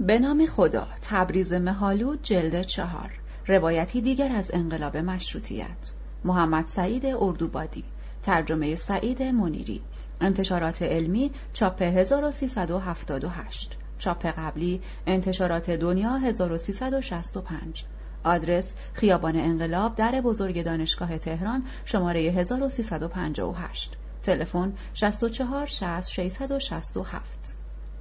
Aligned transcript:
به 0.00 0.18
نام 0.18 0.46
خدا 0.46 0.86
تبریز 1.02 1.52
مهالود 1.52 2.22
جلد 2.22 2.62
چهار. 2.62 3.10
روایتی 3.46 4.00
دیگر 4.00 4.32
از 4.32 4.50
انقلاب 4.54 4.96
مشروطیت. 4.96 5.92
محمد 6.24 6.66
سعید 6.66 7.06
اردوبادی. 7.06 7.84
ترجمه 8.22 8.76
سعید 8.76 9.22
منیری. 9.22 9.82
انتشارات 10.20 10.82
علمی 10.82 11.30
چاپ 11.52 11.82
1378 11.82 13.78
چاپ 13.98 14.26
قبلی 14.26 14.80
انتشارات 15.06 15.70
دنیا 15.70 16.16
1365 16.16 17.84
آدرس 18.24 18.74
خیابان 18.92 19.36
انقلاب 19.36 19.94
در 19.94 20.20
بزرگ 20.20 20.64
دانشگاه 20.64 21.18
تهران 21.18 21.64
شماره 21.84 22.20
1358 22.20 23.96
تلفن 24.22 24.72
64 24.94 25.66
60 25.66 26.08
667 26.08 27.56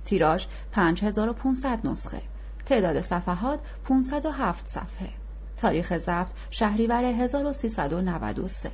تیراژ 0.05 0.45
5500 0.71 1.87
نسخه. 1.87 2.21
تعداد 2.65 3.01
صفحات 3.01 3.59
507 3.83 4.67
صفحه. 4.67 5.09
تاریخ 5.57 5.97
ضبط 5.97 6.31
شهریور 6.49 7.05
1393 7.05 8.71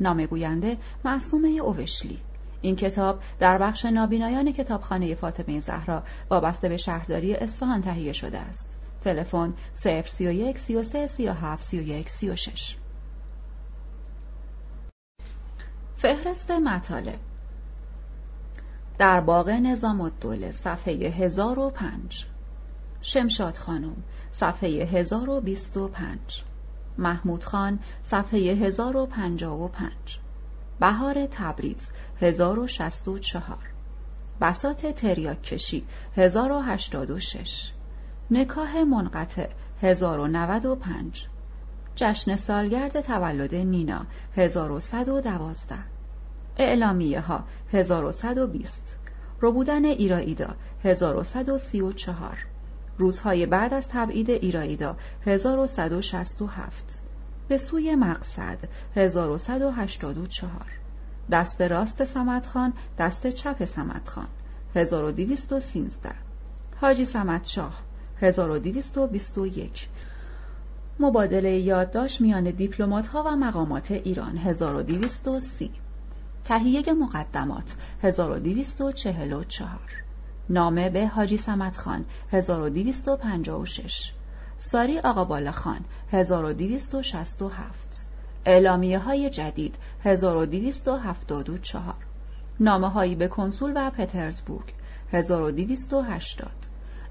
نام 0.00 0.26
گوینده 0.26 0.76
معصومه 1.04 1.48
اوشلی. 1.48 2.18
این 2.60 2.76
کتاب 2.76 3.20
در 3.38 3.58
بخش 3.58 3.84
نابینایان 3.84 4.52
کتابخانه 4.52 5.14
فاطمه 5.14 5.60
زهرا 5.60 6.02
وابسته 6.30 6.68
به 6.68 6.76
شهرداری 6.76 7.34
اصفهان 7.34 7.80
تهیه 7.80 8.12
شده 8.12 8.38
است. 8.38 8.78
تلفن 9.00 9.54
031 9.74 10.58
33 10.58 11.06
37 11.06 11.64
31 11.64 12.08
36 12.08 12.76
فهرست 15.96 16.50
مطالب 16.50 17.18
در 19.02 19.20
باغ 19.20 19.48
نظام 19.50 20.00
الدوله 20.00 20.50
صفحه 20.50 20.94
1005 20.94 22.26
شمشاد 23.00 23.56
خانم 23.56 23.96
صفحه 24.30 24.84
1025 24.84 26.44
محمود 26.98 27.44
خان 27.44 27.78
صفحه 28.02 28.38
1055 28.38 29.90
بهار 30.80 31.26
تبریز 31.26 31.90
1064 32.20 33.58
بسات 34.40 34.86
تریاک 34.86 35.42
کشی 35.42 35.84
1086 36.16 37.72
نکاه 38.30 38.84
منقطع 38.84 39.48
1095 39.82 41.28
جشن 41.96 42.36
سالگرد 42.36 43.00
تولد 43.00 43.54
نینا 43.54 44.06
1112 44.36 45.91
اعلامیه 46.56 47.20
ها 47.20 47.44
1120 47.72 48.96
ربودن 49.42 49.84
ایرائیدا 49.84 50.54
1134 50.84 52.46
روزهای 52.98 53.46
بعد 53.46 53.74
از 53.74 53.88
تبعید 53.88 54.30
ایرائیدا 54.30 54.96
1167 55.26 57.02
به 57.48 57.58
سوی 57.58 57.94
مقصد 57.94 58.58
1184 58.96 60.52
دست 61.30 61.62
راست 61.62 62.04
سمدخان 62.04 62.72
دست 62.98 63.26
چپ 63.26 63.64
سمدخان 63.64 64.28
1213 64.74 66.10
حاجی 66.80 67.04
سمد 67.04 67.44
شاه 67.44 67.82
1221 68.20 69.88
مبادله 71.00 71.50
یادداشت 71.50 72.20
میان 72.20 72.50
دیپلمات 72.50 73.06
ها 73.06 73.22
و 73.22 73.36
مقامات 73.36 73.90
ایران 73.90 74.36
1230 74.36 75.70
تهیه 76.44 76.92
مقدمات 76.92 77.74
1244 78.02 79.68
نامه 80.50 80.90
به 80.90 81.06
حاجی 81.06 81.36
سمت 81.36 81.76
خان 81.76 82.04
1256 82.32 84.12
ساری 84.58 84.98
آقا 84.98 85.24
بالا 85.24 85.52
خان 85.52 85.80
1267 86.10 88.06
اعلامیه 88.46 88.98
های 88.98 89.30
جدید 89.30 89.74
1274 90.04 91.94
نامه 92.60 92.88
هایی 92.88 93.14
به 93.14 93.28
کنسول 93.28 93.72
و 93.76 93.90
پترزبورگ 93.90 94.74
1280 95.12 96.50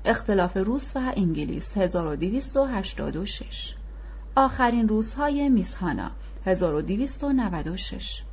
اختلاف 0.06 0.58
روس 0.58 0.96
و 0.96 1.14
انگلیس 1.16 1.78
1286 1.78 3.76
آخرین 4.36 4.88
روزهای 4.88 5.50
میسهانا 5.50 6.12
1296 6.46 8.24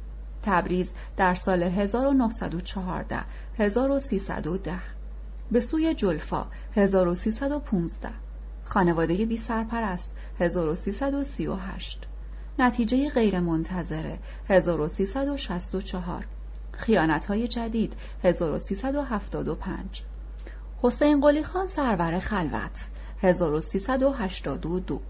تبریز 0.43 0.94
در 1.16 1.34
سال 1.34 1.62
1914 1.62 3.25
1310 3.59 4.78
به 5.53 5.60
سوی 5.60 5.94
جلفا 5.94 6.47
1315 6.76 8.09
خانواده 8.65 9.27
بی 9.27 9.37
سرپرست 9.37 10.10
1338 10.41 12.06
نتیجه 12.59 13.09
غیر 13.09 13.41
منتظره 13.41 14.19
1364 14.48 16.27
خیانت 16.72 17.27
های 17.27 17.48
جدید 17.48 17.97
1375 18.25 20.03
حسین 20.82 21.21
قلی 21.21 21.43
خان 21.43 21.69
سرور 21.69 22.19
خلوت 22.19 22.88
1382 23.22 25.00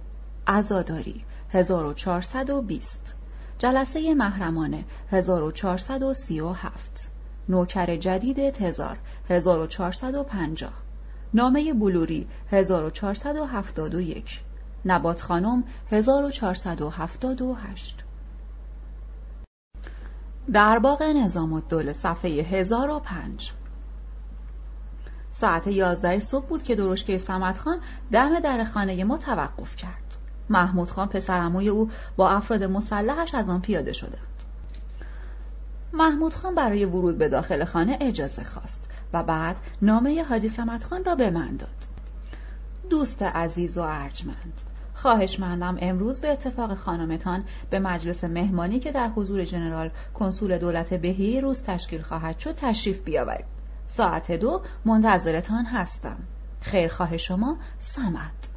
عزاداری 0.47 1.25
1420 1.51 3.18
جلسه 3.59 4.15
محرمانه 4.15 4.85
1437 5.11 7.11
نوکر 7.49 7.97
جدید 7.97 8.51
تزار 8.51 8.99
1450 9.29 10.73
نامه 11.35 11.73
بلوری 11.73 12.27
1471 12.51 14.41
نبات 14.85 15.21
خانم 15.21 15.65
1478 15.91 18.05
در 20.53 20.79
باغ 20.79 21.03
نظام 21.03 21.53
الدوله 21.53 21.93
صفحه 21.93 22.43
1005 22.43 23.53
ساعت 25.31 25.67
11 25.67 26.21
صبح 26.21 26.47
بود 26.47 26.63
که 26.63 26.75
درشکه 26.75 27.19
سمت 27.19 27.59
خان 27.59 27.79
دم 28.13 28.41
در 28.41 28.65
خانه 28.65 29.05
ما 29.05 29.19
توقف 29.19 29.77
کرد. 29.77 30.17
محمود 30.51 30.91
خان 30.91 31.09
پسرموی 31.09 31.69
او 31.69 31.91
با 32.17 32.31
افراد 32.31 32.65
مسلحش 32.65 33.35
از 33.35 33.49
آن 33.49 33.61
پیاده 33.61 33.93
شدند 33.93 34.39
محمود 35.93 36.35
خان 36.35 36.55
برای 36.55 36.85
ورود 36.85 37.19
به 37.19 37.29
داخل 37.29 37.65
خانه 37.65 37.99
اجازه 38.01 38.45
خواست 38.45 38.81
و 39.13 39.23
بعد 39.23 39.57
نامه 39.83 40.25
حاجی 40.25 40.49
سمت 40.49 40.85
خان 40.85 41.05
را 41.05 41.15
به 41.15 41.31
من 41.31 41.57
داد. 41.57 41.69
دوست 42.91 43.23
عزیز 43.23 43.79
و 43.79 43.83
ارجمند 43.83 44.61
خواهشمندم 44.95 45.79
امروز 45.81 46.21
به 46.21 46.33
اتفاق 46.33 46.75
خانمتان 46.75 47.45
به 47.71 47.79
مجلس 47.79 48.25
مهمانی 48.25 48.81
که 48.81 48.93
در 48.93 49.09
حضور 49.09 49.45
جنرال 49.45 49.91
کنسول 50.15 50.59
دولت 50.59 50.95
بهی 50.95 51.41
روز 51.41 51.63
تشکیل 51.63 52.03
خواهد 52.03 52.39
شد 52.39 52.55
تشریف 52.55 53.03
بیاورید. 53.05 53.45
ساعت 53.87 54.33
دو 54.33 54.63
منتظرتان 54.85 55.65
هستم. 55.65 56.17
خیرخواه 56.61 57.17
شما 57.17 57.57
سمت. 57.79 58.48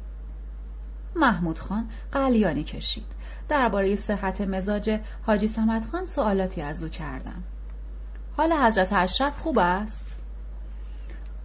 محمود 1.16 1.58
خان 1.58 1.88
قلیانی 2.12 2.64
کشید. 2.64 3.06
درباره 3.48 3.96
صحت 3.96 4.40
مزاج 4.40 5.00
حاجی 5.26 5.48
سمت 5.48 5.84
خان 5.84 6.06
سوالاتی 6.06 6.62
از 6.62 6.82
او 6.82 6.88
کردم. 6.88 7.42
حال 8.36 8.52
حضرت 8.52 8.92
اشرف 8.92 9.38
خوب 9.38 9.58
است؟ 9.58 10.16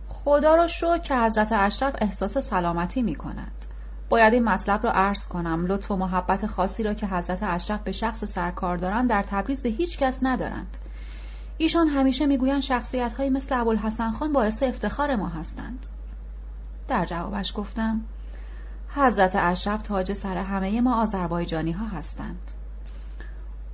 خدا 0.10 0.56
را 0.56 0.68
شکر 0.68 0.98
که 0.98 1.16
حضرت 1.16 1.52
اشرف 1.52 1.96
احساس 2.02 2.38
سلامتی 2.38 3.02
می 3.02 3.16
کند. 3.16 3.66
باید 4.10 4.34
این 4.34 4.44
مطلب 4.44 4.84
را 4.84 4.92
عرض 4.92 5.28
کنم. 5.28 5.66
لطف 5.66 5.92
و 5.92 5.96
محبت 5.96 6.48
خاصی 6.48 6.84
را 6.84 6.94
که 6.94 7.08
حضرت 7.08 7.44
اشرف 7.44 7.82
به 7.82 7.92
شخص 7.92 8.26
سرکار 8.26 8.78
دارند 8.78 9.10
در 9.10 9.24
تبریز 9.24 9.62
به 9.62 9.70
هیچ 9.70 9.98
کس 9.98 10.20
ندارند. 10.22 10.78
ایشان 11.58 11.88
همیشه 11.88 12.26
می‌گویند 12.26 12.62
شخصیت 12.62 13.14
های 13.14 13.30
مثل 13.30 13.60
ابوالحسن 13.60 14.12
خان 14.12 14.34
باعث 14.34 14.64
افتخار 14.64 15.16
ما 15.16 15.28
هستند. 15.28 15.86
در 16.88 17.06
جوابش 17.06 17.54
گفتم 17.56 18.02
حضرت 18.90 19.36
اشرف 19.36 19.82
تاج 19.82 20.14
سر 20.14 20.38
همه 20.38 20.82
ما 20.82 21.02
آذربایجانی 21.02 21.72
ها 21.72 21.86
هستند. 21.88 22.52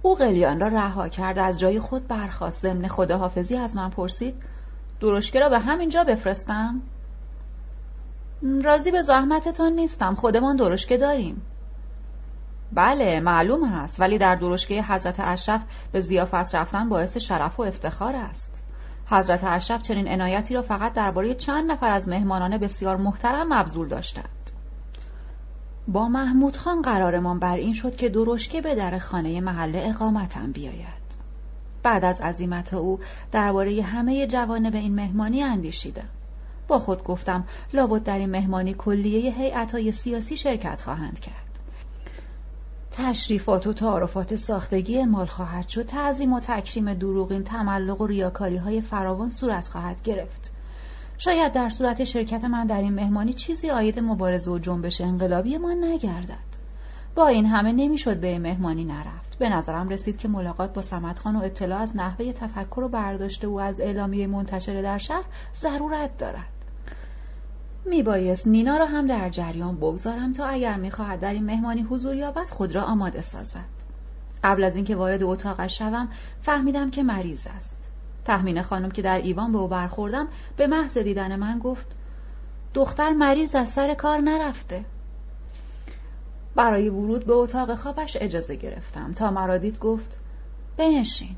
او 0.02 0.16
قلیان 0.16 0.60
را 0.60 0.68
رها 0.68 1.10
کرد 1.10 1.40
از 1.40 1.60
جای 1.60 1.80
خود 1.80 2.08
برخواست 2.08 2.62
ضمن 2.62 2.88
خداحافظی 2.88 3.56
از 3.56 3.76
من 3.76 3.90
پرسید 3.90 4.36
درشکه 5.00 5.40
را 5.40 5.50
به 5.50 5.60
همینجا 5.60 6.04
بفرستم؟ 6.04 6.82
راضی 8.64 8.92
به 8.92 9.02
زحمتتان 9.02 9.72
نیستم. 9.72 10.16
خودمان 10.16 10.56
درشکه 10.56 10.98
داریم. 10.98 11.42
بله 12.72 13.20
معلوم 13.20 13.64
است 13.64 14.00
ولی 14.00 14.18
در 14.18 14.36
درشکه 14.36 14.84
حضرت 14.84 15.16
اشرف 15.20 15.62
به 15.92 16.00
زیافت 16.00 16.56
رفتن 16.56 16.90
باعث 16.90 17.18
شرف 17.18 17.60
و 17.60 17.64
افتخار 17.64 18.16
است. 18.16 18.64
حضرت 19.06 19.44
اشرف 19.44 19.82
چنین 19.82 20.08
عنایتی 20.08 20.54
را 20.54 20.62
فقط 20.62 20.94
درباره 20.94 21.34
چند 21.34 21.72
نفر 21.72 21.92
از 21.92 22.08
مهمانان 22.08 22.58
بسیار 22.58 22.98
محترم 22.98 23.54
مبذول 23.54 23.88
داشتند. 23.88 24.53
با 25.88 26.08
محمود 26.08 26.58
خان 26.58 26.82
قرارمان 26.82 27.40
بر 27.40 27.58
این 27.58 27.74
شد 27.74 27.96
که 27.96 28.10
درشکه 28.10 28.62
به 28.62 28.76
در 28.76 29.00
خانه 29.00 29.42
محل 29.42 29.72
اقامتم 29.76 30.52
بیاید. 30.52 31.04
بعد 31.84 32.06
از 32.06 32.22
عزیمت 32.22 32.74
او 32.74 33.00
درباره 33.32 33.82
همه 33.82 34.28
جوانب 34.28 34.76
این 34.76 34.96
مهمانی 34.96 35.44
اندیشیدم. 35.44 36.10
با 36.68 36.80
خود 36.80 37.04
گفتم 37.04 37.44
لابد 37.74 38.04
در 38.04 38.18
این 38.20 38.30
مهمانی 38.30 38.74
کلیه 38.74 39.34
هیئت‌های 39.34 39.92
سیاسی 39.92 40.38
شرکت 40.38 40.82
خواهند 40.82 41.20
کرد. 41.20 41.60
تشریفات 42.92 43.68
و 43.68 43.74
تعارفات 43.74 44.36
ساختگی 44.36 44.98
اعمال 44.98 45.26
خواهد 45.26 45.68
شد 45.68 45.86
تعظیم 45.86 46.34
و 46.34 46.40
تکریم 46.40 46.94
دروغین 46.94 47.44
تملق 47.44 48.02
و 48.02 48.08
ریاکاری 48.08 48.58
های 48.58 48.82
فراوان 48.82 49.30
صورت 49.30 49.68
خواهد 49.68 50.02
گرفت. 50.02 50.53
شاید 51.18 51.52
در 51.54 51.70
صورت 51.70 52.04
شرکت 52.04 52.44
من 52.44 52.68
در 52.68 52.82
این 52.82 52.94
مهمانی 52.94 53.34
چیزی 53.34 53.70
آید 53.70 54.00
مبارزه 54.00 54.52
و 54.52 54.60
جنبش 54.60 55.02
انقلابی 55.02 55.58
ما 55.58 55.74
نگردد. 55.74 56.64
با 57.16 57.28
این 57.28 57.46
همه 57.46 57.72
نمی‌شد 57.72 58.20
به 58.20 58.28
این 58.28 58.42
مهمانی 58.42 58.86
نرفت. 58.86 59.38
به 59.40 59.50
نظرم 59.50 59.90
رسید 59.90 60.18
که 60.18 60.28
ملاقات 60.28 60.74
با 60.74 60.82
سمت 60.82 61.20
خان 61.20 61.36
و 61.36 61.44
اطلاع 61.44 61.80
از 61.80 61.96
نحوه 61.96 62.34
تفکر 62.34 62.80
و 62.80 62.90
برداشته 62.90 63.48
او 63.48 63.62
از 63.62 63.82
اعلامیه 63.82 64.28
منتشره 64.28 64.82
در 64.82 64.98
شهر 64.98 65.24
ضرورت 65.56 66.18
دارد. 66.18 66.46
میبایست 67.86 68.48
نینا 68.48 68.78
را 68.78 68.86
هم 68.86 69.08
در 69.08 69.30
جریان 69.30 69.76
بگذارم 69.76 70.34
تا 70.34 70.46
اگر 70.46 70.76
می‌خواهد 70.76 71.20
در 71.20 71.34
این 71.34 71.46
مهمانی 71.46 71.82
حضور 71.82 72.16
یابد 72.16 72.50
خود 72.50 72.76
را 72.76 72.82
آماده 72.82 73.22
سازد. 73.22 73.74
قبل 74.44 74.64
از 74.64 74.76
اینکه 74.76 74.96
وارد 74.96 75.24
اتاقش 75.24 75.78
شوم 75.78 76.10
فهمیدم 76.42 76.90
که 76.90 77.04
مریض 77.04 77.48
است. 77.58 77.83
تحمین 78.26 78.62
خانم 78.62 78.92
که 78.92 79.02
در 79.02 79.18
ایوان 79.18 79.52
به 79.52 79.58
او 79.58 79.68
برخوردم 79.68 80.28
به 80.58 80.68
محض 80.68 80.98
دیدن 80.98 81.36
من 81.36 81.60
گفت 81.60 81.88
دختر 82.74 83.10
مریض 83.10 83.56
از 83.56 83.70
سر 83.70 83.94
کار 83.94 84.20
نرفته. 84.20 84.86
برای 86.56 86.90
ورود 86.90 87.26
به 87.26 87.34
اتاق 87.34 87.76
خوابش 87.76 88.18
اجازه 88.22 88.56
گرفتم. 88.56 89.14
تا 89.14 89.32
مرا 89.32 89.58
دید 89.58 89.80
گفت 89.80 90.20
بنشین. 90.78 91.36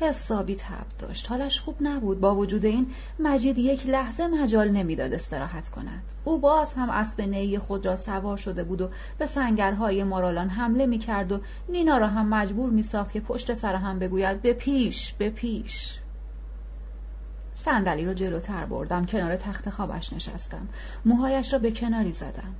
حسابی 0.00 0.56
تب 0.56 0.86
داشت. 0.98 1.30
حالش 1.30 1.60
خوب 1.60 1.76
نبود. 1.80 2.20
با 2.20 2.34
وجود 2.34 2.64
این 2.64 2.86
مجید 3.18 3.58
یک 3.58 3.86
لحظه 3.86 4.26
مجال 4.26 4.70
نمی‌داد 4.70 5.12
استراحت 5.12 5.68
کند. 5.68 6.02
او 6.24 6.38
باز 6.38 6.74
هم 6.74 6.90
اسب 6.90 7.20
نیی 7.20 7.58
خود 7.58 7.86
را 7.86 7.96
سوار 7.96 8.36
شده 8.36 8.64
بود 8.64 8.80
و 8.80 8.88
به 9.18 9.26
سنگرهای 9.26 10.04
مارالان 10.04 10.48
حمله 10.48 10.86
می‌کرد 10.86 11.32
و 11.32 11.40
نینا 11.68 11.98
را 11.98 12.06
هم 12.08 12.28
مجبور 12.28 12.70
میساخت 12.70 13.12
که 13.12 13.20
پشت 13.20 13.54
سر 13.54 13.74
هم 13.74 13.98
بگوید 13.98 14.42
به 14.42 14.52
پیش 14.52 15.12
به 15.12 15.30
پیش. 15.30 15.98
صندلی 17.54 18.04
را 18.04 18.14
جلوتر 18.14 18.64
بردم. 18.64 19.06
کنار 19.06 19.36
تخت 19.36 19.70
خوابش 19.70 20.12
نشستم. 20.12 20.68
موهایش 21.04 21.52
را 21.52 21.58
به 21.58 21.70
کناری 21.70 22.12
زدم. 22.12 22.54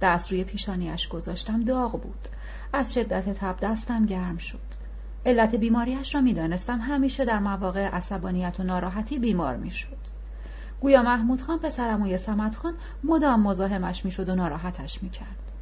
دست 0.00 0.32
روی 0.32 0.44
پیشانیش 0.44 1.08
گذاشتم. 1.08 1.64
داغ 1.64 1.92
بود. 1.92 2.28
از 2.72 2.94
شدت 2.94 3.28
تب 3.28 3.56
دستم 3.60 4.06
گرم 4.06 4.36
شد. 4.36 4.71
علت 5.26 5.54
بیماریش 5.54 6.14
را 6.14 6.20
می‌دانستم. 6.20 6.78
همیشه 6.78 7.24
در 7.24 7.38
مواقع 7.38 7.88
عصبانیت 7.88 8.60
و 8.60 8.62
ناراحتی 8.62 9.18
بیمار 9.18 9.56
می‌شد. 9.56 9.96
گویا 10.80 11.02
محمود 11.02 11.40
خان 11.40 11.58
پسرموی 11.58 12.18
سمت 12.18 12.54
خان 12.56 12.74
مدام 13.04 13.42
مزاحمش 13.42 14.04
می‌شد 14.04 14.28
و 14.28 14.34
ناراحتش 14.34 15.02
می‌کرد. 15.02 15.52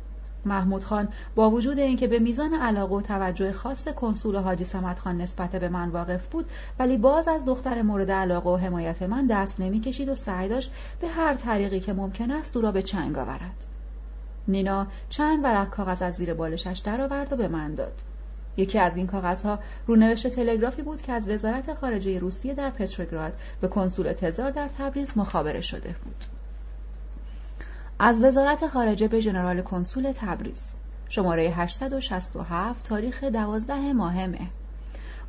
محمود 0.45 0.85
خان 0.85 1.09
با 1.35 1.51
وجود 1.51 1.79
اینکه 1.79 2.07
به 2.07 2.19
میزان 2.19 2.55
علاقه 2.55 2.95
و 2.95 3.01
توجه 3.01 3.53
خاص 3.53 3.89
کنسول 3.89 4.37
حاجی 4.37 4.65
سمت 4.65 4.99
خان 4.99 5.21
نسبت 5.21 5.57
به 5.57 5.69
من 5.69 5.89
واقف 5.89 6.27
بود 6.27 6.47
ولی 6.79 6.97
باز 6.97 7.29
از 7.29 7.45
دختر 7.45 7.83
مورد 7.83 8.11
علاقه 8.11 8.51
و 8.51 8.57
حمایت 8.57 9.03
من 9.03 9.27
دست 9.27 9.61
نمی‌کشید 9.61 10.09
و 10.09 10.15
سعی 10.15 10.49
داشت 10.49 10.73
به 11.01 11.09
هر 11.09 11.35
طریقی 11.35 11.81
که 11.81 11.93
ممکن 11.93 12.31
است 12.31 12.57
او 12.57 12.62
را 12.62 12.73
به 12.73 12.83
چنگ 12.83 13.19
آورد. 13.19 13.67
نینا 14.49 14.87
چند 15.09 15.45
ورق 15.45 15.71
کاغذ 15.71 16.03
از 16.03 16.15
زیر 16.15 16.35
بالشش 16.35 16.83
درآورد 16.85 17.33
و 17.33 17.37
به 17.37 17.49
من 17.49 17.75
داد. 17.75 18.03
یکی 18.61 18.79
از 18.79 18.97
این 18.97 19.07
کاغذها 19.07 19.59
رونوشت 19.87 20.27
تلگرافی 20.27 20.83
بود 20.83 21.03
که 21.03 21.12
از 21.12 21.29
وزارت 21.29 21.75
خارجه 21.75 22.19
روسیه 22.19 22.55
در 22.55 22.71
پتروگراد 22.71 23.33
به 23.61 23.69
کنسول 23.69 24.12
تزار 24.12 24.51
در 24.51 24.69
تبریز 24.79 25.19
مخابره 25.19 25.61
شده 25.61 25.95
بود. 26.05 26.25
از 27.99 28.21
وزارت 28.21 28.67
خارجه 28.67 29.09
به 29.09 29.21
ژنرال 29.21 29.62
کنسول 29.62 30.12
تبریز. 30.12 30.75
شماره 31.09 31.43
867 31.43 32.85
تاریخ 32.85 33.25
12 33.25 33.93
ماه 33.93 34.27
مه. 34.27 34.39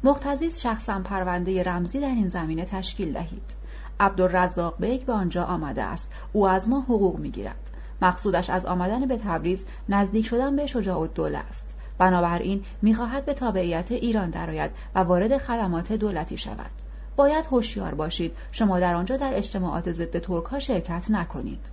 مقتضی 0.04 0.52
شخصا 0.52 1.00
پرونده 1.00 1.64
رمزی 1.64 2.00
در 2.00 2.08
این 2.08 2.28
زمینه 2.28 2.66
تشکیل 2.66 3.14
دهید. 3.14 3.56
عبدالرزاق 4.00 4.76
بیگ 4.80 5.06
به 5.06 5.14
آنجا 5.14 5.44
آمده 5.44 5.84
است. 5.84 6.12
او 6.34 6.48
از 6.48 6.70
ما 6.70 6.82
حقوق 6.82 7.20
می‌گیرد. 7.20 7.72
مقصودش 8.02 8.50
از 8.50 8.66
آمدن 8.66 9.08
به 9.08 9.18
تبریز 9.18 9.66
نزدیک 9.90 10.26
شدن 10.26 10.56
به 10.56 10.66
شجاع 10.66 11.00
الدوله 11.00 11.38
است. 11.38 11.76
بنابراین 12.02 12.64
می‌خواهد 12.82 13.26
به 13.26 13.34
تابعیت 13.34 13.92
ایران 13.92 14.30
درآید 14.30 14.72
و 14.96 15.00
وارد 15.00 15.38
خدمات 15.38 15.94
دولتی 15.94 16.38
شود. 16.38 16.72
باید 17.16 17.46
هوشیار 17.46 17.94
باشید. 17.96 18.38
شما 18.52 18.80
در 18.80 18.96
آنجا 18.96 19.18
در 19.18 19.38
اجتماعات 19.38 19.92
ضد 19.92 20.20
ترک 20.20 20.46
ها 20.46 20.60
شرکت 20.60 21.12
نکنید. 21.12 21.72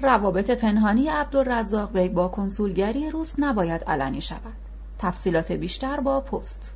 روابط 0.00 0.50
پنهانی 0.50 1.08
عبدالرزاق 1.08 1.92
بیگ 1.92 2.12
با 2.12 2.28
کنسولگری 2.28 3.10
روس 3.10 3.34
نباید 3.38 3.84
علنی 3.84 4.20
شود. 4.20 4.56
تفصیلات 4.98 5.52
بیشتر 5.52 6.00
با 6.00 6.20
پست. 6.20 6.72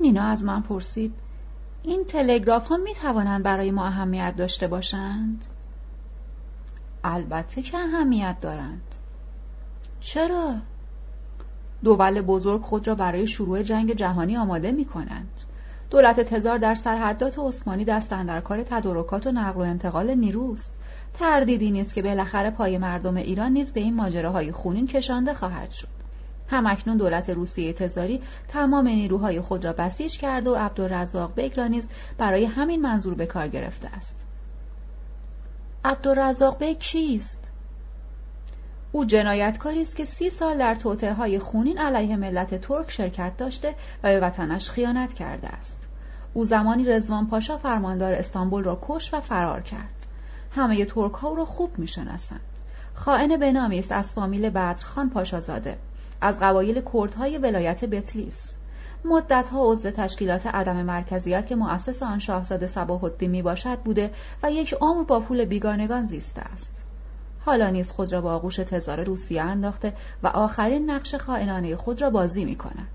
نینا 0.00 0.22
از 0.22 0.44
من 0.44 0.62
پرسید 0.62 1.14
این 1.82 2.04
تلگراف 2.04 2.68
ها 2.68 2.76
می 2.76 2.94
توانند 2.94 3.42
برای 3.42 3.70
ما 3.70 3.86
اهمیت 3.86 4.34
داشته 4.36 4.68
باشند؟ 4.68 5.44
البته 7.04 7.62
که 7.62 7.78
اهمیت 7.78 8.36
دارند. 8.40 8.97
چرا؟ 10.00 10.54
دول 11.84 12.22
بزرگ 12.22 12.60
خود 12.60 12.88
را 12.88 12.94
برای 12.94 13.26
شروع 13.26 13.62
جنگ 13.62 13.94
جهانی 13.94 14.36
آماده 14.36 14.72
می 14.72 14.84
کنند. 14.84 15.30
دولت 15.90 16.20
تزار 16.20 16.58
در 16.58 16.74
سرحدات 16.74 17.38
عثمانی 17.38 17.84
دست 17.84 18.10
در 18.10 18.40
کار 18.40 18.62
تدارکات 18.62 19.26
و 19.26 19.32
نقل 19.32 19.60
و 19.60 19.64
انتقال 19.64 20.14
نیروست. 20.14 20.72
تردیدی 21.14 21.70
نیست 21.70 21.94
که 21.94 22.02
بالاخره 22.02 22.50
پای 22.50 22.78
مردم 22.78 23.16
ایران 23.16 23.52
نیز 23.52 23.72
به 23.72 23.80
این 23.80 23.94
ماجراهای 23.94 24.52
خونین 24.52 24.86
کشانده 24.86 25.34
خواهد 25.34 25.70
شد. 25.70 25.88
همکنون 26.48 26.96
دولت 26.96 27.30
روسیه 27.30 27.72
تزاری 27.72 28.22
تمام 28.48 28.88
نیروهای 28.88 29.40
خود 29.40 29.64
را 29.64 29.72
بسیج 29.72 30.18
کرده 30.18 30.50
و 30.50 30.54
عبدالرزاق 30.54 31.34
بیگ 31.34 31.56
را 31.56 31.66
نیز 31.66 31.88
برای 32.18 32.44
همین 32.44 32.82
منظور 32.82 33.14
به 33.14 33.26
کار 33.26 33.48
گرفته 33.48 33.88
است. 33.88 34.26
عبدالرزاق 35.84 36.58
بیگ 36.58 36.78
کیست؟ 36.78 37.47
او 38.92 39.04
جنایتکاری 39.04 39.82
است 39.82 39.96
که 39.96 40.04
سی 40.04 40.30
سال 40.30 40.58
در 40.58 40.74
توطئه 40.74 41.12
های 41.12 41.38
خونین 41.38 41.78
علیه 41.78 42.16
ملت 42.16 42.54
ترک 42.54 42.90
شرکت 42.90 43.36
داشته 43.36 43.74
و 44.02 44.08
به 44.08 44.20
وطنش 44.20 44.70
خیانت 44.70 45.14
کرده 45.14 45.48
است. 45.48 45.88
او 46.32 46.44
زمانی 46.44 46.84
رضوان 46.84 47.26
پاشا 47.26 47.56
فرماندار 47.56 48.12
استانبول 48.12 48.64
را 48.64 48.78
کشت 48.82 49.14
و 49.14 49.20
فرار 49.20 49.62
کرد. 49.62 50.06
همه 50.50 50.84
ترک 50.84 51.12
ها 51.12 51.28
او 51.28 51.36
را 51.36 51.44
خوب 51.44 51.78
می‌شناسند. 51.78 52.40
خائن 52.94 53.36
بنامی 53.36 53.78
است 53.78 53.92
از 53.92 54.14
فامیل 54.14 54.50
بدرخان 54.50 55.10
پاشا 55.10 55.40
زاده 55.40 55.78
از 56.20 56.38
قبایل 56.40 56.82
کردهای 56.92 57.38
ولایت 57.38 57.84
بتلیس. 57.84 58.54
مدتها 59.04 59.72
عضو 59.72 59.90
تشکیلات 59.90 60.46
عدم 60.46 60.82
مرکزیت 60.82 61.46
که 61.46 61.56
مؤسس 61.56 62.02
آن 62.02 62.18
شاهزاده 62.18 62.66
صباح 62.66 63.04
الدین 63.04 63.42
باشد 63.42 63.78
بوده 63.78 64.10
و 64.42 64.50
یک 64.50 64.74
عمر 64.80 65.04
با 65.04 65.20
پول 65.20 65.44
بیگانگان 65.44 66.04
زیسته 66.04 66.40
است. 66.40 66.87
حالا 67.48 67.70
نیز 67.70 67.90
خود 67.90 68.12
را 68.12 68.20
با 68.20 68.32
آغوش 68.32 68.56
تزار 68.56 69.04
روسیه 69.04 69.42
انداخته 69.42 69.92
و 70.22 70.26
آخرین 70.26 70.90
نقش 70.90 71.14
خائنانه 71.14 71.76
خود 71.76 72.02
را 72.02 72.10
بازی 72.10 72.44
می 72.44 72.56
کند. 72.56 72.88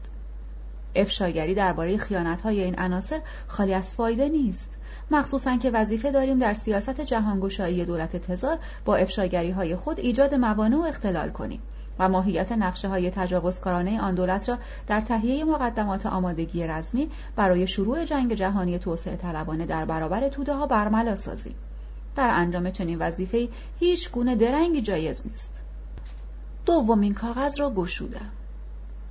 افشاگری 0.95 1.55
درباره 1.55 2.00
های 2.43 2.63
این 2.63 2.79
عناصر 2.79 3.22
خالی 3.48 3.74
از 3.74 3.95
فایده 3.95 4.29
نیست. 4.29 4.77
مخصوصا 5.12 5.57
که 5.57 5.72
وظیفه 5.72 6.12
داریم 6.12 6.39
در 6.39 6.53
سیاست 6.53 7.01
جهانگشایی 7.01 7.86
دولت 7.86 8.17
تزار 8.17 8.57
با 8.86 8.95
افشاگری 8.95 9.51
های 9.51 9.75
خود 9.75 10.00
ایجاد 10.00 10.36
موانع 10.36 10.77
و 10.77 10.81
اختلال 10.81 11.29
کنیم 11.29 11.62
و 12.00 12.10
ماهیت 12.10 12.51
نقشه 12.51 12.88
های 12.88 13.12
تجاوزکارانه 13.12 14.01
آن 14.01 14.15
دولت 14.15 14.50
را 14.50 14.57
در 14.88 15.01
تهیه 15.01 15.45
مقدمات 15.45 16.05
آمادگی 16.05 16.67
رزمی 16.67 17.10
برای 17.36 17.67
شروع 17.67 18.05
جنگ 18.05 18.33
جهانی 18.33 18.79
توسعه 18.79 19.15
طلبانه 19.15 19.65
در 19.65 19.86
برابر 19.86 20.29
توده 20.29 20.53
ها 20.53 20.67
برملا 20.67 21.15
سازیم. 21.15 21.55
در 22.15 22.29
انجام 22.29 22.70
چنین 22.70 23.00
وظیفه 23.00 23.50
هیچ 23.79 24.12
گونه 24.12 24.36
درنگی 24.36 24.82
جایز 24.82 25.27
نیست. 25.27 25.62
دومین 26.65 27.13
کاغذ 27.13 27.60
را 27.60 27.70
گشودم. 27.70 28.32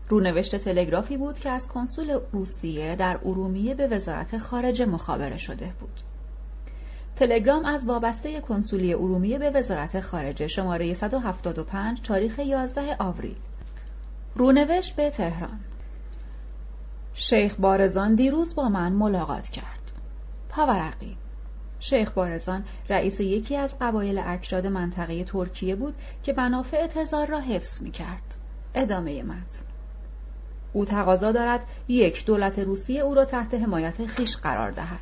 رونوشت 0.09 0.57
تلگرافی 0.57 1.17
بود 1.17 1.39
که 1.39 1.51
از 1.51 1.69
کنسول 1.69 2.19
روسیه 2.33 2.97
در 2.97 3.19
ارومیه 3.25 3.75
به 3.75 3.89
وزارت 3.89 4.39
خارجه 4.39 4.87
مخابره 4.87 5.37
شده 5.37 5.73
بود. 5.81 6.01
تلگرام 7.17 7.65
از 7.65 7.87
وابسته 7.87 8.41
کنسولی 8.41 8.95
ارومیه 8.95 9.39
به 9.39 9.51
وزارت 9.51 10.01
خارجه 10.01 10.47
شماره 10.47 10.95
175 10.95 12.01
تاریخ 12.03 12.39
11 12.39 12.97
آوریل. 12.99 13.37
رونوشت 14.35 14.97
به 14.97 15.11
تهران. 15.11 15.61
شیخ 17.15 17.55
بارزان 17.59 18.15
دیروز 18.15 18.55
با 18.55 18.69
من 18.69 18.93
ملاقات 18.93 19.49
کرد. 19.49 19.93
پاورقی 20.49 21.17
شیخ 21.83 22.11
بارزان 22.11 22.65
رئیس 22.89 23.21
یکی 23.21 23.57
از 23.57 23.75
قبایل 23.81 24.23
اکراد 24.25 24.67
منطقه 24.67 25.25
ترکیه 25.25 25.77
بود 25.77 25.95
که 26.23 26.35
منافع 26.37 26.87
تزار 26.87 27.27
را 27.27 27.41
حفظ 27.41 27.83
می 27.83 27.91
کرد. 27.91 28.37
ادامه 28.75 29.23
متن 29.23 29.65
او 30.73 30.85
تقاضا 30.85 31.33
دارد 31.33 31.67
یک 31.89 32.27
دولت 32.27 32.59
روسیه 32.59 33.01
او 33.01 33.15
را 33.15 33.25
تحت 33.25 33.55
حمایت 33.55 34.07
خیش 34.07 34.37
قرار 34.37 34.71
دهد. 34.71 35.01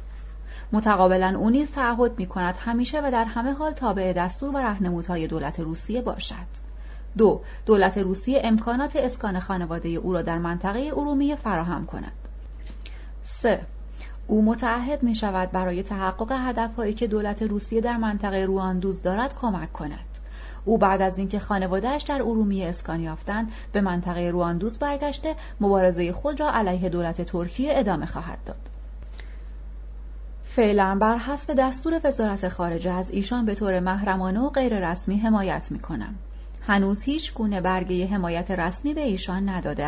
متقابلا 0.73 1.39
او 1.39 1.51
نیز 1.51 1.73
تعهد 1.73 2.19
می 2.19 2.27
کند 2.27 2.57
همیشه 2.57 3.01
و 3.01 3.11
در 3.11 3.25
همه 3.25 3.53
حال 3.53 3.73
تابع 3.73 4.13
دستور 4.13 4.51
و 4.55 4.59
رهنمودهای 4.59 5.27
دولت 5.27 5.61
روسیه 5.61 6.03
باشد 6.03 6.71
دو 7.19 7.43
دولت 7.67 7.99
روسیه 7.99 8.41
امکانات 8.45 8.97
اسکان 8.97 9.41
خانواده 9.41 9.89
او 9.89 10.13
را 10.13 10.23
در 10.23 10.39
منطقه 10.39 10.91
ارومیه 10.97 11.37
فراهم 11.37 11.87
کند 11.87 12.13
سه 13.23 13.67
او 14.31 14.43
متعهد 14.43 15.03
می 15.03 15.15
شود 15.15 15.51
برای 15.51 15.83
تحقق 15.83 16.33
هدفهایی 16.33 16.95
که 16.95 17.07
دولت 17.07 17.43
روسیه 17.43 17.81
در 17.81 17.97
منطقه 17.97 18.45
رواندوز 18.45 19.03
دارد 19.03 19.35
کمک 19.41 19.73
کند 19.73 20.19
او 20.65 20.79
بعد 20.79 21.03
از 21.03 21.19
اینکه 21.19 21.39
خانوادهش 21.39 22.03
در 22.03 22.23
ارومیه 22.23 22.69
اسکان 22.69 23.01
یافتند 23.01 23.53
به 23.73 23.81
منطقه 23.81 24.31
رواندوز 24.31 24.79
برگشته 24.79 25.35
مبارزه 25.61 26.13
خود 26.13 26.41
را 26.41 26.53
علیه 26.53 26.89
دولت 26.89 27.23
ترکیه 27.23 27.73
ادامه 27.75 28.07
خواهد 28.07 28.39
داد 28.47 28.71
فعلا 30.45 30.99
بر 31.01 31.17
حسب 31.17 31.55
دستور 31.59 32.01
وزارت 32.05 32.49
خارجه 32.49 32.93
از 32.93 33.11
ایشان 33.11 33.47
به 33.47 33.55
طور 33.55 33.81
محرمانه 33.81 34.41
و 34.41 34.49
غیر 34.51 34.91
رسمی 34.91 35.17
حمایت 35.17 35.69
می 35.71 35.79
کنم. 35.79 36.15
هنوز 36.71 37.03
هیچ 37.03 37.35
گونه 37.35 37.61
برگه 37.61 38.07
حمایت 38.07 38.51
رسمی 38.51 38.95
به 38.95 39.01
ایشان 39.01 39.49
نداده 39.49 39.87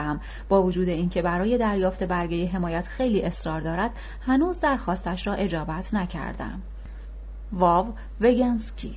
با 0.49 0.63
وجود 0.63 0.89
اینکه 0.89 1.23
برای 1.23 1.59
دریافت 1.59 2.05
برگه 2.05 2.49
حمایت 2.49 2.87
خیلی 2.87 3.23
اصرار 3.23 3.61
دارد 3.61 3.91
هنوز 4.27 4.61
درخواستش 4.61 5.27
را 5.27 5.35
اجابت 5.35 5.95
نکردم. 5.95 6.63
واو 7.53 7.95
وگنسکی. 8.21 8.97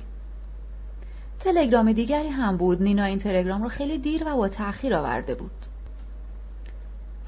تلگرام 1.40 1.92
دیگری 1.92 2.28
هم 2.28 2.56
بود. 2.56 2.82
نینا 2.82 3.04
این 3.04 3.18
تلگرام 3.18 3.62
را 3.62 3.68
خیلی 3.68 3.98
دیر 3.98 4.24
و 4.26 4.36
با 4.36 4.48
تأخیر 4.48 4.94
آورده 4.94 5.34
بود. 5.34 5.75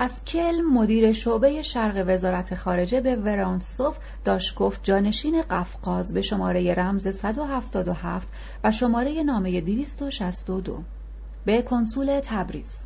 از 0.01 0.25
کل 0.25 0.61
مدیر 0.61 1.13
شعبه 1.13 1.63
شرق 1.63 2.05
وزارت 2.07 2.55
خارجه 2.55 3.01
به 3.01 3.17
ورانسوف 3.17 3.99
داشکوف 4.25 4.79
جانشین 4.83 5.43
قفقاز 5.43 6.15
به 6.15 6.23
شماره 6.23 6.75
رمز 6.75 7.09
177 7.17 8.29
و 8.65 8.73
شماره 8.73 9.23
نامه 9.23 9.61
262 9.61 10.83
به 11.45 11.63
کنسول 11.63 12.21
تبریز 12.25 12.85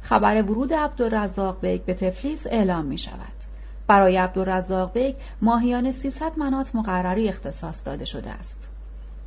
خبر 0.00 0.42
ورود 0.42 0.72
عبدالرزاق 0.72 1.60
بیگ 1.60 1.84
به 1.84 1.94
تفلیس 1.94 2.46
اعلام 2.46 2.84
می 2.84 2.98
شود. 2.98 3.38
برای 3.86 4.16
عبدالرزاق 4.16 4.92
بیگ 4.92 5.14
ماهیانه 5.42 5.92
300 5.92 6.38
منات 6.38 6.74
مقرری 6.74 7.28
اختصاص 7.28 7.86
داده 7.86 8.04
شده 8.04 8.30
است. 8.30 8.68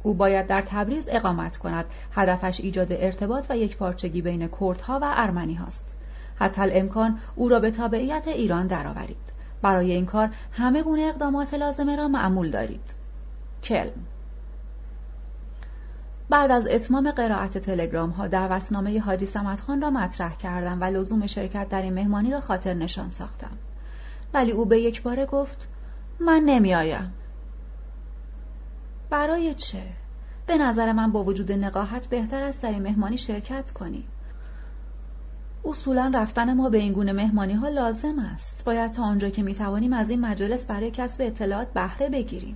او 0.04 0.14
باید 0.14 0.48
در 0.48 0.62
تبریز 0.62 1.10
اقامت 1.12 1.58
کند. 1.58 1.86
هدفش 2.16 2.60
ایجاد 2.60 2.88
ارتباط 2.92 3.46
و 3.50 3.58
یک 3.58 3.78
پارچگی 3.78 4.22
بین 4.22 4.50
کردها 4.60 5.00
و 5.02 5.14
ارمنی 5.16 5.54
هاست. 5.54 5.98
حتی 6.42 6.62
امکان 6.62 7.20
او 7.36 7.50
را 7.50 7.60
به 7.60 7.72
تابعیت 7.72 8.28
ایران 8.28 8.68
درآورید. 8.68 9.32
برای 9.62 9.92
این 9.92 10.06
کار 10.06 10.30
همه 10.52 10.84
گونه 10.84 11.02
اقدامات 11.02 11.54
لازمه 11.54 11.96
را 11.96 12.08
معمول 12.08 12.52
دارید. 12.52 12.96
کلم 13.64 14.06
بعد 16.30 16.52
از 16.52 16.68
اتمام 16.68 17.12
قرائت 17.12 17.58
تلگرام 17.58 18.10
ها 18.10 18.28
دعوتنامه 18.28 19.00
حاجی 19.00 19.26
سمت 19.26 19.60
خان 19.60 19.82
را 19.82 19.90
مطرح 19.90 20.38
کردم 20.38 20.82
و 20.82 20.84
لزوم 20.84 21.28
شرکت 21.28 21.70
در 21.70 21.82
این 21.82 21.94
مهمانی 21.94 22.32
را 22.32 22.42
خاطر 22.42 22.74
نشان 22.74 23.10
ساختم. 23.10 23.58
ولی 24.34 24.52
او 24.52 24.66
به 24.66 24.80
یک 24.80 25.04
باره 25.04 25.26
گفت 25.26 25.70
من 26.20 26.42
نمی 26.46 26.76
آیم. 26.76 27.14
برای 29.10 29.54
چه؟ 29.54 29.84
به 30.48 30.58
نظر 30.58 30.92
من 30.92 31.12
با 31.12 31.24
وجود 31.24 31.52
نقاهت 31.52 32.08
بهتر 32.08 32.44
است 32.44 32.62
در 32.62 32.70
این 32.70 32.82
مهمانی 32.82 33.18
شرکت 33.18 33.72
کنی. 33.72 34.04
اصولا 35.66 36.12
رفتن 36.14 36.54
ما 36.54 36.70
به 36.70 36.78
این 36.78 36.94
گونه 36.94 37.14
مهمانی 37.14 37.54
ها 37.54 37.70
لازم 37.70 38.20
است. 38.20 38.66
باید 38.66 38.92
تا 38.92 39.04
آنجا 39.04 39.30
که 39.30 39.44
می 39.44 39.56
توانیم 39.56 39.94
از 39.94 40.10
این 40.10 40.20
مجالس 40.20 40.66
برای 40.66 40.92
کسب 40.92 41.22
اطلاعات 41.22 41.74
بهره 41.74 42.10
بگیریم. 42.10 42.56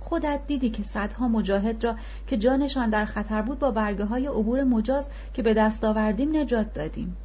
خودت 0.00 0.40
دیدی 0.46 0.70
که 0.70 0.82
صدها 0.82 1.28
مجاهد 1.28 1.84
را 1.84 1.96
که 2.26 2.36
جانشان 2.36 2.90
در 2.90 3.04
خطر 3.04 3.42
بود 3.42 3.58
با 3.58 3.70
برگه 3.70 4.04
های 4.04 4.26
عبور 4.26 4.64
مجاز 4.64 5.08
که 5.34 5.42
به 5.42 5.54
دست 5.54 5.84
آوردیم 5.84 6.36
نجات 6.36 6.74
دادیم. 6.74 7.16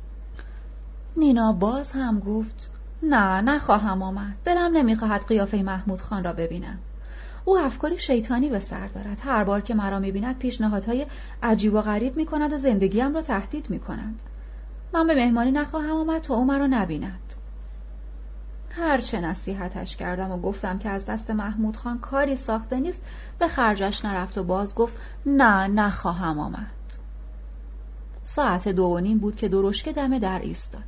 نینا 1.17 1.53
باز 1.53 1.91
هم 1.91 2.19
گفت 2.19 2.69
نه 3.03 3.41
نخواهم 3.41 4.01
آمد. 4.01 4.35
دلم 4.45 4.77
نمی‌خواهد 4.77 5.27
قیافه 5.27 5.57
محمود 5.57 6.01
خان 6.01 6.23
را 6.23 6.33
ببینم. 6.33 6.79
او 7.45 7.59
افکاری 7.59 7.99
شیطانی 7.99 8.49
به 8.49 8.59
سر 8.59 8.87
دارد 8.87 9.21
هر 9.23 9.43
بار 9.43 9.61
که 9.61 9.73
مرا 9.73 9.99
می‌بیند 9.99 10.37
پیشنهادهای 10.37 11.05
عجیب 11.43 11.73
و 11.73 11.81
غریب 11.81 12.17
می‌کند 12.17 12.53
و 12.53 12.57
زندگیم 12.57 13.13
را 13.13 13.21
تهدید 13.21 13.69
می‌کند 13.69 14.19
من 14.93 15.07
به 15.07 15.15
مهمانی 15.15 15.51
نخواهم 15.51 15.91
آمد 15.91 16.21
تا 16.21 16.35
او 16.35 16.45
مرا 16.45 16.67
نبیند. 16.67 17.33
هرچه 18.69 19.19
نصیحتش 19.19 19.97
کردم 19.97 20.31
و 20.31 20.37
گفتم 20.37 20.79
که 20.79 20.89
از 20.89 21.05
دست 21.05 21.31
محمود 21.31 21.77
خان 21.77 21.99
کاری 21.99 22.35
ساخته 22.35 22.79
نیست 22.79 23.03
به 23.39 23.47
خرجش 23.47 24.05
نرفت 24.05 24.37
و 24.37 24.43
باز 24.43 24.75
گفت 24.75 24.97
نه 25.25 25.67
نخواهم 25.67 26.39
آمد. 26.39 26.71
ساعت 28.23 28.67
دو 28.67 28.83
و 28.83 28.99
نیم 28.99 29.17
بود 29.17 29.35
که 29.35 29.47
درشکه 29.47 29.91
دم 29.91 30.19
در 30.19 30.39
ایستاد. 30.39 30.83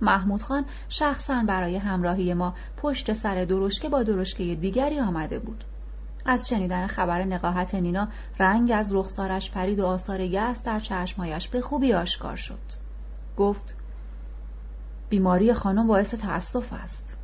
محمود 0.00 0.42
خان 0.42 0.64
شخصا 0.88 1.44
برای 1.46 1.76
همراهی 1.76 2.34
ما 2.34 2.54
پشت 2.76 3.12
سر 3.12 3.44
درشکه 3.44 3.88
با 3.88 4.02
درشکه 4.02 4.54
دیگری 4.54 5.00
آمده 5.00 5.38
بود. 5.38 5.64
از 6.26 6.48
شنیدن 6.48 6.86
خبر 6.86 7.24
نقاهت 7.24 7.74
نینا 7.74 8.08
رنگ 8.38 8.72
از 8.74 8.94
رخسارش 8.94 9.50
پرید 9.50 9.80
و 9.80 9.86
آثار 9.86 10.20
یأس 10.20 10.62
در 10.62 10.80
چشمهایش 10.80 11.48
به 11.48 11.60
خوبی 11.60 11.92
آشکار 11.92 12.36
شد. 12.36 12.85
گفت 13.36 13.76
بیماری 15.08 15.52
خانم 15.52 15.86
باعث 15.86 16.14
تأسف 16.14 16.72
است. 16.72 17.16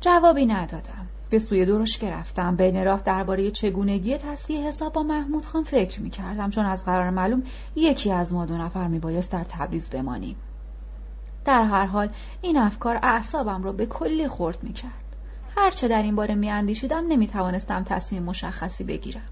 جوابی 0.00 0.46
ندادم. 0.46 1.06
به 1.30 1.38
سوی 1.38 1.66
درشکه 1.66 2.10
رفتم. 2.10 2.56
بین 2.56 2.84
راه 2.84 3.02
درباره 3.02 3.50
چگونگی 3.50 4.18
تصفیه 4.18 4.60
حساب 4.60 4.92
با 4.92 5.02
محمود 5.02 5.46
خان 5.46 5.64
فکر 5.64 6.00
می 6.00 6.10
کردم 6.10 6.50
چون 6.50 6.66
از 6.66 6.84
قرار 6.84 7.10
معلوم 7.10 7.42
یکی 7.76 8.12
از 8.12 8.32
ما 8.32 8.46
دو 8.46 8.56
نفر 8.56 8.86
می 8.86 8.98
بایست 8.98 9.32
در 9.32 9.44
تبریز 9.44 9.90
بمانیم. 9.90 10.36
در 11.44 11.64
هر 11.64 11.86
حال 11.86 12.08
این 12.42 12.58
افکار 12.58 12.98
اعصابم 13.02 13.62
را 13.62 13.72
به 13.72 13.86
کلی 13.86 14.28
خورد 14.28 14.62
می 14.62 14.72
کرد 14.72 15.16
هرچه 15.56 15.88
در 15.88 16.02
این 16.02 16.16
باره 16.16 16.34
می 16.34 16.50
اندیشیدم 16.50 17.06
نمی 17.08 17.26
توانستم 17.26 17.84
تصمیم 17.84 18.22
مشخصی 18.22 18.84
بگیرم. 18.84 19.28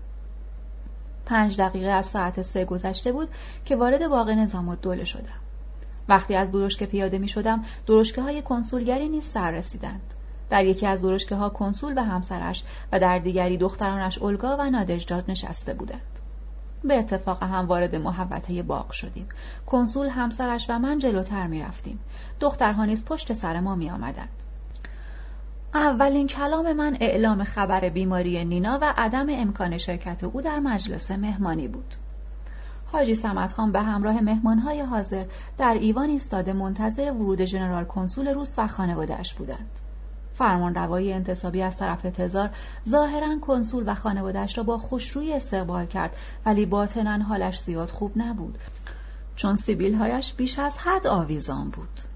پنج 1.26 1.60
دقیقه 1.60 1.88
از 1.88 2.06
ساعت 2.06 2.42
سه 2.42 2.64
گذشته 2.64 3.12
بود 3.12 3.28
که 3.64 3.76
وارد 3.76 4.08
باغ 4.08 4.30
نظام 4.30 4.74
دوله 4.74 5.04
شدم. 5.04 5.40
وقتی 6.10 6.34
از 6.34 6.52
درشکه 6.52 6.86
پیاده 6.86 7.18
می 7.18 7.28
شدم 7.28 7.64
درشکه 7.86 8.22
های 8.22 8.42
کنسولگری 8.42 9.08
نیز 9.08 9.24
سر 9.24 9.50
رسیدند 9.50 10.14
در 10.50 10.64
یکی 10.64 10.86
از 10.86 11.02
درشکه 11.02 11.36
ها 11.36 11.48
کنسول 11.48 11.98
و 11.98 12.02
همسرش 12.02 12.64
و 12.92 13.00
در 13.00 13.18
دیگری 13.18 13.56
دخترانش 13.56 14.18
اولگا 14.18 14.56
و 14.56 14.70
نادجداد 14.70 15.24
نشسته 15.30 15.74
بودند. 15.74 16.20
به 16.84 16.98
اتفاق 16.98 17.42
هم 17.42 17.66
وارد 17.66 17.96
محوطه 17.96 18.62
باغ 18.62 18.90
شدیم. 18.90 19.28
کنسول 19.66 20.08
همسرش 20.08 20.66
و 20.70 20.78
من 20.78 20.98
جلوتر 20.98 21.46
می 21.46 21.60
رفتیم 21.60 22.00
دخترها 22.40 22.84
نیز 22.84 23.04
پشت 23.04 23.32
سر 23.32 23.60
ما 23.60 23.74
می 23.74 23.90
آمدند 23.90 24.42
اولین 25.74 26.26
کلام 26.26 26.72
من 26.72 26.96
اعلام 27.00 27.44
خبر 27.44 27.88
بیماری 27.88 28.44
نینا 28.44 28.78
و 28.82 28.94
عدم 28.96 29.26
امکان 29.30 29.78
شرکت 29.78 30.24
او 30.24 30.42
در 30.42 30.58
مجلس 30.58 31.10
مهمانی 31.10 31.68
بود. 31.68 31.94
حاجی 32.92 33.14
سمت 33.14 33.52
خان 33.52 33.72
به 33.72 33.82
همراه 33.82 34.20
مهمانهای 34.20 34.80
حاضر 34.80 35.24
در 35.58 35.74
ایوان 35.74 36.08
ایستاده 36.08 36.52
منتظر 36.52 37.12
ورود 37.12 37.44
ژنرال 37.44 37.84
کنسول 37.84 38.28
روس 38.28 38.54
و 38.58 38.66
خانوادهاش 38.66 39.34
بودند. 39.34 39.70
فرمان 40.34 40.74
روایی 40.74 41.12
انتصابی 41.12 41.62
از 41.62 41.76
طرف 41.76 42.02
تزار 42.02 42.50
ظاهرا 42.88 43.38
کنسول 43.38 43.84
و 43.86 43.94
خانوادهش 43.94 44.58
را 44.58 44.64
با 44.64 44.78
خوشروی 44.78 45.32
استقبال 45.32 45.86
کرد 45.86 46.16
ولی 46.46 46.66
باطنا 46.66 47.18
حالش 47.18 47.60
زیاد 47.60 47.90
خوب 47.90 48.12
نبود 48.16 48.58
چون 49.36 49.56
سیبیلهایش 49.56 50.34
بیش 50.34 50.58
از 50.58 50.78
حد 50.78 51.06
آویزان 51.06 51.70
بود. 51.70 52.09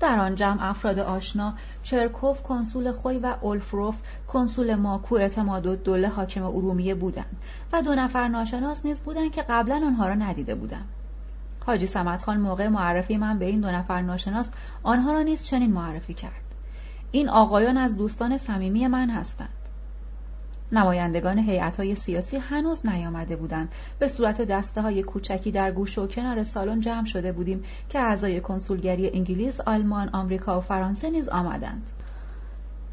در 0.00 0.18
آن 0.18 0.34
جمع 0.34 0.70
افراد 0.70 0.98
آشنا 0.98 1.54
چرکوف 1.82 2.42
کنسول 2.42 2.92
خوی 2.92 3.18
و 3.18 3.34
اولفروف 3.40 3.96
کنسول 4.28 4.74
ماکو 4.74 5.14
اعتماد 5.14 5.66
و 5.66 5.76
دوله 5.76 6.08
حاکم 6.08 6.44
ارومیه 6.44 6.94
بودند 6.94 7.36
و 7.72 7.82
دو 7.82 7.94
نفر 7.94 8.28
ناشناس 8.28 8.84
نیز 8.84 9.00
بودند 9.00 9.32
که 9.32 9.44
قبلا 9.48 9.76
آنها 9.86 10.08
را 10.08 10.14
ندیده 10.14 10.54
بودم 10.54 10.84
حاجی 11.66 11.86
سمت 11.86 12.22
خان 12.22 12.40
موقع 12.40 12.68
معرفی 12.68 13.16
من 13.16 13.38
به 13.38 13.44
این 13.44 13.60
دو 13.60 13.70
نفر 13.70 14.02
ناشناس 14.02 14.50
آنها 14.82 15.12
را 15.12 15.22
نیز 15.22 15.44
چنین 15.44 15.72
معرفی 15.72 16.14
کرد. 16.14 16.54
این 17.10 17.28
آقایان 17.28 17.76
از 17.76 17.96
دوستان 17.96 18.38
صمیمی 18.38 18.86
من 18.86 19.10
هستند. 19.10 19.59
نمایندگان 20.72 21.38
های 21.78 21.94
سیاسی 21.94 22.36
هنوز 22.36 22.86
نیامده 22.86 23.36
بودند. 23.36 23.72
به 23.98 24.08
صورت 24.08 24.42
دسته 24.42 24.82
های 24.82 25.02
کوچکی 25.02 25.50
در 25.50 25.72
گوشه 25.72 25.98
و 25.98 26.06
کنار 26.06 26.42
سالن 26.42 26.80
جمع 26.80 27.06
شده 27.06 27.32
بودیم 27.32 27.64
که 27.88 27.98
اعضای 27.98 28.40
کنسولگری 28.40 29.10
انگلیس، 29.14 29.60
آلمان، 29.60 30.08
آمریکا 30.08 30.58
و 30.58 30.60
فرانسه 30.60 31.10
نیز 31.10 31.28
آمدند. 31.28 31.90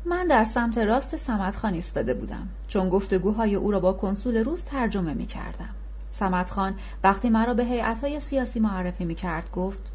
من 0.06 0.28
در 0.28 0.44
سمت 0.44 0.78
راست 0.78 1.16
صمد 1.16 1.56
خان 1.56 1.74
ایستاده 1.74 2.14
بودم. 2.14 2.48
چون 2.68 2.90
گفتگوهای 2.90 3.56
او 3.56 3.72
را 3.72 3.80
با 3.80 3.94
کنسول 3.94 4.38
روس 4.38 4.64
ترجمه 4.64 5.14
می 5.14 5.26
کردم 5.26 5.70
سمت 6.12 6.50
خان 6.50 6.76
وقتی 7.04 7.30
مرا 7.30 7.54
به 7.54 7.84
های 8.02 8.20
سیاسی 8.20 8.60
معرفی 8.60 9.06
می 9.06 9.16
کرد 9.16 9.52
گفت 9.52 9.92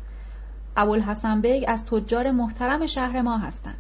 ابوالحسن 0.77 1.41
بیگ 1.41 1.65
از 1.69 1.87
تجار 1.87 2.31
محترم 2.31 2.87
شهر 2.87 3.23
ما 3.23 3.39
هستند. 3.39 3.75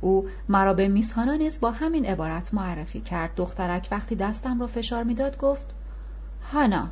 او 0.00 0.28
مرا 0.48 0.74
به 0.74 0.88
میسهانا 0.88 1.34
نیز 1.34 1.60
با 1.60 1.70
همین 1.70 2.06
عبارت 2.06 2.54
معرفی 2.54 3.00
کرد 3.00 3.34
دخترک 3.36 3.88
وقتی 3.90 4.14
دستم 4.14 4.60
را 4.60 4.66
فشار 4.66 5.04
می‌داد 5.04 5.38
گفت 5.38 5.74
هانا 6.52 6.88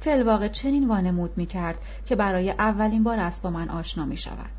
فلواقع 0.00 0.48
چنین 0.48 0.88
وانمود 0.88 1.30
می 1.36 1.46
کرد 1.46 1.78
که 2.06 2.16
برای 2.16 2.50
اولین 2.50 3.02
بار 3.02 3.20
است 3.20 3.42
با 3.42 3.50
من 3.50 3.68
آشنا 3.68 4.04
می 4.04 4.16
شود. 4.16 4.50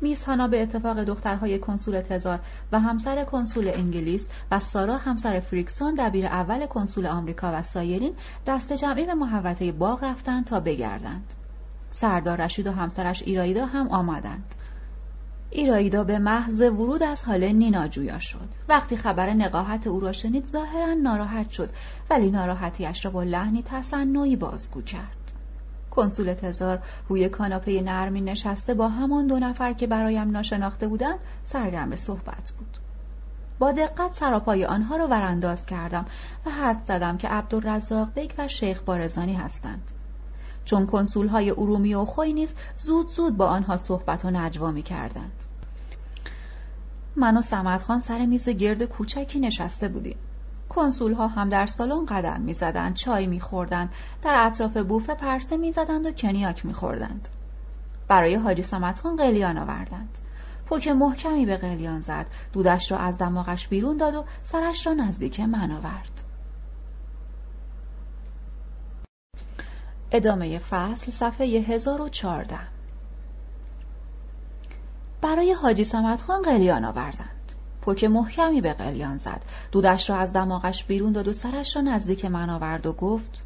میس 0.00 0.24
هانا 0.24 0.48
به 0.48 0.62
اتفاق 0.62 1.04
دخترهای 1.04 1.58
کنسول 1.58 2.00
تزار 2.00 2.40
و 2.72 2.80
همسر 2.80 3.24
کنسول 3.24 3.68
انگلیس 3.68 4.28
و 4.50 4.60
سارا 4.60 4.96
همسر 4.96 5.40
فریکسون 5.40 5.94
دبیر 5.94 6.26
اول 6.26 6.66
کنسول 6.66 7.06
آمریکا 7.06 7.52
و 7.54 7.62
سایرین 7.62 8.14
دست 8.46 8.72
جمعی 8.72 9.06
به 9.06 9.14
محوطه 9.14 9.72
باغ 9.72 10.04
رفتند 10.04 10.44
تا 10.44 10.60
بگردند. 10.60 11.34
سردار 11.90 12.40
رشید 12.40 12.66
و 12.66 12.72
همسرش 12.72 13.22
ایرایدا 13.22 13.66
هم 13.66 13.88
آمدند. 13.88 14.54
ایرایدا 15.56 16.04
به 16.04 16.18
محض 16.18 16.60
ورود 16.60 17.02
از 17.02 17.24
حال 17.24 17.44
نینا 17.44 17.88
جویا 17.88 18.18
شد. 18.18 18.48
وقتی 18.68 18.96
خبر 18.96 19.30
نقاهت 19.30 19.86
او 19.86 20.00
را 20.00 20.12
شنید 20.12 20.46
ظاهرا 20.46 20.94
ناراحت 20.94 21.50
شد 21.50 21.70
ولی 22.10 22.30
ناراحتیش 22.30 23.04
را 23.04 23.10
با 23.10 23.22
لحنی 23.22 23.62
تصنعی 23.62 24.36
بازگو 24.36 24.82
کرد. 24.82 25.32
کنسول 25.90 26.34
تزار 26.34 26.78
روی 27.08 27.28
کاناپه 27.28 27.82
نرمی 27.82 28.20
نشسته 28.20 28.74
با 28.74 28.88
همان 28.88 29.26
دو 29.26 29.38
نفر 29.38 29.72
که 29.72 29.86
برایم 29.86 30.30
ناشناخته 30.30 30.88
بودند 30.88 31.18
سرگرم 31.44 31.96
صحبت 31.96 32.52
بود. 32.58 32.78
با 33.58 33.72
دقت 33.72 34.12
سراپای 34.12 34.64
آنها 34.64 34.96
را 34.96 35.06
ورانداز 35.06 35.66
کردم 35.66 36.04
و 36.46 36.50
حد 36.50 36.84
زدم 36.84 37.16
که 37.16 37.28
عبدالرزاق 37.28 38.14
بیک 38.14 38.34
و 38.38 38.48
شیخ 38.48 38.82
بارزانی 38.82 39.34
هستند. 39.34 39.90
چون 40.64 40.86
کنسول 40.86 41.28
های 41.28 41.50
ارومی 41.50 41.94
و 41.94 42.04
خوی 42.04 42.32
نیز 42.32 42.54
زود 42.78 43.08
زود 43.08 43.36
با 43.36 43.46
آنها 43.46 43.76
صحبت 43.76 44.24
و 44.24 44.30
نجوا 44.30 44.70
می 44.70 44.82
کردند. 44.82 45.44
من 47.16 47.36
و 47.36 47.42
سمت 47.42 47.82
خان 47.82 48.00
سر 48.00 48.26
میز 48.26 48.48
گرد 48.48 48.82
کوچکی 48.82 49.40
نشسته 49.40 49.88
بودیم. 49.88 50.16
کنسول 50.68 51.12
ها 51.12 51.28
هم 51.28 51.48
در 51.48 51.66
سالن 51.66 52.06
قدم 52.06 52.40
می‌زدند 52.40 52.94
چای 52.94 53.26
میخوردند 53.26 53.92
در 54.22 54.46
اطراف 54.46 54.76
بوفه 54.76 55.14
پرسه 55.14 55.56
می‌زدند 55.56 56.06
و 56.06 56.12
کنیاک 56.12 56.66
میخوردند 56.66 57.28
برای 58.08 58.34
حاجی 58.34 58.62
سمت 58.62 58.98
خان 58.98 59.16
قلیان 59.16 59.58
آوردند 59.58 60.18
پوک 60.66 60.88
محکمی 60.88 61.46
به 61.46 61.56
قلیان 61.56 62.00
زد 62.00 62.26
دودش 62.52 62.92
را 62.92 62.98
از 62.98 63.18
دماغش 63.18 63.68
بیرون 63.68 63.96
داد 63.96 64.14
و 64.14 64.24
سرش 64.42 64.86
را 64.86 64.92
نزدیک 64.92 65.40
من 65.40 65.70
آورد 65.70 66.24
ادامه 70.12 70.58
فصل 70.58 71.10
صفحه 71.10 71.46
1014 71.46 72.58
برای 75.20 75.52
حاجی 75.52 75.84
سمت 75.84 76.22
خان 76.22 76.42
قلیان 76.42 76.84
آوردند. 76.84 77.52
پوک 77.80 78.04
محکمی 78.04 78.60
به 78.60 78.72
قلیان 78.72 79.16
زد. 79.16 79.42
دودش 79.72 80.10
را 80.10 80.16
از 80.16 80.32
دماغش 80.32 80.84
بیرون 80.84 81.12
داد 81.12 81.28
و 81.28 81.32
سرش 81.32 81.76
را 81.76 81.82
نزدیک 81.82 82.24
من 82.24 82.50
آورد 82.50 82.86
و 82.86 82.92
گفت 82.92 83.44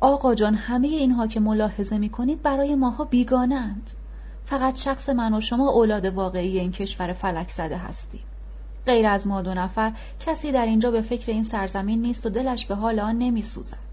آقا 0.00 0.34
جان 0.34 0.54
همه 0.54 0.88
اینها 0.88 1.26
که 1.26 1.40
ملاحظه 1.40 1.98
می 1.98 2.08
کنید 2.08 2.42
برای 2.42 2.74
ماها 2.74 3.04
بیگانند 3.04 3.90
فقط 4.44 4.76
شخص 4.76 5.08
من 5.08 5.34
و 5.34 5.40
شما 5.40 5.70
اولاد 5.70 6.04
واقعی 6.04 6.58
این 6.58 6.72
کشور 6.72 7.12
فلک 7.12 7.50
زده 7.50 7.76
هستیم. 7.76 8.22
غیر 8.86 9.06
از 9.06 9.26
ما 9.26 9.42
دو 9.42 9.54
نفر 9.54 9.92
کسی 10.20 10.52
در 10.52 10.66
اینجا 10.66 10.90
به 10.90 11.02
فکر 11.02 11.32
این 11.32 11.44
سرزمین 11.44 12.02
نیست 12.02 12.26
و 12.26 12.30
دلش 12.30 12.66
به 12.66 12.74
حال 12.74 13.00
آن 13.00 13.18
نمی 13.18 13.42
سوزد 13.42 13.85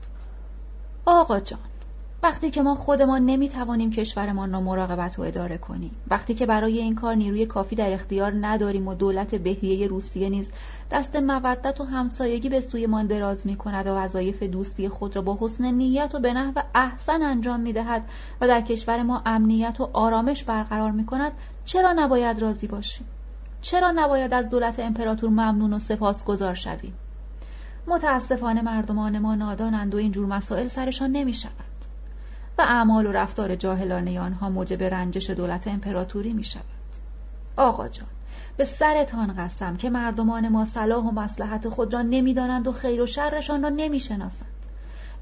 آقا 1.06 1.40
جان 1.40 1.60
وقتی 2.24 2.52
که 2.52 2.62
ما 2.62 2.76
خودمان 2.76 3.26
نمی‌توانیم 3.26 3.92
کشورمان 3.92 4.54
را 4.54 4.62
مراقبت 4.62 5.20
و 5.20 5.22
اداره 5.22 5.58
کنیم 5.58 5.92
وقتی 6.08 6.34
که 6.34 6.46
برای 6.46 6.80
این 6.80 6.96
کار 6.96 7.16
نیروی 7.16 7.46
کافی 7.46 7.76
در 7.76 7.94
اختیار 7.94 8.34
نداریم 8.42 8.88
و 8.88 8.94
دولت 8.94 9.36
بهیه 9.36 9.88
روسیه 9.88 10.30
نیز 10.30 10.52
دست 10.92 11.16
مودت 11.16 11.82
و 11.82 11.84
همسایگی 11.84 12.50
به 12.50 12.60
سویمان 12.60 13.08
دراز 13.08 13.48
می 13.48 13.56
کند 13.56 13.88
و 13.88 13.90
وظایف 13.90 14.44
دوستی 14.44 14.90
خود 14.90 15.16
را 15.16 15.22
با 15.22 15.38
حسن 15.42 15.66
نیت 15.66 16.16
و 16.16 16.20
به 16.20 16.34
نحو 16.34 16.62
احسن 16.76 17.22
انجام 17.22 17.60
می 17.60 17.74
دهد 17.74 18.04
و 18.42 18.48
در 18.48 18.62
کشور 18.62 19.04
ما 19.04 19.22
امنیت 19.26 19.80
و 19.80 19.90
آرامش 19.94 20.44
برقرار 20.44 20.92
می 20.92 21.06
کند 21.06 21.32
چرا 21.66 21.94
نباید 21.94 22.40
راضی 22.40 22.68
باشیم؟ 22.68 23.08
چرا 23.62 23.92
نباید 23.96 24.34
از 24.34 24.50
دولت 24.50 24.80
امپراتور 24.80 25.30
ممنون 25.30 25.74
و 25.74 25.80
سپاسگزار 25.80 26.54
شویم؟ 26.54 26.94
متاسفانه 27.88 28.62
مردمان 28.62 29.20
ما 29.20 29.36
نادانند 29.36 29.96
و 29.96 29.98
اینجور 29.98 30.26
مسائل 30.26 30.68
سرشان 30.68 31.12
نمی 31.12 31.34
شود. 31.34 31.54
و 32.58 32.62
اعمال 32.62 33.06
و 33.06 33.12
رفتار 33.12 33.56
جاهلانه 33.56 34.20
آنها 34.20 34.50
موجب 34.50 34.84
رنجش 34.84 35.30
دولت 35.30 35.68
امپراتوری 35.68 36.34
می 36.34 36.44
شود. 36.44 36.64
آقا 37.58 37.88
جان 37.88 38.08
به 38.58 38.66
سرتان 38.66 39.34
قسم 39.38 39.78
که 39.78 39.90
مردمان 39.90 40.50
ما 40.50 40.66
صلاح 40.66 41.06
و 41.06 41.12
مسلحت 41.12 41.70
خود 41.70 41.94
را 41.94 42.02
نمی‌دانند 42.02 42.68
و 42.68 42.72
خیر 42.72 43.02
و 43.02 43.06
شرشان 43.06 43.64
را 43.64 43.70
نمی‌شناسند 43.70 44.50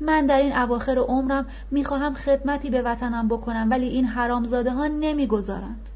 من 0.01 0.25
در 0.25 0.37
این 0.37 0.53
اواخر 0.53 0.97
عمرم 0.97 1.45
می‌خواهم 1.71 2.13
خدمتی 2.13 2.69
به 2.69 2.81
وطنم 2.81 3.27
بکنم 3.27 3.67
ولی 3.69 3.87
این 3.87 4.05
حرامزاده 4.05 4.71
ها 4.71 4.87
نمی‌گذارند 4.87 5.89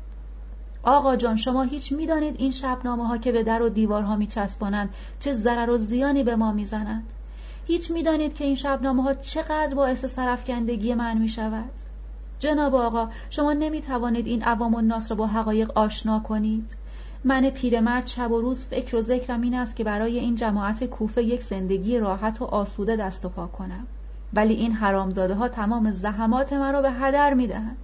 آقا 0.86 1.16
جان 1.16 1.36
شما 1.36 1.64
هیچ 1.64 1.92
می‌دانید 1.92 2.36
این 2.38 2.52
شبنامه 2.52 3.08
ها 3.08 3.18
که 3.18 3.32
به 3.32 3.44
در 3.44 3.62
و 3.62 3.70
دیوارها 3.70 4.16
میچسبانند 4.16 4.90
چه 5.20 5.34
ضرر 5.34 5.70
و 5.70 5.78
زیانی 5.78 6.24
به 6.24 6.36
ما 6.36 6.52
می‌زنند 6.52 7.04
هیچ 7.68 7.92
می‌دانید 7.92 8.34
که 8.34 8.44
این 8.44 8.56
شبنامه 8.56 9.04
ها 9.04 9.14
چقدر 9.14 9.76
باعث 9.76 10.06
سرفکندگی 10.06 10.94
من 10.94 11.18
می 11.18 11.30
شود؟ 11.30 11.70
جناب 12.40 12.76
آقا 12.76 13.10
شما 13.30 13.54
نمی 13.54 13.82
توانید 13.82 14.28
این 14.28 14.44
عوام 14.44 14.76
الناس 14.76 15.12
را 15.12 15.18
با 15.18 15.28
حقایق 15.28 15.78
آشنا 15.78 16.20
کنید 16.20 16.76
من 17.24 17.50
پیرمرد 17.50 18.08
شب 18.08 18.32
و 18.32 18.42
روز 18.42 18.66
فکر 18.66 18.96
و 18.96 19.02
ذکرم 19.02 19.42
این 19.42 19.54
است 19.54 19.76
که 19.76 19.84
برای 19.84 20.20
این 20.20 20.36
جماعت 20.36 20.84
کوفه 20.84 21.24
یک 21.24 21.44
زندگی 21.44 22.00
راحت 22.00 22.42
و 22.42 22.46
آسوده 22.46 22.96
دست 22.96 23.26
و 23.26 23.30
پا 23.30 23.48
کنم 23.48 23.88
ولی 24.34 24.54
این 24.54 24.72
حرامزاده 24.72 25.36
ها 25.36 25.48
تمام 25.48 25.92
زحمات 25.92 26.54
مرا 26.54 26.82
به 26.82 26.92
هدر 26.92 27.34
می 27.34 27.48
دهند. 27.48 27.78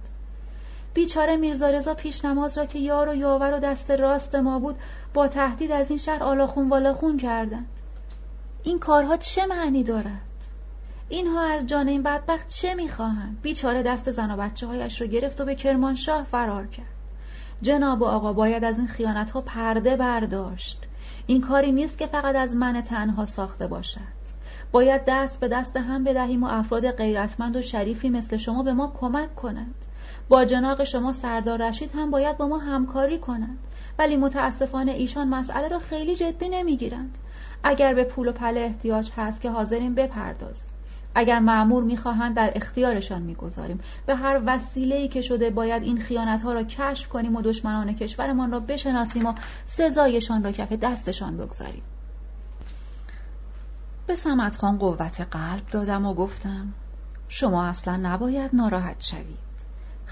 بیچاره 0.94 1.36
میرزا 1.36 1.70
رضا 1.70 1.94
پیش 1.94 2.24
نماز 2.24 2.58
را 2.58 2.66
که 2.66 2.78
یار 2.78 3.08
و 3.08 3.14
یاور 3.14 3.54
و 3.54 3.58
دست 3.58 3.90
راست 3.90 4.34
ما 4.34 4.58
بود 4.58 4.76
با 5.14 5.28
تهدید 5.28 5.72
از 5.72 5.90
این 5.90 5.98
شهر 5.98 6.22
آلاخون 6.22 6.68
والاخون 6.68 7.16
کردند. 7.16 7.68
این 8.62 8.78
کارها 8.78 9.16
چه 9.16 9.46
معنی 9.46 9.84
دارد؟ 9.84 10.20
اینها 11.08 11.42
از 11.42 11.66
جان 11.66 11.88
این 11.88 12.02
بدبخت 12.02 12.48
چه 12.48 12.74
می‌خواهند؟ 12.74 13.38
بیچاره 13.42 13.82
دست 13.82 14.10
زن 14.10 14.30
و 14.30 14.36
بچه 14.36 14.66
هایش 14.66 15.00
را 15.00 15.06
گرفت 15.06 15.40
و 15.40 15.44
به 15.44 15.54
کرمانشاه 15.54 16.24
فرار 16.24 16.66
کرد. 16.66 16.86
جناب 17.62 18.02
و 18.02 18.04
آقا 18.04 18.32
باید 18.32 18.64
از 18.64 18.78
این 18.78 18.88
خیانت 18.88 19.30
ها 19.30 19.40
پرده 19.40 19.96
برداشت. 19.96 20.78
این 21.26 21.40
کاری 21.40 21.72
نیست 21.72 21.98
که 21.98 22.06
فقط 22.06 22.36
از 22.36 22.56
من 22.56 22.80
تنها 22.80 23.24
ساخته 23.24 23.66
باشد. 23.66 24.22
باید 24.72 25.02
دست 25.06 25.40
به 25.40 25.48
دست 25.48 25.76
هم 25.76 26.04
بدهیم 26.04 26.44
و 26.44 26.46
افراد 26.46 26.90
غیرتمند 26.90 27.56
و 27.56 27.62
شریفی 27.62 28.10
مثل 28.10 28.36
شما 28.36 28.62
به 28.62 28.72
ما 28.72 28.92
کمک 29.00 29.34
کنند. 29.34 29.74
با 30.28 30.44
جناق 30.44 30.84
شما 30.84 31.12
سردار 31.12 31.68
رشید 31.68 31.90
هم 31.94 32.10
باید 32.10 32.36
با 32.36 32.48
ما 32.48 32.58
همکاری 32.58 33.18
کنند 33.18 33.58
ولی 33.98 34.16
متاسفانه 34.16 34.92
ایشان 34.92 35.28
مسئله 35.28 35.68
را 35.68 35.78
خیلی 35.78 36.16
جدی 36.16 36.48
نمی‌گیرند. 36.48 37.18
اگر 37.64 37.94
به 37.94 38.04
پول 38.04 38.28
و 38.28 38.32
پله 38.32 38.60
احتیاج 38.60 39.10
هست 39.16 39.40
که 39.40 39.50
حاضرین 39.50 39.94
بپردازیم. 39.94 40.70
اگر 41.14 41.38
معمور 41.38 41.84
می‌خواهند 41.84 42.36
در 42.36 42.52
اختیارشان 42.54 43.22
می‌گذاریم. 43.22 43.80
به 44.06 44.14
هر 44.14 44.42
وسیله‌ای 44.46 45.08
که 45.08 45.20
شده 45.20 45.50
باید 45.50 45.82
این 45.82 46.00
خیانتها 46.00 46.52
را 46.52 46.62
کشف 46.62 47.08
کنیم 47.08 47.36
و 47.36 47.42
دشمنان 47.42 47.92
کشورمان 47.92 48.52
را 48.52 48.60
بشناسیم 48.60 49.26
و 49.26 49.34
سزایشان 49.64 50.44
را 50.44 50.52
کف 50.52 50.72
دستشان 50.72 51.36
بگذاریم. 51.36 51.82
به 54.06 54.14
سمت 54.14 54.56
خان 54.56 54.78
قوت 54.78 55.20
قلب 55.20 55.62
دادم 55.70 56.06
و 56.06 56.14
گفتم 56.14 56.68
شما 57.28 57.64
اصلا 57.64 57.96
نباید 57.96 58.50
ناراحت 58.52 59.00
شوید. 59.00 59.51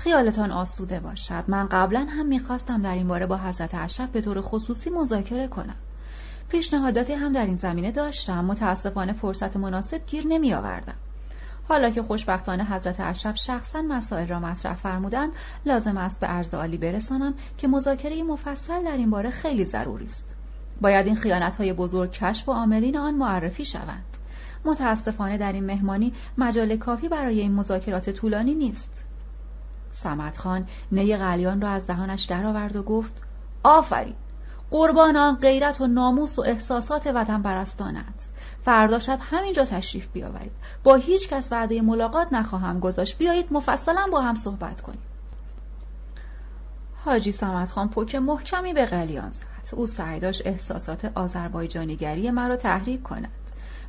خیالتان 0.04 0.50
آسوده 0.50 1.00
باشد. 1.00 1.44
من 1.48 1.66
قبلا 1.66 2.06
هم 2.10 2.26
می‌خواستم 2.26 2.82
در 2.82 2.94
این 2.94 3.08
باره 3.08 3.26
با 3.26 3.36
حضرت 3.36 3.74
اشرف 3.74 4.10
به 4.10 4.20
طور 4.20 4.40
خصوصی 4.40 4.90
مذاکره 4.90 5.48
کنم. 5.48 5.76
پیشنهاداتی 6.48 7.12
هم 7.12 7.32
در 7.32 7.46
این 7.46 7.56
زمینه 7.56 7.92
داشتم. 7.92 8.44
متاسفانه 8.44 9.12
فرصت 9.12 9.56
مناسب 9.56 10.06
گیر 10.06 10.26
نمی 10.26 10.54
آوردم 10.54 10.94
حالا 11.68 11.90
که 11.90 12.02
خوشبختانه 12.02 12.64
حضرت 12.64 13.00
اشرف 13.00 13.36
شخصا 13.36 13.82
مسائل 13.82 14.28
را 14.28 14.40
مطرح 14.40 14.74
فرمودند 14.74 15.32
لازم 15.66 15.96
است 15.96 16.20
به 16.20 16.26
عرض 16.26 16.54
عالی 16.54 16.76
برسانم 16.76 17.34
که 17.58 17.68
مذاکره 17.68 18.22
مفصل 18.22 18.84
در 18.84 18.96
این 18.96 19.10
باره 19.10 19.30
خیلی 19.30 19.64
ضروری 19.64 20.04
است. 20.04 20.36
باید 20.80 21.06
این 21.06 21.16
خیانت 21.16 21.56
های 21.56 21.72
بزرگ 21.72 22.10
کشف 22.10 22.48
و 22.48 22.52
عاملین 22.52 22.96
آن 22.96 23.14
معرفی 23.14 23.64
شوند. 23.64 24.16
متاسفانه 24.64 25.38
در 25.38 25.52
این 25.52 25.64
مهمانی 25.64 26.12
مجال 26.38 26.76
کافی 26.76 27.08
برای 27.08 27.40
این 27.40 27.54
مذاکرات 27.54 28.10
طولانی 28.10 28.54
نیست. 28.54 29.09
سمت 29.92 30.38
خان 30.38 30.66
نی 30.92 31.16
قلیان 31.16 31.60
را 31.60 31.68
از 31.68 31.86
دهانش 31.86 32.24
درآورد 32.24 32.76
و 32.76 32.82
گفت 32.82 33.22
آفرین 33.62 34.14
قربان 34.70 35.16
آن 35.16 35.36
غیرت 35.36 35.80
و 35.80 35.86
ناموس 35.86 36.38
و 36.38 36.42
احساسات 36.42 37.06
وطن 37.06 37.42
پرستانند 37.42 38.14
فردا 38.62 38.98
شب 38.98 39.18
همینجا 39.22 39.64
تشریف 39.64 40.08
بیاورید. 40.12 40.52
با 40.84 40.94
هیچ 40.94 41.28
کس 41.28 41.52
وعده 41.52 41.80
ملاقات 41.80 42.32
نخواهم 42.32 42.80
گذاشت. 42.80 43.18
بیایید 43.18 43.52
مفصلا 43.52 44.06
با 44.12 44.20
هم 44.20 44.34
صحبت 44.34 44.80
کنیم. 44.80 45.02
حاجی 47.04 47.32
سمت 47.32 47.70
خان 47.70 47.88
پک 47.88 48.14
محکمی 48.14 48.74
به 48.74 48.84
قلیان 48.84 49.30
زد. 49.30 49.74
او 49.74 49.86
سعی 49.86 50.20
داشت 50.20 50.46
احساسات 50.46 51.12
آذربایجانیگری 51.14 52.30
مرا 52.30 52.56
تحریک 52.56 53.02
کند. 53.02 53.28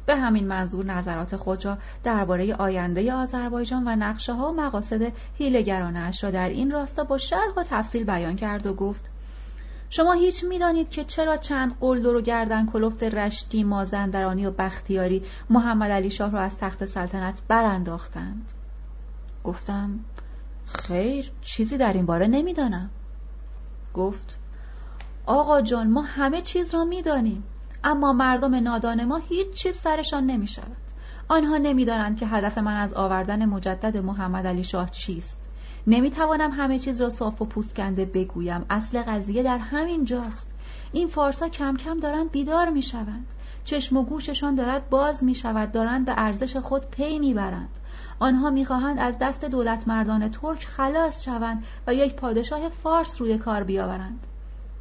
به 0.06 0.16
همین 0.16 0.48
منظور 0.48 0.86
نظرات 0.86 1.36
خود 1.36 1.66
را 1.66 1.78
درباره 2.04 2.56
آینده 2.56 3.14
آذربایجان 3.14 3.88
و 3.88 3.96
نقشه 3.96 4.34
ها 4.34 4.52
و 4.52 4.56
مقاصد 4.56 5.12
هیلگرانش 5.38 6.24
را 6.24 6.32
در 6.32 6.50
این 6.50 6.72
راستا 6.72 7.04
با 7.04 7.18
شرح 7.18 7.54
و 7.58 7.64
تفصیل 7.64 8.04
بیان 8.04 8.36
کرد 8.36 8.68
و 8.68 8.74
گفت 8.74 9.10
شما 9.90 10.14
هیچ 10.14 10.44
می‌دانید 10.44 10.90
که 10.90 11.04
چرا 11.04 11.38
چند 11.38 11.80
قلدر 11.80 12.16
و 12.16 12.22
گردن 12.22 12.66
کلفت 12.66 13.04
رشتی 13.04 13.64
مازندرانی 13.64 14.46
و 14.46 14.52
بختیاری 14.52 15.24
محمد 15.50 15.92
علی 15.92 16.10
شاه 16.10 16.32
را 16.32 16.42
از 16.42 16.58
تخت 16.58 16.86
سلطنت 16.86 17.42
برانداختند؟ 17.48 18.52
گفتم 19.44 20.00
خیر 20.66 21.32
چیزی 21.42 21.78
در 21.78 21.94
این 21.94 22.06
باره 22.06 22.28
نمی‌دانم. 22.28 22.90
گفت 23.94 24.40
آقا 25.26 25.62
جان 25.62 25.90
ما 25.90 26.02
همه 26.02 26.42
چیز 26.42 26.74
را 26.74 26.84
می‌دانیم. 26.84 27.44
اما 27.84 28.14
مردم 28.14 28.56
نادان 28.56 29.06
ما 29.06 29.18
هیچ 29.18 29.52
چیز 29.54 29.76
سرشان 29.76 30.26
نمی 30.26 30.48
شود 30.48 30.78
آنها 31.28 31.58
نمی‌دانند 31.58 32.18
که 32.18 32.28
هدف 32.28 32.58
من 32.58 32.76
از 32.76 32.94
آوردن 32.94 33.46
مجدد 33.46 33.98
محمد 33.98 34.48
علی 34.48 34.64
شاه 34.64 34.90
چیست. 34.90 35.50
نمی‌توانم 35.88 36.52
همه 36.52 36.80
چیز 36.80 37.02
را 37.02 37.10
صاف 37.10 37.42
و 37.42 37.46
پوسکنده 37.46 38.06
بگویم. 38.06 38.66
اصل 38.70 39.02
قضیه 39.02 39.44
در 39.44 39.58
همین 39.58 40.06
جاست. 40.06 40.52
این 40.92 41.08
فارسا 41.08 41.50
کم 41.50 41.76
کم 41.76 42.00
دارند 42.00 42.32
بیدار 42.32 42.70
می 42.70 42.82
شوند 42.82 43.28
چشم 43.64 43.98
و 43.98 44.04
گوششان 44.04 44.56
دارد 44.56 44.90
باز 44.90 45.24
می 45.24 45.36
شود 45.36 45.72
دارند 45.72 46.06
به 46.06 46.14
ارزش 46.18 46.58
خود 46.58 46.86
پی 46.86 47.20
می‌برند. 47.20 47.70
آنها 48.20 48.50
می‌خواهند 48.50 49.00
از 49.00 49.18
دست 49.22 49.46
دولت 49.46 49.88
مردان 49.88 50.30
ترک 50.30 50.66
خلاص 50.66 51.26
شوند 51.26 51.64
و 51.88 51.94
یک 51.94 52.16
پادشاه 52.16 52.70
فارس 52.70 53.22
روی 53.22 53.38
کار 53.38 53.64
بیاورند. 53.64 54.28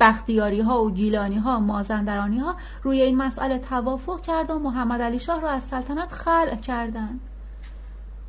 بختیاری 0.00 0.60
ها 0.60 0.84
و 0.84 0.90
گیلانی 0.90 1.38
ها 1.38 1.60
مازندرانی 1.60 2.38
ها 2.38 2.56
روی 2.82 3.02
این 3.02 3.16
مسئله 3.16 3.58
توافق 3.58 4.20
کرد 4.20 4.50
و 4.50 4.58
محمد 4.58 5.02
علی 5.02 5.18
شاه 5.18 5.40
را 5.40 5.50
از 5.50 5.62
سلطنت 5.62 6.12
خلع 6.12 6.56
کردند. 6.56 7.20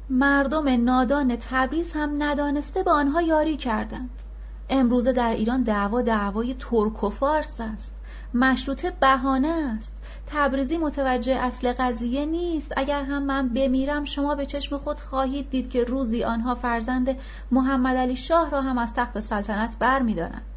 مردم 0.10 0.84
نادان 0.84 1.36
تبریز 1.36 1.94
هم 1.94 2.24
ندانسته 2.24 2.84
به 2.84 2.92
آنها 2.92 3.22
یاری 3.22 3.58
کردند. 3.58 4.10
امروزه 4.70 5.12
در 5.12 5.32
ایران 5.32 5.64
دعوا 5.64 6.02
دعوای 6.02 6.54
ترک 6.60 7.04
و 7.04 7.10
فارس 7.10 7.62
است. 7.62 7.96
مشروطه 8.34 8.92
بهانه 9.00 9.76
است. 9.78 9.94
تبریزی 10.28 10.78
متوجه 10.78 11.34
اصل 11.34 11.74
قضیه 11.74 12.26
نیست. 12.26 12.74
اگر 12.78 13.04
هم 13.04 13.24
من 13.24 13.50
بمیرم 13.50 14.06
شما 14.06 14.36
به 14.36 14.46
چشم 14.46 14.78
خود 14.78 15.00
خواهید 15.00 15.50
دید 15.50 15.70
که 15.70 15.84
روزی 15.84 16.24
آنها 16.24 16.56
فرزند 16.56 17.18
محمد 17.52 17.96
علی 17.96 18.16
شاه 18.16 18.50
را 18.50 18.62
هم 18.62 18.78
از 18.78 18.94
تخت 18.94 19.20
سلطنت 19.20 19.76
بر 19.80 20.02
می 20.02 20.14
دارند. 20.14 20.51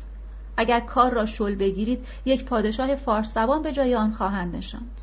اگر 0.57 0.81
کار 0.81 1.11
را 1.11 1.27
شل 1.27 1.55
بگیرید 1.55 2.07
یک 2.25 2.45
پادشاه 2.45 2.95
فارس 2.95 3.35
زبان 3.35 3.63
به 3.63 3.73
جای 3.73 3.95
آن 3.95 4.13
خواهند 4.13 4.57
نشاند. 4.57 5.01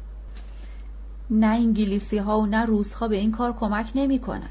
نه 1.30 1.48
انگلیسی 1.48 2.18
ها 2.18 2.40
و 2.40 2.46
نه 2.46 2.66
روس 2.66 2.94
ها 2.94 3.08
به 3.08 3.18
این 3.18 3.32
کار 3.32 3.54
کمک 3.54 3.92
نمی 3.96 4.20
کنند. 4.20 4.50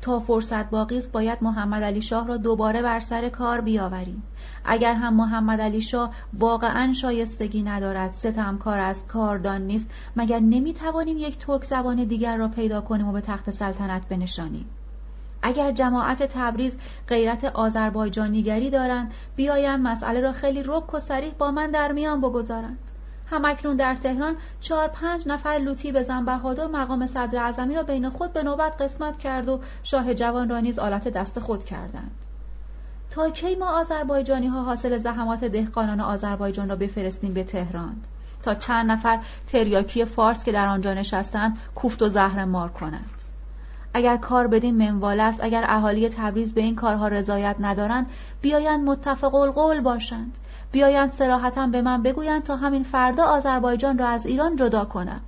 تا 0.00 0.18
فرصت 0.18 0.70
باقی 0.70 0.98
است 0.98 1.12
باید 1.12 1.38
محمد 1.42 1.82
علی 1.82 2.02
شاه 2.02 2.26
را 2.26 2.36
دوباره 2.36 2.82
بر 2.82 3.00
سر 3.00 3.28
کار 3.28 3.60
بیاوریم. 3.60 4.22
اگر 4.64 4.94
هم 4.94 5.14
محمد 5.14 5.60
علی 5.60 5.80
شاه 5.80 6.14
واقعا 6.38 6.92
شایستگی 6.92 7.62
ندارد 7.62 8.12
ستمکار 8.12 8.80
است 8.80 9.08
کاردان 9.08 9.62
نیست 9.62 9.90
مگر 10.16 10.40
نمی 10.40 10.74
توانیم 10.74 11.18
یک 11.18 11.38
ترک 11.38 11.64
زبان 11.64 12.04
دیگر 12.04 12.36
را 12.36 12.48
پیدا 12.48 12.80
کنیم 12.80 13.08
و 13.08 13.12
به 13.12 13.20
تخت 13.20 13.50
سلطنت 13.50 14.08
بنشانیم؟ 14.08 14.66
اگر 15.46 15.72
جماعت 15.72 16.22
تبریز 16.22 16.78
غیرت 17.08 17.44
آذربایجانیگری 17.44 18.70
دارند 18.70 19.12
بیایند 19.36 19.86
مسئله 19.86 20.20
را 20.20 20.32
خیلی 20.32 20.62
رک 20.66 20.94
و 20.94 20.98
سریح 20.98 21.32
با 21.38 21.50
من 21.50 21.70
در 21.70 21.92
میان 21.92 22.20
بگذارند. 22.20 22.78
همکنون 23.30 23.76
در 23.76 23.94
تهران 23.94 24.36
چهار 24.60 24.88
پنج 24.88 25.28
نفر 25.28 25.58
لوتی 25.64 25.92
به 25.92 26.02
بهادر 26.26 26.66
مقام 26.66 27.06
صدر 27.06 27.38
اعظمی 27.38 27.74
را 27.74 27.82
بین 27.82 28.08
خود 28.08 28.32
به 28.32 28.42
نوبت 28.42 28.82
قسمت 28.82 29.18
کرد 29.18 29.48
و 29.48 29.60
شاه 29.82 30.14
جوان 30.14 30.48
را 30.48 30.60
نیز 30.60 30.78
آلت 30.78 31.08
دست 31.08 31.40
خود 31.40 31.64
کردند. 31.64 32.10
تا 33.10 33.30
کی 33.30 33.54
ما 33.54 33.80
آذربایجانی 33.80 34.46
ها 34.46 34.62
حاصل 34.62 34.98
زحمات 34.98 35.44
دهقانان 35.44 36.00
آذربایجان 36.00 36.68
را 36.68 36.76
بفرستیم 36.76 37.34
به 37.34 37.44
تهران؟ 37.44 37.96
تا 38.42 38.54
چند 38.54 38.90
نفر 38.90 39.18
تریاکی 39.46 40.04
فارس 40.04 40.44
که 40.44 40.52
در 40.52 40.68
آنجا 40.68 40.94
نشستند 40.94 41.58
کوفت 41.74 42.02
و 42.02 42.08
زهر 42.08 42.44
مار 42.44 42.68
کنند. 42.68 43.23
اگر 43.94 44.16
کار 44.16 44.46
بدین 44.46 44.76
منوال 44.76 45.20
است 45.20 45.44
اگر 45.44 45.64
اهالی 45.68 46.08
تبریز 46.08 46.54
به 46.54 46.60
این 46.60 46.74
کارها 46.74 47.08
رضایت 47.08 47.56
ندارند 47.60 48.06
بیایند 48.40 48.88
متفق 48.88 49.34
القول 49.34 49.80
باشند. 49.80 50.38
بیایند 50.72 51.10
سراحتا 51.10 51.66
به 51.66 51.82
من 51.82 52.02
بگویند 52.02 52.42
تا 52.42 52.56
همین 52.56 52.82
فردا 52.82 53.24
آذربایجان 53.24 53.98
را 53.98 54.08
از 54.08 54.26
ایران 54.26 54.56
جدا 54.56 54.84
کنم. 54.84 55.20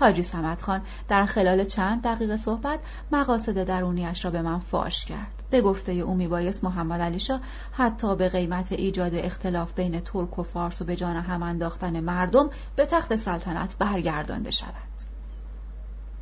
حاجی 0.00 0.22
سمت 0.22 0.62
خان 0.62 0.82
در 1.08 1.24
خلال 1.24 1.64
چند 1.64 2.02
دقیقه 2.02 2.36
صحبت 2.36 2.80
مقاصد 3.12 3.64
درونیش 3.64 4.24
را 4.24 4.30
به 4.30 4.42
من 4.42 4.58
فاش 4.58 5.04
کرد. 5.04 5.42
به 5.50 5.60
گفته 5.60 5.92
او 5.92 6.14
میبایست 6.14 6.64
محمد 6.64 7.00
علی 7.00 7.18
شاه 7.18 7.40
حتی 7.72 8.16
به 8.16 8.28
قیمت 8.28 8.72
ایجاد 8.72 9.14
اختلاف 9.14 9.72
بین 9.72 10.00
ترک 10.00 10.38
و 10.38 10.42
فارس 10.42 10.82
و 10.82 10.84
به 10.84 10.96
جان 10.96 11.16
هم 11.16 11.42
انداختن 11.42 12.00
مردم 12.00 12.50
به 12.76 12.86
تخت 12.86 13.16
سلطنت 13.16 13.76
برگردانده 13.78 14.50
شود. 14.50 15.11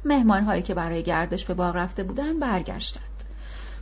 مهمان 0.04 0.44
هایی 0.44 0.62
که 0.62 0.74
برای 0.74 1.02
گردش 1.02 1.44
به 1.44 1.54
باغ 1.54 1.76
رفته 1.76 2.02
بودند 2.02 2.40
برگشتند. 2.40 3.04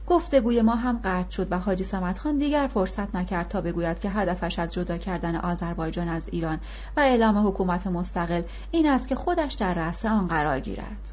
گفتگوی 0.06 0.62
ما 0.62 0.74
هم 0.74 1.00
قطع 1.04 1.30
شد 1.30 1.52
و 1.52 1.58
حاجی 1.58 1.84
سمت 1.84 2.18
خان 2.18 2.38
دیگر 2.38 2.70
فرصت 2.74 3.14
نکرد 3.14 3.48
تا 3.48 3.60
بگوید 3.60 4.00
که 4.00 4.10
هدفش 4.10 4.58
از 4.58 4.74
جدا 4.74 4.98
کردن 4.98 5.36
آذربایجان 5.36 6.08
از 6.08 6.28
ایران 6.28 6.60
و 6.96 7.00
اعلام 7.00 7.48
حکومت 7.48 7.86
مستقل 7.86 8.42
این 8.70 8.88
است 8.88 9.08
که 9.08 9.14
خودش 9.14 9.52
در 9.52 9.74
رأس 9.74 10.06
آن 10.06 10.26
قرار 10.26 10.60
گیرد. 10.60 11.12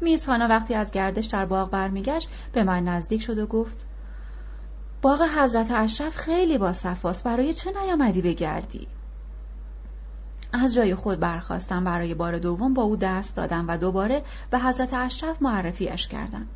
میزهانا 0.00 0.48
وقتی 0.48 0.74
از 0.74 0.90
گردش 0.90 1.26
در 1.26 1.44
باغ 1.44 1.70
برمیگشت 1.70 2.28
به 2.52 2.62
من 2.62 2.84
نزدیک 2.84 3.22
شد 3.22 3.38
و 3.38 3.46
گفت 3.46 3.86
باغ 5.02 5.22
حضرت 5.36 5.70
اشرف 5.70 6.16
خیلی 6.16 6.58
با 6.58 6.72
صفاست 6.72 7.24
برای 7.24 7.52
چه 7.52 7.72
نیامدی 7.82 8.22
بگردی؟ 8.22 8.88
از 10.52 10.74
جای 10.74 10.94
خود 10.94 11.20
برخواستم 11.20 11.84
برای 11.84 12.14
بار 12.14 12.38
دوم 12.38 12.74
با 12.74 12.82
او 12.82 12.96
دست 12.96 13.36
دادم 13.36 13.64
و 13.68 13.78
دوباره 13.78 14.22
به 14.50 14.58
حضرت 14.58 14.94
اشرف 14.94 15.42
معرفیش 15.42 16.08
کردم. 16.08 16.46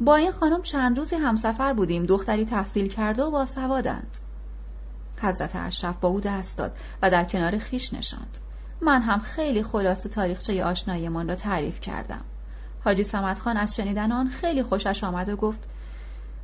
با 0.00 0.16
این 0.16 0.30
خانم 0.30 0.62
چند 0.62 0.98
روزی 0.98 1.16
همسفر 1.16 1.72
بودیم 1.72 2.06
دختری 2.06 2.44
تحصیل 2.44 2.88
کرده 2.88 3.22
و 3.22 3.30
باسوادند 3.30 4.18
حضرت 5.22 5.56
اشرف 5.56 5.96
با 6.00 6.08
او 6.08 6.20
دست 6.20 6.58
داد 6.58 6.76
و 7.02 7.10
در 7.10 7.24
کنار 7.24 7.58
خیش 7.58 7.94
نشاند. 7.94 8.38
من 8.80 9.02
هم 9.02 9.18
خیلی 9.18 9.62
خلاصه 9.62 10.08
تاریخچه 10.08 10.64
آشناییمان 10.64 11.28
را 11.28 11.34
تعریف 11.34 11.80
کردم. 11.80 12.24
حاجی 12.84 13.02
سمت 13.02 13.38
خان 13.38 13.56
از 13.56 13.76
شنیدن 13.76 14.12
آن 14.12 14.28
خیلی 14.28 14.62
خوشش 14.62 15.04
آمد 15.04 15.28
و 15.28 15.36
گفت 15.36 15.68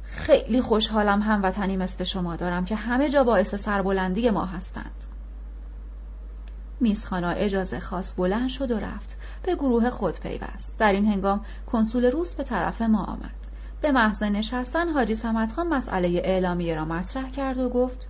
خیلی 0.02 0.60
خوشحالم 0.60 1.22
هموطنی 1.22 1.76
مثل 1.76 2.04
شما 2.04 2.36
دارم 2.36 2.64
که 2.64 2.74
همه 2.74 3.08
جا 3.08 3.24
باعث 3.24 3.54
سربلندی 3.54 4.30
ما 4.30 4.44
هستند. 4.44 5.09
میزخانا 6.80 7.30
اجازه 7.30 7.80
خاص 7.80 8.14
بلند 8.14 8.48
شد 8.48 8.70
و 8.70 8.78
رفت 8.78 9.18
به 9.42 9.54
گروه 9.54 9.90
خود 9.90 10.20
پیوست 10.20 10.78
در 10.78 10.92
این 10.92 11.06
هنگام 11.06 11.40
کنسول 11.66 12.04
روس 12.04 12.34
به 12.34 12.44
طرف 12.44 12.82
ما 12.82 13.04
آمد 13.04 13.40
به 13.80 13.92
محض 13.92 14.22
نشستن 14.22 14.88
حاجی 14.88 15.14
سمت 15.14 15.52
خان 15.52 15.68
مسئله 15.68 16.08
اعلامیه 16.24 16.74
را 16.74 16.84
مطرح 16.84 17.30
کرد 17.30 17.58
و 17.58 17.68
گفت 17.68 18.08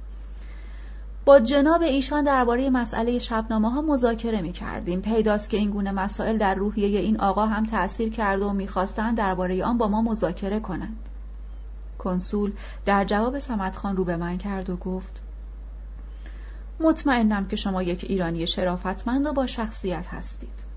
با 1.25 1.41
جناب 1.41 1.83
ایشان 1.83 2.25
درباره 2.25 2.71
مسئله 2.71 3.19
شبنامه 3.19 3.71
ها 3.71 3.83
مذاکره 3.83 4.43
می 4.43 4.53
کردیم. 4.53 5.01
پیداست 5.01 5.51
که 5.51 5.57
این 5.57 5.71
گونه 5.71 5.91
مسائل 5.91 6.39
در 6.39 6.55
روحیه 6.55 7.01
این 7.01 7.21
آقا 7.21 7.47
هم 7.47 7.67
تأثیر 7.67 8.11
کرد 8.11 8.43
و 8.43 8.53
می‌خواستند 8.53 9.17
درباره 9.17 9.65
آن 9.65 9.79
با 9.79 9.89
ما 9.89 10.03
مذاکره 10.03 10.61
کنند. 10.61 11.09
کنسول 11.99 12.53
در 12.87 13.05
جواب 13.05 13.39
سمت 13.39 13.77
خان 13.77 13.97
رو 13.97 14.05
به 14.05 14.17
من 14.17 14.39
کرد 14.39 14.71
و 14.71 14.77
گفت 14.77 15.21
مطمئنم 16.81 17.47
که 17.47 17.57
شما 17.57 17.83
یک 17.83 18.05
ایرانی 18.09 18.47
شرافتمند 18.47 19.27
و 19.27 19.33
با 19.33 19.47
شخصیت 19.47 20.07
هستید. 20.09 20.71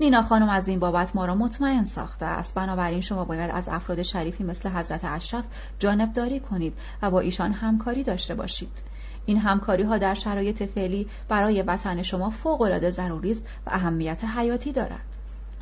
نینا 0.00 0.22
خانم 0.22 0.48
از 0.48 0.68
این 0.68 0.78
بابت 0.78 1.16
ما 1.16 1.26
را 1.26 1.34
مطمئن 1.34 1.84
ساخته 1.84 2.26
است. 2.26 2.54
بنابراین 2.54 3.00
شما 3.00 3.24
باید 3.24 3.50
از 3.50 3.68
افراد 3.68 4.02
شریفی 4.02 4.44
مثل 4.44 4.68
حضرت 4.68 5.04
اشرف 5.04 5.44
جانبداری 5.78 6.40
کنید 6.40 6.74
و 7.02 7.10
با 7.10 7.20
ایشان 7.20 7.52
همکاری 7.52 8.02
داشته 8.02 8.34
باشید. 8.34 8.82
این 9.26 9.38
همکاری 9.38 9.82
ها 9.82 9.98
در 9.98 10.14
شرایط 10.14 10.62
فعلی 10.62 11.08
برای 11.28 11.62
وطن 11.62 12.02
شما 12.02 12.30
فوق 12.30 12.62
العاده 12.62 12.90
ضروری 12.90 13.30
است 13.30 13.42
و 13.66 13.70
اهمیت 13.70 14.24
حیاتی 14.24 14.72
دارد. 14.72 15.04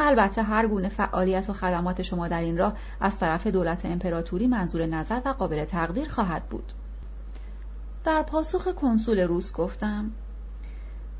البته 0.01 0.43
هر 0.43 0.67
گونه 0.67 0.89
فعالیت 0.89 1.51
و 1.51 1.53
خدمات 1.53 2.03
شما 2.03 2.29
در 2.29 2.41
این 2.41 2.59
راه 2.59 2.73
از 3.01 3.19
طرف 3.19 3.47
دولت 3.47 3.85
امپراتوری 3.85 4.47
منظور 4.47 4.87
نظر 4.87 5.21
و 5.25 5.29
قابل 5.29 5.65
تقدیر 5.65 6.09
خواهد 6.09 6.43
بود. 6.43 6.73
در 8.05 8.23
پاسخ 8.23 8.69
کنسول 8.75 9.21
روس 9.21 9.53
گفتم 9.53 10.11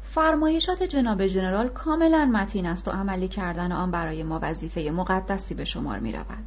فرمایشات 0.03 0.83
جناب 0.83 1.27
ژنرال 1.27 1.69
کاملا 1.69 2.31
متین 2.35 2.67
است 2.67 2.89
و 2.89 2.91
عملی 2.91 3.29
کردن 3.29 3.73
آن 3.73 3.91
برای 3.91 4.23
ما 4.23 4.39
وظیفه 4.43 4.81
مقدسی 4.81 5.55
به 5.55 5.65
شمار 5.65 5.99
می 5.99 6.13
رود. 6.13 6.47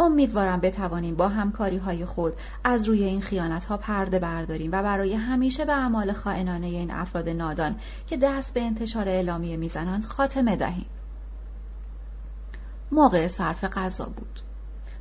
امیدوارم 0.00 0.60
بتوانیم 0.60 1.14
با 1.14 1.28
همکاری 1.28 1.76
های 1.76 2.04
خود 2.04 2.32
از 2.64 2.88
روی 2.88 3.04
این 3.04 3.20
خیانت 3.20 3.64
ها 3.64 3.76
پرده 3.76 4.18
برداریم 4.18 4.70
و 4.72 4.82
برای 4.82 5.14
همیشه 5.14 5.64
به 5.64 5.72
اعمال 5.72 6.12
خائنانه 6.12 6.66
این 6.66 6.90
افراد 6.90 7.28
نادان 7.28 7.76
که 8.06 8.16
دست 8.16 8.54
به 8.54 8.62
انتشار 8.62 9.08
اعلامیه 9.08 9.56
می‌زنند 9.56 10.04
خاتمه 10.04 10.56
دهیم. 10.56 10.86
موقع 12.92 13.26
صرف 13.26 13.64
غذا 13.64 14.04
بود. 14.04 14.40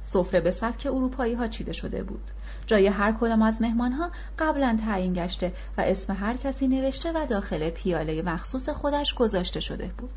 سفره 0.06 0.41
به 0.41 0.52
سبک 0.52 0.88
اروپایی 0.91 1.34
ها 1.34 1.48
چیده 1.48 1.74
شده 1.74 2.04
بود. 2.04 2.32
جای 2.68 2.88
هر 2.88 3.12
کدام 3.12 3.41
از 3.41 3.62
مهمان 3.62 3.91
ها 3.91 4.10
قبلا 4.39 4.78
تعیین 4.86 5.13
گشته 5.13 5.54
و 5.78 5.82
اسم 5.82 6.13
هر 6.13 6.38
کسی 6.38 6.68
نوشته 6.68 7.12
و 7.12 7.26
داخل 7.26 7.70
پیاله 7.70 8.22
مخصوص 8.22 8.70
خودش 8.70 9.13
گذاشته 9.13 9.60
شده 9.60 9.91
بود. 9.98 10.13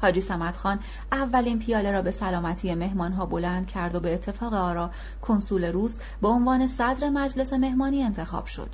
حاجی 0.00 0.20
سمت 0.20 0.56
خان 0.56 0.80
اولین 1.12 1.58
پیاله 1.58 1.92
را 1.92 2.02
به 2.02 2.10
سلامتی 2.10 2.74
مهمان 2.74 3.12
ها 3.12 3.26
بلند 3.26 3.66
کرد 3.66 3.94
و 3.94 4.00
به 4.00 4.14
اتفاق 4.14 4.54
آرا 4.54 4.90
کنسول 5.22 5.64
روس 5.64 5.98
به 6.22 6.28
عنوان 6.28 6.66
صدر 6.66 7.10
مجلس 7.10 7.52
مهمانی 7.52 8.02
انتخاب 8.02 8.46
شد. 8.46 8.70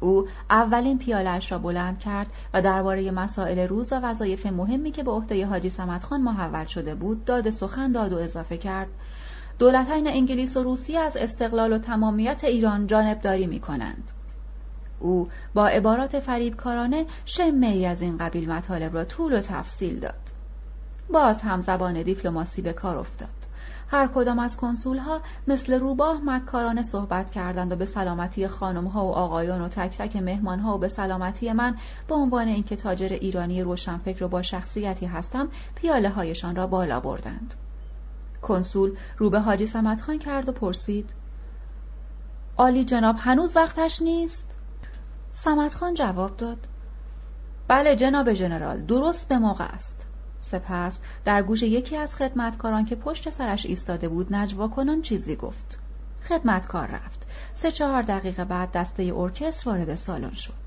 او 0.00 0.28
اولین 0.50 0.98
پیالهاش 0.98 1.52
را 1.52 1.58
بلند 1.58 1.98
کرد 1.98 2.26
و 2.54 2.62
درباره 2.62 3.10
مسائل 3.10 3.58
روز 3.58 3.92
و 3.92 3.96
وظایف 3.96 4.46
مهمی 4.46 4.90
که 4.90 5.02
به 5.02 5.10
عهده 5.10 5.46
حاجی 5.46 5.70
سمت 5.70 6.04
خان 6.04 6.20
محول 6.20 6.66
شده 6.66 6.94
بود 6.94 7.24
داد 7.24 7.50
سخن 7.50 7.92
داد 7.92 8.12
و 8.12 8.16
اضافه 8.16 8.56
کرد 8.56 8.88
دولتین 9.60 10.06
انگلیس 10.06 10.56
و 10.56 10.62
روسیه 10.62 11.00
از 11.00 11.16
استقلال 11.16 11.72
و 11.72 11.78
تمامیت 11.78 12.44
ایران 12.44 12.86
جانبداری 12.86 13.46
می 13.46 13.60
کنند. 13.60 14.10
او 15.00 15.28
با 15.54 15.66
عبارات 15.66 16.18
فریبکارانه 16.18 17.06
شمه 17.24 17.66
ای 17.66 17.86
از 17.86 18.02
این 18.02 18.18
قبیل 18.18 18.50
مطالب 18.50 18.94
را 18.94 19.04
طول 19.04 19.32
و 19.32 19.40
تفصیل 19.40 20.00
داد. 20.00 20.20
باز 21.10 21.40
هم 21.40 21.60
زبان 21.60 22.02
دیپلماسی 22.02 22.62
به 22.62 22.72
کار 22.72 22.98
افتاد. 22.98 23.28
هر 23.88 24.06
کدام 24.06 24.38
از 24.38 24.56
کنسول 24.56 24.98
ها 24.98 25.20
مثل 25.48 25.80
روباه 25.80 26.20
مکارانه 26.24 26.82
صحبت 26.82 27.30
کردند 27.30 27.72
و 27.72 27.76
به 27.76 27.84
سلامتی 27.84 28.48
خانم 28.48 28.86
ها 28.86 29.04
و 29.04 29.12
آقایان 29.12 29.60
و 29.60 29.68
تک 29.68 29.98
تک 29.98 30.16
مهمان 30.16 30.58
ها 30.58 30.74
و 30.74 30.78
به 30.78 30.88
سلامتی 30.88 31.52
من 31.52 31.76
به 32.08 32.14
عنوان 32.14 32.48
اینکه 32.48 32.76
تاجر 32.76 33.08
ایرانی 33.08 33.62
روشنفکر 33.62 34.24
و 34.24 34.28
با 34.28 34.42
شخصیتی 34.42 35.06
هستم 35.06 35.48
پیاله 35.74 36.08
هایشان 36.08 36.56
را 36.56 36.66
بالا 36.66 37.00
بردند. 37.00 37.54
کنسول 38.42 38.96
رو 39.18 39.30
به 39.30 39.40
حاجی 39.40 39.66
سمت 39.66 40.00
خان 40.00 40.18
کرد 40.18 40.48
و 40.48 40.52
پرسید 40.52 41.10
آلی 42.56 42.84
جناب 42.84 43.16
هنوز 43.18 43.56
وقتش 43.56 44.02
نیست؟ 44.02 44.46
سمت 45.32 45.74
خان 45.74 45.94
جواب 45.94 46.36
داد 46.36 46.66
بله 47.68 47.96
جناب 47.96 48.32
جنرال 48.32 48.82
درست 48.82 49.28
به 49.28 49.38
موقع 49.38 49.64
است. 49.64 49.96
سپس 50.40 50.98
در 51.24 51.42
گوش 51.42 51.62
یکی 51.62 51.96
از 51.96 52.16
خدمتکاران 52.16 52.84
که 52.84 52.96
پشت 52.96 53.30
سرش 53.30 53.66
ایستاده 53.66 54.08
بود 54.08 54.34
نجوا 54.34 54.68
کنان 54.68 55.02
چیزی 55.02 55.36
گفت. 55.36 55.78
خدمتکار 56.28 56.86
رفت. 56.86 57.26
سه 57.54 57.70
چهار 57.70 58.02
دقیقه 58.02 58.44
بعد 58.44 58.72
دسته 58.72 59.14
ارکستر 59.16 59.70
وارد 59.70 59.94
سالن 59.94 60.34
شد. 60.34 60.59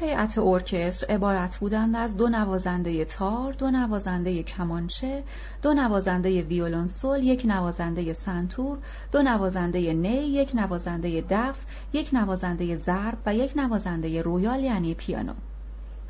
هیئت 0.00 0.38
ارکستر 0.38 1.06
عبارت 1.14 1.58
بودند 1.58 1.96
از 1.96 2.16
دو 2.16 2.28
نوازنده 2.28 3.04
تار، 3.04 3.52
دو 3.52 3.70
نوازنده 3.70 4.42
کمانچه، 4.42 5.22
دو 5.62 5.74
نوازنده 5.74 6.42
ویولونسول، 6.42 7.24
یک 7.24 7.42
نوازنده 7.46 8.12
سنتور، 8.12 8.78
دو 9.12 9.22
نوازنده 9.22 9.92
نی، 9.92 10.08
یک 10.08 10.50
نوازنده 10.54 11.24
دف، 11.30 11.64
یک 11.92 12.10
نوازنده 12.12 12.76
ضرب 12.76 13.18
و 13.26 13.34
یک 13.34 13.52
نوازنده 13.56 14.22
رویال 14.22 14.60
یعنی 14.64 14.94
پیانو. 14.94 15.34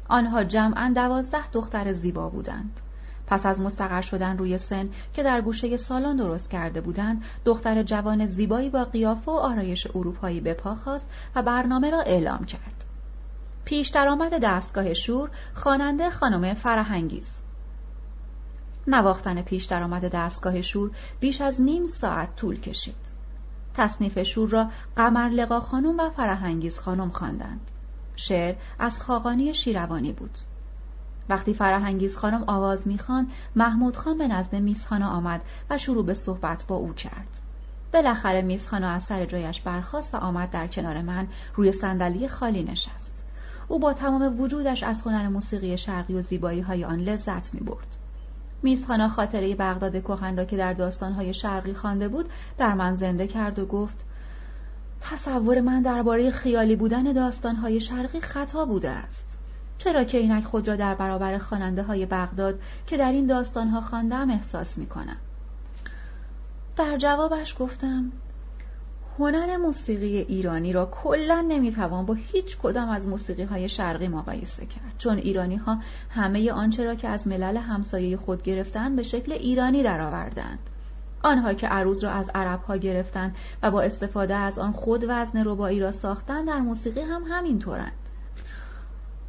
آنها 0.08 0.44
جمعا 0.44 0.92
دوازده 0.94 1.50
دختر 1.50 1.92
زیبا 1.92 2.28
بودند. 2.28 2.80
پس 3.26 3.46
از 3.46 3.60
مستقر 3.60 4.00
شدن 4.00 4.38
روی 4.38 4.58
سن 4.58 4.88
که 5.14 5.22
در 5.22 5.40
گوشه 5.40 5.76
سالن 5.76 6.16
درست 6.16 6.50
کرده 6.50 6.80
بودند 6.80 7.24
دختر 7.44 7.82
جوان 7.82 8.26
زیبایی 8.26 8.70
با 8.70 8.84
قیافه 8.84 9.32
و 9.32 9.34
آرایش 9.34 9.86
اروپایی 9.86 10.40
به 10.40 10.54
پا 10.54 10.74
خاست 10.74 11.06
و 11.34 11.42
برنامه 11.42 11.90
را 11.90 12.00
اعلام 12.00 12.44
کرد 12.44 12.75
پیش 13.66 13.88
درآمد 13.88 14.38
دستگاه 14.42 14.94
شور 14.94 15.30
خواننده 15.54 16.10
خانم 16.10 16.54
فرهنگیز. 16.54 17.42
نواختن 18.86 19.42
پیش 19.42 19.64
درآمد 19.64 20.08
دستگاه 20.08 20.62
شور 20.62 20.90
بیش 21.20 21.40
از 21.40 21.60
نیم 21.60 21.86
ساعت 21.86 22.36
طول 22.36 22.60
کشید. 22.60 23.12
تصنیف 23.74 24.22
شور 24.22 24.48
را 24.48 24.70
قمر 24.96 25.28
لقا 25.28 25.60
خانم 25.60 25.98
و 25.98 26.10
فرهنگیز 26.10 26.78
خانم 26.78 27.10
خواندند. 27.10 27.70
شعر 28.16 28.54
از 28.78 29.00
خاقانی 29.00 29.54
شیروانی 29.54 30.12
بود. 30.12 30.38
وقتی 31.28 31.54
فرهنگیز 31.54 32.16
خانم 32.16 32.44
آواز 32.46 32.88
می‌خواند 32.88 33.32
محمود 33.56 33.96
خان 33.96 34.18
به 34.18 34.28
نزد 34.28 34.56
میزخانا 34.56 35.08
آمد 35.08 35.40
و 35.70 35.78
شروع 35.78 36.04
به 36.04 36.14
صحبت 36.14 36.66
با 36.66 36.76
او 36.76 36.92
کرد. 36.92 37.40
بالاخره 37.92 38.42
میزخانا 38.42 38.88
از 38.88 39.02
سر 39.02 39.24
جایش 39.24 39.60
برخاست 39.60 40.14
و 40.14 40.18
آمد 40.18 40.50
در 40.50 40.66
کنار 40.66 41.02
من 41.02 41.28
روی 41.54 41.72
صندلی 41.72 42.28
خالی 42.28 42.62
نشست. 42.62 43.15
او 43.68 43.78
با 43.78 43.92
تمام 43.92 44.40
وجودش 44.40 44.82
از 44.82 45.00
هنر 45.00 45.28
موسیقی 45.28 45.78
شرقی 45.78 46.14
و 46.14 46.20
زیبایی 46.20 46.60
های 46.60 46.84
آن 46.84 47.00
لذت 47.00 47.54
می 47.54 47.60
برد. 47.60 47.96
میزخانا 48.62 49.08
خاطره 49.08 49.54
بغداد 49.54 50.02
کهن 50.02 50.36
را 50.36 50.44
که 50.44 50.56
در 50.56 50.72
داستانهای 50.72 51.34
شرقی 51.34 51.74
خوانده 51.74 52.08
بود 52.08 52.28
در 52.58 52.74
من 52.74 52.94
زنده 52.94 53.26
کرد 53.26 53.58
و 53.58 53.66
گفت 53.66 54.04
تصور 55.00 55.60
من 55.60 55.82
درباره 55.82 56.30
خیالی 56.30 56.76
بودن 56.76 57.12
داستانهای 57.12 57.80
شرقی 57.80 58.20
خطا 58.20 58.64
بوده 58.64 58.90
است 58.90 59.38
چرا 59.78 60.04
که 60.04 60.18
اینک 60.18 60.44
خود 60.44 60.68
را 60.68 60.76
در 60.76 60.94
برابر 60.94 61.38
خواننده 61.38 61.82
های 61.82 62.06
بغداد 62.06 62.60
که 62.86 62.96
در 62.96 63.12
این 63.12 63.26
داستانها 63.26 63.80
خواندم 63.80 64.30
احساس 64.30 64.78
می 64.78 64.86
کنم. 64.86 65.16
در 66.76 66.96
جوابش 66.96 67.56
گفتم 67.58 68.12
هنر 69.18 69.56
موسیقی 69.56 70.18
ایرانی 70.18 70.72
را 70.72 70.86
کلا 70.86 71.40
نمی‌توان 71.48 72.06
با 72.06 72.14
هیچ 72.14 72.58
کدام 72.58 72.88
از 72.88 73.08
موسیقی 73.08 73.42
های 73.42 73.68
شرقی 73.68 74.08
مقایسه 74.08 74.66
کرد. 74.66 74.94
چون 74.98 75.18
ایرانی 75.18 75.56
ها 75.56 75.78
همه 76.10 76.52
آنچه 76.52 76.84
را 76.84 76.94
که 76.94 77.08
از 77.08 77.28
ملل 77.28 77.56
همسایه 77.56 78.16
خود 78.16 78.42
گرفتند 78.42 78.96
به 78.96 79.02
شکل 79.02 79.32
ایرانی 79.32 79.82
درآوردند. 79.82 80.58
آنها 81.22 81.54
که 81.54 81.66
عروض 81.66 82.04
را 82.04 82.10
از 82.10 82.30
عرب 82.34 82.62
ها 82.62 82.76
گرفتند 82.76 83.36
و 83.62 83.70
با 83.70 83.82
استفاده 83.82 84.34
از 84.34 84.58
آن 84.58 84.72
خود 84.72 85.04
وزن 85.08 85.44
ربایی 85.44 85.80
را 85.80 85.90
ساختند 85.90 86.46
در 86.46 86.60
موسیقی 86.60 87.00
هم 87.00 87.22
همینطورند. 87.28 88.05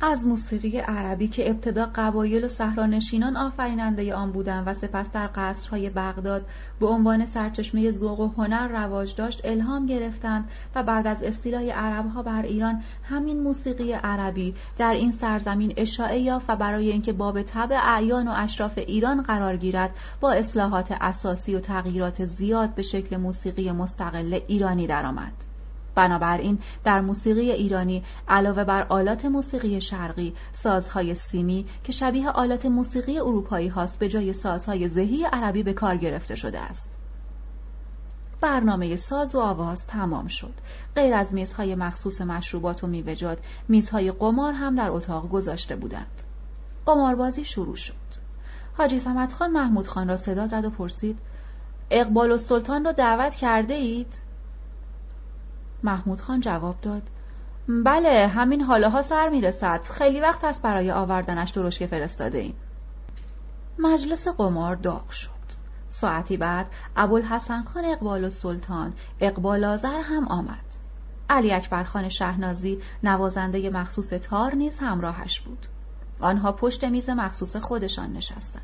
از 0.01 0.27
موسیقی 0.27 0.77
عربی 0.77 1.27
که 1.27 1.49
ابتدا 1.49 1.89
قبایل 1.95 2.43
و 2.43 2.47
صحرانشینان 2.47 3.37
آفریننده 3.37 4.15
آن 4.15 4.31
بودند 4.31 4.67
و 4.67 4.73
سپس 4.73 5.11
در 5.11 5.29
قصرهای 5.35 5.89
بغداد 5.89 6.45
به 6.79 6.87
عنوان 6.87 7.25
سرچشمه 7.25 7.91
ذوق 7.91 8.19
و 8.19 8.27
هنر 8.27 8.67
رواج 8.67 9.15
داشت 9.15 9.41
الهام 9.43 9.85
گرفتند 9.85 10.49
و 10.75 10.83
بعد 10.83 11.07
از 11.07 11.23
استیلای 11.23 11.71
عربها 11.71 12.23
بر 12.23 12.41
ایران 12.41 12.83
همین 13.03 13.39
موسیقی 13.39 13.93
عربی 13.93 14.53
در 14.77 14.93
این 14.93 15.11
سرزمین 15.11 15.73
اشاعه 15.77 16.19
یافت 16.19 16.49
و 16.49 16.55
برای 16.55 16.91
اینکه 16.91 17.13
باب 17.13 17.41
طبع 17.41 17.79
اعیان 17.83 18.27
و 18.27 18.33
اشراف 18.35 18.77
ایران 18.77 19.21
قرار 19.21 19.57
گیرد 19.57 19.91
با 20.19 20.31
اصلاحات 20.31 20.91
اساسی 21.01 21.55
و 21.55 21.59
تغییرات 21.59 22.25
زیاد 22.25 22.75
به 22.75 22.81
شکل 22.81 23.17
موسیقی 23.17 23.71
مستقل 23.71 24.39
ایرانی 24.47 24.87
درآمد. 24.87 25.56
بنابراین 25.97 26.59
در 26.83 27.01
موسیقی 27.01 27.51
ایرانی 27.51 28.03
علاوه 28.27 28.63
بر 28.63 28.85
آلات 28.89 29.25
موسیقی 29.25 29.81
شرقی 29.81 30.33
سازهای 30.53 31.15
سیمی 31.15 31.65
که 31.83 31.91
شبیه 31.91 32.29
آلات 32.29 32.65
موسیقی 32.65 33.19
اروپایی 33.19 33.67
هاست 33.67 33.99
به 33.99 34.09
جای 34.09 34.33
سازهای 34.33 34.87
زهی 34.87 35.25
عربی 35.25 35.63
به 35.63 35.73
کار 35.73 35.97
گرفته 35.97 36.35
شده 36.35 36.59
است. 36.59 36.89
برنامه 38.41 38.95
ساز 38.95 39.35
و 39.35 39.39
آواز 39.39 39.87
تمام 39.87 40.27
شد. 40.27 40.53
غیر 40.95 41.13
از 41.13 41.33
میزهای 41.33 41.75
مخصوص 41.75 42.21
مشروبات 42.21 42.83
و 42.83 42.87
میوهجات 42.87 43.37
میزهای 43.67 44.11
قمار 44.11 44.53
هم 44.53 44.75
در 44.75 44.91
اتاق 44.91 45.29
گذاشته 45.29 45.75
بودند. 45.75 46.23
قماربازی 46.85 47.43
شروع 47.43 47.75
شد. 47.75 47.93
حاجی 48.73 48.99
سمت 48.99 49.33
خان 49.33 49.51
محمود 49.51 49.87
خان 49.87 50.07
را 50.07 50.17
صدا 50.17 50.47
زد 50.47 50.65
و 50.65 50.69
پرسید 50.69 51.19
اقبال 51.91 52.31
و 52.31 52.37
سلطان 52.37 52.85
را 52.85 52.91
دعوت 52.91 53.35
کرده 53.35 53.73
اید؟ 53.73 54.26
محمود 55.83 56.21
خان 56.21 56.39
جواب 56.39 56.75
داد. 56.81 57.03
بله 57.85 58.27
همین 58.27 58.61
حاله 58.61 58.89
ها 58.89 59.01
سر 59.01 59.29
می‌رسد. 59.29 59.81
خیلی 59.83 60.21
وقت 60.21 60.43
است 60.43 60.61
برای 60.61 60.91
آوردنش 60.91 61.51
درشکه 61.51 61.87
فرستاده 61.87 62.37
ایم 62.37 62.55
مجلس 63.79 64.27
قمار 64.27 64.75
داغ 64.75 65.09
شد. 65.09 65.29
ساعتی 65.89 66.37
بعد 66.37 66.67
ابوالحسن 66.95 67.63
خان 67.63 67.85
اقبال 67.85 68.23
و 68.23 68.29
سلطان 68.29 68.93
اقبال 69.19 69.63
آذر 69.63 70.01
هم 70.01 70.27
آمد. 70.27 70.65
علی 71.29 71.53
اکبر 71.53 71.83
خان 71.83 72.09
شهنازی 72.09 72.79
نوازنده 73.03 73.69
مخصوص 73.69 74.09
تار 74.09 74.55
نیز 74.55 74.77
همراهش 74.79 75.39
بود. 75.39 75.67
آنها 76.19 76.51
پشت 76.51 76.83
میز 76.83 77.09
مخصوص 77.09 77.55
خودشان 77.55 78.13
نشستند. 78.13 78.63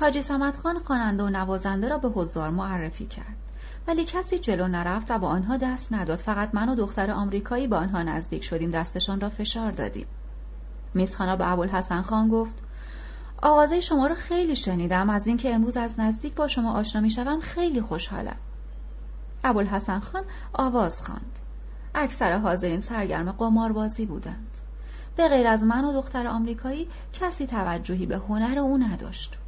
حاجی 0.00 0.22
سمت 0.22 0.56
خان 0.56 0.78
خواننده 0.78 1.22
و 1.22 1.28
نوازنده 1.28 1.88
را 1.88 1.98
به 1.98 2.08
حضار 2.08 2.50
معرفی 2.50 3.06
کرد. 3.06 3.36
ولی 3.86 4.04
کسی 4.04 4.38
جلو 4.38 4.68
نرفت 4.68 5.10
و 5.10 5.18
با 5.18 5.28
آنها 5.28 5.56
دست 5.56 5.92
نداد. 5.92 6.18
فقط 6.18 6.54
من 6.54 6.68
و 6.68 6.74
دختر 6.74 7.10
آمریکایی 7.10 7.66
با 7.66 7.76
آنها 7.76 8.02
نزدیک 8.02 8.44
شدیم. 8.44 8.70
دستشان 8.70 9.20
را 9.20 9.28
فشار 9.28 9.70
دادیم. 9.70 10.06
میزخانا 10.94 11.36
به 11.36 11.52
ابوالحسن 11.52 12.02
خان 12.02 12.28
گفت 12.28 12.54
آوازه 13.42 13.80
شما 13.80 14.06
رو 14.06 14.14
خیلی 14.14 14.56
شنیدم. 14.56 15.10
از 15.10 15.26
اینکه 15.26 15.54
امروز 15.54 15.76
از 15.76 16.00
نزدیک 16.00 16.34
با 16.34 16.48
شما 16.48 16.72
آشنا 16.72 17.02
می‌شوم 17.02 17.40
خیلی 17.40 17.80
خوشحالم. 17.80 18.36
ابوالحسن 19.44 19.98
خان 19.98 20.22
آواز 20.52 21.02
خواند. 21.02 21.38
اکثر 21.94 22.38
حاضرین 22.38 22.80
سرگرم 22.80 23.32
قماربازی 23.32 24.06
بودند. 24.06 24.48
به 25.16 25.28
غیر 25.28 25.46
از 25.46 25.62
من 25.62 25.84
و 25.84 25.92
دختر 25.92 26.26
آمریکایی 26.26 26.88
کسی 27.12 27.46
توجهی 27.46 28.06
به 28.06 28.16
هنر 28.16 28.58
او 28.58 28.78
نداشت. 28.78 29.38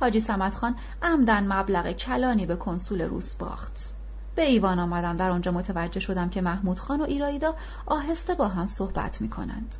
حاجی 0.00 0.20
سمت 0.20 0.54
خان 0.54 0.76
عمدن 1.02 1.52
مبلغ 1.52 1.92
کلانی 1.92 2.46
به 2.46 2.56
کنسول 2.56 3.02
روس 3.02 3.34
باخت. 3.34 3.94
به 4.34 4.42
ایوان 4.42 4.78
آمدم 4.78 5.16
در 5.16 5.30
آنجا 5.30 5.52
متوجه 5.52 6.00
شدم 6.00 6.28
که 6.28 6.40
محمود 6.40 6.78
خان 6.78 7.00
و 7.00 7.04
ایرایدا 7.04 7.54
آهسته 7.86 8.34
با 8.34 8.48
هم 8.48 8.66
صحبت 8.66 9.20
می 9.20 9.28
کنند. 9.28 9.74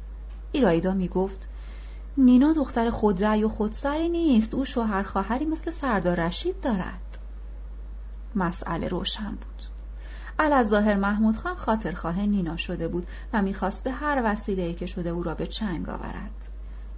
ایرایدا 0.53 0.95
می 0.95 1.09
گفت 1.09 1.49
نینا 2.17 2.53
دختر 2.53 2.91
خودرأی 2.91 3.45
و 3.45 3.49
خودسری 3.49 4.09
نیست 4.09 4.55
او 4.55 4.65
شوهر 4.65 5.03
خواهری 5.03 5.45
مثل 5.45 5.71
سردار 5.71 6.21
رشید 6.21 6.61
دارد. 6.61 7.19
مسئله 8.35 8.89
روشن 8.89 9.31
بود. 9.31 9.63
ظاهر 10.63 10.97
محمود 10.97 11.37
خان 11.37 11.55
خاطرخواه 11.55 12.21
نینا 12.21 12.57
شده 12.57 12.89
بود 12.89 13.07
و 13.33 13.43
می‌خواست 13.43 13.85
به 13.85 13.93
هر 13.93 14.23
وسیله 14.25 14.75
که 14.75 14.87
شده 14.87 15.11
او 15.11 15.23
را 15.23 15.35
به 15.35 15.47
چنگ 15.47 15.89
آورد. 15.89 16.50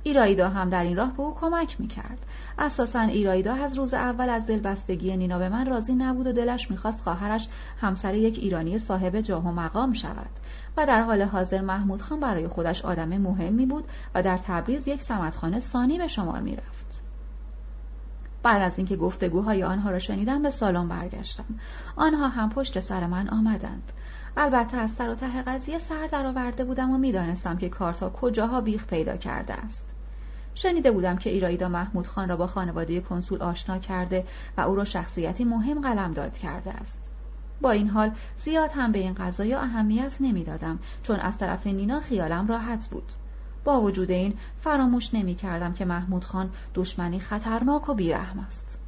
ایرایدا 0.05 0.49
هم 0.49 0.71
در 0.71 0.85
این 0.85 0.97
راه 0.97 1.13
به 1.13 1.23
او 1.23 1.35
کمک 1.35 1.81
می‌کرد. 1.81 2.27
اساسا 2.59 3.01
ایرایدا 3.01 3.55
از 3.55 3.79
روز 3.79 3.95
اول 3.95 4.29
از 4.29 4.47
دلبستگی 4.47 5.17
نینا 5.17 5.39
به 5.39 5.49
من 5.49 5.67
راضی 5.67 5.95
نبود 5.95 6.27
و 6.27 6.33
دلش 6.33 6.71
می‌خواست 6.71 7.01
خواهرش 7.01 7.49
همسر 7.81 8.15
یک 8.15 8.39
ایرانی 8.39 8.79
صاحب 8.79 9.21
جاه 9.21 9.49
و 9.49 9.53
مقام 9.53 9.93
شود 9.93 10.31
و 10.77 10.87
در 10.87 11.03
حال 11.03 11.23
حاضر 11.23 11.61
محمود 11.61 12.03
خان 12.03 12.21
برای 12.21 12.49
خودش 12.49 12.85
آدم 12.85 13.09
مهمی 13.09 13.67
بود 13.67 13.85
و 14.15 14.23
در 14.23 14.39
تبریز 14.39 14.89
یک 14.89 15.01
سمتخانه 15.01 15.61
ثانی 15.61 15.99
به 15.99 16.09
شمار 16.09 16.41
می‌رفت. 16.41 17.03
بعد 18.43 18.63
از 18.63 18.79
اینکه 18.79 18.97
گفتگوهای 18.97 19.63
آنها 19.63 19.91
را 19.91 19.99
شنیدم 19.99 20.43
به 20.43 20.51
سالن 20.51 20.89
برگشتم. 20.89 21.45
آنها 21.97 22.29
هم 22.29 22.51
پشت 22.51 22.81
سر 22.81 23.07
من 23.07 23.29
آمدند. 23.29 23.93
البته 24.37 24.77
از 24.77 24.91
سر 24.91 25.09
و 25.09 25.15
ته 25.15 25.43
قضیه 25.43 25.79
سر 25.79 26.07
درآورده 26.07 26.65
بودم 26.65 26.91
و 26.91 26.99
می‌دانستم 26.99 27.57
که 27.57 27.69
کارتا 27.69 28.11
کجاها 28.11 28.61
بیخ 28.61 28.87
پیدا 28.87 29.17
کرده 29.17 29.55
است. 29.55 29.92
شنیده 30.55 30.91
بودم 30.91 31.17
که 31.17 31.31
ایرایدا 31.31 31.69
محمود 31.69 32.07
خان 32.07 32.29
را 32.29 32.37
با 32.37 32.47
خانواده 32.47 33.01
کنسول 33.01 33.43
آشنا 33.43 33.79
کرده 33.79 34.27
و 34.57 34.61
او 34.61 34.75
را 34.75 34.85
شخصیتی 34.85 35.45
مهم 35.45 35.81
قلمداد 35.81 36.39
کرده 36.39 36.71
است. 36.71 36.99
با 37.61 37.71
این 37.71 37.89
حال 37.89 38.11
زیاد 38.37 38.71
هم 38.75 38.93
به 38.93 38.99
این 38.99 39.15
قضایا 39.15 39.61
اهمیت 39.61 40.17
نمی‌دادم 40.21 40.79
چون 41.03 41.17
از 41.17 41.39
طرف 41.39 41.67
نینا 41.67 42.01
خیالم 42.01 42.47
راحت 42.47 42.89
بود. 42.89 43.13
با 43.65 43.81
وجود 43.81 44.11
این 44.11 44.35
فراموش 44.61 45.15
نمی 45.15 45.35
کردم 45.35 45.73
که 45.73 45.85
محمود 45.85 46.25
خان 46.25 46.51
دشمنی 46.75 47.21
خطرناک 47.21 47.89
و 47.89 47.95
بیرحم 47.95 48.39
است. 48.39 48.79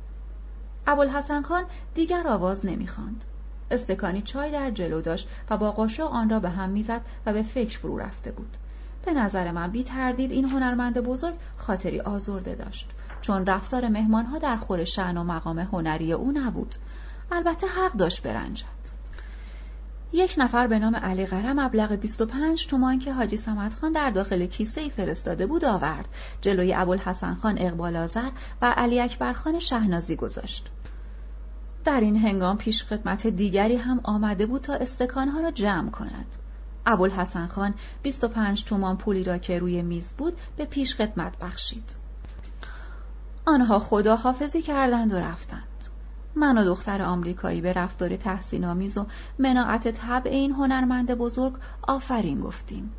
ابوالحسن 0.87 1.43
خان 1.43 1.65
دیگر 1.95 2.29
آواز 2.29 2.67
نمی‌خواند. 2.67 3.25
استکانی 3.71 4.23
چای 4.23 4.51
در 4.53 4.71
جلو 4.71 5.01
داشت 5.01 5.29
و 5.51 5.57
با 5.57 5.73
قاشق 5.73 6.07
آن 6.07 6.31
را 6.31 6.41
به 6.41 6.51
هم 6.51 6.71
می‌زد 6.71 7.01
و 7.27 7.33
به 7.33 7.43
فکر 7.43 7.79
فرو 7.79 7.99
رفته 7.99 8.33
بود. 8.33 8.57
به 9.05 9.13
نظر 9.13 9.51
من 9.51 9.71
بی 9.71 9.85
تردید 9.85 10.33
این 10.33 10.45
هنرمند 10.45 11.01
بزرگ 11.01 11.35
خاطری 11.57 12.01
آزرده 12.01 12.55
داشت. 12.55 12.89
چون 13.21 13.47
رفتار 13.47 13.89
مهمانها 13.89 14.39
در 14.39 14.57
خور 14.57 14.85
شعن 14.85 15.17
و 15.17 15.25
مقام 15.25 15.59
هنری 15.59 16.13
او 16.13 16.33
نبود. 16.33 16.75
البته 17.33 17.67
حق 17.67 17.93
داشت 17.93 18.23
برنجد. 18.23 18.65
یک 20.13 20.35
نفر 20.39 20.67
به 20.67 20.79
نام 20.79 20.97
علی 20.97 21.27
قرم 21.27 21.61
مبلغ 21.61 21.93
25 21.93 22.67
تومان 22.67 22.99
که 22.99 23.13
حاجی 23.13 23.37
سمت 23.37 23.75
خان 23.75 23.93
در 23.93 24.11
داخل 24.11 24.47
کیسه 24.47 24.81
ای 24.81 24.91
فرستاده 24.91 25.47
بود 25.47 25.65
آورد. 25.65 26.09
جلوی 26.41 26.75
ابوالحسن 26.75 27.35
خان 27.35 27.59
اقبال 27.59 27.97
آذر 27.97 28.31
و 28.63 28.75
علی 28.77 29.01
اکبر 29.01 29.33
خان 29.33 29.59
شهنازی 29.59 30.17
گذاشت. 30.17 30.71
در 31.85 32.01
این 32.01 32.17
هنگام 32.17 32.57
پیش 32.57 32.85
خدمت 32.85 33.27
دیگری 33.27 33.77
هم 33.77 34.01
آمده 34.03 34.47
بود 34.47 34.61
تا 34.61 34.75
استکانها 34.75 35.41
را 35.41 35.51
جمع 35.51 35.91
کند. 35.91 36.27
ابوالحسن 36.87 37.47
خان 37.47 37.75
25 38.03 38.65
تومان 38.65 38.97
پولی 38.97 39.25
را 39.25 39.39
که 39.39 39.59
روی 39.59 39.83
میز 39.83 40.15
بود 40.15 40.37
به 40.57 40.65
پیش 40.65 40.97
خدمت 40.97 41.39
بخشید. 41.39 41.97
آنها 43.47 43.79
خدا 43.79 44.17
حافظی 44.17 44.63
کردند 44.63 45.13
و 45.13 45.17
رفتند. 45.17 45.89
من 46.37 46.59
و 46.59 46.65
دختر 46.65 47.03
آمریکایی 47.03 47.61
به 47.61 47.73
رفتار 47.73 48.17
تحسین 48.17 48.65
آمیز 48.65 48.99
و 48.99 49.07
مناعت 49.39 49.89
طبع 49.89 50.31
این 50.31 50.53
هنرمند 50.53 51.15
بزرگ 51.15 51.55
آفرین 51.83 52.41
گفتیم. 52.41 52.93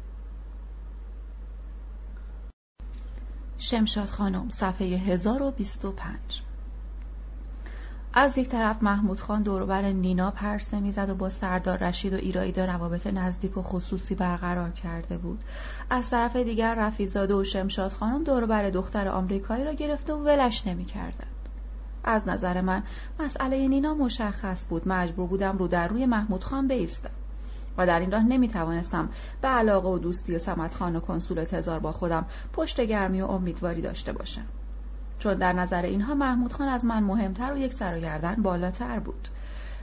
شمشاد 3.58 4.10
خانم 4.10 4.50
صفحه 4.50 4.88
1025 4.88 6.42
از 8.18 8.38
یک 8.38 8.50
طرف 8.50 8.84
محمود 8.84 9.20
خان 9.20 9.44
دوربر 9.44 9.82
نینا 9.82 10.32
پرسه 10.32 10.80
می‌زد 10.80 11.10
و 11.10 11.16
با 11.16 11.30
سردار 11.30 11.78
رشید 11.78 12.14
و 12.14 12.16
ایرایدا 12.16 12.66
روابط 12.66 13.08
نزدیک 13.08 13.58
و 13.58 13.62
خصوصی 13.62 14.16
برقرار 14.16 14.72
کرده 14.72 15.18
بود. 15.18 15.44
از 15.90 16.10
طرف 16.10 16.36
دیگر 16.36 16.76
رفیزاده 16.76 17.34
و 17.34 17.44
شمشاد 17.44 17.92
خانم 17.92 18.24
دوربر 18.24 18.70
دختر 18.70 19.08
آمریکایی 19.08 19.64
را 19.64 19.74
گرفته 19.74 20.14
و 20.14 20.24
ولش 20.24 20.68
نمی‌کردند 20.68 21.50
از 22.04 22.28
نظر 22.28 22.62
من 22.62 22.84
مسئله 23.20 23.68
نینا 23.68 23.94
مشخص 23.94 24.68
بود. 24.70 24.88
مجبور 24.88 25.28
بودم 25.28 25.58
رو 25.58 25.68
در 25.68 25.88
روی 25.88 26.06
محمود 26.06 26.44
خان 26.44 26.68
بیستم. 26.68 27.10
و 27.78 27.88
در 27.88 28.00
این 28.00 28.12
راه 28.12 28.24
نمی 28.24 28.48
توانستم 28.48 29.10
به 29.42 29.48
علاقه 29.48 29.88
و 29.88 29.98
دوستی 29.98 30.40
سمت 30.40 30.74
خان 30.74 30.96
و 30.96 31.00
کنسول 31.00 31.44
تزار 31.44 31.80
با 31.80 31.92
خودم 31.92 32.26
پشت 32.54 32.82
گرمی 32.82 33.22
و 33.22 33.26
امیدواری 33.26 33.82
داشته 33.82 34.14
باشم. 34.14 34.46
چون 35.20 35.34
در 35.34 35.54
نظر 35.54 35.82
اینها 35.82 36.16
محمود 36.16 36.54
خان 36.54 36.68
از 36.68 36.86
من 36.86 37.04
مهمتر 37.04 37.54
و 37.54 37.58
یک 37.58 37.74
سر 37.74 37.98
و 37.98 38.00
گردن 38.00 38.36
بالاتر 38.36 39.00
بود. 39.00 39.28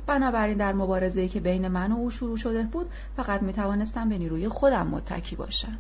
بنابراین 0.07 0.57
در 0.57 0.73
مبارزه‌ای 0.73 1.29
که 1.29 1.41
بین 1.41 1.69
من 1.69 1.93
و 1.93 1.97
او 1.97 2.11
شروع 2.11 2.37
شده 2.37 2.63
بود 2.63 2.87
فقط 3.17 3.43
می 3.43 3.53
توانستم 3.53 4.09
به 4.09 4.19
نیروی 4.19 4.49
خودم 4.49 4.87
متکی 4.87 5.37
باشم. 5.37 5.79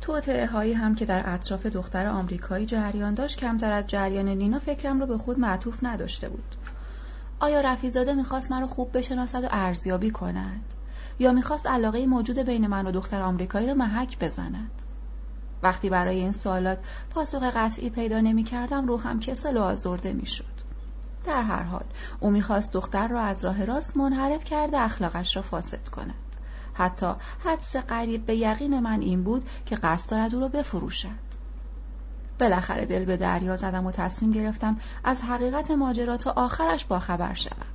توطعه 0.00 0.46
هایی 0.46 0.72
هم 0.72 0.94
که 0.94 1.06
در 1.06 1.34
اطراف 1.34 1.66
دختر 1.66 2.06
آمریکایی 2.06 2.66
جریان 2.66 3.14
داشت 3.14 3.38
کمتر 3.38 3.72
از 3.72 3.86
جریان 3.86 4.28
نینا 4.28 4.58
فکرم 4.58 5.00
رو 5.00 5.06
به 5.06 5.18
خود 5.18 5.38
معطوف 5.38 5.84
نداشته 5.84 6.28
بود. 6.28 6.54
آیا 7.40 7.60
رفیزاده 7.60 8.14
می‌خواست 8.14 8.52
من 8.52 8.60
رو 8.60 8.66
خوب 8.66 8.98
بشناسد 8.98 9.44
و 9.44 9.48
ارزیابی 9.50 10.10
کند؟ 10.10 10.74
یا 11.18 11.32
می‌خواست 11.32 11.66
علاقه 11.66 12.06
موجود 12.06 12.38
بین 12.38 12.66
من 12.66 12.86
و 12.86 12.92
دختر 12.92 13.22
آمریکایی 13.22 13.66
رو 13.66 13.74
محک 13.74 14.18
بزند؟ 14.18 14.70
وقتی 15.62 15.90
برای 15.90 16.20
این 16.20 16.32
سوالات 16.32 16.80
پاسخ 17.10 17.42
قطعی 17.42 17.90
پیدا 17.90 18.20
نمی 18.20 18.44
کردم 18.44 18.86
روحم 18.86 19.20
کسل 19.20 19.56
و 19.56 19.62
آزرده 19.62 20.12
می 20.12 20.26
شد. 20.26 20.44
در 21.24 21.42
هر 21.42 21.62
حال 21.62 21.84
او 22.20 22.30
می‌خواست 22.30 22.72
دختر 22.72 23.08
را 23.08 23.20
از 23.20 23.44
راه 23.44 23.64
راست 23.64 23.96
منحرف 23.96 24.44
کرده 24.44 24.78
اخلاقش 24.78 25.36
را 25.36 25.42
فاسد 25.42 25.88
کند. 25.88 26.14
حتی 26.74 27.12
حدس 27.44 27.76
قریب 27.76 28.26
به 28.26 28.36
یقین 28.36 28.80
من 28.80 29.00
این 29.00 29.22
بود 29.24 29.44
که 29.66 29.76
قصد 29.76 30.10
دارد 30.10 30.34
او 30.34 30.40
را 30.40 30.48
بفروشد. 30.48 31.28
بالاخره 32.40 32.86
دل 32.86 33.04
به 33.04 33.16
دریا 33.16 33.56
زدم 33.56 33.86
و 33.86 33.90
تصمیم 33.90 34.30
گرفتم 34.30 34.76
از 35.04 35.22
حقیقت 35.22 35.70
ماجرا 35.70 36.16
تا 36.16 36.30
آخرش 36.30 36.84
باخبر 36.84 37.34
شوم. 37.34 37.66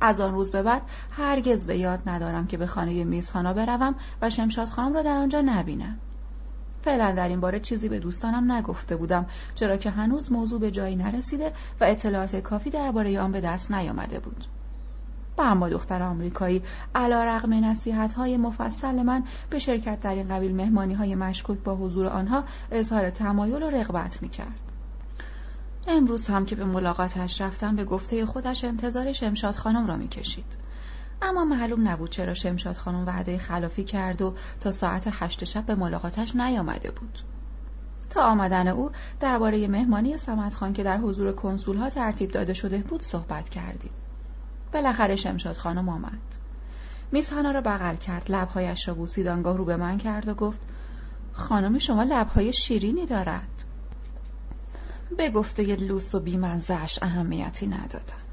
از 0.00 0.20
آن 0.20 0.34
روز 0.34 0.50
به 0.50 0.62
بعد 0.62 0.82
هرگز 1.10 1.66
به 1.66 1.78
یاد 1.78 2.08
ندارم 2.08 2.46
که 2.46 2.56
به 2.56 2.66
خانه 2.66 3.04
میزخانا 3.04 3.52
بروم 3.52 3.94
و 4.22 4.30
شمشاد 4.30 4.68
خانم 4.68 4.94
را 4.94 5.02
در 5.02 5.16
آنجا 5.16 5.40
نبینم. 5.40 5.98
فعلا 6.86 7.12
در 7.12 7.28
این 7.28 7.40
باره 7.40 7.60
چیزی 7.60 7.88
به 7.88 7.98
دوستانم 7.98 8.52
نگفته 8.52 8.96
بودم 8.96 9.26
چرا 9.54 9.76
که 9.76 9.90
هنوز 9.90 10.32
موضوع 10.32 10.60
به 10.60 10.70
جایی 10.70 10.96
نرسیده 10.96 11.52
و 11.80 11.84
اطلاعات 11.84 12.36
کافی 12.36 12.70
درباره 12.70 13.20
آن 13.20 13.32
به 13.32 13.40
دست 13.40 13.72
نیامده 13.72 14.20
بود 14.20 14.44
و 15.38 15.42
اما 15.42 15.68
دختر 15.68 16.02
آمریکایی 16.02 16.62
علا 16.94 17.24
رقم 17.24 17.54
نصیحت 17.54 18.12
های 18.12 18.36
مفصل 18.36 19.02
من 19.02 19.24
به 19.50 19.58
شرکت 19.58 20.00
در 20.00 20.14
این 20.14 20.28
قبیل 20.28 20.54
مهمانی 20.54 20.94
های 20.94 21.14
مشکوک 21.14 21.58
با 21.58 21.74
حضور 21.74 22.06
آنها 22.06 22.44
اظهار 22.72 23.10
تمایل 23.10 23.62
و 23.62 23.70
رغبت 23.70 24.22
می 24.22 24.28
کرد. 24.28 24.60
امروز 25.86 26.26
هم 26.26 26.46
که 26.46 26.56
به 26.56 26.64
ملاقاتش 26.64 27.40
رفتم 27.40 27.76
به 27.76 27.84
گفته 27.84 28.26
خودش 28.26 28.64
انتظار 28.64 29.12
شمشاد 29.12 29.54
خانم 29.54 29.86
را 29.86 29.96
می 29.96 30.08
کشید. 30.08 30.65
اما 31.22 31.44
معلوم 31.44 31.88
نبود 31.88 32.10
چرا 32.10 32.34
شمشاد 32.34 32.76
خانم 32.76 33.06
وعده 33.06 33.38
خلافی 33.38 33.84
کرد 33.84 34.22
و 34.22 34.34
تا 34.60 34.70
ساعت 34.70 35.08
هشت 35.10 35.44
شب 35.44 35.66
به 35.66 35.74
ملاقاتش 35.74 36.36
نیامده 36.36 36.90
بود. 36.90 37.18
تا 38.10 38.22
آمدن 38.22 38.68
او 38.68 38.90
درباره 39.20 39.68
مهمانی 39.68 40.18
سمت 40.18 40.54
خان 40.54 40.72
که 40.72 40.82
در 40.82 40.98
حضور 40.98 41.32
کنسول 41.32 41.76
ها 41.76 41.90
ترتیب 41.90 42.30
داده 42.30 42.54
شده 42.54 42.78
بود 42.78 43.02
صحبت 43.02 43.48
کردیم. 43.48 43.92
بالاخره 44.72 45.16
شمشاد 45.16 45.56
خانم 45.56 45.88
آمد. 45.88 46.36
میسهانا 47.12 47.50
را 47.50 47.60
بغل 47.60 47.96
کرد 47.96 48.30
لبهایش 48.32 48.88
را 48.88 48.94
بوسید 48.94 49.26
آنگاه 49.26 49.56
رو 49.56 49.64
به 49.64 49.76
من 49.76 49.98
کرد 49.98 50.28
و 50.28 50.34
گفت 50.34 50.58
خانم 51.32 51.78
شما 51.78 52.02
لبهای 52.02 52.52
شیرینی 52.52 53.06
دارد 53.06 53.64
به 55.16 55.30
گفته 55.30 55.62
لوس 55.76 56.14
و 56.14 56.20
بیمنزش 56.20 56.98
اهمیتی 57.02 57.66
ندادم 57.66 58.25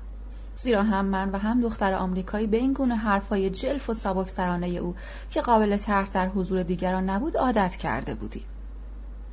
زیرا 0.63 0.83
هم 0.83 1.05
من 1.05 1.29
و 1.29 1.37
هم 1.37 1.61
دختر 1.61 1.93
آمریکایی 1.93 2.47
به 2.47 2.57
این 2.57 2.73
گونه 2.73 2.95
حرفای 2.95 3.49
جلف 3.49 3.89
و 3.89 3.93
سبک 3.93 4.29
سرانه 4.29 4.67
او 4.67 4.95
که 5.29 5.41
قابل 5.41 5.77
طرح 5.77 6.09
در 6.09 6.27
حضور 6.27 6.63
دیگران 6.63 7.09
نبود 7.09 7.37
عادت 7.37 7.75
کرده 7.75 8.15
بودیم 8.15 8.43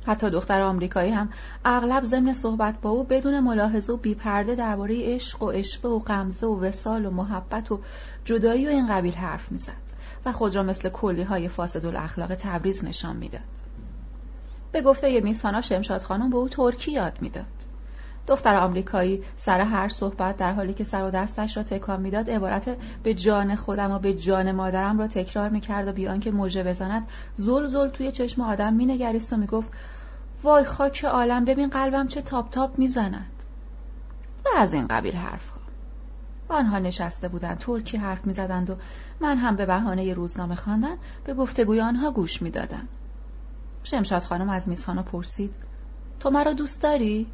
حتی 0.07 0.29
دختر 0.29 0.61
آمریکایی 0.61 1.11
هم 1.11 1.29
اغلب 1.65 2.03
ضمن 2.03 2.33
صحبت 2.33 2.81
با 2.81 2.89
او 2.89 3.03
بدون 3.03 3.39
ملاحظه 3.39 3.93
و 3.93 3.97
بیپرده 3.97 4.55
درباره 4.55 5.15
عشق 5.15 5.43
و 5.43 5.51
عشقه 5.51 5.89
و 5.89 5.99
غمزه 5.99 6.47
و 6.47 6.59
وسال 6.59 7.05
و 7.05 7.11
محبت 7.11 7.71
و 7.71 7.79
جدایی 8.25 8.65
و 8.67 8.69
این 8.69 8.87
قبیل 8.87 9.13
حرف 9.13 9.51
می‌زد 9.51 9.91
و 10.25 10.31
خود 10.31 10.55
را 10.55 10.63
مثل 10.63 10.89
کلی 10.89 11.23
های 11.23 11.47
فاسد 11.47 11.85
الاخلاق 11.85 12.35
تبریز 12.35 12.85
نشان 12.85 13.15
می‌داد. 13.15 13.41
به 14.71 14.81
گفته 14.81 15.21
میسانا 15.21 15.61
شمشاد 15.61 16.01
خانم 16.01 16.29
به 16.29 16.37
او 16.37 16.49
ترکی 16.49 16.91
یاد 16.91 17.17
می‌داد. 17.21 17.70
دختر 18.27 18.55
آمریکایی 18.55 19.23
سر 19.35 19.61
هر 19.61 19.87
صحبت 19.87 20.37
در 20.37 20.51
حالی 20.51 20.73
که 20.73 20.83
سر 20.83 21.03
و 21.03 21.09
دستش 21.09 21.57
را 21.57 21.63
تکان 21.63 22.01
می‌داد 22.01 22.29
عبارت 22.29 22.77
به 23.03 23.13
جان 23.13 23.55
خودم 23.55 23.91
و 23.91 23.99
به 23.99 24.13
جان 24.13 24.51
مادرم 24.51 24.99
را 24.99 25.07
تکرار 25.07 25.49
می‌کرد 25.49 25.87
و 25.87 25.91
بیان 25.91 26.19
که 26.19 26.31
موجه 26.31 26.63
بزند 26.63 27.07
زل 27.35 27.67
زل 27.67 27.89
توی 27.89 28.11
چشم 28.11 28.41
آدم 28.41 28.73
مینگریست 28.73 29.33
و 29.33 29.37
می‌گفت 29.37 29.71
وای 30.43 30.63
خاک 30.63 31.05
عالم 31.05 31.45
ببین 31.45 31.69
قلبم 31.69 32.07
چه 32.07 32.21
تاپ 32.21 32.49
تاپ 32.49 32.79
می‌زند. 32.79 33.43
و 34.45 34.49
از 34.57 34.73
این 34.73 34.87
قبیل 34.87 35.15
حرفها. 35.15 35.61
آنها 36.49 36.79
نشسته 36.79 37.27
بودند 37.27 37.57
ترکی 37.57 37.97
حرف 37.97 38.25
می‌زدند 38.25 38.69
و 38.69 38.75
من 39.21 39.37
هم 39.37 39.55
به 39.55 39.65
بهانه 39.65 40.13
روزنامه 40.13 40.55
خواندن 40.55 40.95
به 41.25 41.33
گفتگوی 41.33 41.81
آنها 41.81 42.11
گوش 42.11 42.41
می‌دادم. 42.41 42.87
شمشاد 43.83 44.21
خانم 44.21 44.49
از 44.49 44.69
میسخانا 44.69 45.03
پرسید 45.03 45.53
تو 46.19 46.29
مرا 46.29 46.53
دوست 46.53 46.81
داری؟ 46.81 47.27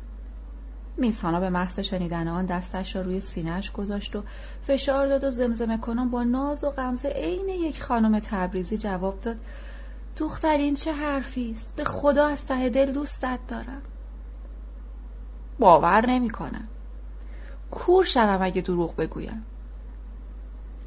میسانا 0.98 1.39
به 1.39 1.50
محض 1.50 1.80
شنیدن 1.80 2.28
آن 2.28 2.45
دستش 2.45 2.95
را 2.95 3.02
روی 3.02 3.20
سینهش 3.20 3.72
گذاشت 3.72 4.16
و 4.16 4.24
فشار 4.68 5.08
داد 5.08 5.24
و 5.24 5.30
زمزمه 5.30 5.78
کنان 5.78 6.10
با 6.10 6.24
ناز 6.24 6.64
و 6.64 6.70
غمزه 6.70 7.10
عین 7.10 7.50
یک 7.50 7.84
خانم 7.84 8.20
تبریزی 8.20 8.78
جواب 8.78 9.22
داد. 9.22 9.38
دختر 10.18 10.58
این 10.58 10.76
چه 10.76 10.93
حرفی 10.93 11.52
است؟ 11.52 11.76
به 11.76 11.84
خدا 11.84 12.28
از 12.28 12.45
ته 12.45 12.70
دل 12.70 12.91
دوستت 12.91 13.39
دارم. 13.48 13.82
باور 15.60 16.06
نمی 16.06 16.30
کنم 16.30 16.68
کور 17.72 18.06
شوم 18.06 18.41
اگه 18.41 18.62
دروغ 18.62 18.95
بگویم. 18.95 19.45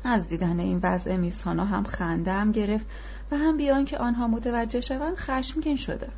از 0.04 0.28
دیدن 0.28 0.61
این 0.61 0.80
وضع 0.82 1.16
میسانا 1.16 1.64
هم 1.64 1.84
خندم 1.84 2.52
گرفت 2.52 2.86
و 3.30 3.36
هم 3.36 3.56
بیان 3.56 3.84
که 3.84 3.98
آنها 3.98 4.28
متوجه 4.28 4.80
شوند 4.80 5.16
خشمگین 5.16 5.76
شده. 5.76 6.08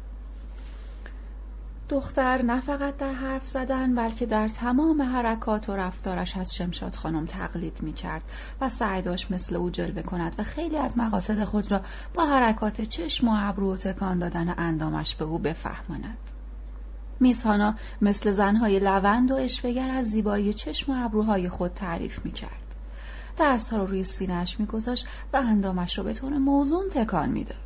دختر 1.92 2.42
نه 2.42 2.60
فقط 2.60 2.96
در 2.96 3.12
حرف 3.12 3.48
زدن 3.48 3.94
بلکه 3.94 4.26
در 4.26 4.48
تمام 4.48 5.02
حرکات 5.02 5.68
و 5.68 5.76
رفتارش 5.76 6.36
از 6.36 6.54
شمشاد 6.54 6.96
خانم 6.96 7.26
تقلید 7.26 7.82
می 7.82 7.92
کرد 7.92 8.22
و 8.60 8.68
سعی 8.68 9.02
داشت 9.02 9.30
مثل 9.30 9.56
او 9.56 9.70
جلوه 9.70 10.02
کند 10.02 10.34
و 10.38 10.42
خیلی 10.42 10.76
از 10.76 10.98
مقاصد 10.98 11.44
خود 11.44 11.72
را 11.72 11.80
با 12.14 12.26
حرکات 12.26 12.80
چشم 12.80 13.28
و 13.28 13.32
ابرو 13.34 13.74
و 13.74 13.76
تکان 13.76 14.18
دادن 14.18 14.54
اندامش 14.58 15.16
به 15.16 15.24
او 15.24 15.38
بفهماند. 15.38 16.18
میزهانا 17.20 17.74
مثل 18.02 18.30
زنهای 18.30 18.78
لوند 18.78 19.30
و 19.30 19.34
اشوگر 19.34 19.90
از 19.90 20.06
زیبایی 20.06 20.52
چشم 20.52 20.92
و 20.92 21.04
ابروهای 21.04 21.48
خود 21.48 21.70
تعریف 21.70 22.24
می 22.24 22.32
کرد. 22.32 22.74
دستها 23.38 23.76
را 23.76 23.84
روی 23.84 24.04
سینهش 24.04 24.60
میگذاشت 24.60 25.06
و 25.32 25.36
اندامش 25.36 25.98
را 25.98 26.04
به 26.04 26.14
طور 26.14 26.32
موزون 26.32 26.88
تکان 26.90 27.28
می‌داد. 27.28 27.61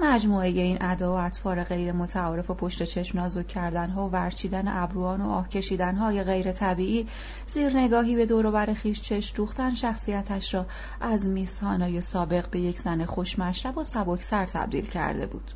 مجموعه 0.00 0.48
این 0.48 0.78
ادا 0.80 1.12
و 1.12 1.16
اطفار 1.16 1.64
غیر 1.64 1.92
متعارف 1.92 2.50
و 2.50 2.54
پشت 2.54 2.82
چشم 2.82 3.18
نازک 3.18 3.46
کردن 3.46 3.90
ها 3.90 4.06
و 4.06 4.10
ورچیدن 4.10 4.68
ابروان 4.68 5.20
و 5.20 5.30
آه 5.30 5.48
کشیدن 5.48 5.94
های 5.94 6.22
غیر 6.22 6.52
طبیعی 6.52 7.06
زیر 7.46 7.76
نگاهی 7.76 8.16
به 8.16 8.26
دور 8.26 8.46
و 8.46 8.74
خیش 8.74 9.00
چش 9.00 9.32
دوختن 9.36 9.74
شخصیتش 9.74 10.54
را 10.54 10.66
از 11.00 11.26
میزهانای 11.26 12.00
سابق 12.00 12.50
به 12.50 12.60
یک 12.60 12.78
زن 12.78 13.04
خوشمشرب 13.04 13.78
و 13.78 13.84
سبکسر 13.84 14.44
تبدیل 14.44 14.86
کرده 14.86 15.26
بود. 15.26 15.50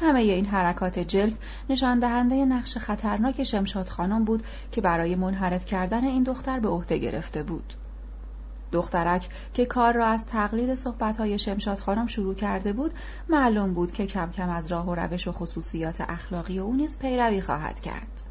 همه 0.00 0.20
این 0.20 0.46
حرکات 0.46 0.98
جلف 0.98 1.34
نشان 1.70 1.98
دهنده 1.98 2.44
نقش 2.44 2.76
خطرناک 2.76 3.42
شمشاد 3.42 3.88
خانم 3.88 4.24
بود 4.24 4.42
که 4.72 4.80
برای 4.80 5.16
منحرف 5.16 5.66
کردن 5.66 6.04
این 6.04 6.22
دختر 6.22 6.60
به 6.60 6.68
عهده 6.68 6.98
گرفته 6.98 7.42
بود. 7.42 7.74
دخترک 8.72 9.28
که 9.54 9.66
کار 9.66 9.94
را 9.94 10.06
از 10.06 10.26
تقلید 10.26 10.74
صحبتهای 10.74 11.38
شمشاد 11.38 11.80
خانم 11.80 12.06
شروع 12.06 12.34
کرده 12.34 12.72
بود 12.72 12.94
معلوم 13.28 13.74
بود 13.74 13.92
که 13.92 14.06
کم 14.06 14.30
کم 14.30 14.48
از 14.48 14.72
راه 14.72 14.88
و 14.88 14.94
روش 14.94 15.28
و 15.28 15.32
خصوصیات 15.32 16.00
اخلاقی 16.00 16.58
او 16.58 16.76
نیز 16.76 16.98
پیروی 16.98 17.40
خواهد 17.40 17.80
کرد. 17.80 18.22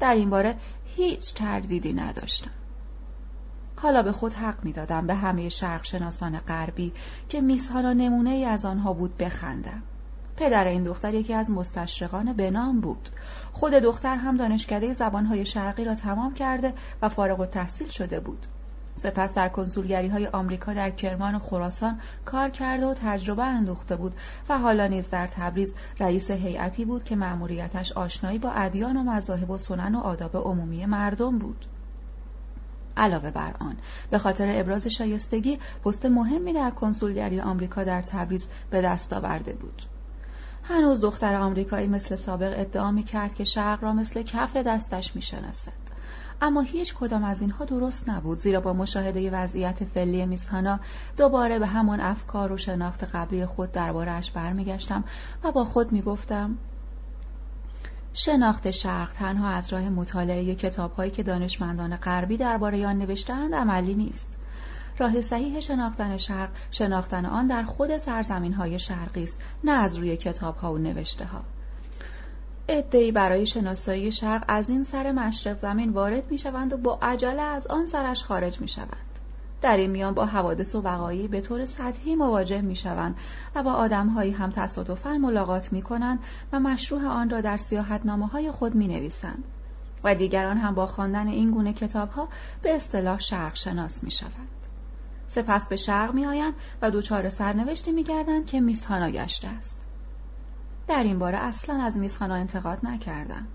در 0.00 0.14
این 0.14 0.30
باره 0.30 0.56
هیچ 0.84 1.34
تردیدی 1.34 1.92
نداشتم. 1.92 2.50
حالا 3.76 4.02
به 4.02 4.12
خود 4.12 4.34
حق 4.34 4.64
می‌دادم 4.64 5.06
به 5.06 5.14
همه 5.14 5.48
شرق 5.48 5.84
شناسان 5.84 6.38
غربی 6.38 6.92
که 7.28 7.40
میسهانا 7.40 7.92
نمونه 7.92 8.30
ای 8.30 8.44
از 8.44 8.64
آنها 8.64 8.92
بود 8.92 9.16
بخندم. 9.16 9.82
پدر 10.36 10.66
این 10.66 10.82
دختر 10.82 11.14
یکی 11.14 11.34
از 11.34 11.50
مستشرقان 11.50 12.32
بنام 12.32 12.80
بود. 12.80 13.08
خود 13.52 13.72
دختر 13.72 14.16
هم 14.16 14.36
دانشکده 14.36 14.92
زبانهای 14.92 15.46
شرقی 15.46 15.84
را 15.84 15.94
تمام 15.94 16.34
کرده 16.34 16.74
و 17.02 17.08
فارغ 17.08 17.40
و 17.40 17.46
تحصیل 17.46 17.88
شده 17.88 18.20
بود. 18.20 18.46
سپس 18.94 19.34
در 19.34 19.48
کنسولگری 19.48 20.08
های 20.08 20.26
آمریکا 20.26 20.74
در 20.74 20.90
کرمان 20.90 21.34
و 21.34 21.38
خراسان 21.38 22.00
کار 22.24 22.50
کرده 22.50 22.86
و 22.86 22.94
تجربه 22.94 23.44
اندوخته 23.44 23.96
بود 23.96 24.14
و 24.48 24.58
حالا 24.58 24.86
نیز 24.86 25.10
در 25.10 25.26
تبریز 25.26 25.74
رئیس 26.00 26.30
هیئتی 26.30 26.84
بود 26.84 27.04
که 27.04 27.16
مأموریتش 27.16 27.92
آشنایی 27.92 28.38
با 28.38 28.50
ادیان 28.50 28.96
و 28.96 29.02
مذاهب 29.02 29.50
و 29.50 29.58
سنن 29.58 29.94
و 29.94 29.98
آداب 29.98 30.36
عمومی 30.36 30.86
مردم 30.86 31.38
بود 31.38 31.66
علاوه 32.96 33.30
بر 33.30 33.54
آن 33.60 33.76
به 34.10 34.18
خاطر 34.18 34.60
ابراز 34.60 34.86
شایستگی 34.86 35.58
پست 35.84 36.06
مهمی 36.06 36.52
در 36.52 36.70
کنسولگری 36.70 37.40
آمریکا 37.40 37.84
در 37.84 38.02
تبریز 38.02 38.48
به 38.70 38.80
دست 38.80 39.12
آورده 39.12 39.52
بود 39.52 39.82
هنوز 40.64 41.00
دختر 41.00 41.34
آمریکایی 41.34 41.88
مثل 41.88 42.16
سابق 42.16 42.54
ادعا 42.56 42.90
می 42.90 43.02
کرد 43.02 43.34
که 43.34 43.44
شرق 43.44 43.82
را 43.82 43.92
مثل 43.92 44.22
کف 44.22 44.56
دستش 44.56 45.16
می 45.16 45.22
شناسد. 45.22 45.89
اما 46.40 46.60
هیچ 46.60 46.94
کدام 46.94 47.24
از 47.24 47.40
اینها 47.40 47.64
درست 47.64 48.08
نبود 48.08 48.38
زیرا 48.38 48.60
با 48.60 48.72
مشاهده 48.72 49.30
وضعیت 49.30 49.84
فعلی 49.84 50.26
میزهانا 50.26 50.80
دوباره 51.16 51.58
به 51.58 51.66
همان 51.66 52.00
افکار 52.00 52.52
و 52.52 52.56
شناخت 52.56 53.04
قبلی 53.04 53.46
خود 53.46 53.72
دربارهاش 53.72 54.30
برمیگشتم 54.30 55.04
و 55.44 55.52
با 55.52 55.64
خود 55.64 55.92
می‌گفتم 55.92 56.58
شناخت 58.12 58.70
شرق 58.70 59.12
تنها 59.12 59.48
از 59.48 59.72
راه 59.72 59.88
مطالعه 59.88 60.54
کتابهایی 60.54 61.10
که 61.10 61.22
دانشمندان 61.22 61.96
غربی 61.96 62.36
درباره 62.36 62.86
آن 62.86 62.98
نوشتهاند 62.98 63.54
عملی 63.54 63.94
نیست. 63.94 64.28
راه 64.98 65.20
صحیح 65.20 65.60
شناختن 65.60 66.16
شرق 66.16 66.50
شناختن 66.70 67.26
آن 67.26 67.46
در 67.46 67.62
خود 67.62 67.96
سرزمین 67.96 68.52
های 68.52 68.78
شرقی 68.78 69.22
است 69.22 69.44
نه 69.64 69.72
از 69.72 69.96
روی 69.96 70.16
کتاب 70.16 70.56
ها 70.56 70.72
و 70.72 70.78
نوشته 70.78 71.24
ها 71.24 71.40
ادهی 72.72 73.12
برای 73.12 73.46
شناسایی 73.46 74.12
شرق 74.12 74.44
از 74.48 74.70
این 74.70 74.84
سر 74.84 75.12
مشرق 75.12 75.56
زمین 75.56 75.90
وارد 75.90 76.30
می 76.30 76.38
شوند 76.38 76.72
و 76.72 76.76
با 76.76 76.98
عجله 77.02 77.42
از 77.42 77.66
آن 77.66 77.86
سرش 77.86 78.24
خارج 78.24 78.60
می 78.60 78.68
شوند. 78.68 79.18
در 79.62 79.76
این 79.76 79.90
میان 79.90 80.14
با 80.14 80.26
حوادث 80.26 80.74
و 80.74 80.80
وقایعی 80.80 81.28
به 81.28 81.40
طور 81.40 81.64
سطحی 81.64 82.16
مواجه 82.16 82.60
می 82.60 82.76
شوند 82.76 83.16
و 83.54 83.62
با 83.62 83.72
آدمهایی 83.72 84.32
هم 84.32 84.50
تصادفا 84.50 85.10
ملاقات 85.10 85.72
می 85.72 85.82
کنند 85.82 86.18
و 86.52 86.60
مشروع 86.60 87.06
آن 87.06 87.30
را 87.30 87.40
در 87.40 87.56
سیاحتنامه 87.56 88.26
های 88.26 88.50
خود 88.50 88.74
می 88.74 88.88
نویسند. 88.88 89.44
و 90.04 90.14
دیگران 90.14 90.56
هم 90.56 90.74
با 90.74 90.86
خواندن 90.86 91.26
این 91.26 91.50
گونه 91.50 91.72
کتاب 91.72 92.10
ها 92.10 92.28
به 92.62 92.76
اصطلاح 92.76 93.18
شرق 93.18 93.56
شناس 93.56 94.04
می 94.04 94.10
شوند. 94.10 94.48
سپس 95.26 95.68
به 95.68 95.76
شرق 95.76 96.14
می 96.14 96.26
آیند 96.26 96.54
و 96.82 96.90
دوچار 96.90 97.30
سرنوشتی 97.30 97.92
می 97.92 98.04
گردند 98.04 98.46
که 98.46 98.60
میسهانا 98.60 99.10
گشته 99.10 99.48
است. 99.48 99.79
در 100.90 101.02
این 101.02 101.18
باره 101.18 101.38
اصلا 101.38 101.82
از 101.82 101.98
میزخانا 101.98 102.34
انتقاد 102.34 102.78
نکردم. 102.82 103.46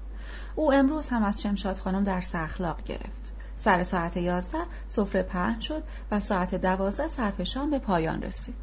او 0.56 0.74
امروز 0.74 1.08
هم 1.08 1.24
از 1.24 1.42
شمشاد 1.42 1.80
خانم 1.80 2.04
در 2.04 2.24
اخلاق 2.34 2.84
گرفت. 2.84 3.34
سر 3.58 3.84
ساعت 3.84 4.18
یازده 4.18 4.66
سفره 4.88 5.24
پهن 5.24 5.60
شد 5.60 5.84
و 6.12 6.20
ساعت 6.20 6.56
دوازده 6.56 7.08
صرف 7.08 7.44
شام 7.44 7.70
به 7.70 7.80
پایان 7.80 8.22
رسید. 8.22 8.56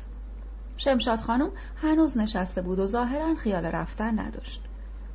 شمشاد 0.77 1.19
خانم 1.21 1.51
هنوز 1.83 2.19
نشسته 2.19 2.63
بود 2.63 2.79
و 2.79 2.87
ظاهرا 2.87 3.35
خیال 3.35 3.65
رفتن 3.65 4.19
نداشت. 4.19 4.63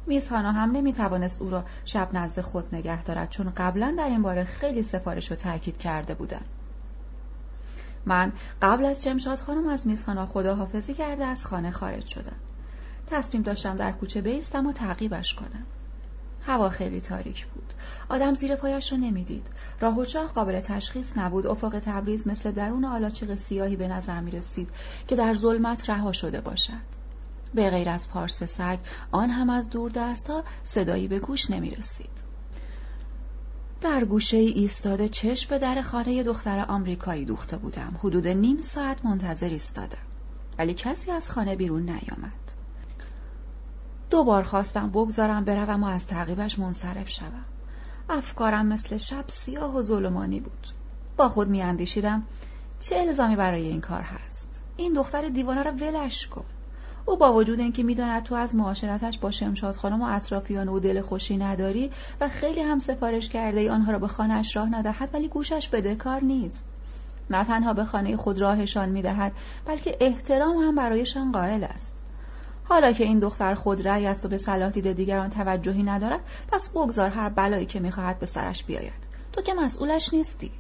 میزهانا 0.08 0.52
هم 0.52 0.72
نمی‌توانست 0.72 1.42
او 1.42 1.50
را 1.50 1.64
شب 1.86 2.10
نزد 2.14 2.42
خود 2.42 2.76
نگه 2.76 3.04
دارد 3.04 3.30
چون 3.30 3.54
قبلا 3.58 3.96
در 3.98 4.10
این 4.10 4.22
باره 4.22 4.44
خیلی 4.44 4.84
سفارش 4.84 5.32
و 5.32 5.36
تاکید 5.36 5.78
کرده 5.78 6.14
بودم 6.14 6.46
من 8.06 8.32
قبل 8.62 8.86
از 8.86 9.04
شمشاد 9.04 9.40
خانم 9.40 9.68
از 9.68 9.88
میزهانا 9.88 10.26
خداحافظی 10.26 10.94
کرده 10.94 11.26
از 11.26 11.46
خانه 11.46 11.72
خارج 11.72 12.08
شدم. 12.08 12.36
تصمیم 13.08 13.44
داشتم 13.44 13.78
در 13.78 13.92
کوچه 13.92 14.22
بیستم 14.22 14.68
و 14.68 14.72
تعقیبش 14.72 15.34
کنم. 15.34 15.66
هوا 16.48 16.70
خیلی 16.70 17.02
تاریک 17.02 17.48
بود. 17.48 17.74
آدم 18.10 18.34
زیر 18.34 18.56
پایش 18.56 18.92
را 18.92 18.98
نمی‌دید. 18.98 19.48
راه 19.80 20.00
و 20.00 20.06
چاه 20.06 20.34
قابل 20.34 20.60
تشخیص 20.60 21.18
نبود. 21.18 21.48
افق 21.48 21.80
تبریز 21.80 22.28
مثل 22.28 22.52
درون 22.52 22.86
آلاچیق 22.86 23.36
سیاهی 23.36 23.76
به 23.76 23.88
نظر 23.88 24.22
می 24.22 24.32
رسید 24.32 24.70
که 25.08 25.16
در 25.16 25.34
ظلمت 25.34 25.90
رها 25.90 26.12
شده 26.12 26.42
باشد. 26.42 26.98
به 27.56 27.70
غیر 27.70 27.90
از 27.90 28.10
پارس 28.10 28.44
سگ 28.44 28.80
آن 29.12 29.30
هم 29.30 29.50
از 29.50 29.70
دور 29.70 29.92
دستها 29.92 30.44
صدایی 30.64 31.08
به 31.08 31.20
گوش 31.20 31.52
نمی 31.52 31.70
رسید. 31.70 32.28
در 33.82 34.06
گوشه 34.06 34.38
ایستاده 34.38 35.10
چشم 35.10 35.50
به 35.50 35.60
در 35.60 35.82
خانه 35.82 36.24
دختر 36.24 36.66
آمریکایی 36.68 37.26
دوخته 37.26 37.58
بودم. 37.58 38.00
حدود 38.04 38.28
نیم 38.28 38.62
ساعت 38.62 39.06
منتظر 39.06 39.50
ایستادم. 39.50 39.98
ولی 40.58 40.74
کسی 40.74 41.12
از 41.12 41.30
خانه 41.30 41.56
بیرون 41.56 41.82
نیامد. 41.82 42.57
دوبار 44.10 44.44
خواستم 44.44 44.88
بگذارم 44.88 45.46
بروم 45.46 45.84
و 45.84 45.86
از 45.86 46.08
تعقیبش 46.08 46.60
منصرف 46.60 47.10
شوم. 47.10 47.46
افکارم 48.10 48.66
مثل 48.66 48.98
شب 48.98 49.26
سیاه 49.28 49.76
و 49.76 49.82
ظلمانی 49.82 50.40
بود. 50.40 50.68
با 51.18 51.30
خود 51.30 51.48
میاندیشیدم 51.48 52.24
چه 52.80 52.96
الزامی 52.96 53.36
برای 53.36 53.68
این 53.68 53.82
کار 53.82 54.02
هست. 54.02 54.62
این 54.78 54.94
دختر 54.94 55.30
دیوانه 55.30 55.64
را 55.64 55.72
ولش 55.72 56.28
کن. 56.28 56.46
او 57.06 57.18
با 57.18 57.34
وجود 57.34 57.60
اینکه 57.60 57.84
می‌داند 57.84 58.24
تو 58.24 58.36
از 58.36 58.56
معاشرتش 58.56 59.20
با 59.20 59.32
شمشاد 59.32 59.76
خانم 59.76 60.02
و 60.02 60.06
اطرافیان 60.16 60.70
او 60.70 60.80
دل 60.80 61.02
خوشی 61.02 61.38
نداری 61.38 61.92
و 62.22 62.30
خیلی 62.30 62.62
هم 62.62 62.80
سفارش 62.80 63.30
کرده 63.30 63.60
ای 63.60 63.70
آنها 63.70 63.92
را 63.92 64.00
به 64.00 64.08
خانهاش 64.08 64.56
راه 64.56 64.70
ندهد 64.70 65.10
ولی 65.14 65.28
گوشش 65.28 65.70
بده 65.70 65.96
کار 65.96 66.24
نیست. 66.24 66.66
نه 67.30 67.44
تنها 67.44 67.74
به 67.74 67.86
خانه 67.86 68.18
خود 68.18 68.40
راهشان 68.40 68.90
می‌دهد 68.90 69.32
بلکه 69.66 69.98
احترام 70.02 70.58
هم 70.58 70.76
برایشان 70.76 71.32
قائل 71.32 71.64
است. 71.64 71.97
حالا 72.70 72.92
که 72.92 73.04
این 73.04 73.20
دختر 73.20 73.56
خود 73.56 73.88
رأی 73.88 74.08
است 74.08 74.26
و 74.26 74.28
به 74.28 74.38
صلاح 74.38 74.72
دید 74.72 74.92
دیگران 74.92 75.30
توجهی 75.30 75.84
ندارد 75.84 76.20
پس 76.52 76.70
بگذار 76.70 77.10
هر 77.10 77.30
بلایی 77.30 77.66
که 77.66 77.80
می‌خواهد 77.80 78.20
به 78.20 78.26
سرش 78.26 78.64
بیاید 78.64 79.08
تو 79.34 79.42
که 79.42 79.54
مسئولش 79.54 80.14
نیستی 80.14 80.52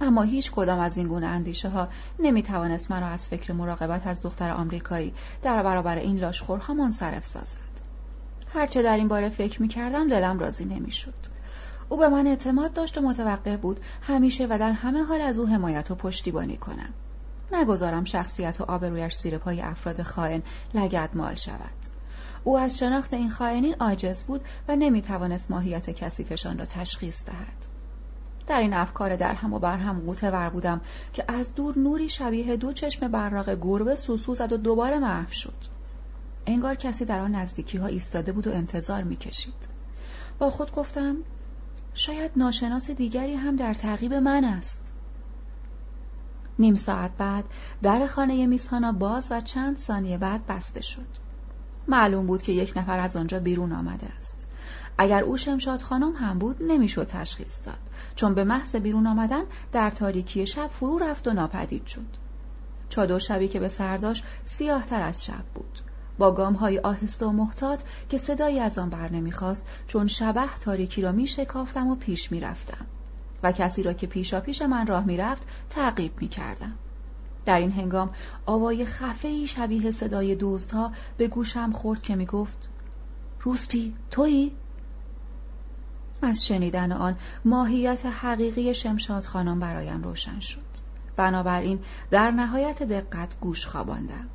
اما 0.00 0.22
هیچ 0.22 0.52
کدام 0.52 0.78
از 0.80 0.96
این 0.96 1.08
گونه 1.08 1.26
اندیشه 1.26 1.68
ها 1.68 1.88
نمی 2.18 2.42
توانست 2.42 2.90
مرا 2.90 3.06
از 3.06 3.28
فکر 3.28 3.52
مراقبت 3.52 4.06
از 4.06 4.22
دختر 4.22 4.50
آمریکایی 4.50 5.14
در 5.42 5.62
برابر 5.62 5.98
این 5.98 6.18
لاشخورها 6.18 6.74
منصرف 6.74 7.24
سازد. 7.24 7.70
هرچه 8.54 8.82
در 8.82 8.96
این 8.96 9.08
باره 9.08 9.28
فکر 9.28 9.62
می 9.62 9.68
کردم 9.68 10.08
دلم 10.08 10.38
راضی 10.38 10.64
نمی 10.64 10.90
شد. 10.90 11.14
او 11.88 11.96
به 11.96 12.08
من 12.08 12.26
اعتماد 12.26 12.72
داشت 12.72 12.98
و 12.98 13.00
متوقع 13.00 13.56
بود 13.56 13.80
همیشه 14.02 14.46
و 14.50 14.58
در 14.58 14.72
همه 14.72 15.02
حال 15.02 15.20
از 15.20 15.38
او 15.38 15.46
حمایت 15.46 15.90
و 15.90 15.94
پشتیبانی 15.94 16.56
کنم. 16.56 16.94
نگذارم 17.52 18.04
شخصیت 18.04 18.60
و 18.60 18.64
آبرویش 18.64 19.14
زیر 19.14 19.38
پای 19.38 19.60
افراد 19.60 20.02
خائن 20.02 20.42
لگد 20.74 21.10
مال 21.14 21.34
شود. 21.34 21.70
او 22.44 22.58
از 22.58 22.78
شناخت 22.78 23.14
این 23.14 23.30
خائنین 23.30 23.74
عاجز 23.80 24.24
بود 24.24 24.40
و 24.68 24.76
نمی 24.76 25.02
توانست 25.02 25.50
ماهیت 25.50 25.90
کثیفشان 25.90 26.58
را 26.58 26.64
تشخیص 26.64 27.24
دهد. 27.24 27.66
در 28.46 28.60
این 28.60 28.74
افکار 28.74 29.16
در 29.16 29.34
هم 29.34 29.52
و 29.52 29.58
بر 29.58 29.78
هم 29.78 30.08
ور 30.22 30.48
بودم 30.48 30.80
که 31.12 31.24
از 31.28 31.54
دور 31.54 31.78
نوری 31.78 32.08
شبیه 32.08 32.56
دو 32.56 32.72
چشم 32.72 33.08
براق 33.08 33.54
گربه 33.60 33.96
سوسو 33.96 34.34
زد 34.34 34.52
و 34.52 34.56
دوباره 34.56 34.98
محو 34.98 35.32
شد 35.32 35.54
انگار 36.46 36.74
کسی 36.74 37.04
در 37.04 37.20
آن 37.20 37.34
نزدیکی 37.34 37.78
ها 37.78 37.86
ایستاده 37.86 38.32
بود 38.32 38.46
و 38.46 38.52
انتظار 38.52 39.02
می‌کشید 39.02 39.68
با 40.38 40.50
خود 40.50 40.72
گفتم 40.72 41.16
شاید 41.94 42.30
ناشناس 42.36 42.90
دیگری 42.90 43.34
هم 43.34 43.56
در 43.56 43.74
تعقیب 43.74 44.14
من 44.14 44.44
است 44.44 44.79
نیم 46.60 46.76
ساعت 46.76 47.10
بعد 47.18 47.44
در 47.82 48.06
خانه 48.06 48.46
میسهانا 48.46 48.92
باز 48.92 49.28
و 49.30 49.40
چند 49.40 49.78
ثانیه 49.78 50.18
بعد 50.18 50.46
بسته 50.46 50.82
شد. 50.82 51.06
معلوم 51.88 52.26
بود 52.26 52.42
که 52.42 52.52
یک 52.52 52.72
نفر 52.76 52.98
از 52.98 53.16
آنجا 53.16 53.40
بیرون 53.40 53.72
آمده 53.72 54.06
است. 54.16 54.46
اگر 54.98 55.24
او 55.24 55.36
شمشاد 55.36 55.82
خانم 55.82 56.12
هم 56.12 56.38
بود 56.38 56.56
نمی‌شد 56.62 57.06
تشخیص 57.06 57.58
داد. 57.64 57.78
چون 58.14 58.34
به 58.34 58.44
محض 58.44 58.76
بیرون 58.76 59.06
آمدن 59.06 59.42
در 59.72 59.90
تاریکی 59.90 60.46
شب 60.46 60.66
فرو 60.66 60.98
رفت 60.98 61.28
و 61.28 61.32
ناپدید 61.32 61.86
شد. 61.86 62.06
چادر 62.88 63.18
شبی 63.18 63.48
که 63.48 63.60
به 63.60 63.68
سر 63.68 63.96
داشت 63.96 64.24
سیاه 64.44 64.86
تر 64.86 65.02
از 65.02 65.24
شب 65.24 65.44
بود. 65.54 65.78
با 66.18 66.32
گام 66.32 66.54
های 66.54 66.78
آهسته 66.78 67.26
و 67.26 67.32
محتاط 67.32 67.82
که 68.08 68.18
صدایی 68.18 68.60
از 68.60 68.78
آن 68.78 68.90
بر 68.90 69.12
نمی‌خواست 69.12 69.66
چون 69.86 70.06
شبه 70.06 70.54
تاریکی 70.60 71.02
را 71.02 71.12
می 71.12 71.26
شکافتم 71.26 71.88
و 71.88 71.96
پیش 71.96 72.32
می 72.32 72.40
رفتم 72.40 72.86
و 73.42 73.52
کسی 73.52 73.82
را 73.82 73.92
که 73.92 74.06
پیشا 74.06 74.40
پیش 74.40 74.62
من 74.62 74.86
راه 74.86 75.04
می 75.04 75.16
رفت 75.16 75.46
تعقیب 75.70 76.12
می 76.20 76.28
کردم. 76.28 76.72
در 77.44 77.58
این 77.58 77.72
هنگام 77.72 78.10
آوای 78.46 78.84
خفه 78.84 79.46
شبیه 79.46 79.90
صدای 79.90 80.34
دوستها 80.34 80.92
به 81.16 81.28
گوشم 81.28 81.72
خورد 81.72 82.02
که 82.02 82.16
می 82.16 82.26
گفت 82.26 82.68
روسپی 83.40 83.94
تویی؟ 84.10 84.52
از 86.22 86.46
شنیدن 86.46 86.92
آن 86.92 87.16
ماهیت 87.44 88.06
حقیقی 88.06 88.74
شمشاد 88.74 89.24
خانم 89.24 89.60
برایم 89.60 90.02
روشن 90.02 90.40
شد 90.40 90.60
بنابراین 91.16 91.80
در 92.10 92.30
نهایت 92.30 92.82
دقت 92.82 93.40
گوش 93.40 93.66
خواباندم 93.66 94.28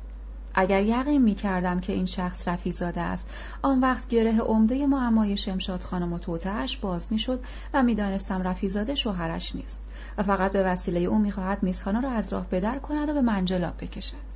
اگر 0.58 0.82
یقین 0.82 1.22
می 1.22 1.34
کردم 1.34 1.80
که 1.80 1.92
این 1.92 2.06
شخص 2.06 2.48
رفیزاده 2.48 3.00
است. 3.00 3.26
آن 3.62 3.80
وقت 3.80 4.08
گره 4.08 4.40
عمده 4.40 4.86
معمای 4.86 5.36
شمشاد 5.36 5.82
خانم 5.82 6.12
و 6.12 6.18
توتهش 6.18 6.76
باز 6.76 7.12
می 7.12 7.18
شد 7.18 7.40
و 7.74 7.82
می 7.82 7.94
دانستم 7.94 8.42
رفیزاده 8.42 8.94
شوهرش 8.94 9.54
نیست 9.56 9.80
و 10.18 10.22
فقط 10.22 10.52
به 10.52 10.62
وسیله 10.62 11.00
او 11.00 11.18
می 11.18 11.30
خواهد 11.30 11.62
میزخانه 11.62 12.00
را 12.00 12.10
از 12.10 12.32
راه 12.32 12.46
بدر 12.46 12.78
کند 12.78 13.08
و 13.08 13.14
به 13.14 13.20
منجلاب 13.20 13.74
بکشد. 13.80 14.26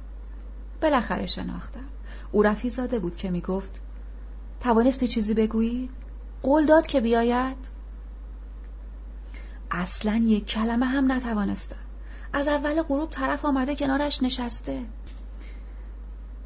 بالاخره 0.83 1.27
شناختم. 1.27 1.85
او 2.33 2.43
رفیزاده 2.43 2.99
بود 2.99 3.17
که 3.17 3.31
می 3.31 3.41
گفت 3.41 3.81
توانستی 4.61 5.09
چیزی 5.09 5.35
بگویی؟ 5.35 5.91
قول 6.43 6.67
داد 6.67 6.87
که 6.87 7.01
بیاید. 7.01 7.71
اصلا 9.71 10.17
یک 10.17 10.47
کلمه 10.47 10.87
هم 10.87 11.13
نتوانستم. 11.13 11.77
از 12.33 12.49
اول 12.49 12.83
غروب 12.83 13.11
طرف 13.11 13.45
آمده 13.45 13.77
کنارش 13.77 14.23
نشسته. 14.23 14.83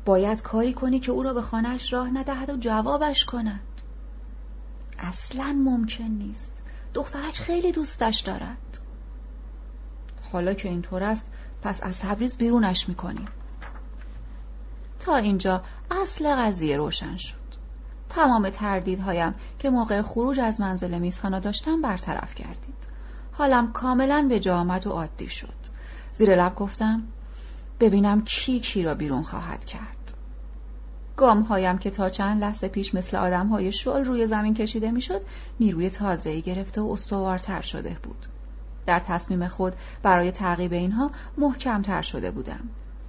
باید 0.04 0.42
کاری 0.42 0.72
کنی 0.72 1.00
که 1.00 1.12
او 1.12 1.22
را 1.22 1.34
به 1.34 1.42
خانهش 1.42 1.92
راه 1.92 2.10
ندهد 2.10 2.50
و 2.50 2.56
جوابش 2.56 3.24
کند. 3.24 3.60
اصلا 4.98 5.56
ممکن 5.64 6.04
نیست. 6.04 6.52
دخترک 6.94 7.34
خیلی 7.34 7.72
دوستش 7.72 8.20
دارد. 8.20 8.78
حالا 10.32 10.54
که 10.54 10.68
اینطور 10.68 11.02
است 11.02 11.26
پس 11.62 11.82
از 11.82 12.00
تبریز 12.00 12.36
بیرونش 12.36 12.88
می‌کنیم. 12.88 13.28
تا 15.00 15.16
اینجا 15.16 15.62
اصل 15.90 16.34
قضیه 16.34 16.76
روشن 16.76 17.16
شد. 17.16 17.34
تمام 18.08 18.50
تردیدهایم 18.50 19.34
که 19.58 19.70
موقع 19.70 20.02
خروج 20.02 20.40
از 20.40 20.60
منزل 20.60 20.98
میزخانا 20.98 21.38
داشتم 21.38 21.82
برطرف 21.82 22.34
کردید. 22.34 22.88
حالم 23.32 23.72
کاملا 23.72 24.26
به 24.28 24.40
جا 24.40 24.56
آمد 24.56 24.86
و 24.86 24.90
عادی 24.90 25.28
شد. 25.28 25.54
زیر 26.12 26.34
لب 26.34 26.54
گفتم 26.54 27.02
ببینم 27.80 28.22
کی 28.24 28.60
کی 28.60 28.82
را 28.82 28.94
بیرون 28.94 29.22
خواهد 29.22 29.64
کرد. 29.64 30.14
گام 31.16 31.42
هایم 31.42 31.78
که 31.78 31.90
تا 31.90 32.10
چند 32.10 32.40
لحظه 32.40 32.68
پیش 32.68 32.94
مثل 32.94 33.16
آدم 33.16 33.46
های 33.46 33.72
شل 33.72 34.04
روی 34.04 34.26
زمین 34.26 34.54
کشیده 34.54 34.90
می‌شد 34.90 35.22
نیروی 35.60 35.90
تازه‌ای 35.90 36.42
گرفته 36.42 36.80
و 36.80 36.90
استوارتر 36.90 37.60
شده 37.60 37.96
بود. 38.02 38.26
در 38.86 39.00
تصمیم 39.00 39.48
خود 39.48 39.72
برای 40.02 40.32
تعقیب 40.32 40.72
اینها 40.72 41.10
محکمتر 41.38 42.02
شده 42.02 42.30
بودم. 42.30 42.60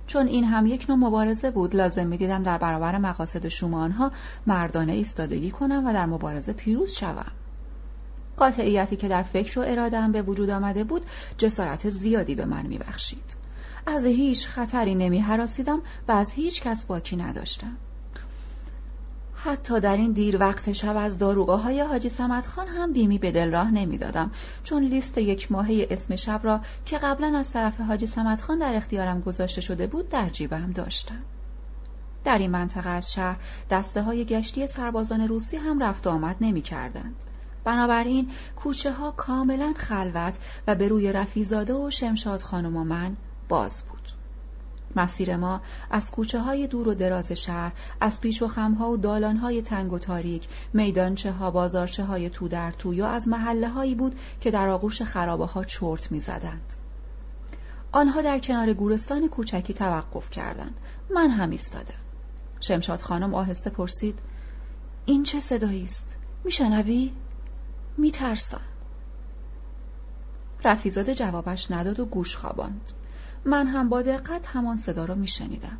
چون 0.07 0.27
این 0.27 0.43
هم 0.43 0.65
یک 0.65 0.85
نوع 0.89 0.97
مبارزه 0.97 1.51
بود 1.51 1.75
لازم 1.75 2.07
می‌دیدم 2.07 2.43
در 2.43 2.57
برابر 2.57 2.97
مقاصد 2.97 3.47
شما 3.47 3.81
آنها 3.81 4.11
مردانه 4.47 4.93
ایستادگی 4.93 5.51
کنم 5.51 5.87
و 5.87 5.93
در 5.93 6.05
مبارزه 6.05 6.53
پیروز 6.53 6.91
شوم. 6.91 7.31
قاطعیتی 8.37 8.95
که 8.95 9.07
در 9.07 9.23
فکر 9.23 9.59
و 9.59 9.63
ارادم 9.67 10.11
به 10.11 10.21
وجود 10.21 10.49
آمده 10.49 10.83
بود 10.83 11.05
جسارت 11.37 11.89
زیادی 11.89 12.35
به 12.35 12.45
من 12.45 12.65
میبخشید. 12.65 13.44
از 13.85 14.05
هیچ 14.05 14.47
خطری 14.47 14.95
نمی 14.95 15.19
حراسیدم 15.19 15.81
و 16.07 16.11
از 16.11 16.31
هیچ 16.31 16.61
کس 16.61 16.85
باکی 16.85 17.15
نداشتم 17.15 17.77
حتی 19.35 19.79
در 19.79 19.97
این 19.97 20.11
دیر 20.11 20.37
وقت 20.37 20.73
شب 20.73 20.97
از 20.97 21.17
داروغه 21.17 21.53
های 21.53 21.81
حاجی 21.81 22.09
سمت 22.09 22.47
خان 22.47 22.67
هم 22.67 22.93
بیمی 22.93 23.17
به 23.17 23.31
دل 23.31 23.51
راه 23.51 23.71
نمی‌دادم 23.71 24.31
چون 24.63 24.83
لیست 24.83 25.17
یک 25.17 25.51
ماهه 25.51 25.87
اسم 25.89 26.15
شب 26.15 26.39
را 26.43 26.61
که 26.85 26.97
قبلا 26.97 27.37
از 27.37 27.51
طرف 27.51 27.81
حاجی 27.81 28.07
سمت 28.07 28.41
خان 28.41 28.59
در 28.59 28.75
اختیارم 28.75 29.21
گذاشته 29.21 29.61
شده 29.61 29.87
بود 29.87 30.09
در 30.09 30.29
جیبم 30.29 30.71
داشتم 30.71 31.21
در 32.23 32.37
این 32.37 32.51
منطقه 32.51 32.89
از 32.89 33.13
شهر 33.13 33.37
دسته 33.69 34.01
های 34.01 34.25
گشتی 34.25 34.67
سربازان 34.67 35.21
روسی 35.21 35.57
هم 35.57 35.83
رفت 35.83 36.07
آمد 36.07 36.35
نمی 36.41 36.61
کردند. 36.61 37.15
بنابراین 37.63 38.31
کوچه 38.55 38.91
ها 38.91 39.11
کاملا 39.11 39.73
خلوت 39.77 40.39
و 40.67 40.75
به 40.75 40.87
روی 40.87 41.11
رفیزاده 41.11 41.73
و 41.73 41.89
شمشاد 41.89 42.41
خانم 42.41 42.77
و 42.77 42.83
من 42.83 43.17
باز 43.49 43.83
بود. 43.89 43.95
مسیر 44.95 45.37
ما 45.37 45.61
از 45.89 46.11
کوچه 46.11 46.39
های 46.39 46.67
دور 46.67 46.87
و 46.87 46.93
دراز 46.93 47.31
شهر 47.31 47.73
از 48.01 48.21
پیش 48.21 48.41
و 48.41 48.47
خمها 48.47 48.89
و 48.89 48.97
دالان 48.97 49.37
های 49.37 49.61
تنگ 49.61 49.93
و 49.93 49.99
تاریک 49.99 50.47
میدانچه 50.73 51.31
ها 51.31 51.51
بازارچه 51.51 52.03
های 52.03 52.29
تو 52.29 52.47
در 52.47 52.71
تو 52.71 52.93
یا 52.93 53.07
از 53.07 53.27
محله 53.27 53.69
هایی 53.69 53.95
بود 53.95 54.15
که 54.39 54.51
در 54.51 54.69
آغوش 54.69 55.01
خرابه 55.01 55.45
ها 55.45 55.63
چرت 55.63 56.11
می 56.11 56.21
زدند. 56.21 56.73
آنها 57.91 58.21
در 58.21 58.39
کنار 58.39 58.73
گورستان 58.73 59.27
کوچکی 59.27 59.73
توقف 59.73 60.29
کردند. 60.29 60.77
من 61.09 61.29
هم 61.29 61.49
ایستادم. 61.49 61.99
شمشاد 62.59 63.01
خانم 63.01 63.33
آهسته 63.33 63.69
پرسید 63.69 64.19
این 65.05 65.23
چه 65.23 65.39
صدایی 65.39 65.83
است؟ 65.83 66.15
میشنوی؟ 66.43 67.13
میترسم. 67.97 68.61
رفیزاده 70.63 71.15
جوابش 71.15 71.71
نداد 71.71 71.99
و 71.99 72.05
گوش 72.05 72.35
خواباند. 72.37 72.91
من 73.45 73.67
هم 73.67 73.89
با 73.89 74.01
دقت 74.01 74.47
همان 74.47 74.77
صدا 74.77 75.05
را 75.05 75.15
میشنیدم 75.15 75.77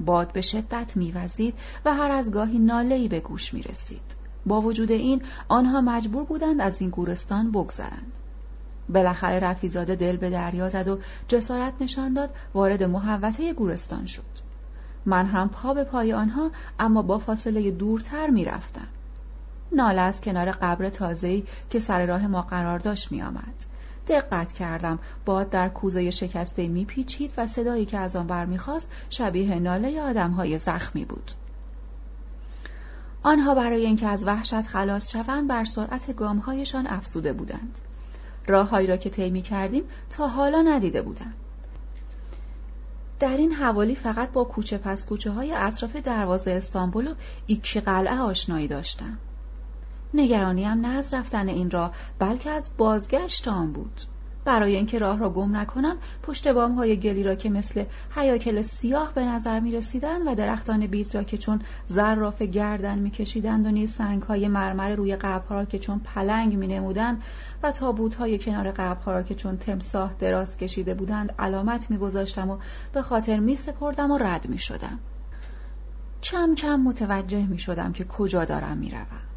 باد 0.00 0.32
به 0.32 0.40
شدت 0.40 0.96
میوزید 0.96 1.54
و 1.84 1.94
هر 1.94 2.10
از 2.10 2.30
گاهی 2.30 2.58
نالهای 2.58 3.08
به 3.08 3.20
گوش 3.20 3.54
می 3.54 3.62
رسید. 3.62 4.18
با 4.46 4.60
وجود 4.60 4.92
این 4.92 5.22
آنها 5.48 5.80
مجبور 5.80 6.24
بودند 6.24 6.60
از 6.60 6.80
این 6.80 6.90
گورستان 6.90 7.50
بگذرند. 7.50 8.12
بالاخره 8.88 9.38
رفیزاده 9.38 9.94
دل 9.94 10.16
به 10.16 10.30
دریا 10.30 10.68
زد 10.68 10.88
و 10.88 10.98
جسارت 11.28 11.72
نشان 11.80 12.12
داد 12.12 12.30
وارد 12.54 12.82
محوطه 12.82 13.52
گورستان 13.52 14.06
شد. 14.06 14.22
من 15.06 15.26
هم 15.26 15.48
پا 15.48 15.74
به 15.74 15.84
پای 15.84 16.12
آنها 16.12 16.50
اما 16.78 17.02
با 17.02 17.18
فاصله 17.18 17.70
دورتر 17.70 18.30
می‌رفتم 18.30 18.86
ناله 19.72 20.00
از 20.00 20.20
کنار 20.20 20.50
قبر 20.50 20.88
تازه‌ای 20.88 21.44
که 21.70 21.78
سر 21.78 22.06
راه 22.06 22.26
ما 22.26 22.42
قرار 22.42 22.78
داشت 22.78 23.12
میآمد 23.12 23.64
دقت 24.08 24.52
کردم. 24.52 24.98
باد 25.24 25.50
در 25.50 25.68
کوزه 25.68 26.10
شکسته 26.10 26.68
میپیچید 26.68 27.32
و 27.36 27.46
صدایی 27.46 27.86
که 27.86 27.98
از 27.98 28.16
آن 28.16 28.26
برمیخواست 28.26 28.90
شبیه 29.10 29.58
ناله 29.58 30.00
آدمهای 30.00 30.58
زخمی 30.58 31.04
بود. 31.04 31.30
آنها 33.22 33.54
برای 33.54 33.86
اینکه 33.86 34.08
از 34.08 34.26
وحشت 34.26 34.62
خلاص 34.62 35.10
شوند 35.10 35.48
بر 35.48 35.64
سرعت 35.64 36.16
گامهایشان 36.16 36.86
افسوده 36.86 37.32
بودند. 37.32 37.78
راههایی 38.46 38.86
را 38.86 38.96
که 38.96 39.10
طی 39.10 39.42
کردیم 39.42 39.84
تا 40.10 40.28
حالا 40.28 40.62
ندیده 40.62 41.02
بودم 41.02 41.34
در 43.20 43.36
این 43.36 43.52
حوالی 43.52 43.94
فقط 43.94 44.32
با 44.32 44.44
کوچه 44.44 44.78
پس 44.78 45.06
کوچه 45.06 45.30
های 45.30 45.52
اطراف 45.52 45.96
دروازه 45.96 46.50
استانبول 46.50 47.08
و 47.08 47.14
ایکی 47.46 47.80
قلعه 47.80 48.18
آشنایی 48.18 48.68
داشتم. 48.68 49.18
نگرانیم 50.14 50.68
نه 50.68 50.88
از 50.88 51.14
رفتن 51.14 51.48
این 51.48 51.70
راه 51.70 51.92
بلکه 52.18 52.50
از 52.50 52.70
بازگشت 52.78 53.48
آن 53.48 53.72
بود 53.72 54.02
برای 54.48 54.76
اینکه 54.76 54.98
راه 54.98 55.18
را 55.18 55.30
گم 55.30 55.56
نکنم 55.56 55.96
پشت 56.22 56.48
بام 56.48 56.72
های 56.72 56.96
گلی 56.96 57.22
را 57.22 57.34
که 57.34 57.50
مثل 57.50 57.84
حیاکل 58.10 58.62
سیاه 58.62 59.14
به 59.14 59.24
نظر 59.24 59.60
می 59.60 59.72
رسیدن 59.72 60.28
و 60.28 60.34
درختان 60.34 60.86
بیت 60.86 61.14
را 61.14 61.22
که 61.22 61.38
چون 61.38 61.60
زراف 61.86 62.42
گردن 62.42 62.98
می 62.98 63.10
کشیدند 63.10 63.66
و 63.66 63.70
نیز 63.70 63.92
سنگ 63.92 64.22
های 64.22 64.48
مرمر 64.48 64.94
روی 64.94 65.16
قبرها 65.16 65.54
را 65.54 65.64
که 65.64 65.78
چون 65.78 65.98
پلنگ 65.98 66.56
می 66.56 66.66
نمودند 66.66 67.22
و 67.62 67.72
تابوت 67.72 68.14
های 68.14 68.38
کنار 68.38 68.70
قبرها 68.70 69.12
را 69.12 69.22
که 69.22 69.34
چون 69.34 69.56
تمساه 69.56 70.14
دراز 70.18 70.56
کشیده 70.56 70.94
بودند 70.94 71.34
علامت 71.38 71.90
می 71.90 71.98
گذاشتم 71.98 72.50
و 72.50 72.58
به 72.92 73.02
خاطر 73.02 73.38
می 73.38 73.56
سپردم 73.56 74.10
و 74.10 74.18
رد 74.18 74.48
می 74.48 74.58
شدم. 74.58 74.98
کم 76.22 76.54
کم 76.54 76.76
متوجه 76.80 77.46
می 77.46 77.58
شدم 77.58 77.92
که 77.92 78.04
کجا 78.04 78.44
دارم 78.44 78.76
می 78.76 78.90
روم. 78.90 79.27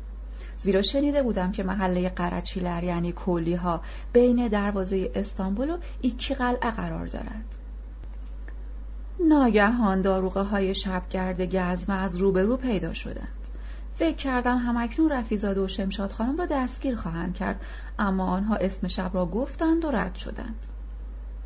زیرا 0.62 0.82
شنیده 0.82 1.24
بودم 1.24 1.51
که 1.51 1.64
محله 1.64 2.09
قرچیلر 2.09 2.84
یعنی 2.84 3.14
کلی 3.16 3.55
ها 3.55 3.82
بین 4.14 4.47
دروازه 4.47 5.12
استانبول 5.16 5.70
و 5.70 5.78
ایکی 6.01 6.34
قلعه 6.34 6.72
قرار 6.72 7.05
دارد. 7.05 7.45
ناگهان 9.20 10.01
داروغه 10.01 10.41
های 10.41 10.76
شبگرد 10.76 11.55
گزمه 11.55 11.95
از 11.95 12.18
روبرو 12.18 12.57
پیدا 12.57 12.93
شدند. 12.93 13.47
فکر 13.95 14.16
کردم 14.16 14.57
همکنون 14.57 15.09
رفیزاده 15.09 15.62
و 15.62 15.68
شمشاد 15.68 16.12
خانم 16.12 16.38
را 16.38 16.45
دستگیر 16.45 16.95
خواهند 16.95 17.34
کرد 17.34 17.62
اما 17.99 18.28
آنها 18.28 18.55
اسم 18.55 18.88
شب 18.88 19.12
را 19.14 19.26
گفتند 19.26 19.86
و 19.86 19.91
رد 19.91 20.16
شدند. 20.16 20.68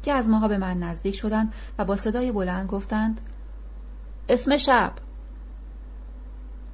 گزمه 0.06 0.40
ها 0.40 0.48
به 0.48 0.58
من 0.58 0.78
نزدیک 0.78 1.16
شدند 1.16 1.54
و 1.80 1.86
با 1.86 1.96
صدای 1.96 2.32
بلند 2.32 2.68
گفتند 2.68 3.22
اسم 4.30 4.58
شب. 4.58 4.94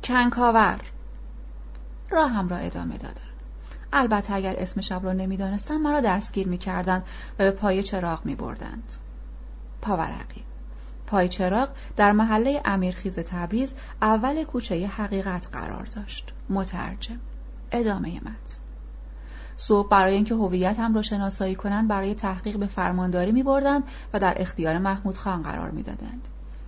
کنکاور. 0.03 0.81
راهم 2.11 2.49
را 2.49 2.57
ادامه 2.57 2.97
دادم 2.97 3.21
البته 3.93 4.33
اگر 4.33 4.55
اسم 4.57 4.81
شب 4.81 5.03
را 5.03 5.13
نمی‌دانستم 5.13 5.77
مرا 5.77 6.01
دستگیر 6.01 6.47
می‌کردند 6.47 7.03
و 7.39 7.43
به 7.43 7.51
پای 7.51 7.83
چراغ 7.83 8.25
میبردند. 8.25 8.93
پاورقی. 9.81 10.43
پای 11.07 11.27
چراغ 11.27 11.69
در 11.95 12.11
محله 12.11 12.61
امیرخیز 12.65 13.19
تبریز 13.19 13.73
اول 14.01 14.43
کوچه 14.43 14.87
حقیقت 14.87 15.49
قرار 15.51 15.85
داشت. 15.85 16.33
مترجم. 16.49 17.19
ادامه 17.71 18.19
متن. 18.19 18.57
صبح 19.57 19.89
برای 19.89 20.13
اینکه 20.13 20.35
هویتم 20.35 20.93
را 20.93 21.01
شناسایی 21.01 21.55
کنند 21.55 21.87
برای 21.87 22.15
تحقیق 22.15 22.57
به 22.57 22.67
فرمانداری 22.67 23.31
می 23.31 23.43
بردند 23.43 23.83
و 24.13 24.19
در 24.19 24.41
اختیار 24.41 24.77
محمود 24.77 25.17
خان 25.17 25.43
قرار 25.43 25.71
می 25.71 25.83
دادند. 25.83 26.27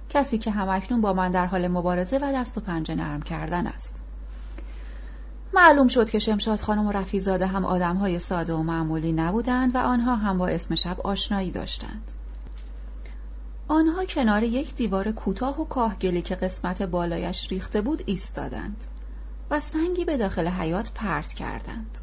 کسی 0.10 0.38
که 0.38 0.52
همکنون 0.52 1.02
با 1.02 1.14
من 1.14 1.32
در 1.32 1.46
حال 1.46 1.68
مبارزه 1.68 2.18
و 2.18 2.32
دست 2.36 2.58
و 2.58 2.62
پنجه 2.62 2.96
نرم 2.96 3.22
کردن 3.22 3.68
است. 3.68 4.03
معلوم 5.54 5.88
شد 5.88 6.10
که 6.10 6.20
شمشاد 6.20 6.60
خانم 6.60 6.88
و 6.88 6.92
رفیزاده 6.92 7.48
هم 7.48 7.66
آدمهای 7.66 8.20
ساده 8.20 8.54
و 8.54 8.64
معمولی 8.64 9.12
نبودند 9.12 9.76
و 9.76 9.78
آنها 9.78 10.16
هم 10.16 10.38
با 10.38 10.48
اسم 10.48 10.76
شب 10.76 11.02
آشنایی 11.02 11.52
داشتند. 11.52 12.12
آنها 13.68 14.06
کنار 14.06 14.44
یک 14.44 14.76
دیوار 14.76 15.12
کوتاه 15.12 15.62
و 15.62 15.66
کاهگلی 15.66 16.22
که 16.22 16.36
قسمت 16.36 16.82
بالایش 16.82 17.52
ریخته 17.52 17.82
بود 17.82 18.04
ایستادند 18.06 18.86
و 19.52 19.60
سنگی 19.60 20.06
به 20.06 20.18
داخل 20.18 20.48
حیات 20.48 20.92
پرت 20.92 21.34
کردند. 21.34 21.98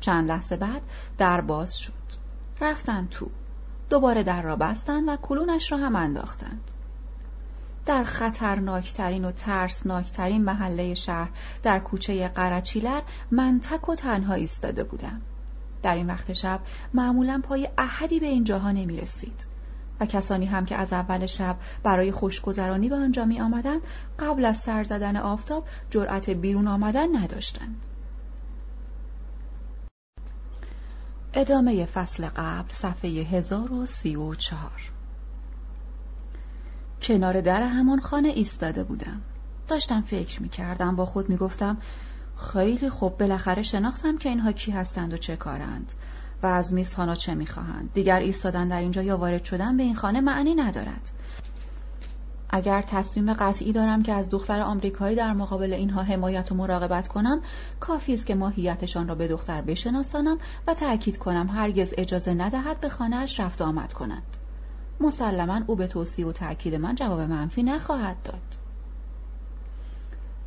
چند 0.00 0.28
لحظه 0.28 0.56
بعد 0.56 0.82
در 1.18 1.40
باز 1.40 1.78
شد. 1.78 1.92
رفتند 2.60 3.08
تو. 3.08 3.30
دوباره 3.90 4.22
در 4.22 4.42
را 4.42 4.56
بستند 4.56 5.08
و 5.08 5.16
کلونش 5.16 5.72
را 5.72 5.78
هم 5.78 5.96
انداختند. 5.96 6.70
در 7.86 8.04
خطرناکترین 8.04 9.24
و 9.24 9.32
ترسناکترین 9.32 10.44
محله 10.44 10.94
شهر 10.94 11.30
در 11.62 11.78
کوچه 11.78 12.28
قرچیلر 12.28 13.00
من 13.30 13.60
تک 13.60 13.88
و 13.88 13.94
تنها 13.94 14.34
ایستاده 14.34 14.84
بودم. 14.84 15.20
در 15.82 15.94
این 15.94 16.06
وقت 16.06 16.32
شب 16.32 16.60
معمولا 16.94 17.40
پای 17.44 17.68
احدی 17.78 18.20
به 18.20 18.26
این 18.26 18.44
جاها 18.44 18.72
نمی 18.72 18.96
رسید 18.96 19.46
و 20.00 20.06
کسانی 20.06 20.46
هم 20.46 20.64
که 20.64 20.76
از 20.76 20.92
اول 20.92 21.26
شب 21.26 21.56
برای 21.82 22.12
خوشگذرانی 22.12 22.88
به 22.88 22.96
آنجا 22.96 23.24
می 23.24 23.40
آمدن 23.40 23.78
قبل 24.18 24.44
از 24.44 24.56
سر 24.56 24.84
زدن 24.84 25.16
آفتاب 25.16 25.64
جرأت 25.90 26.30
بیرون 26.30 26.68
آمدن 26.68 27.16
نداشتند. 27.16 27.86
ادامه 31.34 31.84
فصل 31.84 32.28
قبل 32.36 32.70
صفحه 32.70 33.10
1034 33.10 34.93
کنار 37.04 37.40
در 37.40 37.62
همان 37.62 38.00
خانه 38.00 38.28
ایستاده 38.28 38.84
بودم. 38.84 39.20
داشتم 39.68 40.00
فکر 40.00 40.42
می 40.42 40.48
کردم 40.48 40.96
با 40.96 41.06
خود 41.06 41.30
می 41.30 41.36
گفتم 41.36 41.76
خیلی 42.52 42.90
خوب 42.90 43.18
بالاخره 43.18 43.62
شناختم 43.62 44.18
که 44.18 44.28
اینها 44.28 44.52
کی 44.52 44.72
هستند 44.72 45.14
و 45.14 45.16
چه 45.16 45.36
کارند 45.36 45.92
و 46.42 46.46
از 46.46 46.72
میزهانا 46.72 47.14
چه 47.14 47.34
می‌خواهند. 47.34 47.90
دیگر 47.94 48.20
ایستادن 48.20 48.68
در 48.68 48.80
اینجا 48.80 49.02
یا 49.02 49.16
وارد 49.16 49.44
شدن 49.44 49.76
به 49.76 49.82
این 49.82 49.94
خانه 49.94 50.20
معنی 50.20 50.54
ندارد. 50.54 51.10
اگر 52.50 52.82
تصمیم 52.82 53.32
قطعی 53.32 53.72
دارم 53.72 54.02
که 54.02 54.12
از 54.12 54.30
دختر 54.30 54.60
آمریکایی 54.60 55.16
در 55.16 55.32
مقابل 55.32 55.72
اینها 55.72 56.02
حمایت 56.02 56.52
و 56.52 56.54
مراقبت 56.54 57.08
کنم 57.08 57.40
کافی 57.80 58.14
است 58.14 58.26
که 58.26 58.34
ماهیتشان 58.34 59.08
را 59.08 59.14
به 59.14 59.28
دختر 59.28 59.60
بشناسانم 59.60 60.38
و 60.66 60.74
تأکید 60.74 61.18
کنم 61.18 61.48
هرگز 61.48 61.94
اجازه 61.98 62.34
ندهد 62.34 62.80
به 62.80 62.88
خانهاش 62.88 63.40
رفت 63.40 63.62
آمد 63.62 63.92
کنند 63.92 64.36
مسلما 65.00 65.60
او 65.66 65.76
به 65.76 65.86
توصیه 65.86 66.26
و 66.26 66.32
تأکید 66.32 66.74
من 66.74 66.94
جواب 66.94 67.20
منفی 67.20 67.62
نخواهد 67.62 68.16
داد 68.24 68.58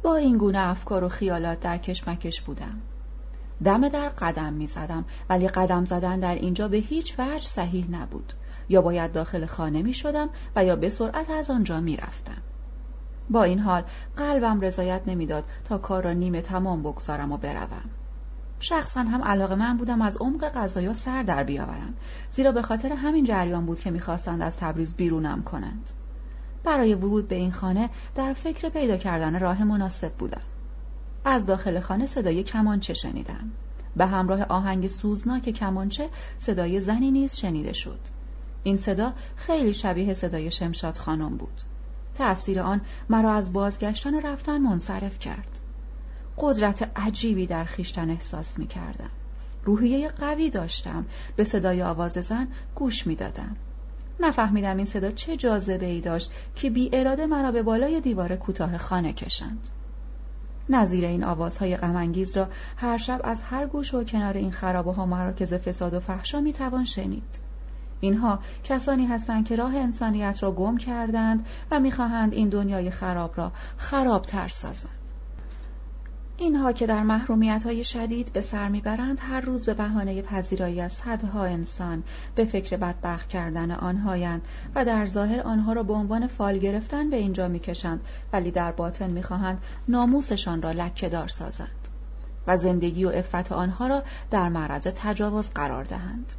با 0.04 0.16
این 0.16 0.38
گونه 0.38 0.60
افکار 0.60 1.04
و 1.04 1.10
خیالات 1.10 1.60
در 1.60 1.78
کشمکش 1.78 2.42
بودم 2.42 2.82
دم 3.64 3.90
در 3.90 4.10
قدم 4.10 4.54
می 4.54 4.68
زدم 4.68 5.06
ولی 5.30 5.48
قدم 5.48 5.86
زدن 5.86 6.20
در 6.20 6.36
اینجا 6.36 6.68
به 6.68 6.78
هیچ 6.78 7.20
وجه 7.20 7.48
صحیح 7.48 7.92
نبود 7.92 8.34
یا 8.70 8.82
باید 8.82 9.12
داخل 9.12 9.46
خانه 9.46 9.82
می 9.82 9.94
شدم 9.94 10.30
و 10.56 10.66
یا 10.66 10.76
به 10.76 10.90
سرعت 10.90 11.30
از 11.30 11.50
آنجا 11.50 11.82
می 11.82 11.98
رفتم. 11.98 12.42
با 13.30 13.44
این 13.44 13.60
حال 13.60 13.84
قلبم 14.18 14.62
رضایت 14.62 15.02
نمی‌داد 15.08 15.44
تا 15.66 15.78
کار 15.78 16.04
را 16.04 16.14
نیمه 16.14 16.42
تمام 16.42 16.84
بگذارم 16.84 17.32
و 17.32 17.38
بروم. 17.38 17.90
شخصا 18.60 19.02
هم 19.02 19.24
علاقه 19.24 19.56
من 19.56 19.78
بودم 19.78 20.02
از 20.02 20.18
عمق 20.18 20.50
غذایا 20.50 20.94
سر 20.94 21.24
در 21.24 21.44
بیاورم 21.44 21.94
زیرا 22.32 22.52
به 22.52 22.62
خاطر 22.62 22.94
همین 22.94 23.26
جریان 23.26 23.66
بود 23.66 23.80
که 23.80 23.92
می‌خواستند 23.92 24.42
از 24.42 24.58
تبریز 24.58 24.96
بیرونم 24.96 25.44
کنند. 25.44 25.90
برای 26.64 26.96
ورود 26.96 27.28
به 27.28 27.36
این 27.36 27.52
خانه 27.52 27.90
در 28.16 28.34
فکر 28.34 28.70
پیدا 28.70 28.98
کردن 28.98 29.40
راه 29.40 29.64
مناسب 29.64 30.14
بودم. 30.14 30.42
از 31.26 31.46
داخل 31.46 31.80
خانه 31.80 32.06
صدای 32.06 32.44
کمانچه 32.44 32.94
شنیدم. 32.94 33.52
به 33.96 34.06
همراه 34.06 34.44
آهنگ 34.44 34.88
سوزناک 34.88 35.50
کمانچه 35.50 36.10
صدای 36.38 36.80
زنی 36.80 37.12
نیز 37.12 37.36
شنیده 37.36 37.74
شد. 37.74 38.00
این 38.64 38.78
صدا 38.78 39.14
خیلی 39.36 39.74
شبیه 39.74 40.14
صدای 40.14 40.52
شمشاد 40.52 40.98
خانم 40.98 41.38
بود. 41.38 41.62
تأثیر 42.16 42.60
آن 42.60 42.82
مرا 43.10 43.34
از 43.34 43.54
بازگشتن 43.54 44.16
و 44.16 44.20
رفتن 44.20 44.58
منصرف 44.58 45.20
کرد. 45.20 45.60
قدرت 46.38 46.92
عجیبی 46.96 47.46
در 47.46 47.64
خیشتن 47.64 48.10
احساس 48.10 48.60
می 48.60 48.68
کردم. 48.68 49.10
روحیه 49.64 50.10
قوی 50.10 50.50
داشتم 50.50 51.06
به 51.36 51.44
صدای 51.44 51.84
آواز 51.84 52.12
زن 52.12 52.48
گوش 52.76 53.08
می 53.08 53.16
دادم. 53.16 53.56
نفهمیدم 54.20 54.78
این 54.78 54.86
صدا 54.86 55.12
چه 55.12 55.38
جاذبه 55.38 55.86
ای 55.86 56.02
داشت 56.02 56.32
که 56.56 56.70
بی 56.70 56.90
اراده 56.94 57.26
مرا 57.26 57.52
به 57.52 57.64
بالای 57.64 58.02
دیوار 58.02 58.36
کوتاه 58.36 58.78
خانه 58.78 59.14
کشند. 59.14 59.70
نظیر 60.70 61.06
این 61.06 61.24
آوازهای 61.24 61.78
غمانگیز 61.78 62.38
را 62.38 62.48
هر 62.78 62.98
شب 62.98 63.22
از 63.24 63.44
هر 63.44 63.68
گوش 63.68 63.94
و 63.94 64.04
کنار 64.04 64.38
این 64.38 64.52
خرابه 64.52 64.94
ها 64.94 65.06
مراکز 65.06 65.54
فساد 65.54 65.94
و 65.94 66.00
فحشا 66.00 66.42
می 66.42 66.54
توان 66.54 66.86
شنید. 66.86 67.40
اینها 68.00 68.40
کسانی 68.64 69.06
هستند 69.06 69.46
که 69.46 69.56
راه 69.56 69.76
انسانیت 69.76 70.44
را 70.44 70.52
گم 70.52 70.78
کردند 70.78 71.46
و 71.72 71.80
می‌خواهند 71.80 72.34
این 72.34 72.50
دنیای 72.50 72.92
خراب 72.92 73.34
را 73.38 73.52
خرابتر 73.78 74.48
سازند. 74.48 75.07
اینها 76.40 76.72
که 76.72 76.88
در 76.88 77.04
محرومیت 77.04 77.64
های 77.64 77.84
شدید 77.84 78.34
به 78.34 78.42
سر 78.42 78.70
می‌برند 78.70 79.20
هر 79.22 79.42
روز 79.42 79.66
به 79.66 79.74
بهانه 79.74 80.22
پذیرایی 80.22 80.82
از 80.82 80.92
صدها 80.92 81.46
انسان 81.46 82.04
به 82.36 82.46
فکر 82.46 82.78
بدبخت 82.78 83.30
کردن 83.30 83.72
آنهایند 83.72 84.42
و 84.76 84.86
در 84.86 85.06
ظاهر 85.06 85.42
آنها 85.42 85.74
را 85.74 85.84
به 85.84 85.94
عنوان 85.94 86.28
فال 86.28 86.58
گرفتن 86.58 87.10
به 87.10 87.16
اینجا 87.16 87.48
می‌کشند 87.48 88.02
ولی 88.34 88.52
در 88.52 88.72
باطن 88.72 89.10
می‌خواهند 89.10 89.62
ناموسشان 89.88 90.62
را 90.62 90.72
لکهدار 90.72 91.28
سازند 91.28 91.88
و 92.48 92.58
زندگی 92.58 93.06
و 93.06 93.10
عفت 93.10 93.52
آنها 93.52 93.88
را 93.88 94.04
در 94.32 94.50
معرض 94.50 94.88
تجاوز 94.96 95.50
قرار 95.50 95.84
دهند. 95.84 96.32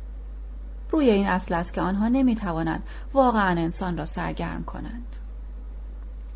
روی 0.90 1.10
این 1.10 1.26
اصل 1.26 1.54
است 1.54 1.72
که 1.72 1.80
آنها 1.80 2.08
نمی‌توانند 2.08 2.82
واقعا 3.12 3.60
انسان 3.60 3.98
را 3.98 4.04
سرگرم 4.04 4.64
کنند. 4.64 5.16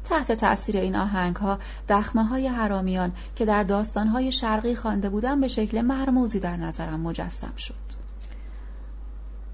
تحت 0.05 0.33
تأثیر 0.33 0.77
این 0.77 0.97
آهنگ 0.97 1.37
ها 1.37 1.59
دخمه 1.89 2.25
های 2.25 2.49
حرامیان 2.49 3.13
که 3.37 3.45
در 3.45 3.63
داستان 3.63 4.09
های 4.09 4.33
شرقی 4.33 4.75
خوانده 4.75 5.11
بودم 5.11 5.41
به 5.41 5.49
شکل 5.49 5.81
مرموزی 5.81 6.41
در 6.41 6.57
نظرم 6.57 7.01
مجسم 7.01 7.53
شد. 7.57 7.75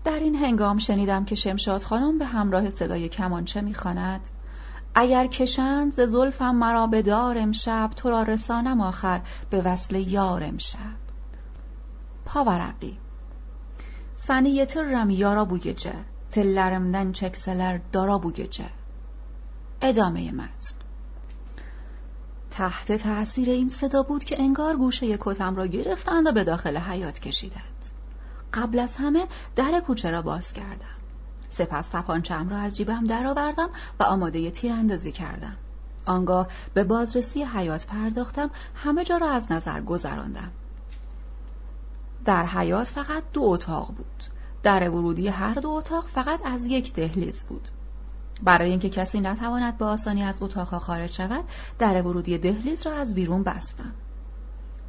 در 0.05 0.19
این 0.19 0.35
هنگام 0.35 0.79
شنیدم 0.79 1.25
که 1.25 1.35
شمشاد 1.35 1.83
خانم 1.83 2.19
به 2.19 2.25
همراه 2.25 2.71
صدای 2.71 3.09
کمانچه 3.09 3.61
می‌خواند؟ 3.61 4.21
اگر 4.95 5.27
کشند 5.27 5.93
ز 5.93 6.01
زلفم 6.01 6.55
مرا 6.55 6.87
به 6.87 7.03
دار 7.03 7.39
امشب 7.39 7.91
تو 7.97 8.11
را 8.11 8.23
رسانم 8.23 8.81
آخر 8.81 9.21
به 9.51 9.63
وصل 9.63 9.97
یار 9.97 10.45
امشب. 10.45 10.79
پاورقی 12.25 12.99
سنیت 14.17 14.77
رم 14.77 15.11
یارا 15.11 15.49
تلرمدن 16.33 17.13
چکسلر 17.13 17.79
دارا 17.93 18.19
بوگجه 18.19 18.78
ادامه 19.83 20.33
متن. 20.33 20.75
تحت 22.51 22.93
تأثیر 22.93 23.51
این 23.51 23.69
صدا 23.69 24.03
بود 24.03 24.25
که 24.25 24.41
انگار 24.43 24.77
گوشه 24.77 25.19
کتم 25.21 25.57
را 25.57 25.67
گرفتند 25.67 26.27
و 26.27 26.33
به 26.33 26.45
داخل 26.45 26.77
حیات 26.77 27.19
کشیدند. 27.19 27.89
قبل 28.55 28.79
از 28.79 28.97
همه 28.97 29.27
در 29.57 29.83
کوچه 29.87 30.11
را 30.11 30.23
باز 30.23 30.53
کردم. 30.53 30.99
سپس 31.49 31.89
تپانچم 31.89 32.49
را 32.49 32.59
از 32.59 32.77
جیبم 32.77 33.07
درآوردم 33.07 33.71
و 34.01 34.03
آماده 34.03 34.51
تیراندازی 34.51 35.13
کردم. 35.13 35.57
آنگاه 36.07 36.49
به 36.75 36.85
بازرسی 36.85 37.45
حیات 37.45 37.87
پرداختم 37.87 38.51
همه 38.75 39.05
جا 39.05 39.17
را 39.17 39.31
از 39.31 39.53
نظر 39.53 39.81
گذراندم. 39.81 40.51
در 42.25 42.47
حیات 42.47 42.87
فقط 42.87 43.23
دو 43.33 43.43
اتاق 43.43 43.87
بود. 43.87 44.25
در 44.63 44.91
ورودی 44.91 45.29
هر 45.29 45.55
دو 45.55 45.71
اتاق 45.71 46.07
فقط 46.07 46.41
از 46.45 46.67
یک 46.67 46.93
دهلیز 46.93 47.45
بود. 47.45 47.69
برای 48.43 48.71
اینکه 48.71 48.89
کسی 48.89 49.21
نتواند 49.21 49.79
به 49.79 49.85
آسانی 49.85 50.23
از 50.23 50.43
اتاقها 50.43 50.79
خارج 50.79 51.13
شود 51.13 51.45
در 51.79 52.03
ورودی 52.03 52.39
دهلیز 52.39 52.87
را 52.87 52.93
از 52.93 53.15
بیرون 53.15 53.43
بستم. 53.43 53.93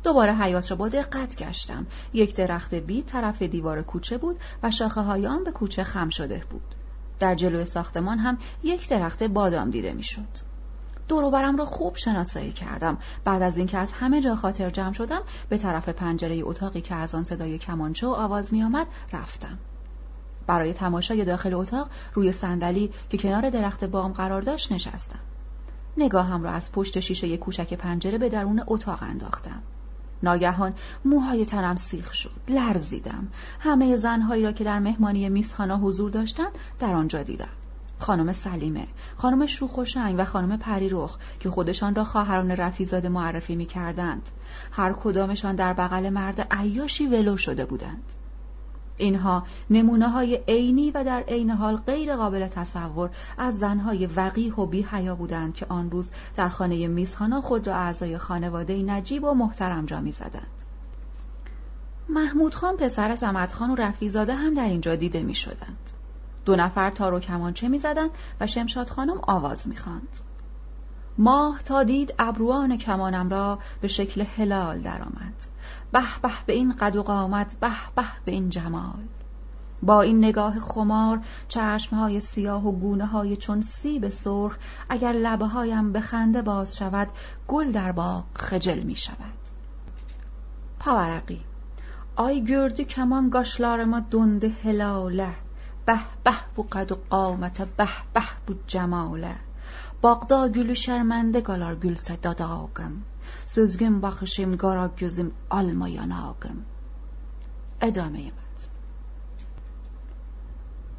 دوباره 0.03 0.35
حیات 0.35 0.71
را 0.71 0.77
با 0.77 0.89
دقت 0.89 1.35
گشتم. 1.35 1.87
یک 2.13 2.35
درخت 2.35 2.75
بید 2.75 3.05
طرف 3.05 3.41
دیوار 3.41 3.81
کوچه 3.81 4.17
بود 4.17 4.39
و 4.63 4.71
شاخه 4.71 5.01
های 5.01 5.27
آن 5.27 5.43
به 5.43 5.51
کوچه 5.51 5.83
خم 5.83 6.09
شده 6.09 6.43
بود. 6.49 6.75
در 7.19 7.35
جلوی 7.35 7.65
ساختمان 7.65 8.17
هم 8.17 8.37
یک 8.63 8.89
درخت 8.89 9.23
بادام 9.23 9.69
دیده 9.69 9.93
می‌شد. 9.93 10.49
دوروبرم 11.07 11.57
را 11.57 11.65
خوب 11.65 11.95
شناسایی 11.95 12.51
کردم. 12.51 12.97
بعد 13.25 13.41
از 13.41 13.57
اینکه 13.57 13.77
از 13.77 13.91
همه 13.91 14.21
جا 14.21 14.35
خاطر 14.35 14.69
جمع 14.69 14.93
شدم 14.93 15.21
به 15.49 15.57
طرف 15.57 15.89
پنجره 15.89 16.41
اتاقی 16.43 16.81
که 16.81 16.95
از 16.95 17.15
آن 17.15 17.23
صدای 17.23 17.57
کمانچه 17.57 18.07
و 18.07 18.09
آواز 18.09 18.53
می 18.53 18.63
آمد 18.63 18.87
رفتم. 19.13 19.57
برای 20.49 20.73
تماشای 20.73 21.25
داخل 21.25 21.53
اتاق 21.53 21.89
روی 22.13 22.31
صندلی 22.31 22.91
که 23.09 23.17
کنار 23.17 23.49
درخت 23.49 23.83
بام 23.83 24.11
قرار 24.11 24.41
داشت 24.41 24.71
نشستم. 24.71 25.19
نگاهم 25.97 26.43
را 26.43 26.51
از 26.51 26.71
پشت 26.71 26.99
شیشه 26.99 27.37
کوچک 27.37 27.73
پنجره 27.73 28.17
به 28.17 28.29
درون 28.29 28.63
اتاق 28.67 29.03
انداختم. 29.03 29.61
ناگهان 30.23 30.73
موهای 31.05 31.45
تنم 31.45 31.75
سیخ 31.75 32.13
شد 32.13 32.31
لرزیدم 32.47 33.27
همه 33.59 33.95
زنهایی 33.95 34.43
را 34.43 34.51
که 34.51 34.63
در 34.63 34.79
مهمانی 34.79 35.29
میسخانا 35.29 35.77
حضور 35.77 36.11
داشتند 36.11 36.51
در 36.79 36.95
آنجا 36.95 37.23
دیدم 37.23 37.49
خانم 37.99 38.33
سلیمه 38.33 38.87
خانم 39.15 39.45
شوخ 39.45 39.77
و 39.97 40.25
خانم 40.25 40.57
پریرخ 40.57 41.17
که 41.39 41.49
خودشان 41.49 41.95
را 41.95 42.03
خواهران 42.03 42.51
رفیزاده 42.51 43.09
معرفی 43.09 43.55
می 43.55 43.65
کردند. 43.65 44.29
هر 44.71 44.93
کدامشان 44.93 45.55
در 45.55 45.73
بغل 45.73 46.09
مرد 46.09 46.47
عیاشی 46.51 47.07
ولو 47.07 47.37
شده 47.37 47.65
بودند 47.65 48.13
اینها 48.99 49.43
نمونه 49.69 50.09
های 50.09 50.39
عینی 50.47 50.91
و 50.91 51.03
در 51.03 51.23
عین 51.27 51.49
حال 51.49 51.77
غیر 51.77 52.15
قابل 52.15 52.47
تصور 52.47 53.09
از 53.37 53.59
زنهای 53.59 54.05
وقیح 54.05 54.53
و 54.53 54.65
بی 54.65 54.81
حیا 54.81 55.15
بودند 55.15 55.53
که 55.53 55.65
آن 55.69 55.91
روز 55.91 56.11
در 56.35 56.49
خانه 56.49 56.87
میزخانا 56.87 57.41
خود 57.41 57.67
را 57.67 57.75
اعضای 57.75 58.17
خانواده 58.17 58.83
نجیب 58.83 59.23
و 59.23 59.33
محترم 59.33 59.85
جا 59.85 60.01
می 60.01 60.11
زدند. 60.11 60.63
محمود 62.09 62.55
خان 62.55 62.77
پسر 62.77 63.15
زمد 63.15 63.51
خان 63.51 63.71
و 63.71 63.75
رفیزاده 63.75 64.35
هم 64.35 64.53
در 64.53 64.69
اینجا 64.69 64.95
دیده 64.95 65.23
می 65.23 65.35
شدند. 65.35 65.91
دو 66.45 66.55
نفر 66.55 66.89
تار 66.89 67.13
و 67.13 67.19
کمانچه 67.19 67.67
می 67.67 67.79
زدند 67.79 68.09
و 68.39 68.47
شمشاد 68.47 68.89
خانم 68.89 69.19
آواز 69.21 69.67
می 69.67 69.75
خاند. 69.75 70.19
ماه 71.17 71.63
تا 71.63 71.83
دید 71.83 72.13
ابروان 72.19 72.77
کمانم 72.77 73.29
را 73.29 73.59
به 73.81 73.87
شکل 73.87 74.25
هلال 74.37 74.81
درآمد. 74.81 75.48
به 75.91 76.03
به 76.21 76.31
به 76.45 76.53
این 76.53 76.73
قد 76.73 76.95
و 76.95 77.03
قامت 77.03 77.55
به 77.59 77.71
به 77.95 78.03
به 78.25 78.31
این 78.31 78.49
جمال. 78.49 79.03
با 79.81 80.01
این 80.01 80.17
نگاه 80.17 80.59
خمار 80.59 81.19
چشمهای 81.47 82.19
سیاه 82.19 82.67
و 82.67 82.71
گونه 82.71 83.05
های 83.05 83.35
چون 83.35 83.61
سیب 83.61 84.09
سرخ 84.09 84.57
اگر 84.89 85.11
لبه 85.11 85.45
هایم 85.45 85.91
به 85.91 86.01
خنده 86.01 86.41
باز 86.41 86.77
شود 86.77 87.07
گل 87.47 87.71
در 87.71 87.91
باغ 87.91 88.23
خجل 88.35 88.79
می 88.79 88.95
شود 88.95 89.33
پاورقی 90.79 91.41
آی 92.15 92.41
گردی 92.45 92.85
کمان 92.85 93.29
گاشلار 93.29 93.85
ما 93.85 93.99
دنده 93.99 94.47
هلاله 94.63 95.35
به 95.85 95.99
به 96.23 96.33
بو 96.55 96.63
قد 96.71 96.91
و 96.91 96.97
قامت 97.09 97.61
به 97.61 97.89
به 98.13 98.23
بو 98.47 98.53
جماله. 98.67 99.35
باغدا 100.01 100.47
گülü 100.47 100.75
şermende 100.75 101.39
galar 101.39 101.73
gülse 101.73 102.23
dadagım 102.23 102.93
Sözgün 103.45 104.01
bakışım 104.01 104.57
gara 104.57 104.91
gözüm 104.97 105.31
alma 105.49 105.89
yanağım 105.89 106.65
ادامه 107.81 108.19
متن. 108.19 108.69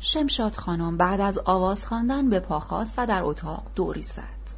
شمشاد 0.00 0.56
خانم 0.56 0.96
بعد 0.96 1.20
از 1.20 1.38
آواز 1.38 1.86
خواندن 1.86 2.30
به 2.30 2.40
پا 2.40 2.60
خواست 2.60 2.98
و 2.98 3.06
در 3.06 3.24
اتاق 3.24 3.62
دوری 3.74 4.02
زد. 4.02 4.56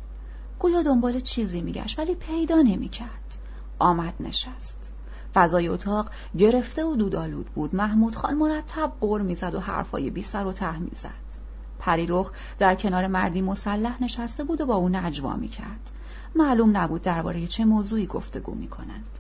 گویا 0.59 0.83
دنبال 0.83 1.21
چیزی 1.21 1.61
میگشت 1.63 1.99
ولی 1.99 2.15
پیدا 2.15 2.57
نمی‌کرد. 2.57 3.39
آمد 3.79 4.15
نشست. 4.21 4.93
فضای 5.35 5.69
اتاق 5.69 6.11
گرفته 6.39 6.85
و 6.85 6.97
دودالود 6.97 7.47
بود. 7.47 7.75
محمود 7.75 8.17
خان 8.17 8.35
مرتب 8.35 8.93
قر 9.01 9.21
می‌زد 9.21 9.55
و 9.55 9.61
حرفای 9.61 10.11
بی 10.11 10.23
سر 10.23 10.47
و 10.47 10.53
ته 10.53 10.79
می‌زد. 10.79 11.43
پریرخ 11.79 12.33
در 12.59 12.75
کنار 12.75 13.07
مردی 13.07 13.43
مسلح 13.43 14.03
نشسته 14.03 14.45
بود 14.45 14.61
و 14.61 14.67
با 14.67 14.75
او 14.75 14.89
نجوا 14.89 15.37
می 15.37 15.49
کرد. 15.49 15.91
معلوم 16.35 16.77
نبود 16.77 17.03
درباره 17.03 17.47
چه 17.47 17.65
موضوعی 17.65 18.07
گفتگو 18.07 18.55
می 18.55 18.69
کنند. 18.69 19.19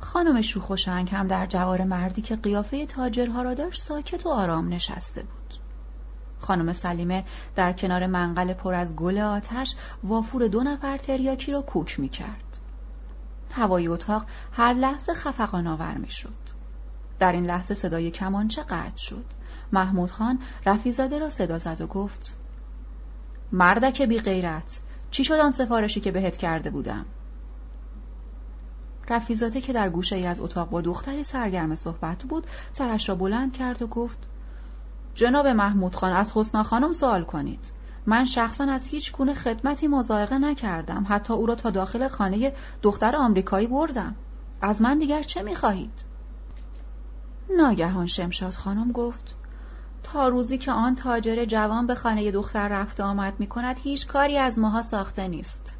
خانم 0.00 0.40
شوخوشنگ 0.40 1.10
هم 1.10 1.28
در 1.28 1.46
جوار 1.46 1.84
مردی 1.84 2.22
که 2.22 2.36
قیافه 2.36 2.86
تاجرها 2.86 3.42
را 3.42 3.54
داشت 3.54 3.82
ساکت 3.82 4.26
و 4.26 4.28
آرام 4.28 4.68
نشسته 4.68 5.22
بود. 5.22 5.54
خانم 6.40 6.72
سلیمه 6.72 7.24
در 7.56 7.72
کنار 7.72 8.06
منقل 8.06 8.52
پر 8.52 8.74
از 8.74 8.96
گل 8.96 9.18
آتش 9.18 9.74
وافور 10.04 10.48
دو 10.48 10.62
نفر 10.62 10.98
تریاکی 10.98 11.52
را 11.52 11.62
کوک 11.62 12.00
می 12.00 12.08
کرد. 12.08 12.58
هوای 13.50 13.88
اتاق 13.88 14.26
هر 14.52 14.74
لحظه 14.74 15.14
خفقان 15.14 15.66
آور 15.66 15.94
می 15.94 16.10
شد. 16.10 16.60
در 17.18 17.32
این 17.32 17.46
لحظه 17.46 17.74
صدای 17.74 18.10
کمانچه 18.10 18.62
قطع 18.62 18.96
شد. 18.96 19.24
محمود 19.72 20.10
خان 20.10 20.38
رفیزاده 20.66 21.18
را 21.18 21.28
صدا 21.28 21.58
زد 21.58 21.80
و 21.80 21.86
گفت 21.86 22.36
مردک 23.52 24.02
بی 24.02 24.18
غیرت 24.18 24.80
چی 25.10 25.24
شد 25.24 25.34
آن 25.34 25.50
سفارشی 25.50 26.00
که 26.00 26.10
بهت 26.10 26.36
کرده 26.36 26.70
بودم؟ 26.70 27.04
رفیزاده 29.08 29.60
که 29.60 29.72
در 29.72 29.90
گوشه 29.90 30.16
ای 30.16 30.26
از 30.26 30.40
اتاق 30.40 30.70
با 30.70 30.80
دختری 30.80 31.24
سرگرم 31.24 31.74
صحبت 31.74 32.24
بود 32.24 32.46
سرش 32.70 33.08
را 33.08 33.14
بلند 33.14 33.52
کرد 33.52 33.82
و 33.82 33.86
گفت 33.86 34.18
جناب 35.14 35.46
محمود 35.46 35.96
خان 35.96 36.12
از 36.12 36.32
حسنا 36.34 36.62
خانم 36.62 36.92
سوال 36.92 37.24
کنید. 37.24 37.72
من 38.06 38.24
شخصا 38.24 38.64
از 38.64 38.86
هیچ 38.86 39.12
گونه 39.12 39.34
خدمتی 39.34 39.88
مزایقه 39.88 40.38
نکردم. 40.38 41.06
حتی 41.08 41.32
او 41.32 41.46
را 41.46 41.54
تا 41.54 41.70
داخل 41.70 42.08
خانه 42.08 42.52
دختر 42.82 43.16
آمریکایی 43.16 43.66
بردم. 43.66 44.14
از 44.62 44.82
من 44.82 44.98
دیگر 44.98 45.22
چه 45.22 45.42
می‌خواهید؟ 45.42 46.04
ناگهان 47.56 48.06
شمشاد 48.06 48.54
خانم 48.54 48.92
گفت 48.92 49.36
تا 50.02 50.28
روزی 50.28 50.58
که 50.58 50.72
آن 50.72 50.94
تاجر 50.94 51.44
جوان 51.44 51.86
به 51.86 51.94
خانه 51.94 52.30
دختر 52.30 52.68
رفت 52.68 53.00
آمد 53.00 53.34
می 53.38 53.46
کند 53.46 53.78
هیچ 53.78 54.06
کاری 54.06 54.38
از 54.38 54.58
ماها 54.58 54.82
ساخته 54.82 55.28
نیست. 55.28 55.76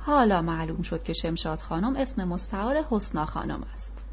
حالا 0.00 0.42
معلوم 0.42 0.82
شد 0.82 1.02
که 1.02 1.12
شمشاد 1.12 1.60
خانم 1.60 1.96
اسم 1.96 2.24
مستعار 2.24 2.76
حسنا 2.90 3.24
خانم 3.26 3.62
است. 3.74 4.04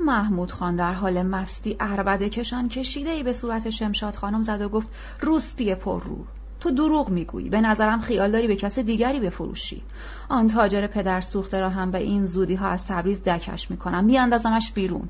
محمود 0.00 0.52
خان 0.52 0.76
در 0.76 0.94
حال 0.94 1.22
مستی 1.22 1.76
عربده 1.80 2.28
کشان 2.28 2.68
کشیده 2.68 3.10
ای 3.10 3.22
به 3.22 3.32
صورت 3.32 3.70
شمشاد 3.70 4.16
خانم 4.16 4.42
زد 4.42 4.62
و 4.62 4.68
گفت 4.68 4.88
روسپی 5.20 5.74
پر 5.74 6.02
رو. 6.02 6.24
تو 6.60 6.70
دروغ 6.70 7.10
می‌گویی. 7.10 7.48
به 7.48 7.60
نظرم 7.60 8.00
خیال 8.00 8.32
داری 8.32 8.46
به 8.46 8.56
کس 8.56 8.78
دیگری 8.78 9.20
بفروشی. 9.20 9.82
آن 10.28 10.48
تاجر 10.48 10.86
پدر 10.86 11.20
سوخته 11.20 11.60
را 11.60 11.70
هم 11.70 11.90
به 11.90 11.98
این 11.98 12.26
زودی 12.26 12.54
ها 12.54 12.68
از 12.68 12.86
تبریز 12.86 13.22
دکش 13.22 13.70
می‌کنم. 13.70 14.04
میاندازمش 14.04 14.72
بیرون. 14.72 15.08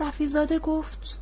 رفیزاده 0.00 0.58
گفت 0.58 1.18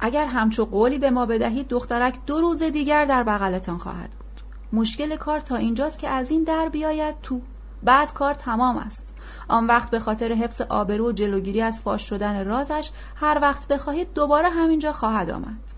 اگر 0.00 0.26
همچو 0.26 0.64
قولی 0.64 0.98
به 0.98 1.10
ما 1.10 1.26
بدهید 1.26 1.68
دخترک 1.68 2.18
دو 2.26 2.40
روز 2.40 2.62
دیگر 2.62 3.04
در 3.04 3.22
بغلتان 3.22 3.78
خواهد 3.78 4.10
بود. 4.10 4.42
مشکل 4.80 5.16
کار 5.16 5.40
تا 5.40 5.56
اینجاست 5.56 5.98
که 5.98 6.08
از 6.08 6.30
این 6.30 6.44
در 6.44 6.68
بیاید 6.68 7.20
تو. 7.22 7.40
بعد 7.82 8.12
کار 8.12 8.34
تمام 8.34 8.76
است. 8.76 9.14
آن 9.48 9.66
وقت 9.66 9.90
به 9.90 9.98
خاطر 9.98 10.32
حفظ 10.32 10.60
آبرو 10.60 11.08
و 11.08 11.12
جلوگیری 11.12 11.62
از 11.62 11.80
فاش 11.80 12.08
شدن 12.08 12.44
رازش 12.44 12.90
هر 13.16 13.38
وقت 13.42 13.68
بخواهید 13.68 14.14
دوباره 14.14 14.48
همینجا 14.48 14.92
خواهد 14.92 15.30
آمد. 15.30 15.74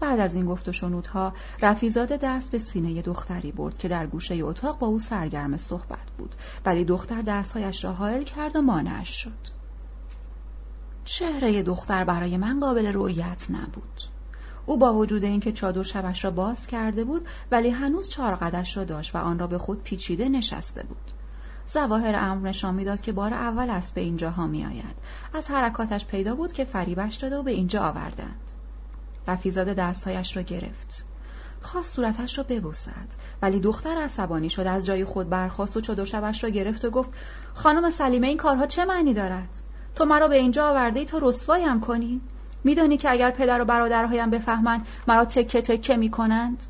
بعد 0.00 0.20
از 0.20 0.34
این 0.34 0.46
گفت 0.46 0.68
و 0.68 0.72
شنودها 0.72 1.32
رفیزاده 1.62 2.16
دست 2.16 2.52
به 2.52 2.58
سینه 2.58 3.02
دختری 3.02 3.52
برد 3.52 3.78
که 3.78 3.88
در 3.88 4.06
گوشه 4.06 4.34
اتاق 4.34 4.78
با 4.78 4.86
او 4.86 4.98
سرگرم 4.98 5.56
صحبت 5.56 6.10
بود. 6.18 6.34
ولی 6.66 6.84
دختر 6.84 7.22
دستهایش 7.22 7.84
را 7.84 7.92
حائل 7.92 8.22
کرد 8.22 8.56
و 8.56 8.62
مانعش 8.62 9.08
شد. 9.08 9.63
چهره 11.04 11.62
دختر 11.62 12.04
برای 12.04 12.36
من 12.36 12.60
قابل 12.60 12.86
رؤیت 12.86 13.46
نبود. 13.50 14.00
او 14.66 14.76
با 14.76 14.94
وجود 14.94 15.24
اینکه 15.24 15.52
چادر 15.52 15.82
شبش 15.82 16.24
را 16.24 16.30
باز 16.30 16.66
کرده 16.66 17.04
بود 17.04 17.28
ولی 17.50 17.70
هنوز 17.70 18.08
چارقدش 18.08 18.76
را 18.76 18.84
داشت 18.84 19.14
و 19.14 19.18
آن 19.18 19.38
را 19.38 19.46
به 19.46 19.58
خود 19.58 19.82
پیچیده 19.82 20.28
نشسته 20.28 20.82
بود. 20.82 21.10
ظواهر 21.70 22.14
امر 22.16 22.48
نشان 22.48 22.74
می‌داد 22.74 23.00
که 23.00 23.12
بار 23.12 23.34
اول 23.34 23.70
است 23.70 23.94
به 23.94 24.00
اینجاها 24.00 24.46
میآید. 24.46 24.96
از 25.34 25.50
حرکاتش 25.50 26.06
پیدا 26.06 26.34
بود 26.34 26.52
که 26.52 26.64
فریبش 26.64 27.14
داده 27.14 27.36
و 27.36 27.42
به 27.42 27.50
اینجا 27.50 27.82
آوردند. 27.82 28.40
رفیزاده 29.28 29.74
دستهایش 29.74 30.36
را 30.36 30.42
گرفت. 30.42 31.04
خواست 31.62 31.94
صورتش 31.94 32.38
را 32.38 32.44
ببوسد 32.44 33.08
ولی 33.42 33.60
دختر 33.60 33.98
عصبانی 33.98 34.50
شد 34.50 34.66
از 34.66 34.86
جای 34.86 35.04
خود 35.04 35.28
برخاست 35.28 35.76
و 35.76 35.80
چادر 35.80 36.04
شبش 36.04 36.44
را 36.44 36.50
گرفت 36.50 36.84
و 36.84 36.90
گفت 36.90 37.10
خانم 37.54 37.90
سلیمه 37.90 38.26
این 38.26 38.36
کارها 38.36 38.66
چه 38.66 38.84
معنی 38.84 39.14
دارد؟ 39.14 39.63
تو 39.94 40.04
مرا 40.04 40.28
به 40.28 40.36
اینجا 40.36 40.68
آورده 40.68 41.00
ای 41.00 41.06
تا 41.06 41.18
رسوایم 41.22 41.80
کنی. 41.80 42.20
میدانی 42.64 42.96
که 42.96 43.10
اگر 43.10 43.30
پدر 43.30 43.60
و 43.60 43.64
برادرهایم 43.64 44.30
بفهمند 44.30 44.86
مرا 45.08 45.24
تکه 45.24 45.62
تکه 45.62 45.96
می‌کنند. 45.96 46.66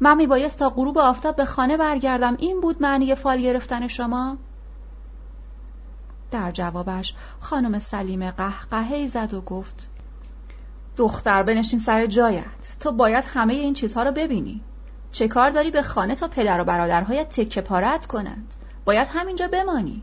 من 0.00 0.16
میبایست 0.16 0.58
تا 0.58 0.70
غروب 0.70 0.98
آفتاب 0.98 1.36
به 1.36 1.44
خانه 1.44 1.76
برگردم. 1.76 2.36
این 2.38 2.60
بود 2.60 2.82
معنی 2.82 3.14
فال 3.14 3.40
گرفتن 3.40 3.88
شما؟ 3.88 4.36
در 6.30 6.50
جوابش 6.50 7.14
خانم 7.40 7.78
سلیمه 7.78 8.30
قهقهی 8.30 9.06
زد 9.06 9.34
و 9.34 9.40
گفت 9.40 9.88
دختر 10.96 11.42
بنشین 11.42 11.80
سر 11.80 12.06
جایت. 12.06 12.76
تو 12.80 12.92
باید 12.92 13.24
همه 13.24 13.54
این 13.54 13.74
چیزها 13.74 14.02
رو 14.02 14.12
ببینی. 14.12 14.60
چه 15.12 15.28
کار 15.28 15.50
داری 15.50 15.70
به 15.70 15.82
خانه 15.82 16.14
تا 16.14 16.28
پدر 16.28 16.60
و 16.60 16.64
برادرهایت 16.64 17.28
تکه 17.28 17.60
پارت 17.60 18.06
کنند؟ 18.06 18.54
باید 18.84 19.08
همینجا 19.10 19.48
بمانی. 19.48 20.02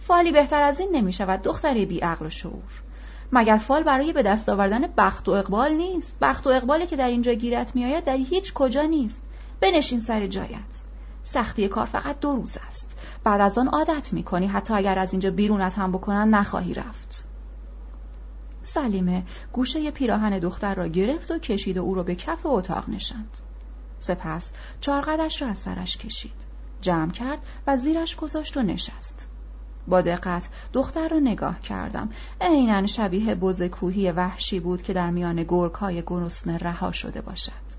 فالی 0.00 0.32
بهتر 0.32 0.62
از 0.62 0.80
این 0.80 0.96
نمی 0.96 1.12
شود 1.12 1.42
دختری 1.42 1.86
بی 1.86 1.98
عقل 1.98 2.26
و 2.26 2.30
شعور. 2.30 2.82
مگر 3.32 3.56
فال 3.56 3.82
برای 3.82 4.12
به 4.12 4.22
دست 4.22 4.48
آوردن 4.48 4.86
بخت 4.96 5.28
و 5.28 5.32
اقبال 5.32 5.72
نیست؟ 5.72 6.16
بخت 6.20 6.46
و 6.46 6.50
اقبالی 6.50 6.86
که 6.86 6.96
در 6.96 7.08
اینجا 7.08 7.32
گیرت 7.32 7.76
میآید 7.76 8.04
در 8.04 8.16
هیچ 8.16 8.52
کجا 8.52 8.82
نیست. 8.82 9.22
بنشین 9.60 10.00
سر 10.00 10.26
جایت. 10.26 10.84
سختی 11.24 11.68
کار 11.68 11.86
فقط 11.86 12.20
دو 12.20 12.36
روز 12.36 12.56
است. 12.68 12.96
بعد 13.24 13.40
از 13.40 13.58
آن 13.58 13.68
عادت 13.68 14.12
می‌کنی 14.12 14.46
حتی 14.46 14.74
اگر 14.74 14.98
از 14.98 15.12
اینجا 15.12 15.30
بیرونت 15.30 15.78
هم 15.78 15.92
بکنن 15.92 16.28
نخواهی 16.28 16.74
رفت. 16.74 17.24
سلیمه 18.62 19.22
گوشه 19.52 19.90
پیراهن 19.90 20.38
دختر 20.38 20.74
را 20.74 20.88
گرفت 20.88 21.30
و 21.30 21.38
کشید 21.38 21.78
و 21.78 21.82
او 21.82 21.94
را 21.94 22.02
به 22.02 22.14
کف 22.14 22.46
اتاق 22.46 22.88
نشاند. 22.88 23.38
سپس 23.98 24.52
چارقدش 24.80 25.42
را 25.42 25.48
از 25.48 25.58
سرش 25.58 25.96
کشید. 25.96 26.50
جمع 26.80 27.10
کرد 27.10 27.38
و 27.66 27.76
زیرش 27.76 28.16
گذاشت 28.16 28.56
و 28.56 28.62
نشست. 28.62 29.29
با 29.88 30.00
دقت 30.00 30.48
دختر 30.72 31.08
را 31.08 31.18
نگاه 31.18 31.60
کردم. 31.60 32.08
عینا 32.40 32.86
شبیه 32.86 33.34
بز 33.34 33.62
کوهی 33.62 34.10
وحشی 34.10 34.60
بود 34.60 34.82
که 34.82 34.92
در 34.92 35.10
میان 35.10 35.42
گرگهای 35.42 36.02
گرسنه 36.06 36.58
رها 36.58 36.92
شده 36.92 37.20
باشد. 37.20 37.70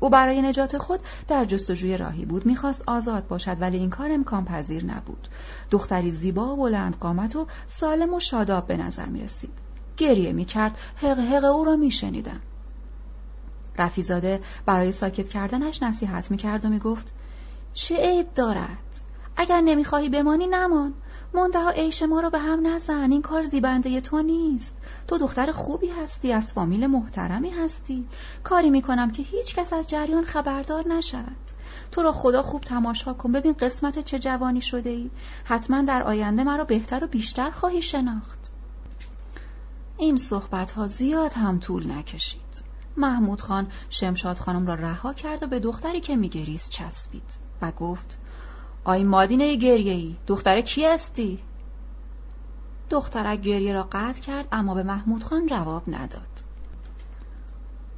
او 0.00 0.10
برای 0.10 0.42
نجات 0.42 0.78
خود 0.78 1.00
در 1.28 1.44
جستجوی 1.44 1.96
راهی 1.96 2.24
بود. 2.24 2.46
می‌خواست 2.46 2.82
آزاد 2.86 3.28
باشد 3.28 3.56
ولی 3.60 3.78
این 3.78 3.90
کار 3.90 4.12
امکان 4.12 4.44
پذیر 4.44 4.84
نبود. 4.84 5.28
دختری 5.70 6.10
زیبا 6.10 6.52
و 6.52 6.56
بلند 6.56 6.96
قامت 6.98 7.36
و 7.36 7.46
سالم 7.66 8.14
و 8.14 8.20
شاداب 8.20 8.66
به 8.66 8.76
نظر 8.76 9.06
می 9.06 9.20
رسید 9.20 9.66
گریه 9.96 10.32
می 10.32 10.44
کرد 10.44 10.78
حق 10.96 11.18
حق 11.18 11.44
او 11.44 11.64
را 11.64 11.76
می 11.76 11.90
شنیدم 11.90 12.40
رفیزاده 13.78 14.40
برای 14.66 14.92
ساکت 14.92 15.28
کردنش 15.28 15.82
نصیحت 15.82 16.30
می 16.30 16.36
کرد 16.36 16.64
و 16.64 16.68
می 16.68 16.78
گفت 16.78 17.12
چه 17.72 17.96
عیب 17.96 18.34
دارد؟ 18.34 19.05
اگر 19.36 19.60
نمی‌خواهی 19.60 20.08
بمانی 20.08 20.46
نمان. 20.46 20.94
منتها 21.34 21.70
عیش 21.70 22.02
ما 22.02 22.20
رو 22.20 22.30
به 22.30 22.38
هم 22.38 22.66
نزن. 22.66 23.12
این 23.12 23.22
کار 23.22 23.42
زیبنده 23.42 24.00
تو 24.00 24.22
نیست. 24.22 24.76
تو 25.08 25.18
دختر 25.18 25.52
خوبی 25.52 25.88
هستی 25.88 26.32
از 26.32 26.52
فامیل 26.52 26.86
محترمی 26.86 27.50
هستی. 27.50 28.06
کاری 28.44 28.70
می‌کنم 28.70 29.10
که 29.10 29.22
هیچ 29.22 29.54
کس 29.54 29.72
از 29.72 29.86
جریان 29.86 30.24
خبردار 30.24 30.88
نشود. 30.88 31.36
تو 31.92 32.02
را 32.02 32.12
خدا 32.12 32.42
خوب 32.42 32.60
تماشا 32.60 33.12
کن. 33.12 33.32
ببین 33.32 33.52
قسمت 33.52 33.98
چه 33.98 34.18
جوانی 34.18 34.60
شده 34.60 34.90
ای 34.90 35.10
حتما 35.44 35.82
در 35.82 36.02
آینده 36.02 36.44
مرا 36.44 36.64
بهتر 36.64 37.04
و 37.04 37.06
بیشتر 37.06 37.50
خواهی 37.50 37.82
شناخت. 37.82 38.38
این 39.96 40.16
صحبت 40.16 40.72
ها 40.72 40.86
زیاد 40.86 41.32
هم 41.32 41.58
طول 41.58 41.92
نکشید. 41.92 42.40
محمود 42.96 43.40
خان 43.40 43.66
شمشاد 43.90 44.38
خانم 44.38 44.66
را 44.66 44.74
رها 44.74 45.12
کرد 45.12 45.42
و 45.42 45.46
به 45.46 45.60
دختری 45.60 46.00
که 46.00 46.16
میگریست 46.16 46.70
چسبید 46.70 47.38
و 47.62 47.72
گفت 47.72 48.18
آی 48.86 49.04
مادینه 49.04 49.56
گریه 49.56 49.92
ای 49.92 50.16
دختره 50.26 50.62
کی 50.62 50.86
هستی؟ 50.86 51.38
دخترک 52.90 53.40
گریه 53.40 53.72
را 53.72 53.88
قطع 53.92 54.20
کرد 54.20 54.48
اما 54.52 54.74
به 54.74 54.82
محمود 54.82 55.24
خان 55.24 55.46
جواب 55.46 55.82
نداد. 55.88 56.42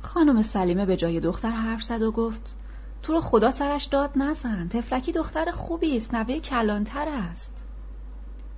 خانم 0.01 0.43
سلیمه 0.43 0.87
به 0.87 0.97
جای 0.97 1.21
دختر 1.21 1.51
حرف 1.51 1.83
زد 1.83 2.03
و 2.03 2.13
گفت 2.13 2.55
تو 3.03 3.13
رو 3.13 3.21
خدا 3.21 3.51
سرش 3.51 3.85
داد 3.85 4.11
نزن 4.17 4.69
تفلکی 4.69 5.13
دختر 5.13 5.51
خوبی 5.51 5.97
است 5.97 6.15
نوه 6.15 6.39
کلانتر 6.39 7.09
است. 7.09 7.65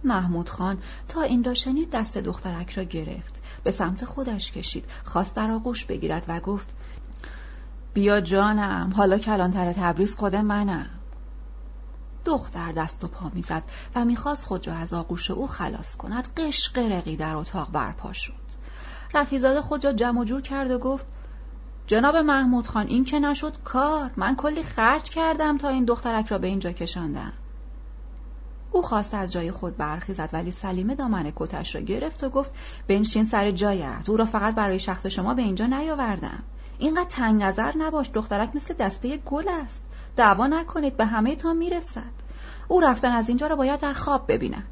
محمود 0.05 0.49
خان 0.49 0.78
تا 1.09 1.22
این 1.22 1.45
را 1.45 1.55
دست 1.93 2.18
دخترک 2.18 2.72
را 2.72 2.83
گرفت 2.83 3.43
به 3.64 3.70
سمت 3.70 4.05
خودش 4.05 4.53
کشید 4.53 4.85
خواست 5.05 5.37
در 5.37 5.51
آغوش 5.51 5.85
بگیرد 5.85 6.24
و 6.28 6.41
گفت 6.41 6.74
بیا 7.95 8.20
جانم 8.20 8.93
حالا 8.97 9.18
کلانتر 9.18 9.72
تبریز 9.72 10.16
خود 10.16 10.37
منم. 10.37 10.99
دختر 12.25 12.73
دست 12.73 13.05
و 13.05 13.09
پا 13.09 13.31
می‌زد 13.35 13.62
و 13.95 14.05
می‌خواست 14.05 14.45
خود 14.45 14.66
را 14.66 14.75
از 14.75 14.93
آغوش 14.93 15.31
او 15.31 15.47
خلاص 15.47 15.97
کند. 15.97 16.29
قشق 16.37 16.79
رقی 16.79 17.16
در 17.16 17.37
اتاق 17.37 17.71
برپا 17.73 18.12
شد. 18.12 18.33
رفیزاده 19.14 19.61
خود 19.61 19.85
را 19.85 19.93
جمع 19.93 20.25
جور 20.25 20.41
کرد 20.41 20.71
و 20.71 20.79
گفت 20.79 21.07
جناب 21.87 22.16
محمود 22.16 22.66
خان 22.66 22.87
این 22.87 23.05
که 23.05 23.18
نشد 23.18 23.62
کار. 23.64 24.11
من 24.16 24.37
کلی 24.37 24.62
خرج 24.62 25.03
کردم 25.03 25.59
تا 25.59 25.68
این 25.68 25.85
دخترک 25.85 26.27
را 26.27 26.39
به 26.39 26.47
اینجا 26.47 26.73
کشاندم 26.73 27.33
او 28.73 28.83
خواست 28.83 29.14
از 29.14 29.33
جای 29.33 29.51
خود 29.51 29.77
برخیزد 29.77 30.31
ولی 30.33 30.53
سلیمه 30.53 30.95
دامن 30.95 31.33
کتش 31.37 31.75
را 31.75 31.81
گرفت 31.81 32.25
و 32.25 32.29
گفت 32.29 32.51
بنشین 32.89 33.25
سر 33.25 33.51
جایت 33.51 34.09
او 34.09 34.16
را 34.16 34.25
فقط 34.25 34.55
برای 34.55 34.79
شخص 34.79 35.07
شما 35.07 35.35
به 35.35 35.43
اینجا 35.43 35.66
نیاوردم. 35.66 36.43
اینقدر 36.79 37.09
تنگ 37.09 37.43
نظر 37.43 37.73
نباش 37.77 38.11
دخترک 38.14 38.57
مثل 38.57 38.75
دسته 38.75 39.16
گل 39.16 39.49
است. 39.49 39.83
دعوا 40.21 40.47
نکنید 40.47 40.97
به 40.97 41.05
همه 41.07 41.37
تا 41.37 41.53
می‌رسد. 41.53 42.12
او 42.68 42.81
رفتن 42.81 43.12
از 43.12 43.29
اینجا 43.29 43.47
را 43.47 43.57
باید 43.57 43.81
در 43.81 43.93
خواب 43.93 44.33
ببیند. 44.33 44.64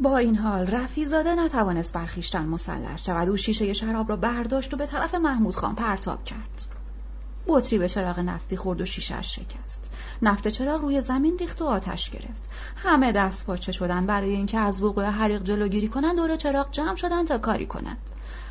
با 0.00 0.18
این 0.18 0.36
حال 0.36 0.66
رفیزاده 0.66 1.34
نتوانست 1.34 1.94
برخیشتن 1.94 2.44
مسلح 2.44 2.96
شود. 2.96 3.28
او 3.28 3.36
شیشه 3.36 3.72
شراب 3.72 4.08
را 4.08 4.16
برداشت 4.16 4.74
و 4.74 4.76
به 4.76 4.86
طرف 4.86 5.14
محمود 5.14 5.56
خان 5.56 5.74
پرتاب 5.74 6.24
کرد. 6.24 6.66
بطری 7.46 7.78
به 7.78 7.88
چراغ 7.88 8.20
نفتی 8.20 8.56
خورد 8.56 8.80
و 8.80 8.84
شیشهش 8.84 9.34
شکست. 9.34 9.90
نفت 10.22 10.48
چراغ 10.48 10.80
روی 10.80 11.00
زمین 11.00 11.38
ریخت 11.38 11.62
و 11.62 11.64
آتش 11.64 12.10
گرفت. 12.10 12.50
همه 12.76 13.12
دست 13.12 13.46
پاچه 13.46 13.72
شدن. 13.72 14.06
برای 14.06 14.30
اینکه 14.30 14.58
از 14.58 14.82
وقوع 14.82 15.04
حریق 15.04 15.42
جلوگیری 15.42 15.88
کنند 15.88 16.16
دور 16.16 16.36
چراغ 16.36 16.70
جمع 16.70 16.96
شدن 16.96 17.24
تا 17.24 17.38
کاری 17.38 17.66
کنند. 17.66 18.10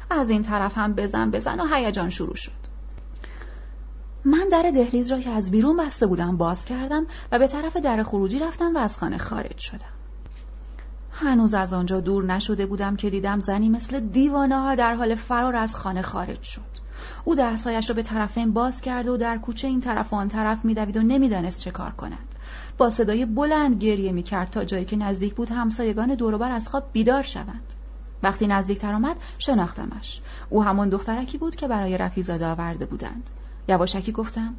از 0.09 0.29
این 0.29 0.41
طرف 0.41 0.77
هم 0.77 0.93
بزن 0.93 1.31
بزن 1.31 1.59
و 1.59 1.75
هیجان 1.75 2.09
شروع 2.09 2.35
شد. 2.35 2.72
من 4.25 4.47
در 4.51 4.71
دهلیز 4.71 5.11
را 5.11 5.19
که 5.19 5.29
از 5.29 5.51
بیرون 5.51 5.77
بسته 5.77 6.07
بودم 6.07 6.37
باز 6.37 6.65
کردم 6.65 7.05
و 7.31 7.39
به 7.39 7.47
طرف 7.47 7.77
در 7.77 8.03
خروجی 8.03 8.39
رفتم 8.39 8.75
و 8.75 8.77
از 8.77 8.97
خانه 8.97 9.17
خارج 9.17 9.57
شدم. 9.57 9.93
هنوز 11.11 11.53
از 11.53 11.73
آنجا 11.73 11.99
دور 11.99 12.25
نشده 12.25 12.65
بودم 12.65 12.95
که 12.95 13.09
دیدم 13.09 13.39
زنی 13.39 13.69
مثل 13.69 13.99
دیوانه 13.99 14.59
ها 14.59 14.75
در 14.75 14.95
حال 14.95 15.15
فرار 15.15 15.55
از 15.55 15.75
خانه 15.75 16.01
خارج 16.01 16.43
شد. 16.43 16.61
او 17.25 17.35
دستهایش 17.35 17.89
را 17.89 17.95
به 17.95 18.03
طرفین 18.03 18.53
باز 18.53 18.81
کرد 18.81 19.07
و 19.07 19.17
در 19.17 19.37
کوچه 19.37 19.67
این 19.67 19.79
طرف 19.79 20.13
و 20.13 20.15
آن 20.15 20.27
طرف 20.27 20.65
میدوید 20.65 20.97
و 20.97 21.01
نمی‌دانست 21.01 21.61
چه 21.61 21.71
کار 21.71 21.91
کند. 21.91 22.35
با 22.77 22.89
صدای 22.89 23.25
بلند 23.25 23.83
گریه 23.83 24.11
می‌کرد 24.11 24.49
تا 24.49 24.63
جایی 24.63 24.85
که 24.85 24.95
نزدیک 24.95 25.33
بود 25.33 25.49
همسایگان 25.49 26.15
دوروبر 26.15 26.51
از 26.51 26.67
خواب 26.67 26.83
بیدار 26.91 27.23
شوند. 27.23 27.73
وقتی 28.23 28.47
نزدیکتر 28.47 28.93
آمد 28.93 29.15
شناختمش. 29.37 30.21
او 30.49 30.63
همان 30.63 30.89
دخترکی 30.89 31.37
بود 31.37 31.55
که 31.55 31.67
برای 31.67 31.97
رفیزاده 31.97 32.47
آورده 32.47 32.85
بودند. 32.85 33.29
یواشکی 33.67 34.11
گفتم 34.11 34.55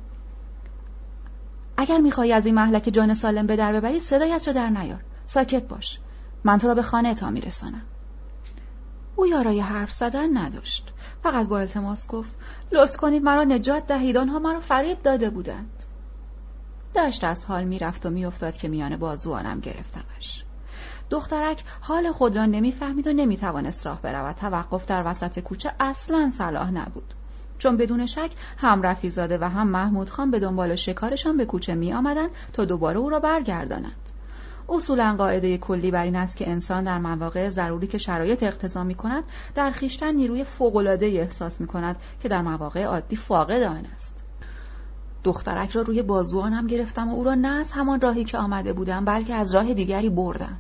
اگر 1.77 1.99
می‌خواهی 1.99 2.33
از 2.33 2.47
این 2.47 2.55
محلک 2.55 2.91
جان 2.93 3.15
سالم 3.15 3.47
به 3.47 3.57
در 3.57 3.73
ببری 3.73 4.01
صدایت 4.01 4.49
رو 4.49 4.55
در 4.55 4.71
نیار. 4.71 5.05
ساکت 5.27 5.69
باش. 5.69 5.99
من 6.45 6.59
تو 6.59 6.69
را 6.69 6.75
به 6.75 6.83
خانه 6.83 7.15
تا 7.15 7.31
میرسانم. 7.31 7.83
او 9.17 9.27
یارای 9.27 9.61
حرف 9.61 9.93
زدن 9.93 10.37
نداشت. 10.37 10.93
فقط 11.23 11.47
با 11.47 11.59
التماس 11.59 12.09
گفت 12.09 12.39
لطف 12.73 12.97
کنید 12.97 13.23
مرا 13.23 13.45
نجات 13.45 13.87
دهید. 13.87 14.17
آنها 14.17 14.39
مرا 14.39 14.61
فریب 14.61 15.03
داده 15.03 15.31
بودند. 15.31 15.85
داشت 16.95 17.25
از 17.25 17.45
حال 17.45 17.65
می‌رفت 17.65 18.07
و 18.07 18.11
میافتاد 18.11 18.57
که 18.57 18.69
میان 18.69 18.97
بازوانم 18.97 19.61
گرفتمش. 19.61 20.45
دخترک 21.11 21.65
حال 21.81 22.13
خود 22.13 22.37
را 22.37 22.47
نمی‌فهمید 22.47 23.07
و 23.07 23.13
نمی‌توانست 23.13 23.87
راه 23.87 24.03
برود. 24.03 24.37
توقف 24.37 24.87
در 24.87 25.03
وسط 25.07 25.39
کوچه 25.39 25.73
اصلا 25.81 26.31
صلاح 26.31 26.71
نبود. 26.71 27.15
چون 27.59 27.77
بدون 27.77 28.07
شک 28.07 28.31
هم 28.57 28.83
رفیزاده 28.83 29.39
و 29.39 29.45
هم 29.45 29.69
محمود 29.69 30.11
خان 30.11 30.31
به 30.31 30.41
دنبال 30.41 30.75
شکارشان 30.75 31.37
به 31.37 31.45
کوچه 31.45 31.75
می 31.75 31.93
آمدند 31.93 32.31
تا 32.53 32.65
دوباره 32.65 32.99
او 32.99 33.11
را 33.11 33.21
برگردانند. 33.21 34.11
اصولا 34.69 35.15
قاعده 35.19 35.59
کلی 35.59 35.91
بر 35.91 36.05
این 36.05 36.17
است 36.17 36.37
که 36.37 36.51
انسان 36.51 36.85
در 36.85 36.99
مواقع 36.99 37.49
ضروری 37.49 37.87
که 37.87 37.99
شرایط 37.99 38.43
اقتضا 38.43 38.85
می 38.85 38.95
کند 38.95 39.25
در 39.55 39.71
خیشتن 39.71 40.15
نیروی 40.15 40.45
فوقالعاده 40.45 41.07
احساس 41.07 41.61
می 41.61 41.67
کند 41.67 41.97
که 42.23 42.29
در 42.29 42.43
مواقع 42.43 42.85
عادی 42.85 43.17
فاقد 43.17 43.63
آن 43.63 43.87
است. 43.95 44.15
دخترک 45.25 45.71
را 45.71 45.83
روی 45.83 46.03
بازوانم 46.03 46.67
گرفتم 46.67 47.09
و 47.09 47.15
او 47.15 47.25
را 47.25 47.35
نه 47.35 47.49
از 47.49 47.73
همان 47.73 48.01
راهی 48.01 48.25
که 48.25 48.39
آمده 48.39 48.73
بودم 48.73 49.05
بلکه 49.05 49.35
از 49.35 49.55
راه 49.55 49.75
دیگری 49.75 50.11
بردم. 50.11 50.57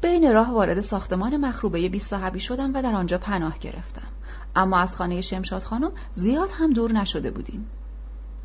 بین 0.00 0.32
راه 0.32 0.52
وارد 0.52 0.80
ساختمان 0.80 1.36
مخروبه 1.36 1.88
بیست 1.88 2.10
صاحبی 2.10 2.40
شدم 2.40 2.74
و 2.74 2.82
در 2.82 2.94
آنجا 2.94 3.18
پناه 3.18 3.58
گرفتم. 3.58 4.15
اما 4.56 4.78
از 4.78 4.96
خانه 4.96 5.20
شمشاد 5.20 5.62
خانم 5.62 5.92
زیاد 6.12 6.48
هم 6.58 6.72
دور 6.72 6.92
نشده 6.92 7.30
بودیم. 7.30 7.66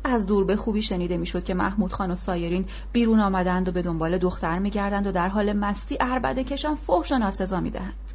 از 0.04 0.26
دور 0.26 0.44
به 0.44 0.56
خوبی 0.56 0.82
شنیده 0.82 1.16
می‌شد 1.16 1.44
که 1.44 1.54
محمود 1.54 1.92
خان 1.92 2.10
و 2.10 2.14
سایرین 2.14 2.64
بیرون 2.92 3.20
آمدند 3.20 3.68
و 3.68 3.72
به 3.72 3.82
دنبال 3.82 4.18
دختر 4.18 4.58
میگردند 4.58 5.06
و 5.06 5.12
در 5.12 5.28
حال 5.28 5.52
مستی 5.52 5.96
اربده 6.00 6.44
کشان 6.44 6.74
فحش 6.74 7.12
و 7.12 7.18
ناسزا 7.18 7.60
می‌دهند. 7.60 8.12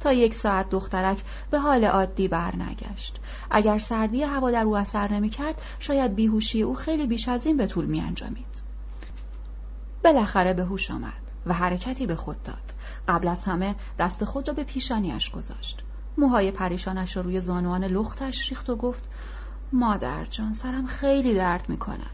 تا 0.00 0.12
یک 0.12 0.34
ساعت 0.34 0.70
دخترک 0.70 1.22
به 1.50 1.58
حال 1.58 1.84
عادی 1.84 2.28
برنگشت. 2.28 3.20
اگر 3.50 3.78
سردی 3.78 4.22
هوا 4.22 4.50
در 4.50 4.62
او 4.62 4.76
اثر 4.76 5.12
نمی‌کرد 5.12 5.62
شاید 5.78 6.14
بیهوشی 6.14 6.62
او 6.62 6.74
خیلی 6.74 7.06
بیش 7.06 7.28
از 7.28 7.46
این 7.46 7.56
به 7.56 7.66
طول 7.66 7.86
میانجامید. 7.86 8.62
بالاخره 10.04 10.54
به 10.54 10.64
هوش 10.64 10.90
آمد 10.90 11.12
و 11.46 11.52
حرکتی 11.52 12.06
به 12.06 12.16
خود 12.16 12.42
داد. 12.42 12.74
قبل 13.08 13.28
از 13.28 13.44
همه 13.44 13.74
دست 13.98 14.24
خود 14.24 14.48
را 14.48 14.54
به 14.54 14.64
پیشانیش 14.64 15.30
گذاشت. 15.30 15.82
موهای 16.18 16.50
پریشانش 16.50 17.16
را 17.16 17.22
روی 17.22 17.40
زانوان 17.40 17.84
لختش 17.84 18.50
ریخت 18.50 18.70
و 18.70 18.76
گفت 18.76 19.08
مادر 19.72 20.24
جان 20.24 20.54
سرم 20.54 20.86
خیلی 20.86 21.34
درد 21.34 21.68
می 21.68 21.76
کند. 21.76 22.10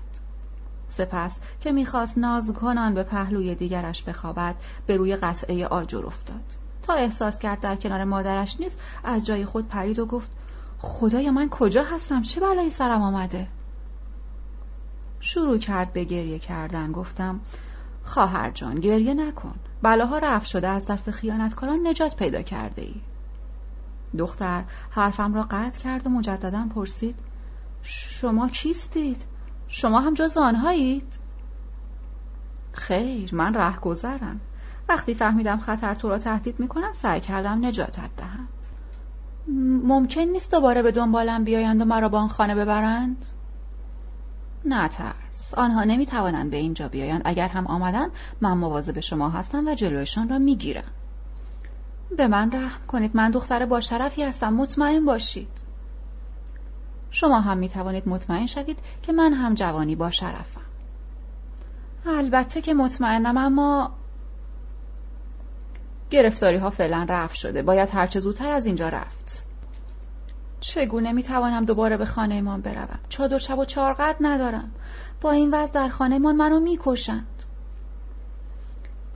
سپس 0.88 1.40
که 1.60 1.72
می‌خواست 1.72 2.18
ناز 2.18 2.52
کنان 2.52 2.94
به 2.94 3.02
پهلوی 3.02 3.54
دیگرش 3.54 4.02
بخوابد 4.02 4.54
به 4.86 4.96
روی 4.96 5.16
قطعه 5.16 5.66
آجر 5.66 6.06
افتاد. 6.06 6.44
تا 6.82 6.92
احساس 6.92 7.38
کرد 7.38 7.60
در 7.60 7.76
کنار 7.76 8.04
مادرش 8.04 8.60
نیست 8.60 8.80
از 9.04 9.26
جای 9.26 9.44
خود 9.44 9.68
پرید 9.68 9.98
و 9.98 10.06
گفت 10.06 10.30
خدای 10.78 11.30
من 11.30 11.48
کجا 11.48 11.82
هستم؟ 11.82 12.22
چه 12.22 12.40
بلایی 12.40 12.70
سرم 12.70 13.02
آمده؟ 13.02 13.48
شروع 15.20 15.58
کرد 15.58 15.92
به 15.92 16.04
گریه 16.04 16.38
کردن. 16.38 16.92
گفتم 16.92 17.40
خواهر 18.04 18.50
جان 18.50 18.80
گریه 18.80 19.14
نکن. 19.14 19.54
بلاها 19.82 20.18
رفت 20.18 20.46
شده 20.46 20.68
از 20.68 20.86
دست 20.86 21.10
خیانتکاران 21.10 21.86
نجات 21.86 22.16
پیدا 22.16 22.42
کرده 22.42 22.82
ای. 22.82 22.94
دختر 24.16 24.64
حرفم 24.90 25.34
را 25.34 25.42
قطع 25.42 25.82
کرد 25.82 26.06
و 26.06 26.10
مجددا 26.10 26.66
پرسید 26.74 27.18
شما 27.82 28.48
کیستید؟ 28.48 29.24
شما 29.68 30.00
هم 30.00 30.14
جز 30.14 30.36
آنهایید؟ 30.36 31.18
خیر 32.72 33.34
من 33.34 33.54
ره 33.54 33.76
گذرم 33.76 34.40
وقتی 34.88 35.14
فهمیدم 35.14 35.56
خطر 35.56 35.94
تو 35.94 36.08
را 36.08 36.18
تهدید 36.18 36.60
می‌کنند 36.60 36.94
سعی 36.94 37.20
کردم 37.20 37.66
نجاتت 37.66 38.16
دهم 38.16 38.48
ممکن 39.84 40.20
نیست 40.20 40.50
دوباره 40.50 40.82
به 40.82 40.92
دنبالم 40.92 41.44
بیایند 41.44 41.80
و 41.80 41.84
مرا 41.84 42.08
به 42.08 42.16
آن 42.16 42.28
خانه 42.28 42.54
ببرند؟ 42.54 43.26
نه 44.64 44.88
ترس 44.88 45.54
آنها 45.54 45.84
نمی‌توانند 45.84 46.50
به 46.50 46.56
اینجا 46.56 46.88
بیایند 46.88 47.22
اگر 47.24 47.48
هم 47.48 47.66
آمدند 47.66 48.10
من 48.40 48.52
مواظب 48.52 49.00
شما 49.00 49.28
هستم 49.28 49.66
و 49.66 49.74
جلویشان 49.74 50.28
را 50.28 50.38
می‌گیرم 50.38 50.90
به 52.16 52.26
من 52.26 52.52
رحم 52.52 52.86
کنید. 52.86 53.16
من 53.16 53.30
دختر 53.30 53.66
با 53.66 53.80
شرفی 53.80 54.22
هستم. 54.22 54.54
مطمئن 54.54 55.04
باشید. 55.04 55.48
شما 57.10 57.40
هم 57.40 57.58
می 57.58 57.68
توانید 57.68 58.08
مطمئن 58.08 58.46
شوید 58.46 58.78
که 59.02 59.12
من 59.12 59.32
هم 59.32 59.54
جوانی 59.54 59.96
با 59.96 60.10
شرفم. 60.10 60.60
البته 62.06 62.60
که 62.60 62.74
مطمئنم 62.74 63.36
اما 63.36 63.90
گرفتاری 66.10 66.56
ها 66.56 66.70
فعلا 66.70 67.06
رفت 67.08 67.34
شده. 67.34 67.62
باید 67.62 67.88
هرچه 67.92 68.20
زودتر 68.20 68.52
از 68.52 68.66
اینجا 68.66 68.88
رفت. 68.88 69.46
چگونه 70.60 71.12
می 71.12 71.22
توانم 71.22 71.64
دوباره 71.64 71.96
به 71.96 72.04
خانه 72.04 72.34
ایمان 72.34 72.60
بروم؟ 72.60 72.98
چادر 73.08 73.38
شب 73.38 73.58
و 73.58 73.64
چارقد 73.64 74.16
ندارم. 74.20 74.70
با 75.20 75.30
این 75.30 75.54
وضع 75.54 75.72
در 75.72 75.88
خانه 75.88 76.14
ایمان 76.14 76.36
منو 76.36 76.60
می‌کشند. 76.60 77.42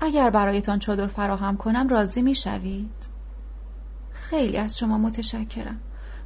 اگر 0.02 0.30
برایتان 0.30 0.78
چادر 0.78 1.06
فراهم 1.06 1.56
کنم 1.56 1.88
راضی 1.88 2.22
می 2.22 2.34
شوید 2.34 3.06
خیلی 4.12 4.56
از 4.56 4.78
شما 4.78 4.98
متشکرم. 4.98 5.80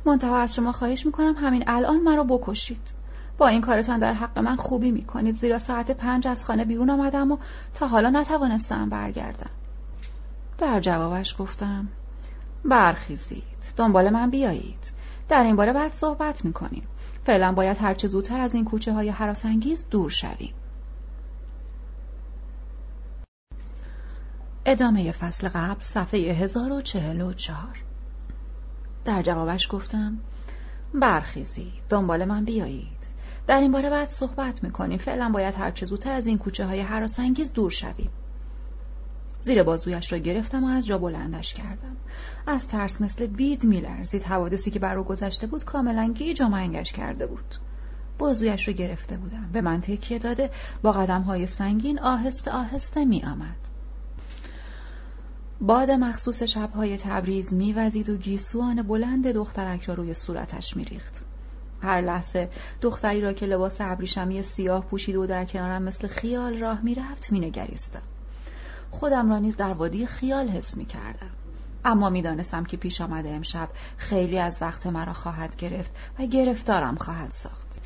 منتها 0.04 0.38
از 0.38 0.54
شما 0.54 0.72
خواهش 0.72 1.06
می‌کنم 1.06 1.34
همین 1.36 1.64
الان 1.66 2.00
مرا 2.00 2.24
بکشید. 2.24 2.92
با 3.38 3.48
این 3.48 3.60
کارتان 3.60 3.98
در 3.98 4.14
حق 4.14 4.38
من 4.38 4.56
خوبی 4.56 4.90
می‌کنید. 4.90 5.34
زیرا 5.34 5.58
ساعت 5.58 5.90
پنج 5.90 6.28
از 6.28 6.44
خانه 6.44 6.64
بیرون 6.64 6.90
آمدم 6.90 7.32
و 7.32 7.38
تا 7.74 7.86
حالا 7.86 8.10
نتوانستم 8.10 8.88
برگردم. 8.88 9.50
در 10.58 10.80
جوابش 10.80 11.36
گفتم 11.38 11.88
برخیزید. 12.64 13.42
دنبال 13.76 14.10
من 14.10 14.30
بیایید. 14.30 14.92
در 15.28 15.44
این 15.44 15.56
باره 15.56 15.72
بعد 15.72 15.92
صحبت 15.92 16.44
می‌کنیم. 16.44 16.82
فعلا 17.26 17.52
باید 17.52 17.76
هرچه 17.80 18.08
زودتر 18.08 18.40
از 18.40 18.54
این 18.54 18.64
کوچه 18.64 18.92
های 18.92 19.08
حراسانگیز 19.08 19.86
دور 19.90 20.10
شویم. 20.10 20.54
ادامه 24.66 25.12
فصل 25.12 25.48
قبل 25.48 25.80
صفحه 25.82 26.32
1044 26.32 27.84
در 29.04 29.22
جوابش 29.22 29.68
گفتم 29.70 30.18
برخیزید 30.94 31.72
دنبال 31.88 32.24
من 32.24 32.44
بیایید. 32.44 33.04
در 33.46 33.60
این 33.60 33.70
باره 33.70 33.90
بعد 33.90 34.08
صحبت 34.08 34.64
می‌کنیم. 34.64 34.98
فعلا 34.98 35.28
باید 35.28 35.54
هرچه 35.54 35.86
زودتر 35.86 36.12
از 36.12 36.26
این 36.26 36.38
کوچه 36.38 36.66
های 36.66 36.80
حراسانگیز 36.80 37.52
دور 37.52 37.70
شویم. 37.70 38.10
زیر 39.40 39.62
بازویش 39.62 40.12
را 40.12 40.18
گرفتم 40.18 40.64
و 40.64 40.66
از 40.66 40.86
جا 40.86 40.98
بلندش 40.98 41.54
کردم. 41.54 41.96
از 42.46 42.68
ترس 42.68 43.00
مثل 43.00 43.26
بید 43.26 43.64
میلرزید. 43.64 44.22
حوادثی 44.22 44.70
که 44.70 44.78
بر 44.78 44.98
او 44.98 45.04
گذشته 45.04 45.46
بود 45.46 45.64
کاملا 45.64 46.12
گیج 46.12 46.42
و 46.42 46.48
منگش 46.48 46.92
کرده 46.92 47.26
بود. 47.26 47.54
بازویش 48.18 48.68
را 48.68 48.74
گرفته 48.74 49.16
بودم. 49.16 49.48
به 49.52 49.60
من 49.60 49.80
تکیه 49.80 50.18
داده 50.18 50.50
با 50.82 50.92
قدم 50.92 51.22
های 51.22 51.46
سنگین 51.46 52.00
آهسته 52.00 52.50
آهسته 52.50 53.04
می 53.04 53.22
آمد. 53.22 53.73
باد 55.66 55.90
مخصوص 55.90 56.42
شبهای 56.42 56.98
تبریز 56.98 57.54
میوزید 57.54 58.08
و 58.08 58.16
گیسوان 58.16 58.82
بلند 58.82 59.32
دخترک 59.32 59.82
را 59.82 59.94
روی 59.94 60.14
صورتش 60.14 60.76
میریخت. 60.76 61.24
هر 61.82 62.00
لحظه 62.00 62.50
دختری 62.80 63.20
را 63.20 63.32
که 63.32 63.46
لباس 63.46 63.76
ابریشمی 63.80 64.42
سیاه 64.42 64.84
پوشید 64.84 65.16
و 65.16 65.26
در 65.26 65.44
کنارم 65.44 65.82
مثل 65.82 66.08
خیال 66.08 66.58
راه 66.58 66.80
می‌رفت 66.80 67.32
مینگریستم 67.32 68.02
خودم 68.90 69.30
را 69.30 69.38
نیز 69.38 69.56
در 69.56 69.72
وادی 69.72 70.06
خیال 70.06 70.48
حس 70.48 70.76
می‌کردم. 70.76 71.30
اما 71.84 72.10
می‌دانستم 72.10 72.64
که 72.64 72.76
پیش 72.76 73.00
آمده 73.00 73.28
امشب 73.28 73.68
خیلی 73.96 74.38
از 74.38 74.58
وقت 74.60 74.86
مرا 74.86 75.12
خواهد 75.12 75.56
گرفت 75.56 75.92
و 76.18 76.26
گرفتارم 76.26 76.96
خواهد 76.96 77.30
ساخت. 77.30 77.80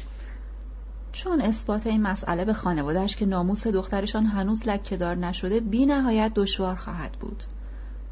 چون 1.12 1.40
اثبات 1.40 1.86
این 1.86 2.02
مسئله 2.02 2.44
به 2.44 2.52
خانوادهش 2.52 3.16
که 3.16 3.26
ناموس 3.26 3.66
دخترشان 3.66 4.26
هنوز 4.26 4.68
لکهدار 4.68 5.16
نشده 5.16 5.60
بی 5.60 5.86
نهایت 5.86 6.32
دشوار 6.34 6.74
خواهد 6.74 7.12
بود. 7.12 7.44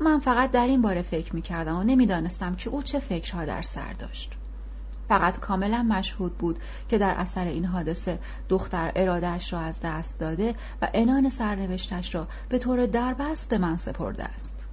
من 0.01 0.19
فقط 0.19 0.51
در 0.51 0.67
این 0.67 0.83
باره 0.83 1.03
فکر 1.03 1.35
می 1.35 1.43
کردم 1.43 1.77
و 1.77 1.83
نمی‌دانستم 1.83 2.55
که 2.55 2.71
او 2.71 2.83
چه 2.83 2.99
فکرها 2.99 3.45
در 3.45 3.63
سر 3.63 3.93
داشت. 3.93 4.39
فقط 5.09 5.41
کاملا 5.41 5.83
مشهود 5.83 6.39
بود 6.39 6.59
که 6.89 6.99
در 6.99 7.15
اثر 7.17 7.45
این 7.45 7.65
حادثه 7.65 8.19
دختر 8.49 8.93
ارادهش 8.97 9.53
را 9.53 9.61
از 9.61 9.81
دست 9.83 10.19
داده 10.19 10.55
و 10.83 10.89
انان 10.95 11.31
سرنوشتش 11.31 12.15
را 12.15 12.29
به 12.49 12.59
طور 12.59 12.87
دربست 12.87 13.51
به 13.51 13.59
من 13.59 13.77
سپرده 13.77 14.25
است. 14.25 14.69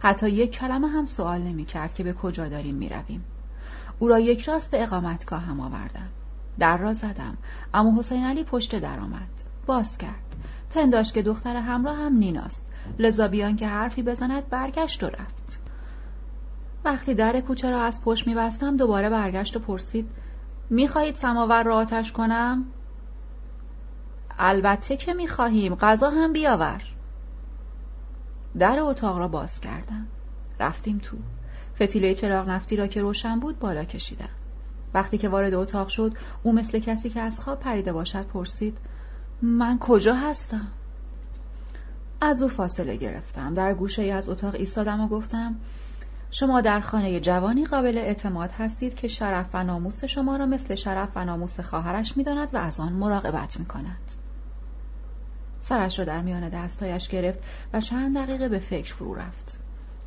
حتی 0.00 0.30
یک 0.30 0.52
کلمه 0.52 0.88
هم 0.88 1.06
سوال 1.06 1.42
نمی 1.42 1.64
کرد 1.64 1.94
که 1.94 2.04
به 2.04 2.12
کجا 2.12 2.48
داریم 2.48 2.74
می 2.74 2.88
رویم. 2.88 3.24
او 3.98 4.08
را 4.08 4.20
یک 4.20 4.42
راست 4.42 4.70
به 4.70 4.82
اقامتگاه 4.82 5.40
هم 5.40 5.60
آوردم. 5.60 6.08
در 6.58 6.76
را 6.76 6.92
زدم 6.92 7.36
اما 7.74 7.98
حسین 7.98 8.24
علی 8.24 8.44
پشت 8.44 8.78
در 8.78 9.00
آمد. 9.00 9.42
باز 9.66 9.98
کرد. 9.98 10.36
پنداش 10.74 11.12
که 11.12 11.22
دختر 11.22 11.56
همراه 11.56 11.96
هم 11.96 12.16
نیناست 12.16 12.71
لذا 12.98 13.28
بیان 13.28 13.56
که 13.56 13.66
حرفی 13.66 14.02
بزند 14.02 14.48
برگشت 14.48 15.04
و 15.04 15.06
رفت. 15.06 15.62
وقتی 16.84 17.14
در 17.14 17.40
کوچه 17.40 17.70
را 17.70 17.82
از 17.82 18.04
پشت 18.04 18.26
میبستم 18.26 18.76
دوباره 18.76 19.10
برگشت 19.10 19.56
و 19.56 19.60
پرسید 19.60 20.08
می‌خواهید 20.70 21.14
سماور 21.14 21.62
را 21.62 21.76
آتش 21.76 22.12
کنم؟ 22.12 22.64
البته 24.38 24.96
که 24.96 25.14
می‌خواهیم 25.14 25.74
غذا 25.74 26.10
هم 26.10 26.32
بیاور. 26.32 26.82
در 28.58 28.80
اتاق 28.80 29.18
را 29.18 29.28
باز 29.28 29.60
کردم. 29.60 30.06
رفتیم 30.60 30.98
تو. 30.98 31.16
فتیله 31.74 32.14
چراغ 32.14 32.48
نفتی 32.48 32.76
را 32.76 32.86
که 32.86 33.02
روشن 33.02 33.40
بود 33.40 33.58
بالا 33.58 33.84
کشیدم. 33.84 34.28
وقتی 34.94 35.18
که 35.18 35.28
وارد 35.28 35.54
اتاق 35.54 35.88
شد 35.88 36.12
او 36.42 36.52
مثل 36.52 36.78
کسی 36.78 37.10
که 37.10 37.20
از 37.20 37.40
خواب 37.40 37.60
پریده 37.60 37.92
باشد 37.92 38.26
پرسید 38.26 38.78
من 39.42 39.78
کجا 39.78 40.14
هستم؟ 40.14 40.68
از 42.24 42.42
او 42.42 42.48
فاصله 42.48 42.96
گرفتم 42.96 43.54
در 43.54 43.74
گوشه 43.74 44.02
ای 44.02 44.10
از 44.10 44.28
اتاق 44.28 44.54
ایستادم 44.54 45.00
و 45.00 45.08
گفتم 45.08 45.54
شما 46.30 46.60
در 46.60 46.80
خانه 46.80 47.20
جوانی 47.20 47.64
قابل 47.64 47.98
اعتماد 47.98 48.50
هستید 48.50 48.94
که 48.94 49.08
شرف 49.08 49.50
و 49.54 49.64
ناموس 49.64 50.04
شما 50.04 50.36
را 50.36 50.46
مثل 50.46 50.74
شرف 50.74 51.08
و 51.14 51.24
ناموس 51.24 51.60
خواهرش 51.60 52.16
می‌داند 52.16 52.54
و 52.54 52.56
از 52.56 52.80
آن 52.80 52.92
مراقبت 52.92 53.60
می 53.60 53.66
کند. 53.66 54.14
سرش 55.60 55.98
را 55.98 56.04
در 56.04 56.22
میان 56.22 56.48
دستایش 56.48 57.08
گرفت 57.08 57.38
و 57.72 57.80
چند 57.80 58.18
دقیقه 58.18 58.48
به 58.48 58.58
فکر 58.58 58.94
فرو 58.94 59.14
رفت. 59.14 59.58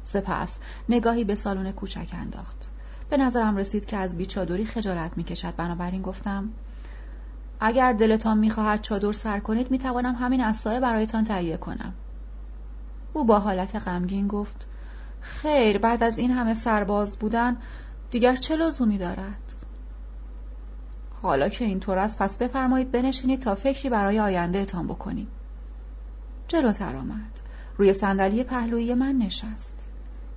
سپس 0.03 0.59
نگاهی 0.89 1.24
به 1.24 1.36
سالن 1.36 1.72
کوچک 1.72 2.09
انداخت. 2.13 2.72
به 3.09 3.18
نظرم 3.18 3.57
رسید 3.57 3.86
که 3.86 3.97
از 3.97 4.18
بیچادری 4.18 4.66
خجالت 4.66 5.18
می‌کشد 5.18 5.55
بنابراین 5.55 6.01
گفتم 6.01 6.49
اگر 7.59 7.93
دلتان 7.93 8.38
می‌خواهد 8.38 8.82
چادر 8.82 9.11
سر 9.11 9.39
کنید 9.39 9.72
می‌توانم 9.72 10.16
همین 10.16 10.41
اسایه 10.41 10.80
برایتان 10.80 11.24
تهیه 11.24 11.57
کنم 11.57 11.93
او 13.16 13.26
با 13.26 13.39
حالت 13.39 13.76
غمگین 13.76 14.28
گفت 14.28 14.68
خیر 15.22 15.78
بعد 15.78 16.03
از 16.03 16.18
این 16.18 16.32
همه 16.32 16.53
سرباز 16.53 17.18
بودن 17.18 17.57
دیگر 18.11 18.36
چه 18.36 18.55
لزومی 18.55 18.97
دارد؟ 18.97 19.55
حالا 21.22 21.49
که 21.49 21.66
اینطور 21.66 21.97
است 21.97 22.20
پس 22.20 22.38
بفرمایید 22.38 22.91
بنشینید 22.91 23.41
تا 23.41 23.55
فکری 23.55 23.89
برای 23.89 24.20
آینده 24.20 24.59
اتان 24.59 24.88
بکنیم. 24.88 25.28
جلوتر 26.47 26.95
آمد. 26.95 27.41
روی 27.78 27.93
صندلی 27.93 28.43
پهلویی 28.43 28.93
من 28.93 29.16
نشست. 29.16 29.89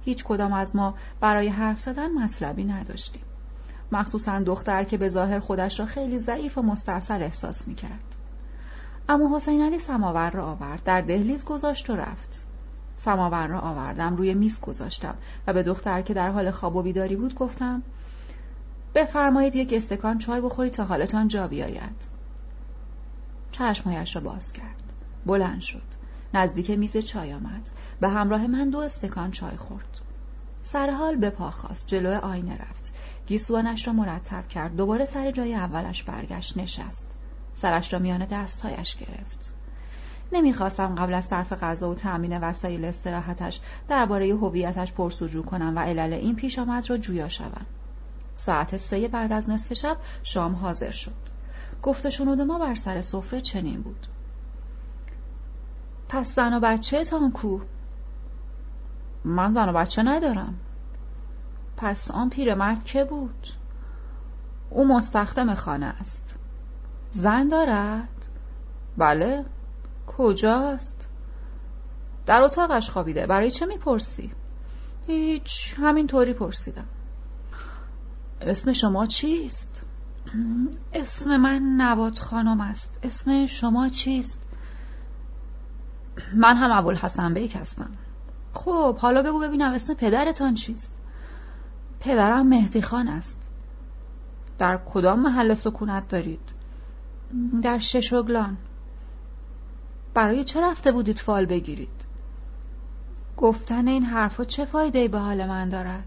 هیچ 0.05 0.24
کدام 0.24 0.53
از 0.53 0.76
ما 0.76 0.95
برای 1.20 1.49
حرف 1.49 1.81
زدن 1.81 2.12
مطلبی 2.12 2.64
نداشتیم. 2.64 3.22
مخصوصا 3.93 4.41
دختر 4.41 4.85
که 4.85 4.97
به 4.97 5.09
ظاهر 5.09 5.39
خودش 5.39 5.81
را 5.81 5.87
خیلی 5.87 6.18
ضعیف 6.18 6.59
و 6.59 6.62
مستاصل 6.62 7.22
احساس 7.22 7.68
می 7.68 7.74
کرد. 7.74 8.14
اما 9.09 9.37
حسین 9.37 9.62
علی 9.62 9.79
سماور 9.79 10.31
را 10.31 10.47
آورد 10.47 10.83
در 10.85 11.01
دهلیز 11.01 11.45
گذاشت 11.45 11.91
و 11.91 11.97
رفت. 11.97 12.47
سماور 12.99 13.46
را 13.46 13.61
آوردم 13.61 14.16
روی 14.16 14.34
میز 14.34 14.61
گذاشتم 14.61 15.14
و 15.46 15.53
به 15.53 15.62
دختر 15.62 16.03
که 16.03 16.14
در 16.14 16.30
حال 16.30 16.51
خواب 16.51 16.76
و 16.76 16.82
بیداری 16.82 17.16
بود 17.16 17.34
گفتم 17.34 17.82
بفرمایید 18.94 19.57
یک 19.57 19.72
استکان 19.72 20.18
چای 20.18 20.40
بخورید 20.40 20.72
تا 20.72 20.84
حالتان 20.84 21.28
جا 21.28 21.49
بیاید. 21.49 22.09
چشمهایش 23.53 24.16
را 24.16 24.22
باز 24.22 24.53
کرد. 24.53 24.92
بلند 25.26 25.61
شد. 25.61 25.82
نزدیک 26.34 26.70
میز 26.70 26.96
چای 26.96 27.32
آمد. 27.32 27.70
به 28.01 28.09
همراه 28.09 28.46
من 28.46 28.70
دو 28.70 28.78
استکان 28.78 29.30
چای 29.30 29.57
خورد. 29.57 30.01
سرحال 30.62 31.16
به 31.16 31.30
پا 31.30 31.51
خواست 31.51 31.86
جلو 31.86 32.18
آینه 32.18 32.57
رفت. 32.57 32.94
گیسوانش 33.26 33.86
را 33.86 33.92
مرتب 33.92 34.49
کرد. 34.49 34.76
دوباره 34.76 35.05
سر 35.05 35.30
جای 35.30 35.55
اولش 35.55 36.03
برگشت. 36.03 36.57
نشست. 36.57 37.07
سرش 37.55 37.92
را 37.92 37.99
میان 37.99 38.24
دستهایش 38.24 38.96
گرفت. 38.96 39.55
نمی‌خواستم 40.33 40.95
قبل 40.95 41.14
از 41.14 41.24
صرف 41.24 41.53
غذا 41.53 41.91
و 41.91 41.95
تأمین 41.95 42.39
وسایل 42.39 42.85
استراحتش 42.85 43.61
درباره 43.89 44.35
هویتش 44.35 44.93
پرسجو 44.93 45.43
کنم 45.43 45.72
و 45.76 45.79
علل 45.79 46.12
این 46.12 46.37
پیش 46.37 46.59
آمد 46.59 46.91
را 46.91 46.97
جویا 46.97 47.29
شوم. 47.29 47.66
ساعت 48.35 48.76
سه 48.76 49.09
بعد 49.09 49.33
از 49.33 49.51
نصف 49.51 49.72
شب 49.72 49.97
شام 50.22 50.55
حاضر 50.55 50.91
شد. 50.91 51.39
گفته 51.83 52.11
شنود 52.11 52.41
ما 52.41 52.59
بر 52.59 52.74
سر 52.74 53.01
سفره 53.01 53.41
چنین 53.41 53.81
بود. 53.81 54.07
پس 56.09 56.35
زن 56.35 56.55
و 56.55 56.61
بچه 56.61 57.05
تان 57.05 57.33
کو؟ 57.33 57.61
من 59.24 59.53
زن 59.53 59.68
و 59.68 59.72
بچه 59.72 60.03
ندارم. 60.03 60.55
پس 61.76 62.11
آن 62.11 62.31
پیرمرد 62.31 62.85
که 62.85 63.05
بود؟ 63.05 63.47
او 64.70 64.89
مستخدم 64.89 65.55
خانه 65.55 65.87
است. 65.87 66.39
زن 67.12 67.49
دارد؟ 67.49 68.09
بله. 68.99 69.45
کجاست؟ 70.17 71.09
در 72.27 72.43
اتاقش 72.43 72.91
خوابیده. 72.91 73.27
برای 73.27 73.51
چه 73.51 73.67
می‌پرسی؟ 73.67 74.33
هیچ. 75.07 75.75
همین 75.79 76.07
طوری 76.07 76.33
پرسیدم. 76.33 76.85
اسم 78.41 78.73
شما 78.73 79.07
چیست؟ 79.07 79.85
اسم 80.93 81.37
من 81.37 81.63
نبات 81.63 82.19
خانم 82.19 82.61
است. 82.61 82.99
اسم 83.03 83.47
شما 83.47 83.89
چیست؟ 83.89 84.41
من 86.35 86.57
هم 86.57 86.73
ابوالحسن 86.73 87.35
بیک 87.35 87.57
هستم. 87.57 87.91
خب 88.53 88.97
حالا 88.99 89.23
بگو 89.23 89.39
ببینم 89.41 89.73
اسم 89.73 89.95
پدرتان 89.95 90.55
چیست؟ 90.55 90.95
پدرم 92.01 92.47
مهدی 92.47 92.83
خان 92.83 93.09
است. 93.09 93.39
در 94.59 94.81
کدام 94.91 95.21
محل 95.21 95.55
سکونت 95.55 96.09
دارید؟ 96.09 96.53
در 97.63 97.79
ششوگلان 97.79 98.57
برای 100.19 100.45
چه 100.45 100.61
رفته 100.61 100.93
بودید 100.93 101.19
فال 101.19 101.47
بگیرید؟ 101.47 102.05
گفتن 103.37 103.89
این 103.89 104.05
حرفا 104.05 104.45
چه 104.45 104.64
فایده 104.64 105.09
به 105.09 105.19
حال 105.19 105.47
من 105.47 105.69
دارد؟ 105.69 106.05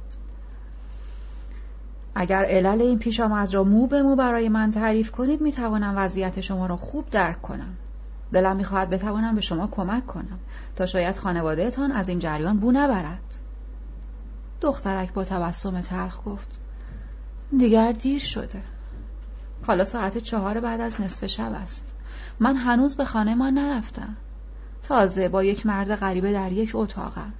اگر 2.15 2.43
علل 2.43 2.81
این 2.81 2.99
پیش 2.99 3.19
آمد 3.19 3.53
را 3.53 3.63
مو 3.63 3.87
به 3.87 4.01
مو 4.01 4.15
برای 4.15 4.49
من 4.49 4.71
تعریف 4.71 5.11
کنید 5.11 5.41
می‌توانم 5.41 5.93
وضعیت 5.97 6.41
شما 6.41 6.65
را 6.65 6.77
خوب 6.77 7.09
درک 7.09 7.41
کنم. 7.41 7.73
دلم 8.33 8.55
می‌خواهد 8.57 8.89
بتوانم 8.89 9.35
به 9.35 9.41
شما 9.41 9.67
کمک 9.67 10.05
کنم 10.05 10.39
تا 10.75 10.85
شاید 10.85 11.15
خانوادهتان 11.15 11.91
از 11.91 12.09
این 12.09 12.19
جریان 12.19 12.57
بو 12.57 12.71
نبرد. 12.71 13.39
دخترک 14.61 15.13
با 15.13 15.23
تبسم 15.23 15.81
تلخ 15.81 16.19
گفت 16.25 16.59
دیگر 17.57 17.91
دیر 17.91 18.19
شده. 18.19 18.61
حالا 19.67 19.83
ساعت 19.83 20.17
چهار 20.17 20.59
بعد 20.59 20.81
از 20.81 21.01
نصف 21.01 21.25
شب 21.25 21.51
است. 21.63 22.00
من 22.41 22.55
هنوز 22.55 22.97
به 22.97 23.05
خانه 23.05 23.35
ما 23.35 23.49
نرفتم. 23.49 24.17
تازه 24.83 25.29
با 25.29 25.43
یک 25.43 25.65
مرد 25.65 25.95
غریبه 25.95 26.33
در 26.33 26.51
یک 26.51 26.71
اتاقم 26.73 27.33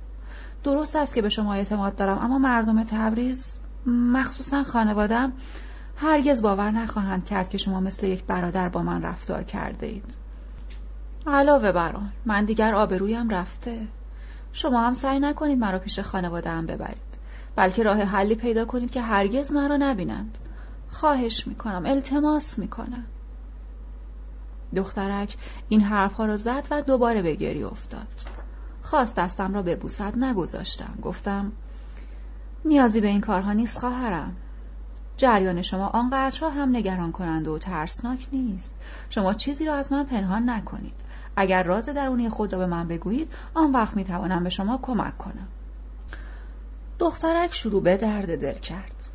درست 0.63 0.95
است 0.95 1.15
که 1.15 1.21
به 1.21 1.29
شما 1.29 1.53
اعتماد 1.53 1.95
دارم 1.95 2.17
اما 2.17 2.37
مردم 2.37 2.83
تبریز 2.83 3.59
مخصوصا 3.85 4.63
خانوادم 4.63 5.33
هرگز 5.95 6.41
باور 6.41 6.71
نخواهند 6.71 7.25
کرد 7.25 7.49
که 7.49 7.57
شما 7.57 7.79
مثل 7.79 8.07
یک 8.07 8.23
برادر 8.23 8.69
با 8.69 8.83
من 8.83 9.01
رفتار 9.01 9.43
کرده 9.43 9.87
اید 9.87 10.13
علاوه 11.27 11.71
بر 11.71 11.95
آن 11.95 12.09
من 12.25 12.45
دیگر 12.45 12.75
آبرویم 12.75 13.29
رفته. 13.29 13.87
شما 14.53 14.81
هم 14.81 14.93
سعی 14.93 15.19
نکنید 15.19 15.59
مرا 15.59 15.79
پیش 15.79 15.99
خانواده 15.99 16.49
هم 16.49 16.65
ببرید. 16.65 17.11
بلکه 17.55 17.83
راه 17.83 17.97
حلی 17.97 18.35
پیدا 18.35 18.65
کنید 18.65 18.91
که 18.91 19.01
هرگز 19.01 19.51
مرا 19.51 19.77
نبینند. 19.77 20.37
خواهش 20.89 21.47
می‌کنم 21.47 21.83
التماس 21.85 22.59
می‌کنم. 22.59 23.05
دخترک 24.75 25.37
این 25.69 25.81
حرفها 25.81 26.25
را 26.25 26.37
زد 26.37 26.67
و 26.71 26.81
دوباره 26.81 27.21
به 27.21 27.35
گری 27.35 27.63
افتاد. 27.63 28.07
خواست 28.81 29.15
دستم 29.15 29.53
را 29.53 29.61
ببوسد 29.61 30.17
نگذاشتم. 30.17 30.93
گفتم 31.01 31.51
نیازی 32.65 33.01
به 33.01 33.07
این 33.07 33.21
کارها 33.21 33.53
نیست 33.53 33.79
خواهرم. 33.79 34.35
جریان 35.17 35.61
شما 35.61 35.87
آنقدرها 35.87 36.49
هم 36.49 36.75
نگران 36.75 37.11
کنند 37.11 37.47
و 37.47 37.57
ترسناک 37.57 38.27
نیست. 38.31 38.75
شما 39.09 39.33
چیزی 39.33 39.65
را 39.65 39.75
از 39.75 39.93
من 39.93 40.03
پنهان 40.03 40.49
نکنید. 40.49 40.93
اگر 41.35 41.63
راز 41.63 41.89
درونی 41.89 42.29
خود 42.29 42.53
را 42.53 42.59
به 42.59 42.65
من 42.65 42.87
بگویید 42.87 43.33
آن 43.53 43.71
وقت 43.71 43.95
می 43.95 44.03
توانم 44.03 44.43
به 44.43 44.49
شما 44.49 44.79
کمک 44.81 45.17
کنم. 45.17 45.47
دخترک 46.99 47.53
شروع 47.53 47.83
به 47.83 47.97
درد 47.97 48.41
دل 48.41 48.59
کرد. 48.59 49.09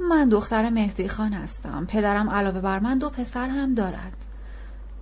من 0.00 0.28
دختر 0.28 0.70
مهدی 0.70 1.08
خان 1.08 1.32
هستم. 1.32 1.86
پدرم 1.86 2.30
علاوه 2.30 2.60
بر 2.60 2.78
من 2.78 2.98
دو 2.98 3.10
پسر 3.10 3.48
هم 3.48 3.74
دارد. 3.74 4.26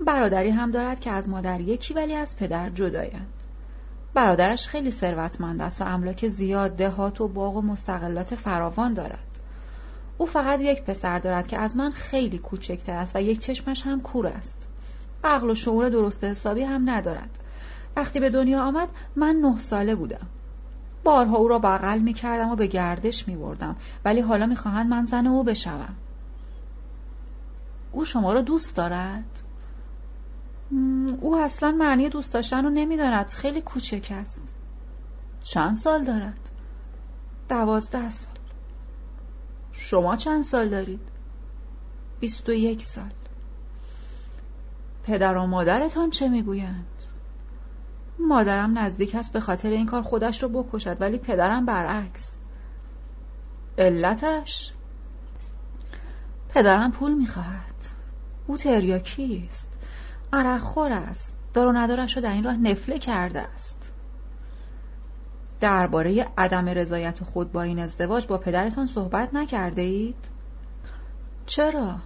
برادری 0.00 0.50
هم 0.50 0.70
دارد 0.70 1.00
که 1.00 1.10
از 1.10 1.28
مادر 1.28 1.60
یکی 1.60 1.94
ولی 1.94 2.14
از 2.14 2.36
پدر 2.36 2.70
جدایند. 2.70 3.32
برادرش 4.14 4.68
خیلی 4.68 4.90
ثروتمند 4.90 5.62
است 5.62 5.82
و 5.82 5.84
املاک 5.84 6.28
زیاد 6.28 6.76
دهات 6.76 7.20
و 7.20 7.28
باغ 7.28 7.56
و 7.56 7.62
مستقلات 7.62 8.34
فراوان 8.34 8.94
دارد. 8.94 9.40
او 10.18 10.26
فقط 10.26 10.60
یک 10.60 10.82
پسر 10.82 11.18
دارد 11.18 11.46
که 11.46 11.58
از 11.58 11.76
من 11.76 11.90
خیلی 11.90 12.38
کوچکتر 12.38 12.96
است 12.96 13.16
و 13.16 13.20
یک 13.20 13.38
چشمش 13.38 13.82
هم 13.86 14.00
کور 14.00 14.26
است. 14.26 14.68
عقل 15.24 15.50
و 15.50 15.54
شعور 15.54 15.88
درست 15.88 16.24
حسابی 16.24 16.62
هم 16.62 16.90
ندارد. 16.90 17.38
وقتی 17.96 18.20
به 18.20 18.30
دنیا 18.30 18.62
آمد 18.62 18.88
من 19.16 19.36
نه 19.36 19.58
ساله 19.58 19.94
بودم. 19.94 20.26
بارها 21.06 21.36
او 21.36 21.48
را 21.48 21.58
بغل 21.58 21.98
می 21.98 22.12
کردم 22.12 22.48
و 22.48 22.56
به 22.56 22.66
گردش 22.66 23.28
می 23.28 23.36
بردم 23.36 23.76
ولی 24.04 24.20
حالا 24.20 24.46
می 24.46 24.56
خواهند 24.56 24.90
من 24.90 25.04
زن 25.04 25.26
او 25.26 25.44
بشوم. 25.44 25.94
او 27.92 28.04
شما 28.04 28.32
را 28.32 28.42
دوست 28.42 28.76
دارد؟ 28.76 29.42
او 31.20 31.36
اصلا 31.36 31.70
معنی 31.70 32.08
دوست 32.08 32.34
داشتن 32.34 32.64
رو 32.64 32.70
نمی‌داند. 32.70 33.28
خیلی 33.28 33.60
کوچک 33.60 34.08
است. 34.10 34.42
چند 35.42 35.76
سال 35.76 36.04
دارد؟ 36.04 36.50
دوازده 37.48 38.10
سال. 38.10 38.34
شما 39.72 40.16
چند 40.16 40.44
سال 40.44 40.68
دارید؟ 40.68 41.08
بیست 42.20 42.48
و 42.48 42.52
یک 42.52 42.82
سال. 42.82 43.10
پدر 45.04 45.36
و 45.36 45.46
مادرتان 45.46 46.10
چه 46.10 46.28
می‌گویند؟ 46.28 46.86
مادرم 48.18 48.78
نزدیک 48.78 49.14
است 49.14 49.32
به 49.32 49.40
خاطر 49.40 49.68
این 49.68 49.86
کار 49.86 50.02
خودش 50.02 50.42
رو 50.42 50.48
بکشد 50.48 50.96
ولی 51.00 51.18
پدرم 51.18 51.66
برعکس. 51.66 52.38
علتش؟ 53.78 54.72
پدرم 56.48 56.92
پول 56.92 57.14
می‌خواهد. 57.14 57.74
او 58.46 58.56
تریاکی 58.56 59.48
است. 59.48 59.72
عرقخور 60.32 60.92
است. 60.92 61.36
دار 61.54 61.66
و 61.66 61.72
ندارش 61.72 62.16
رو 62.16 62.22
در 62.22 62.32
این 62.32 62.44
راه 62.44 62.56
نفله 62.56 62.98
کرده 62.98 63.40
است. 63.40 63.92
درباره 65.60 66.26
عدم 66.38 66.68
رضایت 66.68 67.24
خود 67.24 67.52
با 67.52 67.62
این 67.62 67.78
ازدواج 67.78 68.26
با 68.26 68.38
پدرتان 68.38 68.86
صحبت 68.86 69.34
نکرده 69.34 69.82
اید؟ 69.82 70.16
چرا؟ 71.46 71.96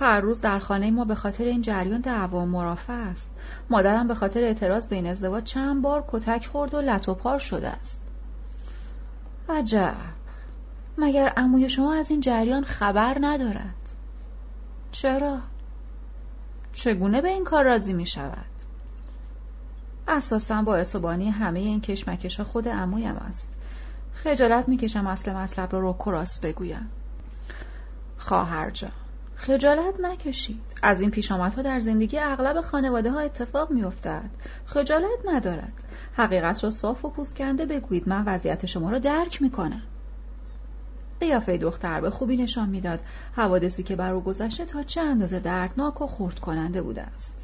هر 0.00 0.20
روز 0.20 0.40
در 0.40 0.58
خانه 0.58 0.90
ما 0.90 1.04
به 1.04 1.14
خاطر 1.14 1.44
این 1.44 1.62
جریان 1.62 2.00
دعوا 2.00 2.42
و 2.42 2.46
مرافع 2.46 2.92
است. 2.92 3.30
مادرم 3.70 4.08
به 4.08 4.14
خاطر 4.14 4.42
اعتراض 4.42 4.86
به 4.86 4.96
این 4.96 5.06
ازدواج 5.06 5.44
چند 5.44 5.82
بار 5.82 6.04
کتک 6.08 6.46
خورد 6.46 6.74
و 6.74 6.80
لط 6.80 7.10
پار 7.10 7.38
شده 7.38 7.68
است. 7.68 8.00
عجب. 9.48 9.94
مگر 10.98 11.28
عموی 11.28 11.68
شما 11.68 11.94
از 11.94 12.10
این 12.10 12.20
جریان 12.20 12.64
خبر 12.64 13.16
ندارد؟ 13.20 13.74
چرا؟ 14.92 15.38
چگونه 16.72 17.22
به 17.22 17.28
این 17.28 17.44
کار 17.44 17.64
راضی 17.64 17.92
می 17.92 18.06
شود؟ 18.06 18.44
اساسا 20.08 20.62
با 20.62 20.76
اسبانی 20.76 21.30
همه 21.30 21.58
این 21.58 21.80
کشمکش 21.80 22.36
ها 22.36 22.44
خود 22.44 22.68
عمویم 22.68 23.16
است. 23.16 23.50
خجالت 24.14 24.68
می‌کشم 24.68 25.06
اصل 25.06 25.32
مطلب 25.32 25.72
را 25.72 25.80
رو 25.80 25.92
کراس 25.92 26.40
بگویم. 26.40 26.90
خواهر 28.18 28.70
جان 28.70 28.90
خجالت 29.38 30.00
نکشید. 30.00 30.60
از 30.82 31.00
این 31.00 31.12
ها 31.30 31.48
در 31.48 31.80
زندگی 31.80 32.18
اغلب 32.18 32.60
خانواده 32.60 33.10
ها 33.10 33.20
اتفاق 33.20 33.70
میافتد. 33.70 34.30
خجالت 34.66 35.18
ندارد. 35.24 35.72
حقیقت 36.16 36.64
را 36.64 36.70
صاف 36.70 37.04
و 37.04 37.10
پوسکنده 37.10 37.66
بگویید. 37.66 38.08
من 38.08 38.24
وضعیت 38.26 38.66
شما 38.66 38.90
را 38.90 38.98
درک 38.98 39.42
می‌کنم. 39.42 39.82
قیافه 41.20 41.58
دختر 41.58 42.00
به 42.00 42.10
خوبی 42.10 42.36
نشان 42.36 42.68
می‌داد. 42.68 43.00
حوادثی 43.36 43.82
که 43.82 43.96
بر 43.96 44.12
او 44.12 44.20
گذشته 44.20 44.64
تا 44.64 44.82
چه 44.82 45.00
اندازه 45.00 45.40
دردناک 45.40 46.00
و 46.00 46.06
خورد 46.06 46.38
کننده 46.38 46.82
بوده 46.82 47.02
است. 47.02 47.34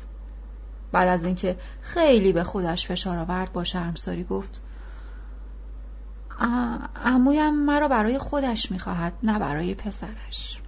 بعد 0.93 1.09
از 1.09 1.25
اینکه 1.25 1.57
خیلی 1.81 2.33
به 2.33 2.45
خودش 2.45 2.87
فشار 2.87 3.19
آورد 3.19 3.53
با 3.53 3.65
شرمساری 3.65 4.25
گفت 4.25 4.63
عمویم 7.05 7.55
مرا 7.55 7.89
برای 7.89 8.19
خودش 8.19 8.71
می‌خواهد 8.71 9.13
نه 9.23 9.39
برای 9.39 9.75
پسرش. 9.75 10.61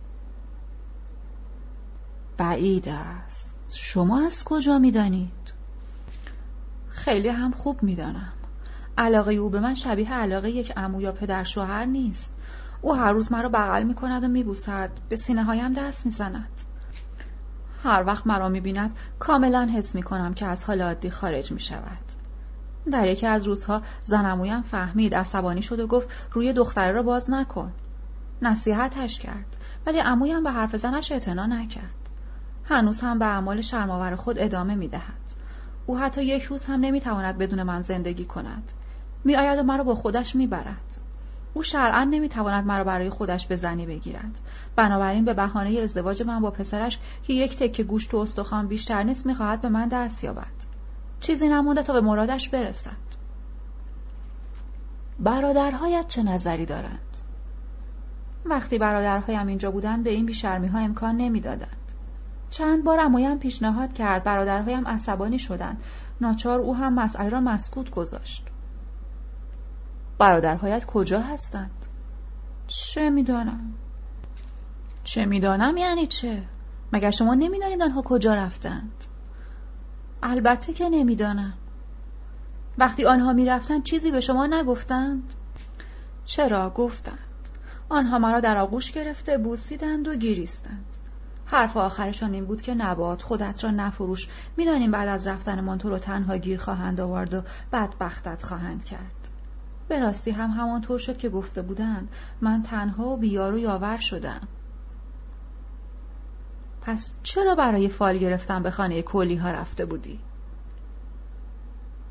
بعید 2.39 2.89
است 2.89 3.57
شما 3.75 4.27
از 4.27 4.45
کجا 4.45 4.79
می‌دانید 4.79 5.55
خیلی 6.89 7.29
هم 7.29 7.51
خوب 7.51 7.83
می‌دانم 7.83 8.33
علاقه 8.99 9.35
او 9.35 9.51
به 9.51 9.61
من 9.61 9.75
شبیه 9.75 10.13
علاقه 10.13 10.51
یک 10.51 10.73
عمو 10.77 11.01
یا 11.01 11.13
پدر 11.13 11.45
شوهر 11.45 11.85
نیست 11.85 12.33
او 12.83 12.95
هر 12.95 13.13
روز 13.13 13.33
مرا 13.33 13.49
بغل 13.49 13.83
می 13.83 13.95
کند 13.95 14.25
و 14.25 14.29
می 14.29 14.45
بوسد 14.45 14.91
به 15.09 15.17
سینه 15.17 15.45
هایم 15.45 15.73
دست 15.73 16.07
می 16.07 16.13
زند. 16.13 16.63
هر 17.85 18.05
وقت 18.07 18.27
مرا 18.27 18.49
می 18.49 18.61
بیند 18.61 18.95
کاملا 19.19 19.69
حس 19.75 19.95
می 19.95 20.03
کنم 20.03 20.35
که 20.35 20.47
از 20.47 20.65
حال 20.65 20.83
عادی 20.83 21.11
خارج 21.11 21.53
می 21.53 21.61
شود. 21.61 21.99
در 22.93 23.07
یکی 23.07 23.27
از 23.27 23.47
روزها 23.47 23.83
زنمویم 24.05 24.63
فهمید 24.63 25.15
عصبانی 25.15 25.63
شد 25.63 25.81
و 25.81 25.87
گفت 25.87 26.09
روی 26.33 26.53
دختره 26.53 26.93
را 26.93 27.03
باز 27.03 27.31
نکن. 27.31 27.73
نصیحتش 28.43 29.19
کرد 29.19 29.57
ولی 29.87 29.99
عمویم 29.99 30.43
به 30.43 30.51
حرف 30.51 30.77
زنش 30.77 31.13
اعتنا 31.13 31.47
نکرد. 31.47 32.06
هنوز 32.69 33.01
هم 33.01 33.19
به 33.19 33.25
اعمال 33.25 33.61
شرماور 33.61 34.17
خود 34.17 34.39
ادامه 34.39 34.75
می 34.75 34.89
دهد. 34.89 35.27
او 35.87 35.99
حتی 35.99 36.25
یک 36.25 36.43
روز 36.43 36.65
هم 36.65 36.81
نمی 36.81 37.01
تواند 37.01 37.39
بدون 37.39 37.63
من 37.63 37.83
زندگی 37.83 38.25
کند. 38.25 38.73
می 39.25 39.37
آید 39.37 39.59
و 39.59 39.63
مرا 39.63 39.85
با 39.85 39.95
خودش 39.95 40.37
می 40.37 40.47
برد. 40.47 40.99
او 41.57 41.63
شرعا 41.63 42.05
نمی‌تواند 42.05 42.67
مرا 42.67 42.85
برای 42.85 43.11
خودش 43.11 43.47
به 43.47 43.57
زنی 43.57 43.87
بگیرد 43.87 44.41
بنابراین 44.77 45.25
به 45.25 45.35
بهانه 45.35 45.81
ازدواج 45.81 46.23
من 46.23 46.41
با 46.41 46.51
پسرش 46.51 46.99
که 47.23 47.33
یک 47.33 47.57
تکه 47.57 47.83
گوشت 47.83 48.15
و 48.15 48.17
استخوان 48.17 48.67
بیشتر 48.67 49.03
نیست 49.03 49.27
می‌خواهد 49.27 49.61
به 49.61 49.69
من 49.69 49.89
دست 49.89 50.25
یابد 50.25 50.47
چیزی 51.21 51.49
نمونده 51.49 51.83
تا 51.83 51.93
به 51.93 52.01
مرادش 52.01 52.49
برسد 52.49 52.91
برادرهایت 55.19 56.09
چه 56.09 56.23
نظری 56.23 56.67
دارند 56.67 57.17
وقتی 58.45 58.79
برادرهایم 58.79 59.47
اینجا 59.47 59.71
بودند 59.71 60.05
به 60.05 60.11
این 60.11 60.27
بیشرمی 60.27 60.67
ها 60.67 60.79
امکان 60.79 61.17
نمی‌دادند 61.17 61.86
چند 62.51 62.85
بار 62.85 63.01
امویم 63.01 63.39
پیشنهاد 63.39 63.93
کرد 63.93 64.25
برادرهایم 64.25 64.89
عصبانی 64.89 65.39
شدند 65.39 65.83
ناچار 66.21 66.61
او 66.61 66.77
هم 66.77 66.95
مسئله 66.95 67.29
را 67.29 67.41
مسکوت 67.41 67.91
گذاشت 67.91 68.47
برادرهایت 70.19 70.85
کجا 70.85 71.21
هستند؟ 71.21 71.87
چه 72.67 73.11
می‌دانم 73.11 73.75
چه 75.05 75.25
می‌دانم 75.25 75.77
یعنی 75.77 76.07
چه؟ 76.07 76.43
مگر 76.93 77.11
شما 77.11 77.35
نمی‌دانید 77.35 77.83
آنها 77.83 78.03
کجا 78.03 78.35
رفتند؟ 78.35 79.05
البته 80.23 80.73
که 80.73 80.89
نمی‌دانم 80.89 81.55
وقتی 82.79 83.05
آنها 83.05 83.33
می‌رفتند 83.33 83.83
چیزی 83.83 84.11
به 84.11 84.21
شما 84.21 84.47
نگفتند؟ 84.47 85.35
چرا 86.25 86.71
گفتند 86.71 87.19
آنها 87.89 88.19
مرا 88.19 88.41
در 88.41 88.59
آغوش 88.59 88.93
گرفته 88.93 89.39
بوسیدند 89.39 90.09
و 90.09 90.15
گیریستند 90.15 90.96
حرف 91.47 91.77
آخرشان 91.77 92.35
این 92.35 92.45
بود 92.45 92.63
که 92.63 92.75
نباد 92.75 93.23
خودت 93.23 93.65
را 93.65 93.71
نفروش. 93.71 94.29
می‌دانیم 94.57 94.91
بعد 94.91 95.09
از 95.09 95.27
رفتن 95.27 95.77
تو 95.77 95.89
رو 95.89 95.99
تنها 95.99 96.37
گیر 96.37 96.61
خواهند 96.61 97.01
آورد 97.01 97.35
و 97.35 97.43
بدبختت 97.73 98.43
خواهند 98.43 98.85
کرد. 98.85 99.29
به 99.89 100.01
راستی 100.01 100.31
هم 100.31 100.51
همانطور 100.51 100.99
شد 100.99 101.17
که 101.17 101.29
گفته 101.29 101.63
بودند 101.63 102.09
من 102.41 102.63
تنها 102.63 103.07
و 103.07 103.17
بیار 103.17 103.55
و 103.55 103.59
یاور 103.59 103.97
شدم. 103.97 104.41
پس 106.83 107.15
چرا 107.23 107.55
برای 107.55 107.89
فال 107.89 108.19
گرفتن 108.19 108.63
به 108.63 108.71
خانه 108.71 109.03
کلی 109.03 109.37
ها 109.37 109.51
رفته 109.51 109.85
بودی؟ 109.85 110.21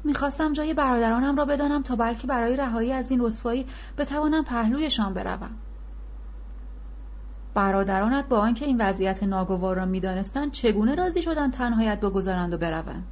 می‌خواستم 0.03 0.53
جای 0.53 0.73
برادرانم 0.73 1.35
را 1.35 1.45
بدانم 1.45 1.81
تا 1.81 1.95
بلکه 1.95 2.27
برای 2.27 2.55
رهایی 2.55 2.93
از 2.93 3.11
این 3.11 3.21
رسوایی 3.21 3.65
بتوانم 3.97 4.43
پهلویشان 4.43 5.13
بروم. 5.13 5.51
برادرانت 7.55 8.27
با 8.27 8.39
آنکه 8.39 8.65
این 8.65 8.81
وضعیت 8.81 9.23
ناگوار 9.23 9.75
را 9.75 9.85
می‌دانستند 9.85 10.51
چگونه 10.51 10.95
راضی 10.95 11.21
شدند 11.21 11.53
تنهایت 11.53 11.99
بگذارند 11.99 12.53
و 12.53 12.57
بروند؟ 12.57 13.07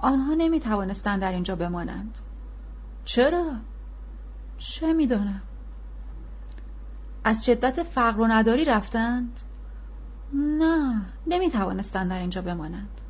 آنها 0.00 0.34
نمی 0.34 0.60
توانستند 0.60 1.20
در 1.20 1.32
اینجا 1.32 1.56
بمانند. 1.56 2.18
چرا؟ 3.04 3.52
چه 4.58 4.92
می‌دانم؟ 4.92 5.42
از 7.24 7.44
شدت 7.44 7.82
فقر 7.82 8.20
و 8.20 8.26
نداری 8.26 8.64
رفتند؟ 8.64 9.40
نه 10.32 11.02
نمی 11.26 11.50
توانستند 11.50 12.10
در 12.10 12.18
اینجا 12.18 12.42
بمانند. 12.42 13.00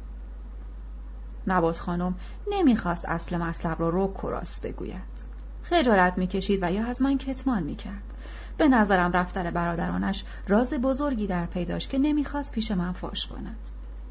نبات 1.46 1.78
خانم 1.78 2.14
نمی‌خواست 2.50 3.04
اصل 3.04 3.36
مطلب 3.36 3.80
را 3.80 3.88
رو 3.88 4.12
کراس 4.12 4.60
بگوید. 4.60 5.24
خجالت 5.62 6.18
می‌کشید 6.18 6.58
و 6.62 6.72
یا 6.72 6.86
از 6.86 7.02
من 7.02 7.18
کتمان 7.18 7.62
می‌کرد. 7.62 8.13
به 8.58 8.68
نظرم 8.68 9.12
رفتن 9.12 9.50
برادرانش 9.50 10.24
راز 10.48 10.74
بزرگی 10.74 11.26
در 11.26 11.46
پیداش 11.46 11.88
که 11.88 11.98
نمی‌خواست 11.98 12.52
پیش 12.52 12.70
من 12.70 12.92
فاش 12.92 13.26
کند. 13.26 13.56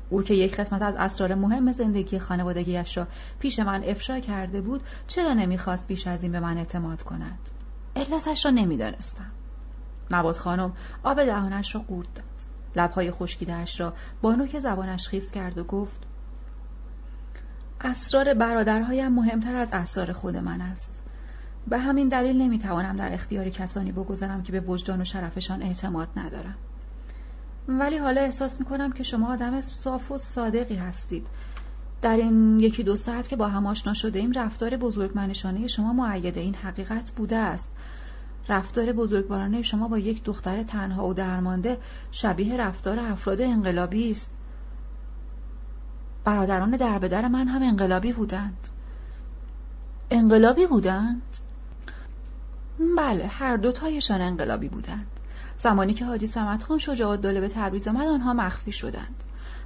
او 0.10 0.24
که 0.24 0.34
یک 0.34 0.56
قسمت 0.56 0.82
از 0.82 0.96
اسرار 0.98 1.36
مهم 1.36 1.72
زندگی 1.72 2.20
خانوادگیش 2.20 2.98
را 2.98 3.08
پیش 3.40 3.60
من 3.60 3.84
افشا 3.84 4.20
کرده 4.20 4.62
بود 4.62 4.84
چرا 5.08 5.34
نمی‌خواست 5.34 5.88
بیش 5.88 6.08
از 6.08 6.24
این 6.24 6.32
به 6.32 6.40
من 6.40 6.58
اعتماد 6.58 7.04
کند؟ 7.04 7.40
علتش 7.96 8.46
را 8.46 8.52
نمی‌دانستم. 8.52 9.32
نبات 10.12 10.38
خانم 10.38 10.74
آب 11.04 11.24
دهانش 11.24 11.76
را 11.76 11.82
قورت 11.82 12.14
داد. 12.16 12.26
لبهای 12.76 13.12
خشکیدهاش 13.12 13.80
را 13.80 13.94
با 14.22 14.36
نوک 14.36 14.60
زبانش 14.60 15.08
خیز 15.08 15.32
کرد 15.32 15.58
و 15.58 15.64
گفت 15.64 16.00
اسرار 17.82 18.34
برادرهایم 18.34 19.12
مهمتر 19.12 19.56
از 19.56 19.70
اسرار 19.74 20.12
خود 20.12 20.36
من 20.38 20.62
است. 20.62 21.03
به 21.68 21.78
همین 21.78 22.08
دلیل 22.08 22.42
نمی‌توانم 22.42 22.96
در 22.96 23.14
اختیار 23.14 23.50
کسانی 23.50 23.92
بگذارم 23.92 24.44
که 24.44 24.52
به 24.52 24.60
وجدان 24.60 25.02
و 25.02 25.04
شرفشان 25.04 25.62
اعتماد 25.62 26.08
ندارم. 26.16 26.56
ولی 27.68 27.98
حالا 27.98 28.22
احساس 28.22 28.60
می‌کنم 28.60 28.92
که 28.92 29.04
شما 29.04 29.34
آدم 29.34 29.62
صاف 29.62 30.12
و 30.12 30.18
صادقی 30.18 30.76
هستید. 30.76 31.28
در 32.02 32.18
این 32.18 32.60
یکی 32.60 32.84
دو 32.84 32.98
ساعت 32.98 33.28
که 33.28 33.36
با 33.36 33.48
هم 33.48 33.66
آشنا 33.66 33.94
شده 33.94 34.20
ایم 34.20 34.32
رفتار 34.32 34.78
بزرگمنشانه 34.78 35.68
شما 35.68 35.94
معید 35.94 36.38
این 36.38 36.56
حقیقت 36.56 37.12
بوده 37.12 37.38
است. 37.38 37.72
رفتار 38.50 38.92
بزرگوارانه 38.92 39.62
شما 39.62 39.88
با 39.88 39.98
یک 39.98 40.24
دختر 40.24 40.64
تنها 40.64 41.08
و 41.08 41.14
درمانده 41.14 41.78
شبیه 42.12 42.58
رفتار 42.58 43.00
افراد 43.00 43.42
انقلابی 43.42 44.12
است. 44.12 44.32
برادران 46.24 46.72
در 46.72 47.00
در 47.00 47.28
من 47.28 47.48
هم 47.48 47.64
انقلابی 47.64 48.14
بودند. 48.14 48.68
انقلابی 50.12 50.68
بودند؟ 50.68 51.22
بله 52.98 53.28
هر 53.28 53.58
دوتایشان 53.58 54.22
انقلابی 54.22 54.70
بودند. 54.70 55.08
زمانی 55.58 55.94
که 55.94 56.06
حاجی 56.06 56.28
سمت 56.28 56.64
خان 56.64 56.78
شجاع 56.78 57.18
دوله 57.18 57.42
به 57.42 57.48
تبریز 57.48 57.88
آمد 57.88 58.08
آنها 58.08 58.34
مخفی 58.34 58.72
شدند. 58.72 59.24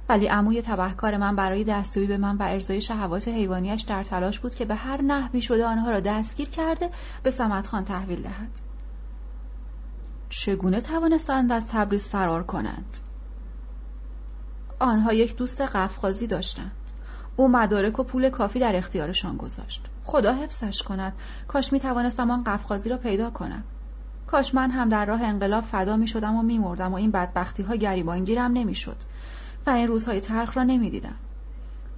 ولی 0.08 0.26
عموی 0.26 0.62
تبهکار 0.62 1.16
من 1.16 1.36
برای 1.36 1.64
دستوی 1.64 2.06
به 2.06 2.16
من 2.16 2.36
و 2.36 2.42
ارزای 2.42 2.80
شهوات 2.80 3.28
حیوانیش 3.28 3.82
در 3.82 4.04
تلاش 4.04 4.40
بود 4.40 4.54
که 4.54 4.64
به 4.64 4.74
هر 4.74 5.02
نحوی 5.02 5.42
شده 5.42 5.66
آنها 5.66 5.90
را 5.90 6.00
دستگیر 6.00 6.48
کرده 6.48 6.90
به 7.22 7.30
سمت 7.30 7.66
خان 7.66 7.84
تحویل 7.84 8.22
دهد. 8.22 8.50
چگونه 10.28 10.80
توانستند 10.80 11.52
از 11.52 11.68
تبریز 11.68 12.10
فرار 12.10 12.42
کنند؟ 12.42 12.96
آنها 14.78 15.12
یک 15.12 15.36
دوست 15.36 15.60
قفقازی 15.60 16.26
داشتند. 16.26 16.72
او 17.36 17.48
مدارک 17.48 17.98
و 17.98 18.02
پول 18.02 18.30
کافی 18.30 18.60
در 18.60 18.76
اختیارشان 18.76 19.36
گذاشت. 19.36 19.87
خدا 20.08 20.32
حفظش 20.32 20.82
کند 20.82 21.12
کاش 21.48 21.72
می 21.72 21.80
توانستم 21.80 22.30
آن 22.30 22.44
قفقازی 22.44 22.88
را 22.88 22.96
پیدا 22.96 23.30
کنم 23.30 23.64
کاش 24.26 24.54
من 24.54 24.70
هم 24.70 24.88
در 24.88 25.06
راه 25.06 25.22
انقلاب 25.22 25.64
فدا 25.64 25.96
می 25.96 26.06
شدم 26.06 26.36
و 26.36 26.42
می 26.42 26.58
مردم 26.58 26.92
و 26.92 26.96
این 26.96 27.10
بدبختی 27.10 27.62
ها 27.62 27.76
گریبانگیرم 27.76 28.52
نمی 28.52 28.74
شد 28.74 28.96
و 29.66 29.70
این 29.70 29.86
روزهای 29.88 30.20
ترخ 30.20 30.56
را 30.56 30.62
نمی 30.62 30.90
دیدم. 30.90 31.14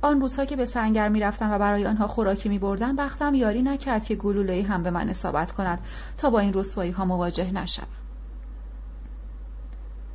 آن 0.02 0.20
روزها 0.20 0.44
که 0.44 0.56
به 0.56 0.64
سنگر 0.64 1.08
می 1.08 1.20
رفتم 1.20 1.50
و 1.50 1.58
برای 1.58 1.86
آنها 1.86 2.06
خوراکی 2.06 2.48
می 2.48 2.58
بردم 2.58 2.96
وقتم 2.96 3.34
یاری 3.34 3.62
نکرد 3.62 4.04
که 4.04 4.14
گلوله 4.14 4.62
هم 4.62 4.82
به 4.82 4.90
من 4.90 5.08
اصابت 5.08 5.52
کند 5.52 5.80
تا 6.18 6.30
با 6.30 6.38
این 6.38 6.52
رسوایی 6.52 6.90
ها 6.90 7.04
مواجه 7.04 7.52
نشوم. 7.52 7.86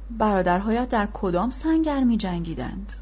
برادرهایت 0.09 0.89
در 0.89 1.07
کدام 1.13 1.49
سنگر 1.49 2.03
می 2.03 2.17
جنگیدند؟ 2.17 2.93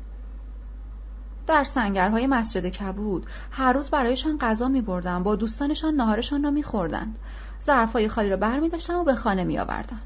در 1.47 1.63
سنگرهای 1.63 2.27
مسجد 2.27 2.67
کبود. 2.67 3.25
هر 3.51 3.73
روز 3.73 3.89
برایشان 3.89 4.37
غذا 4.37 4.67
می 4.67 4.81
بردم 4.81 5.23
با 5.23 5.35
دوستانشان 5.35 5.93
نهارشان 5.93 6.43
را 6.43 6.51
می 6.51 6.63
خوردند 6.63 7.19
ظرفهای 7.63 8.07
خالی 8.07 8.29
را 8.29 8.37
بر 8.37 8.59
می 8.59 8.71
و 8.89 9.03
به 9.03 9.15
خانه 9.15 9.43
می 9.43 9.59
آوردم 9.59 10.01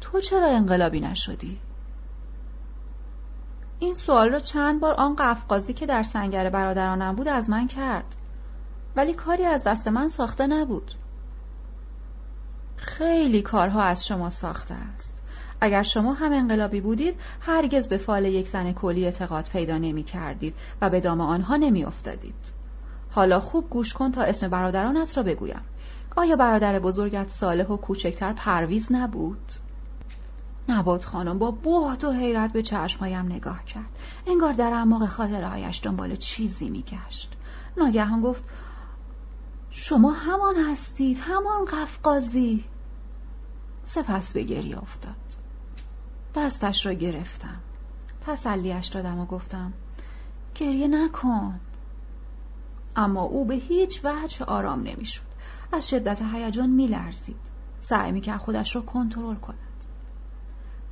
تو 0.00 0.20
چرا 0.20 0.48
انقلابی 0.48 1.00
نشدی؟ 1.00 1.60
این 3.78 3.94
سوال 3.94 4.32
را 4.32 4.38
چند 4.38 4.80
بار 4.80 4.94
آن 4.94 5.16
قفقازی 5.16 5.72
که 5.72 5.86
در 5.86 6.02
سنگر 6.02 6.50
برادرانم 6.50 7.14
بود 7.14 7.28
از 7.28 7.50
من 7.50 7.66
کرد. 7.66 8.16
ولی 8.96 9.14
کاری 9.14 9.44
از 9.44 9.64
دست 9.64 9.88
من 9.88 10.08
ساخته 10.08 10.46
نبود. 10.46 10.92
خیلی 12.76 13.42
کارها 13.42 13.82
از 13.82 14.06
شما 14.06 14.30
ساخته 14.30 14.74
است. 14.74 15.22
اگر 15.64 15.82
شما 15.82 16.12
هم 16.12 16.32
انقلابی 16.32 16.80
بودید 16.80 17.14
هرگز 17.40 17.88
به 17.88 17.96
فال 17.96 18.24
یک 18.24 18.48
زن 18.48 18.72
کلی 18.72 19.04
اعتقاد 19.04 19.48
پیدا 19.52 19.78
نمی 19.78 20.02
کردید 20.02 20.54
و 20.80 20.90
به 20.90 21.00
دام 21.00 21.20
آنها 21.20 21.56
نمی 21.56 21.84
افتادید. 21.84 22.52
حالا 23.10 23.40
خوب 23.40 23.70
گوش 23.70 23.92
کن 23.92 24.10
تا 24.10 24.22
اسم 24.22 24.48
برادرانت 24.48 25.16
را 25.16 25.22
بگویم. 25.22 25.60
آیا 26.16 26.36
برادر 26.36 26.78
بزرگت 26.78 27.28
صالح 27.28 27.66
و 27.66 27.76
کوچکتر 27.76 28.32
پرویز 28.32 28.86
نبود؟ 28.90 29.52
نباد 30.68 31.02
خانم 31.02 31.38
با 31.38 31.50
بهت 31.50 32.04
و 32.04 32.12
حیرت 32.12 32.52
به 32.52 32.62
چشمهایم 32.62 33.26
نگاه 33.26 33.64
کرد. 33.64 33.98
انگار 34.26 34.52
در 34.52 34.72
اعماق 34.72 35.06
خاطرهایش 35.06 35.80
دنبال 35.84 36.16
چیزی 36.16 36.70
میگشت. 36.70 37.32
ناگهان 37.76 38.20
گفت 38.20 38.44
شما 39.70 40.10
همان 40.10 40.56
هستید 40.56 41.18
همان 41.20 41.64
قفقازی. 41.64 42.64
سپس 43.84 44.32
به 44.32 44.42
گریه 44.42 44.78
افتاد. 44.78 45.43
دستش 46.34 46.86
را 46.86 46.92
گرفتم. 46.92 47.56
تسلیش 48.26 48.86
دادم 48.86 49.18
و 49.20 49.26
گفتم 49.26 49.72
گریه 50.54 50.88
نکن. 50.88 51.60
اما 52.96 53.22
او 53.22 53.44
به 53.44 53.54
هیچ 53.54 54.00
وجه 54.04 54.44
آرام 54.44 54.82
نمی‌شد. 54.82 55.22
از 55.72 55.88
شدت 55.88 56.22
هیجان 56.22 56.70
میلرزید. 56.70 57.36
سعی 57.80 58.12
می‌کرد 58.12 58.40
خودش 58.40 58.76
را 58.76 58.82
کنترل 58.82 59.34
کند. 59.34 59.58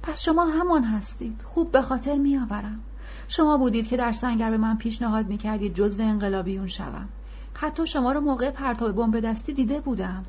پس 0.02 0.22
شما 0.22 0.44
همان 0.44 0.84
هستید. 0.84 1.42
خوب 1.46 1.72
به 1.72 1.82
خاطر 1.82 2.16
میآورم. 2.16 2.80
شما 3.28 3.58
بودید 3.58 3.88
که 3.88 3.96
در 3.96 4.12
سنگر 4.12 4.50
به 4.50 4.56
من 4.56 4.76
پیشنهاد 4.76 5.26
می‌کردید 5.26 5.74
جزو 5.74 6.02
انقلابیون 6.02 6.66
شوم. 6.66 7.08
حتی 7.54 7.86
شما 7.86 8.12
را 8.12 8.20
موقع 8.20 8.50
پرتاب 8.50 8.92
بمب 8.92 9.20
دستی 9.20 9.52
دیده 9.52 9.80
بودم. 9.80 10.22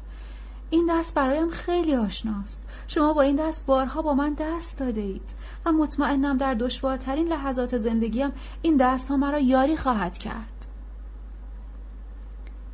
این 0.74 0.90
دست 0.90 1.14
برایم 1.14 1.50
خیلی 1.50 1.95
آشناست. 1.95 2.62
شما 2.88 3.14
با 3.14 3.22
این 3.22 3.36
دست 3.36 3.66
بارها 3.66 4.02
با 4.02 4.14
من 4.14 4.34
دست 4.34 4.78
داده 4.78 5.02
اید 5.02 5.30
و 5.66 5.72
مطمئنم 5.72 6.38
در 6.38 6.54
دشوارترین 6.54 7.28
لحظات 7.28 7.78
زندگیم 7.78 8.32
این 8.62 8.78
دست 8.78 9.08
ها 9.08 9.18
مرا 9.18 9.40
یاری 9.40 9.78
خواهد 9.78 10.18
کرد. 10.18 10.68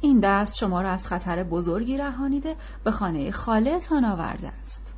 این 0.01 0.19
دست 0.19 0.55
شما 0.55 0.81
را 0.81 0.89
از 0.89 1.07
خطر 1.07 1.43
بزرگی 1.43 1.97
رهانیده 1.97 2.55
به 2.83 2.91
خانه 2.91 3.31
خالهتان 3.31 4.05
آورده 4.05 4.47
است. 4.47 4.93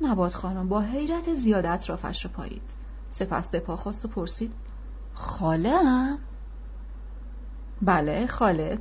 نبات 0.00 0.34
خانم 0.34 0.68
با 0.68 0.80
حیرت 0.80 1.34
زیادت 1.34 1.90
را 1.90 1.96
فش 1.96 2.26
پایید. 2.26 2.70
سپس 3.08 3.50
به 3.50 3.60
پا 3.60 3.76
خواست 3.76 4.04
و 4.04 4.08
پرسید 4.08 4.52
خاله 5.14 5.78
هم؟ 5.78 6.18
بله 7.82 8.26
خاله 8.26 8.78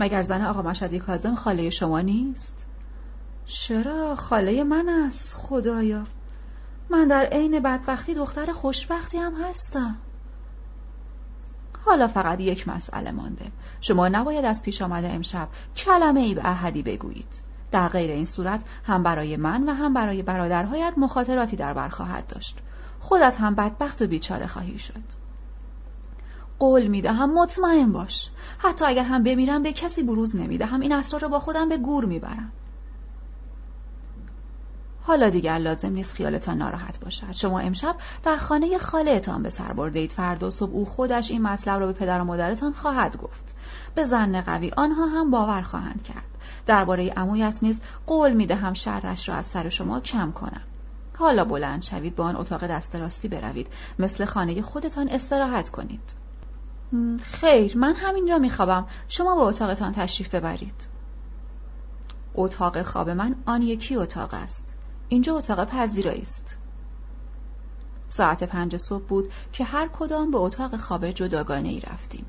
مگر 0.00 0.22
زن 0.22 0.42
آقا 0.42 0.62
مشدی 0.62 0.98
کازم 0.98 1.34
خاله 1.34 1.70
شما 1.70 2.00
نیست؟ 2.00 2.54
چرا 3.46 4.16
خاله 4.16 4.64
من 4.64 4.88
است 4.88 5.34
خدایا؟ 5.34 6.04
من 6.90 7.08
در 7.08 7.24
عین 7.24 7.60
بدبختی 7.60 8.14
دختر 8.14 8.52
خوشبختی 8.52 9.18
هم 9.18 9.34
هستم. 9.34 9.96
حالا 11.84 12.08
فقط 12.08 12.40
یک 12.40 12.68
مسئله 12.68 13.10
مانده. 13.10 13.44
شما 13.80 14.08
نباید 14.08 14.44
از 14.44 14.62
پیش 14.62 14.82
آمده 14.82 15.12
امشب 15.12 15.48
کلمه 15.76 16.20
ای 16.20 16.34
به 16.34 16.48
احدی 16.48 16.82
بگویید. 16.82 17.42
در 17.70 17.88
غیر 17.88 18.10
این 18.10 18.24
صورت 18.24 18.64
هم 18.84 19.02
برای 19.02 19.36
من 19.36 19.68
و 19.68 19.72
هم 19.72 19.94
برای 19.94 20.22
برادرهایت 20.22 20.94
مخاطراتی 20.96 21.56
در 21.56 21.74
بر 21.74 21.88
خواهد 21.88 22.26
داشت. 22.26 22.58
خودت 23.00 23.40
هم 23.40 23.54
بدبخت 23.54 24.02
و 24.02 24.06
بیچاره 24.06 24.46
خواهی 24.46 24.78
شد. 24.78 25.23
قول 26.58 26.86
می‌دهم 26.86 27.34
مطمئن 27.34 27.92
باش. 27.92 28.30
حتی 28.58 28.84
اگر 28.84 29.04
هم 29.04 29.22
بمیرم 29.22 29.62
به 29.62 29.72
کسی 29.72 30.02
بروز 30.02 30.36
نمی‌دهم 30.36 30.80
این 30.80 30.92
اسرار 30.92 31.22
را 31.22 31.28
با 31.28 31.38
خودم 31.38 31.68
به 31.68 31.76
گور 31.76 32.04
می‌برم. 32.04 32.52
حالا 35.06 35.30
دیگر 35.30 35.58
لازم 35.58 35.92
نیست 35.92 36.14
خیالتان 36.14 36.58
ناراحت 36.58 37.00
باشد. 37.00 37.32
شما 37.32 37.60
امشب 37.60 37.96
در 38.22 38.36
خانه 38.36 38.78
خالهتان 38.78 39.42
به 39.42 39.50
سر 39.50 39.72
برده 39.72 39.98
اید 39.98 40.12
فردا 40.12 40.50
صبح 40.50 40.72
او 40.72 40.84
خودش 40.84 41.30
این 41.30 41.42
مطلب 41.42 41.80
را 41.80 41.86
به 41.86 41.92
پدر 41.92 42.20
و 42.20 42.24
مادرتان 42.24 42.72
خواهد 42.72 43.16
گفت. 43.16 43.54
به 43.94 44.04
زن 44.04 44.40
قوی 44.40 44.70
آنها 44.76 45.06
هم 45.06 45.30
باور 45.30 45.62
خواهند 45.62 46.02
کرد. 46.02 46.24
درباره 46.66 47.10
عمویت 47.10 47.58
نیز 47.62 47.80
قول 48.06 48.32
می‌دهم 48.32 48.74
شرش 48.74 49.28
را 49.28 49.34
از 49.34 49.46
سر 49.46 49.68
شما 49.68 50.00
کم 50.00 50.32
کنم. 50.32 50.62
حالا 51.16 51.44
بلند 51.44 51.82
شوید 51.82 52.16
به 52.16 52.22
آن 52.22 52.36
اتاق 52.36 52.66
دست 52.66 52.96
راستی 52.96 53.28
بروید. 53.28 53.66
مثل 53.98 54.24
خانه 54.24 54.62
خودتان 54.62 55.08
استراحت 55.08 55.70
کنید. 55.70 56.23
خیر 57.22 57.78
من 57.78 57.94
همینجا 57.94 58.38
میخوابم. 58.38 58.86
شما 59.08 59.34
به 59.34 59.40
اتاقتان 59.40 59.92
تشریف 59.92 60.34
ببرید. 60.34 60.88
اتاق 62.34 62.82
خواب 62.82 63.10
من 63.10 63.36
آن 63.46 63.62
یکی 63.62 63.96
اتاق 63.96 64.34
است. 64.34 64.76
اینجا 65.08 65.36
اتاق 65.36 65.64
پذیرایی 65.64 66.22
است. 66.22 66.56
ساعت 68.06 68.44
پنج 68.44 68.76
صبح 68.76 69.04
بود 69.04 69.32
که 69.52 69.64
هر 69.64 69.88
کدام 69.88 70.30
به 70.30 70.38
اتاق 70.38 70.76
خواب 70.76 71.10
جداگانه 71.10 71.68
ای 71.68 71.80
رفتیم. 71.80 72.26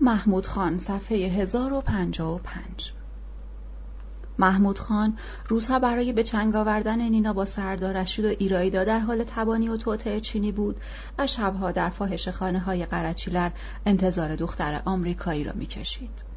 محمود 0.00 0.46
خان 0.46 0.78
صفحه 0.78 1.16
1055 1.16 2.92
محمود 4.38 4.78
خان 4.78 5.18
روزها 5.48 5.78
برای 5.78 6.12
به 6.12 6.22
چنگ 6.22 6.56
آوردن 6.56 7.00
نینا 7.00 7.32
با 7.32 7.44
سردار 7.44 7.96
رشید 7.96 8.24
و 8.24 8.28
ایرایدا 8.28 8.84
در 8.84 8.98
حال 8.98 9.24
تبانی 9.24 9.68
و 9.68 9.76
توطعه 9.76 10.20
چینی 10.20 10.52
بود 10.52 10.80
و 11.18 11.26
شبها 11.26 11.72
در 11.72 11.88
فاحش 11.88 12.28
خانه 12.28 12.58
های 12.58 12.86
قرچیلر 12.86 13.50
انتظار 13.86 14.36
دختر 14.36 14.82
آمریکایی 14.84 15.44
را 15.44 15.52
می‌کشید. 15.54 16.36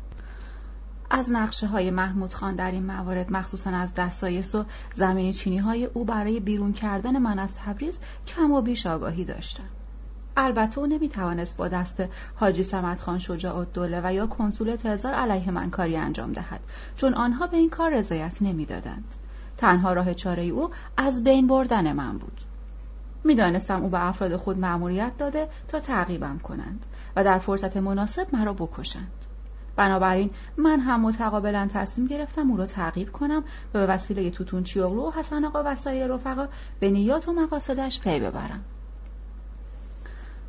از 1.12 1.32
نقشه 1.32 1.68
های 1.68 1.92
محمود 1.92 2.34
خان 2.34 2.56
در 2.56 2.72
این 2.72 2.86
موارد 2.86 3.32
مخصوصا 3.32 3.70
از 3.70 3.94
دستایس 3.94 4.56
و 4.56 4.66
زمینی 4.96 5.34
چینی 5.34 5.58
های 5.58 5.86
او 5.86 6.06
برای 6.06 6.40
بیرون 6.40 6.74
کردن 6.74 7.18
من 7.18 7.40
از 7.40 7.56
تبریز 7.56 8.00
کم 8.28 8.52
و 8.52 8.62
بیش 8.62 8.88
آگاهی 8.88 9.26
داشتم. 9.26 9.79
البته 10.40 10.80
او 10.80 10.86
نمی‌توانست 10.86 11.58
با 11.58 11.68
دست 11.68 12.04
حاجی 12.36 12.64
سمت 12.64 13.02
خان 13.02 13.20
شجاع 13.20 13.66
دوله 13.66 14.02
و 14.04 14.14
یا 14.14 14.28
کنسول 14.28 14.76
تزار 14.76 15.14
علیه 15.14 15.52
من 15.52 15.70
کاری 15.70 15.98
انجام 15.98 16.32
دهد 16.32 16.60
چون 16.96 17.14
آنها 17.14 17.48
به 17.48 17.58
این 17.58 17.70
کار 17.70 17.94
رضایت 17.94 18.42
نمی‌دادند. 18.42 19.16
تنها 19.58 19.94
راه 19.94 20.14
چاره 20.14 20.44
او 20.44 20.70
از 20.98 21.24
بین 21.24 21.48
بردن 21.48 21.94
من 21.94 22.18
بود. 22.18 22.42
می‌دانستم 23.24 23.82
او 23.82 23.90
به 23.90 24.08
افراد 24.08 24.36
خود 24.36 24.58
مأموریت 24.60 25.18
داده 25.18 25.48
تا 25.68 25.80
تعقیبم 25.80 26.40
کنند 26.44 26.86
و 27.16 27.24
در 27.24 27.38
فرصت 27.38 27.78
مناسب 27.78 28.28
مرا 28.34 28.54
بکشند. 28.54 29.12
بنابراین 29.76 30.32
من 30.58 30.80
هم 30.80 31.02
متقابلا 31.02 31.68
تصمیم 31.74 32.08
گرفتم 32.08 32.52
او 32.52 32.58
را 32.58 32.66
تعقیب 32.66 33.12
کنم 33.12 33.44
و 33.74 33.80
به 33.80 33.86
وسیله 33.86 34.32
توتون 34.32 34.64
چیوغلو 34.64 35.08
و 35.08 35.12
حسن 35.12 35.46
آقا 35.46 35.64
و 35.66 35.76
سایر 35.76 36.08
رفقا 36.08 36.48
به 36.80 36.90
نیات 36.90 37.28
و 37.28 37.34
مقاصدش 37.34 38.00
پی 38.00 38.20
ببرم. 38.20 38.64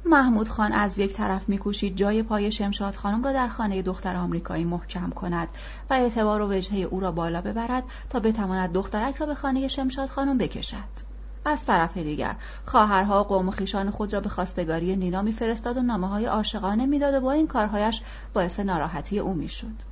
محمود 0.05 0.49
خان 0.49 0.73
از 0.73 0.99
یک 0.99 1.13
طرف 1.13 1.49
میکوشید 1.49 1.97
جای 1.97 2.23
پای 2.23 2.53
شمشاد 2.53 2.97
خانم 2.97 3.25
را 3.25 3.33
در 3.33 3.49
خانه 3.49 3.83
دختر 3.83 4.17
آمریکایی 4.17 4.65
محکم 4.65 5.11
کند 5.11 5.49
و 5.91 5.95
اعتبار 5.95 6.43
و 6.43 6.53
وجهه 6.53 6.79
او 6.79 7.01
را 7.01 7.13
بالا 7.13 7.41
ببرد 7.41 7.85
تا 8.11 8.21
بتواند 8.21 8.73
دخترک 8.73 9.17
را 9.17 9.27
به 9.27 9.35
خانه 9.35 9.69
شمشاد 9.69 10.09
خانم 10.09 10.39
بکشد. 10.39 11.11
از 11.45 11.65
طرف 11.65 11.97
دیگر 11.97 12.37
خواهرها 12.67 13.23
قوم 13.23 13.49
و 13.49 13.51
خیشان 13.51 13.91
خود 13.91 14.13
را 14.13 14.21
به 14.21 14.29
خواستگاری 14.29 14.97
نینا 14.97 15.23
میفرستاد 15.23 15.77
و 15.77 15.83
نامه 15.83 16.09
های 16.09 16.27
عاشقانه 16.27 16.87
می‌داد 16.87 17.15
و 17.15 17.21
با 17.21 17.33
این 17.33 17.47
کارهایش 17.47 18.03
باعث 18.35 18.61
ناراحتی 18.61 19.19
او 19.19 19.35
می‌شد. 19.35 19.91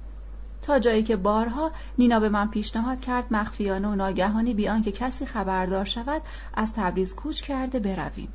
تا 0.62 0.78
جایی 0.78 1.02
که 1.02 1.16
بارها 1.16 1.70
نینا 1.98 2.20
به 2.20 2.28
من 2.28 2.48
پیشنهاد 2.48 3.00
کرد 3.00 3.24
مخفیانه 3.30 3.88
و 3.88 3.94
ناگهانی 3.94 4.54
بیان 4.54 4.82
که 4.82 4.92
کسی 4.92 5.26
خبردار 5.26 5.84
شود 5.84 6.22
از 6.54 6.72
تبریز 6.72 7.14
کوچ 7.14 7.42
کرده 7.42 7.80
برویم. 7.80 8.28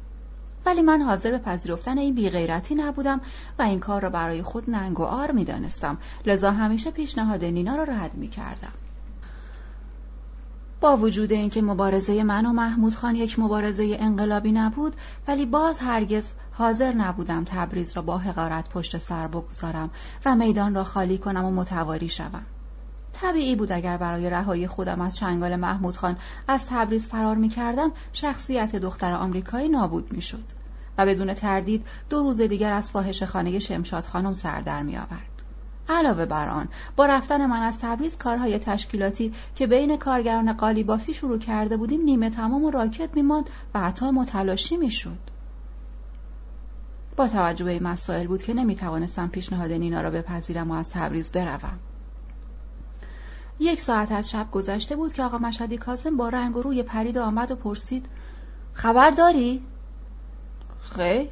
ولی 0.65 0.81
من 0.81 1.01
حاضر 1.01 1.31
به 1.31 1.37
پذیرفتن 1.37 1.97
این 1.97 2.15
بیغیرتی 2.15 2.75
نبودم 2.75 3.21
و 3.59 3.61
این 3.61 3.79
کار 3.79 4.01
را 4.01 4.09
برای 4.09 4.43
خود 4.43 4.69
ننگ 4.69 4.99
و 4.99 5.03
آر 5.03 5.31
می 5.31 5.45
دانستم. 5.45 5.97
لذا 6.25 6.51
همیشه 6.51 6.91
پیشنهاد 6.91 7.45
نینا 7.45 7.75
را 7.75 7.83
رد 7.83 8.11
می 8.13 8.27
کردم. 8.27 8.71
با 10.81 10.97
وجود 10.97 11.31
اینکه 11.31 11.61
مبارزه 11.61 12.23
من 12.23 12.45
و 12.45 12.53
محمود 12.53 12.95
خان 12.95 13.15
یک 13.15 13.39
مبارزه 13.39 13.97
انقلابی 13.99 14.51
نبود 14.51 14.95
ولی 15.27 15.45
باز 15.45 15.79
هرگز 15.79 16.33
حاضر 16.51 16.93
نبودم 16.93 17.43
تبریز 17.43 17.95
را 17.95 18.01
با 18.01 18.17
حقارت 18.17 18.69
پشت 18.69 18.97
سر 18.97 19.27
بگذارم 19.27 19.89
و 20.25 20.35
میدان 20.35 20.75
را 20.75 20.83
خالی 20.83 21.17
کنم 21.17 21.45
و 21.45 21.51
متواری 21.51 22.09
شوم. 22.09 22.45
طبیعی 23.13 23.55
بود 23.55 23.71
اگر 23.71 23.97
برای 23.97 24.29
رهایی 24.29 24.67
خودم 24.67 25.01
از 25.01 25.15
چنگال 25.15 25.55
محمود 25.55 25.97
خان 25.97 26.17
از 26.47 26.65
تبریز 26.65 27.07
فرار 27.07 27.35
می 27.35 27.49
کردم 27.49 27.91
شخصیت 28.13 28.75
دختر 28.75 29.13
آمریکایی 29.13 29.69
نابود 29.69 30.13
می 30.13 30.21
شد 30.21 30.43
و 30.97 31.05
بدون 31.05 31.33
تردید 31.33 31.85
دو 32.09 32.19
روز 32.23 32.41
دیگر 32.41 32.73
از 32.73 32.91
فاحش 32.91 33.23
خانه 33.23 33.59
شمشاد 33.59 34.05
خانم 34.05 34.33
سر 34.33 34.61
در 34.61 34.83
می 34.83 34.97
آورد. 34.97 35.33
علاوه 35.89 36.25
بر 36.25 36.49
آن 36.49 36.67
با 36.95 37.05
رفتن 37.05 37.45
من 37.45 37.61
از 37.61 37.79
تبریز 37.79 38.17
کارهای 38.17 38.59
تشکیلاتی 38.59 39.33
که 39.55 39.67
بین 39.67 39.97
کارگران 39.97 40.53
قالیبافی 40.53 41.13
شروع 41.13 41.39
کرده 41.39 41.77
بودیم 41.77 42.01
نیمه 42.01 42.29
تمام 42.29 42.63
و 42.63 42.71
راکت 42.71 43.09
میماند 43.15 43.49
و 43.73 43.79
حتی 43.79 44.11
متلاشی 44.11 44.77
می‌شد 44.77 45.33
با 47.15 47.27
توجه 47.27 47.65
به 47.65 47.71
این 47.71 47.83
مسائل 47.83 48.27
بود 48.27 48.43
که 48.43 48.53
نمی‌توانستم 48.53 49.27
پیشنهاد 49.27 49.71
نینا 49.71 50.01
را 50.01 50.11
بپذیرم 50.11 50.71
و 50.71 50.73
از 50.73 50.89
تبریز 50.89 51.31
بروم 51.31 51.79
یک 53.59 53.81
ساعت 53.81 54.11
از 54.11 54.31
شب 54.31 54.51
گذشته 54.51 54.95
بود 54.95 55.13
که 55.13 55.23
آقا 55.23 55.37
مشهدی 55.37 55.77
کازم 55.77 56.17
با 56.17 56.29
رنگ 56.29 56.57
و 56.57 56.61
روی 56.61 56.83
پرید 56.83 57.17
آمد 57.17 57.51
و 57.51 57.55
پرسید 57.55 58.05
خبر 58.73 59.09
داری؟ 59.09 59.63
خیر 60.81 61.29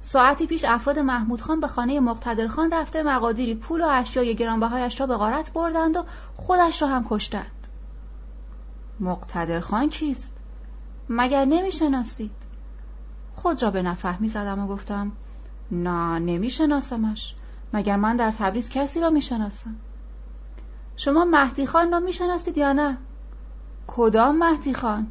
ساعتی 0.00 0.46
پیش 0.46 0.64
افراد 0.64 0.98
محمود 0.98 1.40
خان 1.40 1.60
به 1.60 1.68
خانه 1.68 2.00
مقتدر 2.00 2.48
خان 2.48 2.70
رفته 2.70 3.02
مقادیری 3.02 3.54
پول 3.54 3.80
و 3.80 3.88
اشیای 3.90 4.34
گرانبهایش 4.34 5.00
را 5.00 5.06
به 5.06 5.16
غارت 5.16 5.52
بردند 5.52 5.96
و 5.96 6.04
خودش 6.36 6.82
را 6.82 6.88
هم 6.88 7.06
کشتند 7.08 7.66
مقتدر 9.00 9.60
خان 9.60 9.88
کیست؟ 9.88 10.36
مگر 11.08 11.44
نمی‌شناسید؟ 11.44 12.30
خود 13.34 13.62
را 13.62 13.70
به 13.70 13.82
نفهمی 13.82 14.28
زدم 14.28 14.58
و 14.58 14.66
گفتم 14.66 15.12
نه 15.70 16.18
نمیشناسمش 16.18 17.34
مگر 17.72 17.96
من 17.96 18.16
در 18.16 18.30
تبریز 18.30 18.70
کسی 18.70 19.00
را 19.00 19.10
می‌شناسم 19.10 19.76
شما 20.96 21.24
مهدی 21.24 21.66
خان 21.66 21.92
را 21.92 22.00
می‌شناسید 22.00 22.58
یا 22.58 22.72
نه؟ 22.72 22.98
کدام 23.86 24.38
مهدی 24.38 24.74
خان؟ 24.74 25.06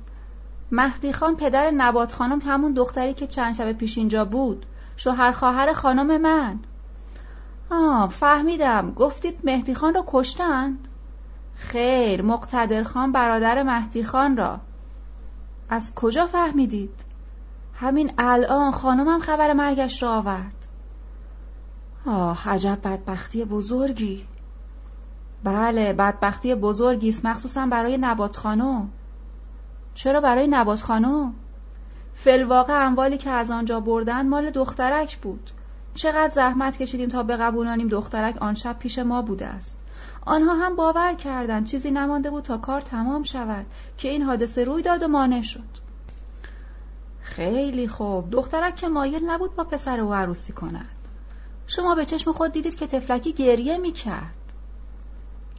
مهدی 0.72 1.14
خان 1.14 1.36
پدر 1.36 1.72
نبات 1.72 2.12
خانم 2.12 2.40
همون 2.42 2.74
دختری 2.74 3.14
که 3.14 3.28
چند 3.28 3.54
شب 3.54 3.72
پیش 3.72 3.98
اینجا 3.98 4.26
بود. 4.26 4.66
شوهر 4.98 5.32
خواهر 5.32 5.74
خانم 5.74 6.22
من. 6.22 6.60
آه 7.70 8.10
فهمیدم. 8.10 8.94
گفتید 8.94 9.40
مهدی 9.44 9.74
خان 9.76 9.94
را 9.94 10.04
کشتند. 10.08 10.88
خیر 11.56 12.22
مقتدر 12.22 12.84
خان 12.84 13.12
برادر 13.12 13.64
مهدی 13.64 14.04
خان 14.04 14.38
را. 14.38 14.60
از 15.70 15.96
کجا 15.96 16.26
فهمیدید؟ 16.26 17.06
همین 17.74 18.14
الان 18.18 18.72
خانمم 18.72 19.20
خبر 19.20 19.54
مرگش 19.54 20.04
را 20.04 20.14
آورد. 20.14 20.68
آه 22.06 22.50
عجب 22.50 22.80
بدبختی 22.84 23.46
بزرگی. 23.46 24.26
بله 25.46 25.94
بدبختی 25.94 26.56
بزرگی 26.56 27.10
است. 27.10 27.26
مخصوصا 27.26 27.66
برای 27.66 27.98
نبات 27.98 28.38
خانم. 28.38 28.90
چرا 29.94 30.22
برای 30.22 30.48
نبات 30.48 30.82
خانم؟ 30.82 31.34
فلواقع 32.14 32.86
اموالی 32.86 33.18
که 33.18 33.30
از 33.30 33.52
آنجا 33.52 33.80
بردن 33.80 34.28
مال 34.28 34.50
دخترک 34.50 35.18
بود. 35.18 35.52
چقدر 35.94 36.30
زحمت 36.30 36.78
کشیدیم 36.78 37.10
تا 37.10 37.24
بقبولانیم 37.24 37.88
دخترک 37.88 38.38
آن 38.42 38.54
شب 38.54 38.80
پیش 38.80 39.00
ما 39.00 39.22
بوده 39.22 39.46
است. 39.46 39.78
آنها 40.26 40.54
هم 40.54 40.76
باور 40.76 41.14
کردند 41.14 41.66
چیزی 41.66 41.92
نمانده 41.92 42.30
بود 42.30 42.44
تا 42.44 42.58
کار 42.58 42.82
تمام 42.82 43.24
شود 43.24 43.66
که 43.98 44.10
این 44.10 44.22
حادثه 44.22 44.64
روی 44.64 44.84
داد 44.84 45.04
و 45.04 45.08
مانع 45.08 45.42
شد. 45.42 45.86
خیلی 47.22 47.88
خوب. 47.88 48.30
دخترک 48.32 48.76
که 48.76 48.88
مایل 48.88 49.24
نبود 49.26 49.56
با 49.56 49.64
پسر 49.64 50.00
او 50.00 50.14
عروسی 50.14 50.54
کند. 50.54 50.90
شما 51.68 51.96
به 51.96 52.06
چشم 52.06 52.32
خود 52.32 52.52
دیدید 52.52 52.76
که 52.76 52.88
تفلکی 52.88 53.34
گریه 53.34 53.78
می 53.78 53.92
کرد 53.92 54.45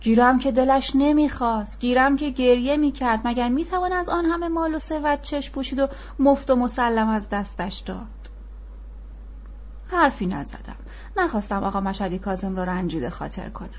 گیرم 0.00 0.38
که 0.38 0.52
دلش 0.52 0.92
نمی‌خواست 0.94 1.80
گیرم 1.80 2.16
که 2.16 2.30
گریه 2.30 2.76
می‌کرد 2.76 3.20
مگر 3.24 3.48
می‌توان 3.48 3.92
از 3.92 4.08
آن 4.08 4.24
همه 4.24 4.48
مال 4.48 4.74
و 4.74 4.78
ثروت 4.78 5.22
چشم 5.22 5.52
پوشید 5.52 5.78
و 5.78 5.88
مفت 6.18 6.50
و 6.50 6.56
مسلم 6.56 7.08
از 7.08 7.28
دستش 7.28 7.78
داد؟ 7.78 8.06
حرفی 9.88 10.26
نزدم. 10.26 10.76
نخواستم 11.16 11.64
آقا 11.64 11.80
مشهدی 11.80 12.18
کازم 12.18 12.56
را 12.56 12.64
رنجیده 12.64 13.10
خاطر 13.10 13.48
کنم. 13.48 13.70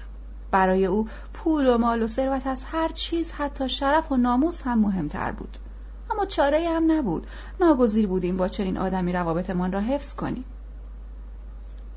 برای 0.52 0.86
او 0.86 1.08
پول 1.34 1.68
و 1.68 1.78
مال 1.78 2.04
و 2.04 2.08
ثروت 2.08 2.48
از 2.48 2.64
هر 2.64 2.88
چیز 2.88 3.32
حتی 3.32 3.70
شرف 3.70 4.12
و 4.12 4.18
ناموس 4.18 4.62
هم 4.62 4.80
مهمتر 4.80 5.32
بود. 5.32 5.58
اما 6.12 6.26
چاره 6.26 6.70
هم 6.70 6.92
نبود. 6.92 7.28
ناگزیر 7.60 8.08
بودیم 8.08 8.38
با 8.38 8.48
چنین 8.48 8.78
آدمی 8.78 9.14
روابطمان 9.14 9.72
را 9.72 9.80
حفظ 9.80 10.14
کنیم. 10.14 10.46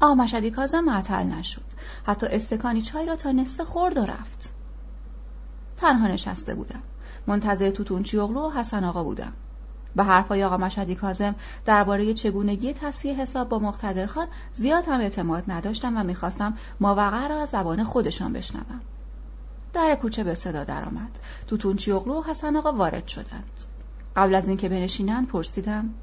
آمشدی 0.00 0.50
کازم 0.50 0.84
معطل 0.84 1.22
نشد. 1.22 1.64
حتی 2.06 2.26
استکانی 2.26 2.82
چای 2.82 3.06
را 3.06 3.16
تا 3.16 3.32
نصف 3.32 3.60
خورد 3.60 3.96
و 3.96 4.04
رفت. 4.06 4.52
تنها 5.76 6.08
نشسته 6.08 6.54
بودم. 6.54 6.82
منتظر 7.26 7.70
توتونچی 7.70 8.18
اغلو 8.18 8.40
و 8.40 8.50
حسن 8.50 8.84
آقا 8.84 9.04
بودم. 9.04 9.32
به 9.96 10.04
حرفای 10.04 10.44
آقا 10.44 10.56
مشهدی 10.56 10.94
کازم 10.94 11.34
درباره 11.64 12.14
چگونگی 12.14 12.72
تصفیه 12.72 13.14
حساب 13.14 13.48
با 13.48 13.58
مقتدر 13.58 14.06
خان 14.06 14.28
زیاد 14.54 14.84
هم 14.88 15.00
اعتماد 15.00 15.44
نداشتم 15.48 15.96
و 15.96 16.04
می‌خواستم 16.04 16.54
ماوقع 16.80 17.28
را 17.28 17.42
از 17.42 17.48
زبان 17.48 17.84
خودشان 17.84 18.32
بشنوم. 18.32 18.80
در 19.72 19.94
کوچه 19.94 20.24
به 20.24 20.34
صدا 20.34 20.64
درآمد. 20.64 21.18
توتونچی 21.46 21.92
اغلو 21.92 22.20
و 22.20 22.22
حسن 22.22 22.56
آقا 22.56 22.72
وارد 22.72 23.06
شدند. 23.06 23.50
قبل 24.16 24.34
از 24.34 24.48
اینکه 24.48 24.68
بنشینند 24.68 25.28
پرسیدم 25.28 25.94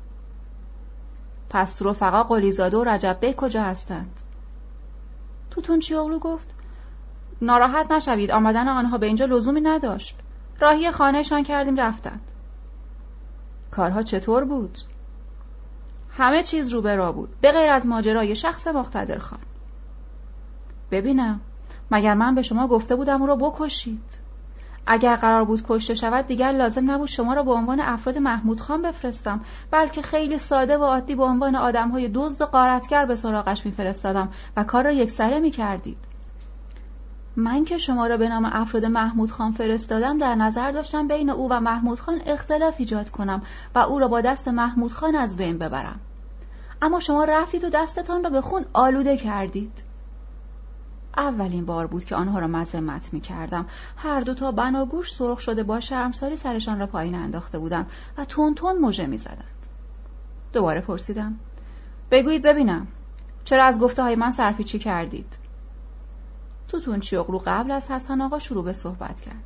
پس 1.50 1.82
رفقا 1.82 2.24
قلیزاده 2.24 2.78
و 2.78 2.84
رجب 2.84 3.18
بی 3.22 3.34
کجا 3.38 3.64
هستند؟ 3.64 4.20
توتون 5.52 5.80
چیاغلو 5.80 6.20
گفت؟ 6.20 6.56
ناراحت 7.42 7.92
نشوید 7.92 8.32
آمدن 8.32 8.68
آنها 8.68 8.98
به 8.98 9.06
اینجا 9.06 9.26
لزومی 9.26 9.62
نداشت. 9.62 10.16
راهی 10.60 10.92
خانهشان 10.92 11.44
کردیم 11.44 11.76
رفتند. 11.76 12.22
کارها 13.72 14.04
چطور 14.04 14.44
بود؟ 14.44 14.78
همه 16.12 16.44
چیز 16.44 16.74
رو 16.74 16.82
به 16.82 16.96
را 16.96 17.12
بود 17.12 17.30
به 17.42 17.52
غیر 17.52 17.70
از 17.70 17.86
ماجرای 17.86 18.36
شخص 18.36 18.68
مقتدر 18.68 19.18
خان. 19.18 19.40
ببینم 20.92 21.42
مگر 21.92 22.14
من 22.14 22.36
به 22.36 22.42
شما 22.42 22.68
گفته 22.68 22.96
بودم 22.96 23.22
او 23.22 23.28
را 23.28 23.36
بکشید؟ 23.36 24.27
اگر 24.88 25.16
قرار 25.16 25.46
بود 25.46 25.64
کشته 25.68 25.94
شود 25.94 26.28
دیگر 26.28 26.52
لازم 26.52 26.92
نبود 26.92 27.08
شما 27.08 27.34
را 27.34 27.44
به 27.44 27.52
عنوان 27.52 27.80
افراد 27.80 28.18
محمود 28.18 28.62
خان 28.62 28.82
بفرستم. 28.82 29.42
بلکه 29.72 30.02
خیلی 30.02 30.38
ساده 30.38 30.78
و 30.78 30.84
عادی 30.84 31.16
به 31.16 31.24
عنوان 31.24 31.56
آدم 31.56 31.90
های 31.90 32.10
دزد 32.14 32.42
و 32.42 32.46
قارتگر 32.46 33.06
به 33.06 33.16
سراغش 33.16 33.66
میفرستادم 33.66 34.30
و 34.58 34.64
کار 34.64 34.84
را 34.84 34.92
یکسره 34.92 35.40
می‌کردید. 35.40 35.98
من 37.36 37.64
که 37.64 37.78
شما 37.78 38.08
را 38.08 38.18
به 38.18 38.30
نام 38.30 38.46
افراد 38.46 38.86
محمود 38.86 39.32
خان 39.32 39.52
فرستادم 39.52 40.18
در 40.18 40.36
نظر 40.36 40.72
داشتم 40.72 41.08
بین 41.08 41.30
او 41.30 41.50
و 41.50 41.60
محمود 41.60 42.00
خان 42.00 42.22
اختلاف 42.26 42.76
ایجاد 42.78 43.10
کنم 43.10 43.42
و 43.76 43.80
او 43.80 44.00
را 44.00 44.08
با 44.08 44.22
دست 44.22 44.48
محمود 44.48 44.92
خان 44.92 45.16
از 45.16 45.38
بین 45.38 45.58
ببرم. 45.58 46.00
اما 46.82 47.00
شما 47.00 47.24
رفتید 47.24 47.64
و 47.64 47.70
دستتان 47.70 48.24
را 48.24 48.30
به 48.30 48.42
خون 48.42 48.66
آلوده 48.74 49.18
کردید. 49.18 49.87
اولین 51.18 51.66
بار 51.66 51.88
بود 51.88 52.06
که 52.06 52.16
آنها 52.16 52.40
را 52.40 52.48
مذمت 52.48 53.14
می 53.14 53.22
کردم. 53.22 53.66
هر 53.98 54.20
دو 54.20 54.34
تا 54.34 54.52
بناگوش 54.52 55.14
سرخ 55.14 55.40
شده 55.40 55.64
با 55.64 55.80
شرمساری 55.80 56.38
سرشان 56.38 56.80
را 56.80 56.88
پایین 56.88 57.16
انداخته 57.16 57.60
بودند 57.60 57.92
و 58.18 58.26
تون 58.26 58.56
تون 58.56 58.78
موجه 58.78 59.06
می 59.06 59.18
زدند. 59.18 59.68
دوباره 60.54 60.82
پرسیدم. 60.82 61.36
بگویید 62.12 62.44
ببینم. 62.44 62.88
چرا 63.46 63.64
از 63.64 63.80
گفته 63.80 64.04
های 64.04 64.16
من 64.16 64.32
سرپیچی 64.32 64.80
کردید؟ 64.80 65.38
توتون 66.68 67.00
چیغلو 67.00 67.42
قبل 67.46 67.72
از 67.72 67.92
حسن 67.92 68.22
آقا 68.22 68.40
شروع 68.40 68.64
به 68.64 68.74
صحبت 68.74 69.22
کرد 69.22 69.44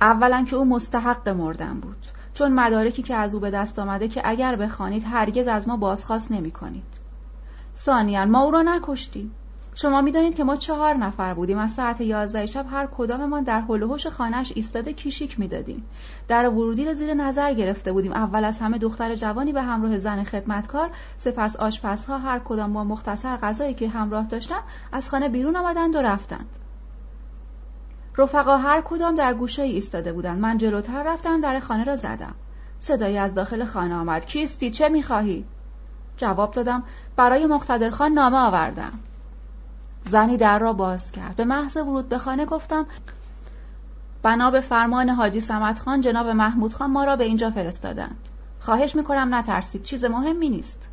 اولا 0.00 0.44
که 0.44 0.56
او 0.56 0.64
مستحق 0.64 1.28
مردن 1.28 1.80
بود 1.80 2.06
چون 2.34 2.52
مدارکی 2.52 3.02
که 3.02 3.14
از 3.14 3.34
او 3.34 3.40
به 3.40 3.50
دست 3.50 3.78
آمده 3.78 4.08
که 4.08 4.22
اگر 4.24 4.56
بخوانید 4.56 5.04
هرگز 5.06 5.48
از 5.48 5.68
ما 5.68 5.76
بازخواست 5.76 6.32
نمی 6.32 6.50
کنید 6.50 7.00
ما 8.28 8.40
او 8.42 8.50
را 8.50 8.62
نکشتیم 8.62 9.34
شما 9.74 10.00
می‌دانید 10.00 10.34
که 10.34 10.44
ما 10.44 10.56
چهار 10.56 10.94
نفر 10.94 11.34
بودیم. 11.34 11.58
از 11.58 11.72
ساعت 11.72 12.00
یازده 12.00 12.46
شب 12.46 12.66
هر 12.70 12.86
کداممان 12.86 13.42
در 13.42 13.60
حل 13.60 13.82
و 13.82 13.96
خانهاش 13.96 14.52
ایستاده 14.56 14.92
کیشیک 14.92 15.40
می‌دادیم. 15.40 15.84
در 16.28 16.48
ورودی 16.48 16.84
را 16.84 16.94
زیر 16.94 17.14
نظر 17.14 17.52
گرفته 17.52 17.92
بودیم. 17.92 18.12
اول 18.12 18.44
از 18.44 18.60
همه 18.60 18.78
دختر 18.78 19.14
جوانی 19.14 19.52
به 19.52 19.62
همراه 19.62 19.98
زن 19.98 20.24
خدمتکار 20.24 20.90
سپس 21.16 21.56
آشپزها 21.56 22.18
هر 22.18 22.38
کدام 22.38 22.72
با 22.72 22.84
مختصر 22.84 23.36
غذایی 23.36 23.74
که 23.74 23.88
همراه 23.88 24.26
داشتند 24.26 24.62
از 24.92 25.10
خانه 25.10 25.28
بیرون 25.28 25.56
آمدند 25.56 25.96
و 25.96 25.98
رفتند. 25.98 26.48
رفقا 28.18 28.56
هر 28.56 28.80
کدام 28.80 29.14
در 29.14 29.34
گوشه 29.34 29.62
ایستاده 29.62 30.12
بودند. 30.12 30.40
من 30.40 30.58
جلوتر 30.58 31.02
رفتم 31.02 31.40
در 31.40 31.60
خانه 31.60 31.84
را 31.84 31.96
زدم. 31.96 32.34
صدایی 32.78 33.18
از 33.18 33.34
داخل 33.34 33.64
خانه 33.64 33.94
آمد. 33.94 34.26
کیستی؟ 34.26 34.70
چه 34.70 34.88
می‌خواهی؟ 34.88 35.44
جواب 36.16 36.52
دادم. 36.52 36.82
برای 37.16 37.46
مقتدرخان 37.46 38.12
نامه 38.12 38.36
آوردم. 38.36 38.92
زنی 40.04 40.36
در 40.36 40.58
را 40.58 40.72
باز 40.72 41.12
کرد. 41.12 41.36
به 41.36 41.44
محض 41.44 41.76
ورود 41.76 42.08
به 42.08 42.18
خانه 42.18 42.46
گفتم 42.46 42.86
بنا 44.22 44.50
به 44.50 44.60
فرمان 44.60 45.08
حاجی 45.08 45.40
سمت 45.40 45.80
خان 45.80 46.00
جناب 46.00 46.26
محمود 46.26 46.74
خان 46.74 46.90
ما 46.90 47.04
را 47.04 47.16
به 47.16 47.24
اینجا 47.24 47.50
فرستادند. 47.50 48.16
خواهش 48.60 48.96
می‌کنم 48.96 49.34
نترسید 49.34 49.82
چیز 49.82 50.04
مهمی 50.04 50.48
نیست. 50.48 50.88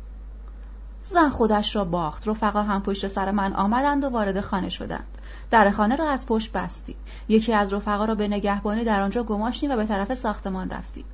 زن 1.04 1.28
خودش 1.28 1.76
را 1.76 1.84
باخت. 1.84 2.28
رفقا 2.28 2.62
هم 2.62 2.82
پشت 2.82 3.06
سر 3.08 3.30
من 3.30 3.52
آمدند 3.52 4.04
و 4.04 4.08
وارد 4.08 4.40
خانه 4.40 4.68
شدند. 4.68 5.18
در 5.50 5.70
خانه 5.70 5.96
را 5.96 6.10
از 6.10 6.26
پشت 6.26 6.52
بستیم. 6.52 6.96
یکی 7.28 7.54
از 7.54 7.72
رفقا 7.72 8.04
را 8.04 8.14
به 8.14 8.28
نگهبانی 8.28 8.84
در 8.84 9.02
آنجا 9.02 9.22
گماشتیم 9.22 9.70
و 9.70 9.76
به 9.76 9.86
طرف 9.86 10.14
ساختمان 10.14 10.70
رفتیم. 10.70 11.04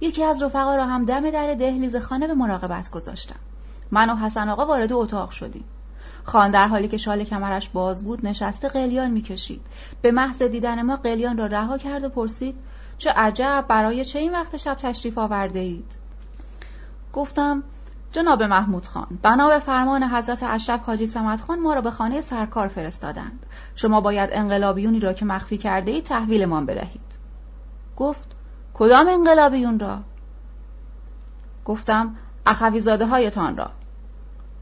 یکی 0.00 0.24
از 0.24 0.42
رفقا 0.42 0.76
را 0.76 0.86
هم 0.86 1.04
دم 1.04 1.30
در 1.30 1.54
دهلیز 1.54 1.96
خانه 1.96 2.26
به 2.26 2.34
مراقبت 2.34 2.90
گذاشتم. 2.90 3.38
من 3.90 4.10
و 4.10 4.16
حسن 4.16 4.48
آقا 4.48 4.66
وارد 4.66 4.92
اتاق 4.92 5.30
شدیم. 5.30 5.64
خان 6.24 6.50
در 6.50 6.68
حالی 6.68 6.88
که 6.88 6.96
شال 6.96 7.24
کمرش 7.24 7.68
باز 7.68 8.04
بود 8.04 8.26
نشسته 8.26 8.68
قلیان 8.68 9.10
می‌کشید. 9.10 9.66
به 10.02 10.10
محض 10.10 10.42
دیدن 10.42 10.82
ما 10.82 10.96
قلیان 10.96 11.38
را 11.38 11.46
رها 11.46 11.78
کرد 11.78 12.04
و 12.04 12.08
پرسید 12.08 12.54
چه 12.98 13.10
عجب 13.10 13.64
برای 13.68 14.04
چه 14.04 14.18
این 14.18 14.32
وقت 14.32 14.56
شب 14.56 14.74
تشریف 14.74 15.18
آورده 15.18 15.58
اید 15.58 15.92
گفتم 17.12 17.62
جناب 18.12 18.42
محمود 18.42 18.86
خان 18.86 19.06
بنا 19.22 19.48
به 19.48 19.58
فرمان 19.58 20.02
حضرت 20.02 20.42
اشرف 20.42 20.84
حاجی 20.84 21.06
سمت 21.06 21.40
خان 21.40 21.60
ما 21.60 21.74
را 21.74 21.80
به 21.80 21.90
خانه 21.90 22.20
سرکار 22.20 22.68
فرستادند. 22.68 23.46
شما 23.74 24.00
باید 24.00 24.30
انقلابیونی 24.32 25.00
را 25.00 25.12
که 25.12 25.24
مخفی 25.24 25.58
کرده 25.58 25.90
اید 25.90 26.04
تحویلمان 26.04 26.66
بدهید. 26.66 27.00
گفت 27.96 28.26
کدام 28.74 29.08
انقلابیون 29.08 29.78
را؟ 29.78 30.00
گفتم 31.64 32.16
اخویزاده 32.46 33.06
هایتان 33.06 33.56
را. 33.56 33.70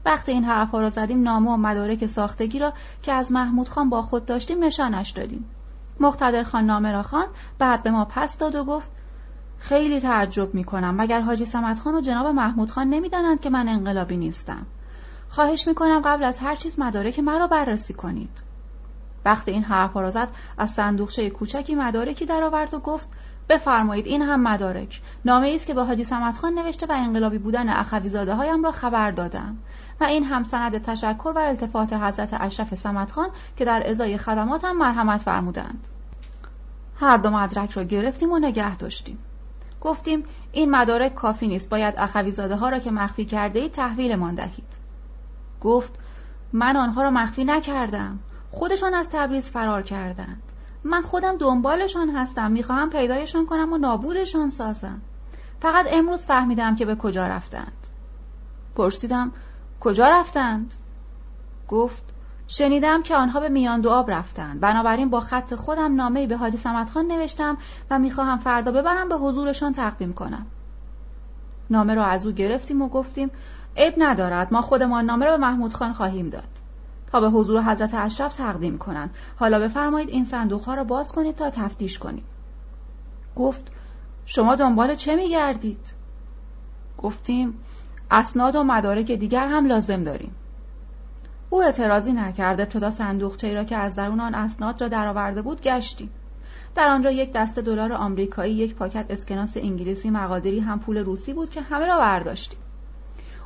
وقتی 0.05 0.31
این 0.31 0.43
حرفها 0.43 0.81
را 0.81 0.89
زدیم 0.89 1.23
نامه 1.23 1.51
و 1.51 1.57
مدارک 1.57 2.05
ساختگی 2.05 2.59
را 2.59 2.73
که 3.01 3.13
از 3.13 3.31
محمود 3.31 3.69
خان 3.69 3.89
با 3.89 4.01
خود 4.01 4.25
داشتیم 4.25 4.63
نشانش 4.63 5.09
دادیم. 5.09 5.45
مقتدر 5.99 6.43
خان 6.43 6.65
نامه 6.65 6.91
را 6.91 7.03
خان 7.03 7.25
بعد 7.59 7.83
به 7.83 7.91
ما 7.91 8.05
پس 8.05 8.37
داد 8.37 8.55
و 8.55 8.63
گفت 8.63 8.91
خیلی 9.57 9.99
تعجب 9.99 10.53
می 10.53 10.63
کنم 10.63 11.01
مگر 11.01 11.21
حاجی 11.21 11.45
سمت 11.45 11.79
خان 11.79 11.95
و 11.95 12.01
جناب 12.01 12.27
محمود 12.27 12.71
خان 12.71 12.89
نمی‌دانند 12.89 13.39
که 13.39 13.49
من 13.49 13.67
انقلابی 13.67 14.17
نیستم. 14.17 14.65
خواهش 15.29 15.67
می 15.67 15.75
کنم 15.75 16.01
قبل 16.05 16.23
از 16.23 16.39
هر 16.39 16.55
چیز 16.55 16.79
مدارک 16.79 17.19
مرا 17.19 17.47
بررسی 17.47 17.93
کنید. 17.93 18.43
وقتی 19.25 19.51
این 19.51 19.63
حرفها 19.63 20.01
را 20.01 20.09
زد 20.09 20.27
از 20.57 20.69
صندوقچه 20.69 21.29
کوچکی 21.29 21.75
مدارکی 21.75 22.25
درآورد 22.25 22.73
و 22.73 22.79
گفت 22.79 23.07
بفرمایید 23.49 24.07
این 24.07 24.21
هم 24.21 24.43
مدارک. 24.43 25.01
نامه 25.25 25.51
است 25.55 25.67
که 25.67 25.73
به 25.73 25.83
حاجی 25.83 26.03
سمت 26.03 26.37
خان 26.37 26.53
نوشته 26.53 26.85
و 26.85 26.91
انقلابی 26.91 27.37
بودن 27.37 27.69
اخویزاده 27.69 28.35
هایم 28.35 28.63
را 28.63 28.71
خبر 28.71 29.11
دادم. 29.11 29.57
و 30.01 30.03
این 30.03 30.23
هم 30.23 30.43
سند 30.43 30.81
تشکر 30.81 31.33
و 31.35 31.39
التفات 31.39 31.93
حضرت 31.93 32.29
اشرف 32.39 32.75
سمت 32.75 33.11
خان 33.11 33.29
که 33.57 33.65
در 33.65 33.83
ازای 33.89 34.17
خدماتم 34.17 34.71
مرحمت 34.71 35.21
فرمودند. 35.21 35.87
هر 36.99 37.17
دو 37.17 37.29
مدرک 37.29 37.71
را 37.71 37.83
گرفتیم 37.83 38.31
و 38.31 38.39
نگه 38.39 38.77
داشتیم. 38.77 39.17
گفتیم 39.81 40.23
این 40.51 40.71
مدارک 40.71 41.15
کافی 41.15 41.47
نیست 41.47 41.69
باید 41.69 41.93
اخویزاده 41.97 42.55
ها 42.55 42.69
را 42.69 42.79
که 42.79 42.91
مخفی 42.91 43.25
کرده 43.25 43.59
ای 43.59 43.69
تحویلمان 43.69 44.35
دهید. 44.35 44.77
گفت 45.61 45.99
من 46.53 46.77
آنها 46.77 47.03
را 47.03 47.11
مخفی 47.11 47.43
نکردم. 47.43 48.19
خودشان 48.51 48.93
از 48.93 49.09
تبریز 49.09 49.51
فرار 49.51 49.81
کردند. 49.81 50.41
من 50.83 51.01
خودم 51.01 51.37
دنبالشان 51.37 52.09
هستم. 52.09 52.51
می‌خواهم 52.51 52.89
پیدایشان 52.89 53.45
کنم 53.45 53.73
و 53.73 53.77
نابودشان 53.77 54.49
سازم. 54.49 55.01
فقط 55.59 55.85
امروز 55.89 56.25
فهمیدم 56.25 56.75
که 56.75 56.85
به 56.85 56.95
کجا 56.95 57.27
رفتند. 57.27 57.87
پرسیدم 58.75 59.31
کجا 59.81 60.07
رفتند؟ 60.07 60.73
گفت 61.67 62.03
شنیدم 62.47 63.03
که 63.03 63.15
آنها 63.15 63.39
به 63.39 63.49
میان 63.49 63.81
دو 63.81 63.89
آب 63.89 64.11
رفتند. 64.11 64.59
بنابراین 64.59 65.09
با 65.09 65.19
خط 65.19 65.55
خودم 65.55 65.95
نامه 65.95 66.27
به 66.27 66.37
حاجی 66.37 66.57
سمت 66.57 66.89
خان 66.89 67.07
نوشتم 67.07 67.57
و 67.91 67.99
می‌خواهم 67.99 68.37
فردا 68.37 68.71
ببرم 68.71 69.09
به 69.09 69.15
حضورشان 69.15 69.73
تقدیم 69.73 70.13
کنم. 70.13 70.45
نامه 71.69 71.93
را 71.93 72.05
از 72.05 72.25
او 72.25 72.31
گرفتیم 72.31 72.81
و 72.81 72.89
گفتیم 72.89 73.31
عیب 73.77 73.93
ندارد 73.97 74.53
ما 74.53 74.61
خودمان 74.61 75.05
نامه 75.05 75.25
را 75.25 75.31
به 75.31 75.37
محمود 75.37 75.73
خان 75.73 75.93
خواهیم 75.93 76.29
داد. 76.29 76.49
تا 77.11 77.19
به 77.19 77.29
حضور 77.29 77.63
حضرت 77.63 77.93
اشرف 77.93 78.37
تقدیم 78.37 78.77
کنند. 78.77 79.15
حالا 79.39 79.59
بفرمایید 79.59 80.09
این 80.09 80.23
صندوق 80.23 80.63
ها 80.63 80.73
را 80.73 80.83
باز 80.83 81.11
کنید 81.11 81.35
تا 81.35 81.49
تفتیش 81.49 81.99
کنید 81.99 82.23
گفت 83.35 83.71
شما 84.25 84.55
دنبال 84.55 84.93
چه 84.93 85.15
میگردید؟ 85.15 85.93
گفتیم 86.97 87.59
اسناد 88.11 88.55
و 88.55 88.63
مدارک 88.63 89.11
دیگر 89.11 89.47
هم 89.47 89.65
لازم 89.65 90.03
داریم. 90.03 90.35
او 91.49 91.63
اعتراضی 91.63 92.13
نکرد 92.13 92.61
ابتدا 92.61 92.89
صندوقچه 92.89 93.53
را 93.53 93.63
که 93.63 93.77
از 93.77 93.95
درون 93.95 94.19
آن 94.19 94.35
اسناد 94.35 94.81
را 94.81 94.87
درآورده 94.87 95.41
بود 95.41 95.61
گشتیم. 95.61 96.09
در 96.75 96.89
آنجا 96.89 97.11
یک 97.11 97.33
دسته 97.33 97.61
دلار 97.61 97.93
آمریکایی 97.93 98.53
یک 98.53 98.75
پاکت 98.75 99.05
اسکناس 99.09 99.57
انگلیسی 99.57 100.09
مقادری 100.09 100.59
هم 100.59 100.79
پول 100.79 100.97
روسی 100.97 101.33
بود 101.33 101.49
که 101.49 101.61
همه 101.61 101.85
را 101.85 101.97
برداشتیم. 101.97 102.59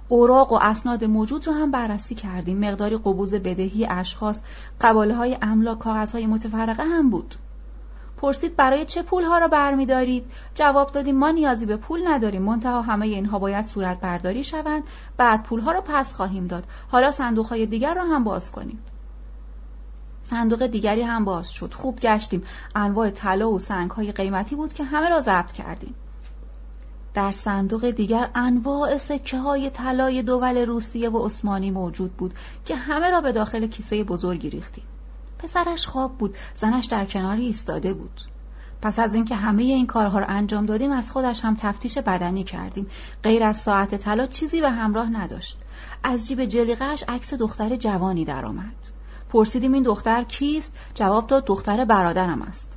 اوراق 0.08 0.54
و 0.54 0.60
اسناد 0.62 1.06
موجود 1.06 1.48
را 1.48 1.54
هم 1.54 1.72
بررسی 1.72 2.16
کردیم. 2.16 2.60
مقداری 2.60 2.98
قبوز 2.98 3.34
بدهی 3.34 3.88
اشخاص 3.90 4.42
قباله 4.82 5.38
املاک 5.42 5.80
کاغذهای 5.80 6.26
متفرقه 6.26 6.84
هم 6.84 7.10
بود. 7.10 7.36
پرسید 8.26 8.56
برای 8.56 8.86
چه 8.86 9.04
پولها 9.04 9.38
را 9.38 9.48
برمیدارید؟ 9.48 10.26
جواب 10.56 10.92
دادیم 10.92 11.18
ما 11.18 11.32
نیازی 11.32 11.66
به 11.66 11.78
پول 11.78 12.08
نداریم. 12.08 12.42
منتها 12.42 12.82
همه 12.82 13.06
اینها 13.06 13.40
باید 13.40 13.66
صورت 13.66 14.00
برداری 14.00 14.44
شوند. 14.44 14.84
بعد 15.18 15.44
پولها 15.44 15.72
را 15.72 15.82
پس 15.82 16.14
خواهیم 16.14 16.48
داد. 16.48 16.64
حالا 16.92 17.12
صندوق 17.12 17.46
های 17.46 17.66
دیگر 17.66 17.94
را 17.94 18.04
هم 18.04 18.24
باز 18.24 18.52
کنید 18.52 18.80
صندوق 20.24 20.68
دیگری 20.68 21.02
هم 21.02 21.26
باز 21.26 21.52
شد. 21.52 21.74
خوب 21.74 22.00
گشتیم. 22.00 22.44
انواع 22.76 23.10
طلا 23.10 23.50
و 23.50 23.60
سنگ 23.60 23.92
های 23.92 24.12
قیمتی 24.12 24.56
بود 24.56 24.74
که 24.74 24.84
همه 24.84 25.10
را 25.10 25.20
ضبط 25.20 25.52
کردیم. 25.52 25.96
در 27.14 27.32
صندوق 27.32 27.90
دیگر 27.90 28.30
انواع 28.36 28.98
سکه 28.98 29.38
های 29.38 29.70
طلای 29.70 30.24
دول 30.24 30.58
روسیه 30.58 31.10
و 31.10 31.26
عثمانی 31.26 31.72
موجود 31.72 32.12
بود 32.12 32.34
که 32.66 32.76
همه 32.76 33.10
را 33.10 33.22
به 33.22 33.32
داخل 33.32 33.68
کیسه 33.68 34.04
بزرگی 34.04 34.50
ریختیم. 34.50 34.86
پسرش 35.40 35.88
خواب 35.88 36.18
بود. 36.18 36.38
زنش 36.56 36.86
در 36.86 37.06
کناری 37.06 37.46
ایستاده 37.46 37.94
بود. 37.94 38.22
پس 38.82 39.00
از 39.00 39.14
اینکه 39.14 39.36
همه 39.36 39.64
این 39.64 39.88
کارها 39.88 40.20
را 40.20 40.26
انجام 40.26 40.66
دادیم 40.66 40.92
از 40.92 41.12
خودش 41.12 41.46
هم 41.46 41.56
تفتیش 41.56 41.98
بدنی 41.98 42.44
کردیم. 42.44 42.88
غیر 43.24 43.44
از 43.44 43.58
ساعت 43.58 43.96
طلا 43.96 44.26
چیزی 44.26 44.62
به 44.62 44.70
همراه 44.70 45.10
نداشت. 45.10 45.58
از 46.04 46.28
جیب 46.28 46.46
جلیقهاش 46.46 47.04
عکس 47.08 47.34
دختر 47.34 47.76
جوانی 47.76 48.26
درآمد. 48.26 48.76
پرسیدیم 49.30 49.74
این 49.74 49.84
دختر 49.84 50.24
کیست؟ 50.24 50.78
جواب 50.94 51.28
داد 51.28 51.46
دختر 51.46 51.86
برادرم 51.86 52.42
است. 52.42 52.72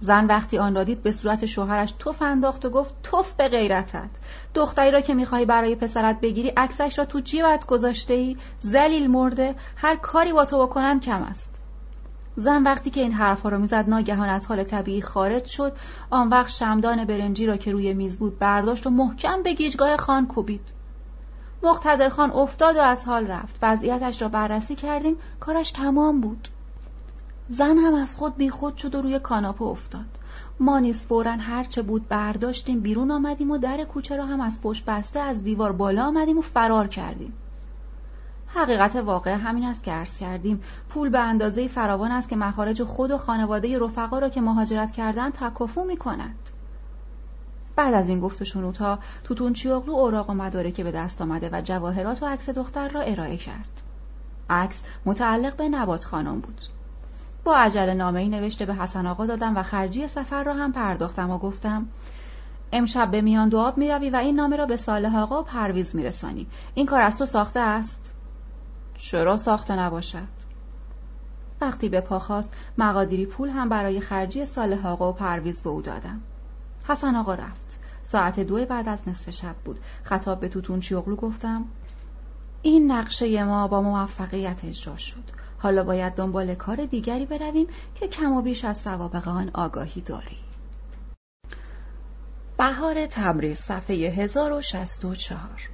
زن 0.00 0.26
وقتی 0.26 0.58
آن 0.58 0.74
را 0.74 0.84
دید 0.84 1.02
به 1.02 1.12
صورت 1.12 1.46
شوهرش 1.46 1.94
توف 1.98 2.22
انداخت 2.22 2.64
و 2.64 2.70
گفت 2.70 2.94
توف 3.02 3.32
به 3.32 3.48
غیرتت. 3.48 4.10
دختری 4.54 4.90
را 4.90 5.00
که 5.00 5.14
می‌خواهی 5.14 5.44
برای 5.44 5.76
پسرت 5.76 6.20
بگیری 6.20 6.48
عکسش 6.48 6.98
را 6.98 7.04
تو 7.04 7.20
جیبت 7.20 7.66
گذاشته 7.66 8.14
ای 8.14 8.36
زلیل 8.58 9.10
مرده. 9.10 9.54
هر 9.76 9.96
کاری 9.96 10.32
با 10.32 10.44
تو 10.44 10.66
بکنن 10.66 11.00
کم 11.00 11.22
است. 11.22 11.59
زن 12.40 12.62
وقتی 12.62 12.90
که 12.90 13.00
این 13.00 13.12
حرفها 13.12 13.48
را 13.48 13.58
می‌زد 13.58 13.84
ناگهان 13.88 14.28
از 14.28 14.46
حال 14.46 14.62
طبیعی 14.62 15.02
خارج 15.02 15.44
شد. 15.44 15.72
آن 16.10 16.28
وقت 16.28 16.50
شمدان 16.50 17.04
برنجی 17.04 17.46
را 17.46 17.56
که 17.56 17.72
روی 17.72 17.94
میز 17.94 18.18
بود 18.18 18.38
برداشت 18.38 18.86
و 18.86 18.90
محکم 18.90 19.42
به 19.42 19.54
گیجگاه 19.54 19.96
خان 19.96 20.26
کوبید. 20.26 20.72
مقتدر 21.62 22.08
خان 22.08 22.30
افتاد 22.30 22.76
و 22.76 22.80
از 22.80 23.04
حال 23.04 23.26
رفت. 23.26 23.56
وضعیتش 23.62 24.22
را 24.22 24.28
بررسی 24.28 24.74
کردیم. 24.74 25.16
کارش 25.40 25.70
تمام 25.70 26.20
بود. 26.20 26.48
زن 27.48 27.78
هم 27.78 27.94
از 27.94 28.16
خود 28.16 28.36
بیخود 28.36 28.76
شد 28.76 28.94
و 28.94 29.02
روی 29.02 29.18
کاناپه 29.18 29.62
افتاد. 29.62 30.06
ما 30.60 30.78
نیز 30.78 31.04
فورا 31.04 31.32
هرچه 31.32 31.82
بود 31.82 32.08
برداشتیم 32.08 32.80
بیرون 32.80 33.10
آمدیم 33.10 33.50
و 33.50 33.58
در 33.58 33.84
کوچه 33.84 34.16
را 34.16 34.26
هم 34.26 34.40
از 34.40 34.60
پشت 34.60 34.84
بسته 34.84 35.20
از 35.20 35.44
دیوار 35.44 35.72
بالا 35.72 36.06
آمدیم 36.06 36.38
و 36.38 36.42
فرار 36.42 36.86
کردیم. 36.86 37.32
حقیقت 38.54 38.96
واقع 38.96 39.34
همین 39.34 39.64
است 39.64 39.84
که 39.84 39.92
عرض 39.92 40.18
کردیم 40.18 40.62
پول 40.88 41.08
به 41.08 41.18
اندازه 41.18 41.68
فراوان 41.68 42.10
است 42.10 42.28
که 42.28 42.36
مخارج 42.36 42.82
خود 42.82 43.10
و 43.10 43.18
خانواده 43.18 43.78
رفقا 43.78 44.18
را 44.18 44.28
که 44.28 44.40
مهاجرت 44.40 44.90
کردند 44.90 45.32
تکافو 45.32 45.84
می 45.84 45.96
کند. 45.96 46.36
بعد 47.76 47.94
از 47.94 48.08
این 48.08 48.20
گفت 48.20 48.42
و 48.42 48.44
شنودها 48.44 48.98
توتون 49.24 49.52
چیاغلو 49.52 49.92
اوراق 49.92 50.30
و 50.30 50.34
مدارک 50.34 50.80
به 50.80 50.92
دست 50.92 51.22
آمده 51.22 51.50
و 51.52 51.62
جواهرات 51.62 52.22
و 52.22 52.26
عکس 52.26 52.50
دختر 52.50 52.88
را 52.88 53.00
ارائه 53.00 53.36
کرد. 53.36 53.82
عکس 54.50 54.82
متعلق 55.06 55.56
به 55.56 55.68
نبات 55.68 56.04
خانم 56.04 56.40
بود. 56.40 56.60
با 57.44 57.56
عجله 57.56 57.94
نامه 57.94 58.20
ای 58.20 58.28
نوشته 58.28 58.66
به 58.66 58.74
حسن 58.74 59.06
آقا 59.06 59.26
دادم 59.26 59.56
و 59.56 59.62
خرجی 59.62 60.08
سفر 60.08 60.44
را 60.44 60.54
هم 60.54 60.72
پرداختم 60.72 61.30
و 61.30 61.38
گفتم 61.38 61.86
امشب 62.72 63.10
به 63.10 63.20
میان 63.20 63.48
دواب 63.48 63.78
می 63.78 63.88
روی 63.88 64.10
و 64.10 64.16
این 64.16 64.36
نامه 64.36 64.56
را 64.56 64.66
به 64.66 64.76
صالح 64.76 65.18
آقا 65.18 65.40
و 65.40 65.44
پرویز 65.44 65.96
می 65.96 66.04
رسانی. 66.04 66.46
این 66.74 66.86
کار 66.86 67.02
از 67.02 67.18
تو 67.18 67.26
ساخته 67.26 67.60
است؟ 67.60 68.09
چرا 69.00 69.36
ساخته 69.36 69.76
نباشد؟ 69.76 70.28
وقتی 71.60 71.88
به 71.88 72.00
پا 72.00 72.18
خواست 72.18 72.52
مقادیری 72.78 73.26
پول 73.26 73.48
هم 73.48 73.68
برای 73.68 74.00
خرجی 74.00 74.46
صالح 74.46 74.86
آقا 74.86 75.10
و 75.10 75.12
پرویز 75.12 75.62
به 75.62 75.70
او 75.70 75.82
دادم. 75.82 76.20
حسن 76.88 77.16
آقا 77.16 77.34
رفت. 77.34 77.78
ساعت 78.02 78.40
دو 78.40 78.66
بعد 78.66 78.88
از 78.88 79.08
نصف 79.08 79.30
شب 79.30 79.54
بود. 79.64 79.80
خطاب 80.02 80.40
به 80.40 80.48
توتون 80.48 80.80
چیوغلو 80.80 81.16
گفتم 81.16 81.64
این 82.62 82.92
نقشه 82.92 83.44
ما 83.44 83.68
با 83.68 83.82
موفقیت 83.82 84.64
اجرا 84.64 84.96
شد. 84.96 85.24
حالا 85.58 85.84
باید 85.84 86.14
دنبال 86.14 86.54
کار 86.54 86.76
دیگری 86.76 87.26
برویم 87.26 87.66
که 87.94 88.08
کم 88.08 88.32
و 88.32 88.42
بیش 88.42 88.64
از 88.64 88.78
سوابق 88.78 89.28
آن 89.28 89.50
آگاهی 89.54 90.00
داری. 90.00 90.38
بهار 92.58 93.06
تبریز 93.06 93.58
صفحه 93.58 93.96
1064 93.96 95.70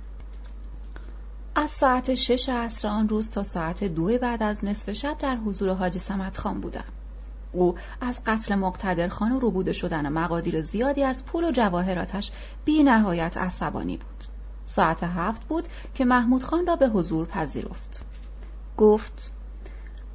از 1.58 1.70
ساعت 1.70 2.14
شش 2.14 2.48
عصر 2.48 2.88
آن 2.88 3.08
روز 3.08 3.30
تا 3.30 3.42
ساعت 3.42 3.84
دو 3.84 4.18
بعد 4.18 4.42
از 4.42 4.64
نصف 4.64 4.92
شب 4.92 5.18
در 5.18 5.36
حضور 5.36 5.74
حاجی 5.74 5.98
سمت 5.98 6.38
خان 6.38 6.60
بودم. 6.60 6.84
او 7.52 7.74
از 8.00 8.20
قتل 8.26 8.54
مقتدر 8.54 9.08
خان 9.08 9.32
و 9.32 9.38
روبوده 9.38 9.72
شدن 9.72 10.08
مقادیر 10.08 10.62
زیادی 10.62 11.02
از 11.02 11.26
پول 11.26 11.44
و 11.44 11.50
جواهراتش 11.50 12.30
بی 12.64 12.82
نهایت 12.82 13.36
عصبانی 13.36 13.96
بود. 13.96 14.24
ساعت 14.64 15.02
هفت 15.02 15.44
بود 15.44 15.68
که 15.94 16.04
محمود 16.04 16.42
خان 16.42 16.66
را 16.66 16.76
به 16.76 16.88
حضور 16.88 17.26
پذیرفت. 17.26 18.02
گفت 18.76 19.30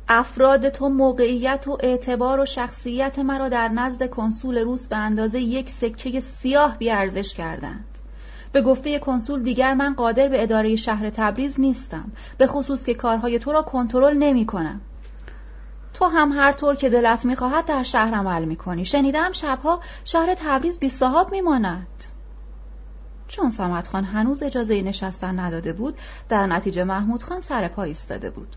افراد 0.08 0.70
تو 0.70 0.90
موقعیت 0.90 1.68
و 1.68 1.78
اعتبار 1.80 2.40
و 2.40 2.46
شخصیت 2.46 3.20
مرا 3.20 3.50
در 3.50 3.68
نزد 3.68 4.10
کنسول 4.10 4.58
روس 4.58 4.88
به 4.88 4.96
اندازه 4.96 5.40
یک 5.40 5.70
سکه 5.70 6.20
سیاه 6.20 6.78
بیارزش 6.78 7.34
کردند. 7.34 7.91
به 8.52 8.62
گفته 8.62 9.00
کنسول 9.00 9.44
دیگر 9.44 9.74
من 9.74 9.94
قادر 9.94 10.28
به 10.28 10.44
اداره 10.44 10.76
شهر 10.76 11.10
تبریز 11.10 11.60
نیستم 11.60 12.12
به 12.38 12.48
خصوص 12.48 12.84
که 12.84 12.94
کارهای 12.94 13.40
تو 13.40 13.52
را 13.52 13.62
کنترل 13.62 14.18
نمی 14.18 14.46
کنم. 14.46 14.82
تو 15.94 16.06
هم 16.06 16.32
هر 16.32 16.52
طور 16.52 16.76
که 16.76 16.90
دلت 16.90 17.26
می‌خواهد 17.26 17.66
در 17.66 17.84
شهر 17.84 18.14
عمل 18.14 18.46
می‌کنی 18.46 18.86
شنیدم 18.86 19.32
شبها 19.32 19.80
شهر 20.06 20.36
تبریز 20.38 20.80
بی 20.80 20.90
صاحب 20.90 21.32
میماند 21.32 22.04
چون 23.28 23.50
سمت 23.50 23.88
خان 23.88 24.04
هنوز 24.04 24.44
اجازه 24.44 24.82
نشستن 24.82 25.40
نداده 25.40 25.74
بود 25.74 25.98
در 26.30 26.48
نتیجه 26.48 26.84
محمود 26.84 27.24
خان 27.24 27.42
سر 27.42 27.68
پا 27.68 27.84
ایستاده 27.84 28.30
بود. 28.30 28.56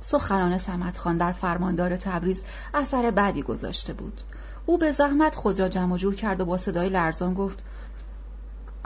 سخنان 0.00 0.58
سمت 0.58 0.98
خان 0.98 1.18
در 1.18 1.32
فرماندار 1.32 1.96
تبریز 1.96 2.42
اثر 2.74 3.10
بدی 3.10 3.42
گذاشته 3.42 3.92
بود. 3.92 4.20
او 4.66 4.78
به 4.78 4.90
زحمت 4.90 5.34
خود 5.34 5.60
را 5.60 5.68
جمع 5.68 5.96
جور 5.96 6.14
کرد 6.14 6.40
و 6.40 6.44
با 6.44 6.56
صدای 6.56 6.88
لرزان 6.88 7.34
گفت 7.34 7.58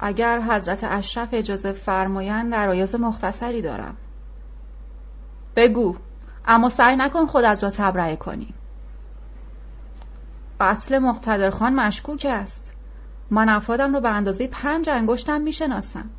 اگر 0.04 0.40
حضرت 0.40 0.84
اشرف 0.84 1.28
اجازه 1.32 1.72
فرمایند 1.72 2.52
در 2.52 2.68
آیاز 2.68 2.94
مختصری 2.94 3.62
دارم. 3.62 3.96
بگو 5.56 5.96
اما 6.46 6.68
سعی 6.68 6.96
نکن 6.96 7.26
خود 7.26 7.44
از 7.44 7.64
را 7.64 7.70
تبرئه 7.70 8.16
کنی. 8.16 8.54
قتل 10.60 10.98
مقتدر 10.98 11.50
خان 11.50 11.74
مشکوک 11.74 12.26
است. 12.30 12.74
من 13.30 13.48
افرادم 13.48 13.94
را 13.94 14.00
به 14.00 14.08
اندازه 14.08 14.46
پنج 14.46 14.90
انگشتم 14.90 15.40
می‌شناسم. 15.40 16.10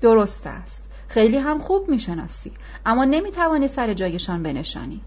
درست 0.00 0.46
است. 0.46 0.84
خیلی 1.08 1.38
هم 1.38 1.58
خوب 1.58 1.88
می‌شناسی 1.88 2.52
اما 2.86 3.04
نمی‌توانی 3.04 3.68
سر 3.68 3.94
جایشان 3.94 4.42
بنشانی. 4.42 5.00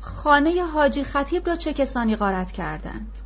خانه 0.00 0.64
حاجی 0.64 1.04
خطیب 1.04 1.46
را 1.46 1.56
چه 1.56 1.72
کسانی 1.72 2.16
غارت 2.16 2.52
کردند؟ 2.52 3.21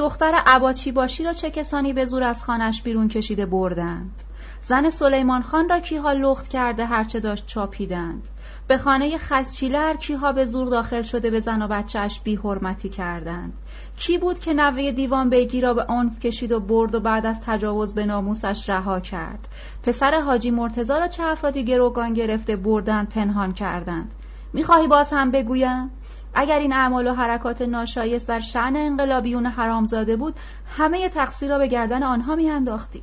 دختر 0.00 0.42
عباچی 0.46 0.92
باشی 0.92 1.24
را 1.24 1.32
چه 1.32 1.50
کسانی 1.50 1.92
به 1.92 2.04
زور 2.04 2.22
از 2.22 2.44
خانش 2.44 2.82
بیرون 2.82 3.08
کشیده 3.08 3.46
بردند؟ 3.46 4.22
زن 4.62 4.90
سلیمان 4.90 5.42
خان 5.42 5.68
را 5.68 5.80
کیها 5.80 6.12
لخت 6.12 6.48
کرده 6.48 6.86
هرچه 6.86 7.20
داشت 7.20 7.46
چاپیدند؟ 7.46 8.28
به 8.68 8.76
خانه 8.76 9.18
خزچیلر 9.18 9.96
کیها 9.96 10.32
به 10.32 10.44
زور 10.44 10.68
داخل 10.68 11.02
شده 11.02 11.30
به 11.30 11.40
زن 11.40 11.62
و 11.62 11.68
بچهش 11.68 12.20
بی 12.20 12.36
حرمتی 12.36 12.88
کردند؟ 12.88 13.52
کی 13.96 14.18
بود 14.18 14.38
که 14.38 14.52
نوه 14.52 14.90
دیوان 14.90 15.30
بیگی 15.30 15.60
را 15.60 15.74
به 15.74 15.84
عنف 15.88 16.18
کشید 16.18 16.52
و 16.52 16.60
برد 16.60 16.94
و 16.94 17.00
بعد 17.00 17.26
از 17.26 17.40
تجاوز 17.40 17.94
به 17.94 18.06
ناموسش 18.06 18.68
رها 18.68 19.00
کرد؟ 19.00 19.48
پسر 19.82 20.20
حاجی 20.20 20.50
مرتزا 20.50 20.98
را 20.98 21.08
چه 21.08 21.22
افرادی 21.22 21.64
گروگان 21.64 22.14
گرفته 22.14 22.56
بردند 22.56 23.08
پنهان 23.08 23.52
کردند؟ 23.52 24.14
می‌خواهی 24.52 24.86
باز 24.88 25.12
هم 25.12 25.30
بگویم؟ 25.30 25.90
اگر 26.34 26.58
این 26.58 26.72
اعمال 26.72 27.06
و 27.06 27.14
حرکات 27.14 27.62
ناشایست 27.62 28.28
در 28.28 28.38
شعن 28.38 28.76
انقلابیون 28.76 29.46
حرامزاده 29.46 30.16
بود 30.16 30.34
همه 30.76 31.08
تقصیر 31.08 31.50
را 31.50 31.58
به 31.58 31.66
گردن 31.66 32.02
آنها 32.02 32.34
میانداختی 32.34 33.02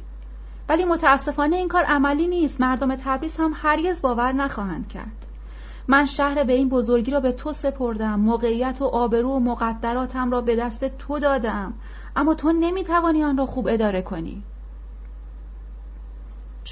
ولی 0.70 0.86
متاسفانه 0.86 1.56
این 1.56 1.68
کار 1.68 1.84
عملی 1.84 2.28
نیست. 2.28 2.62
مردم 2.62 2.96
تبریز 2.96 3.38
هم 3.38 3.52
هرگز 3.56 4.02
باور 4.02 4.32
نخواهند 4.32 4.88
کرد. 4.88 5.28
من 5.88 6.06
شهر 6.06 6.44
به 6.44 6.54
این 6.54 6.70
بزرگی 6.70 7.12
را 7.12 7.20
به 7.20 7.32
تو 7.32 7.54
سپردم. 7.54 8.20
موقعیت 8.20 8.82
و 8.82 8.86
آبرو 8.86 9.30
و 9.30 9.40
مقدراتم 9.40 10.32
را 10.32 10.42
به 10.42 10.56
دست 10.56 10.98
تو 10.98 11.20
دادم. 11.20 11.74
اما 12.16 12.34
تو 12.34 12.52
نمی‌توانی 12.52 13.24
آن 13.24 13.38
را 13.38 13.46
خوب 13.46 13.68
اداره 13.68 14.02
کنی. 14.02 14.44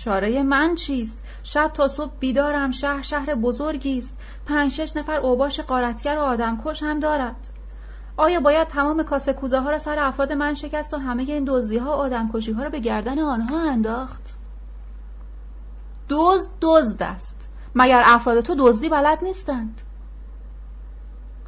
چاره 0.04 0.44
من 0.44 0.76
چیست؟ 0.76 1.24
شب 1.44 1.72
تا 1.74 1.88
صبح 1.88 2.12
بیدارم 2.20 2.72
شهر 2.72 3.02
شهر 3.02 3.36
بزرگی 3.36 3.98
است 3.98 4.18
پنج 4.46 4.72
شش 4.72 4.98
نفر 4.98 5.20
اوباش 5.20 5.60
قارتگر 5.60 6.18
و 6.18 6.22
آدمکش 6.22 6.84
هم 6.84 7.00
دارد. 7.00 7.50
آیا 8.18 8.40
باید 8.40 8.68
تمام 8.68 9.04
کاسه 9.04 9.34
کوزه 9.34 9.60
ها 9.60 9.70
را 9.70 9.80
سر 9.80 10.00
افراد 10.00 10.32
من 10.32 10.54
شکست 10.54 10.94
و 10.94 10.98
همه 10.98 11.24
این 11.24 11.46
دزدی 11.48 11.78
ها 11.78 11.90
و 11.90 12.02
آدمکشی 12.02 12.52
ها 12.52 12.64
را 12.64 12.70
به 12.70 12.80
گردن 12.80 13.20
آنها 13.20 13.70
انداخت؟ 13.70 14.38
دزد 16.10 16.52
دزد 16.62 17.04
است. 17.04 17.50
مگر 17.76 18.04
افراد 18.06 18.40
تو 18.40 18.56
دزدی 18.60 18.90
بلد 18.90 19.24
نیستند؟ 19.24 19.82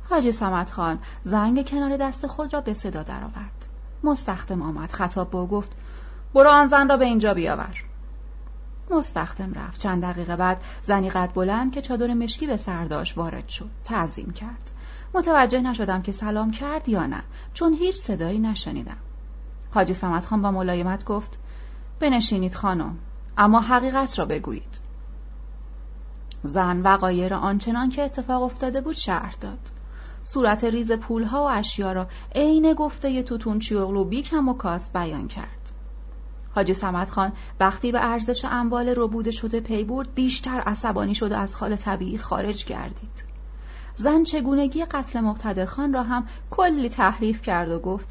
حاجی 0.09 0.31
سمت 0.31 0.71
خان 0.71 0.99
زنگ 1.23 1.69
کنار 1.69 1.97
دست 1.97 2.27
خود 2.27 2.53
را 2.53 2.61
به 2.61 2.73
صدا 2.73 3.03
درآورد. 3.03 3.67
مستخدم 4.03 4.61
آمد 4.61 4.91
خطاب 4.91 5.29
به 5.29 5.45
گفت 5.45 5.71
برو 6.33 6.49
آن 6.49 6.67
زن 6.67 6.89
را 6.89 6.97
به 6.97 7.05
اینجا 7.05 7.33
بیاور. 7.33 7.86
مستخدم 8.91 9.53
رفت. 9.53 9.79
چند 9.79 10.01
دقیقه 10.01 10.35
بعد 10.35 10.63
زنی 10.81 11.09
قد 11.09 11.33
بلند 11.33 11.71
که 11.71 11.81
چادر 11.81 12.13
مشکی 12.13 12.47
به 12.47 12.57
سرداش 12.57 13.17
وارد 13.17 13.49
شد. 13.49 13.69
تعظیم 13.83 14.31
کرد. 14.31 14.71
متوجه 15.13 15.61
نشدم 15.61 16.01
که 16.01 16.11
سلام 16.11 16.51
کرد 16.51 16.89
یا 16.89 17.05
نه. 17.05 17.23
چون 17.53 17.73
هیچ 17.73 17.95
صدایی 17.95 18.39
نشنیدم. 18.39 18.97
حاجی 19.71 19.93
سمت 19.93 20.25
خان 20.25 20.41
با 20.41 20.51
ملایمت 20.51 21.05
گفت 21.05 21.39
بنشینید 21.99 22.55
خانم 22.55 22.97
اما 23.37 23.59
حقیقت 23.59 24.19
را 24.19 24.25
بگویید. 24.25 24.79
زن 26.43 26.81
وقایر 26.81 27.33
آنچنان 27.33 27.89
که 27.89 28.03
اتفاق 28.03 28.43
افتاده 28.43 28.81
بود 28.81 28.95
شرح 28.95 29.35
داد. 29.41 29.71
صورت 30.21 30.63
ریز 30.63 30.91
پولها 30.91 31.43
و 31.43 31.49
اشیا 31.49 31.91
را 31.91 32.07
عین 32.35 32.73
گفته 32.73 33.23
توتون 33.23 33.59
چیوغلو 33.59 34.03
بیکم 34.03 34.49
و 34.49 34.53
کاس 34.53 34.91
بیان 34.91 35.27
کرد. 35.27 35.56
حاجی 36.57 36.73
سمت 36.73 37.09
خان 37.09 37.31
وقتی 37.59 37.91
به 37.91 38.05
ارزش 38.05 38.45
اموال 38.45 38.93
ربوده 38.97 39.31
شده 39.31 39.59
پی 39.59 39.83
برد 39.83 40.13
بیشتر 40.13 40.59
عصبانی 40.59 41.15
شد 41.15 41.31
و 41.31 41.35
از 41.35 41.55
خال 41.55 41.75
طبیعی 41.75 42.17
خارج 42.17 42.65
گردید. 42.65 43.23
زن 43.95 44.23
چگونگی 44.23 44.85
قتل 44.85 45.19
مقتدر 45.19 45.65
خان 45.65 45.93
را 45.93 46.03
هم 46.03 46.27
کلی 46.51 46.89
تحریف 46.89 47.41
کرد 47.41 47.69
و 47.69 47.79
گفت 47.79 48.07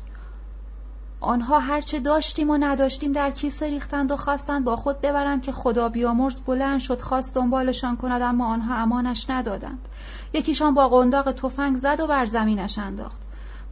آنها 1.21 1.59
هرچه 1.59 2.01
داشتیم 2.01 2.51
و 2.51 2.57
نداشتیم 2.61 3.13
در 3.13 3.31
کیسه 3.31 3.67
ریختند 3.67 4.11
و 4.11 4.17
خواستند 4.17 4.65
با 4.65 4.77
خود 4.77 5.01
ببرند 5.01 5.43
که 5.43 5.53
خدا 5.53 5.89
بیامرز 5.89 6.41
بلند 6.41 6.81
شد 6.81 7.01
خواست 7.01 7.35
دنبالشان 7.35 7.97
کند 7.97 8.23
اما 8.23 8.47
آنها 8.47 8.75
امانش 8.75 9.31
ندادند. 9.31 9.89
یکیشان 10.33 10.75
با 10.75 10.89
قنداق 10.89 11.33
تفنگ 11.33 11.77
زد 11.77 12.01
و 12.01 12.07
بر 12.07 12.27
زمینش 12.27 12.79
انداخت. 12.79 13.21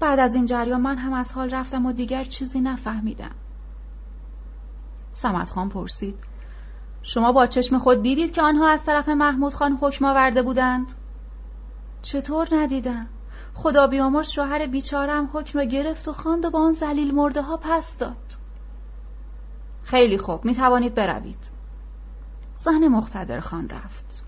بعد 0.00 0.18
از 0.18 0.34
این 0.34 0.46
جریان 0.46 0.80
من 0.80 0.98
هم 0.98 1.12
از 1.12 1.32
حال 1.32 1.50
رفتم 1.50 1.86
و 1.86 1.92
دیگر 1.92 2.24
چیزی 2.24 2.60
نفهمیدم. 2.60 3.43
سمت 5.14 5.50
خان 5.50 5.68
پرسید. 5.68 6.14
شما 7.02 7.32
با 7.32 7.46
چشم 7.46 7.78
خود 7.78 8.02
دیدید 8.02 8.30
که 8.30 8.42
آنها 8.42 8.68
از 8.68 8.84
طرف 8.84 9.08
محمود 9.08 9.54
خان 9.54 9.78
حکم 9.80 10.04
آورده 10.04 10.42
بودند؟ 10.42 10.92
چطور 12.02 12.48
ندیدم؟ 12.52 13.06
خدا 13.54 13.86
بیامرز 13.86 14.28
شوهر 14.28 14.66
بیچارم 14.66 15.30
حکم 15.32 15.64
گرفت 15.64 16.08
و 16.08 16.12
خواند 16.12 16.44
و 16.44 16.50
با 16.50 16.60
آن 16.60 16.72
زلیل 16.72 17.14
مرده 17.14 17.42
ها 17.42 17.56
پس 17.56 17.98
داد. 17.98 18.36
خیلی 19.82 20.18
خوب 20.18 20.44
می 20.44 20.54
توانید 20.54 20.94
بروید. 20.94 21.50
زن 22.56 22.88
مختدر 22.88 23.40
خان 23.40 23.68
رفت. 23.68 24.24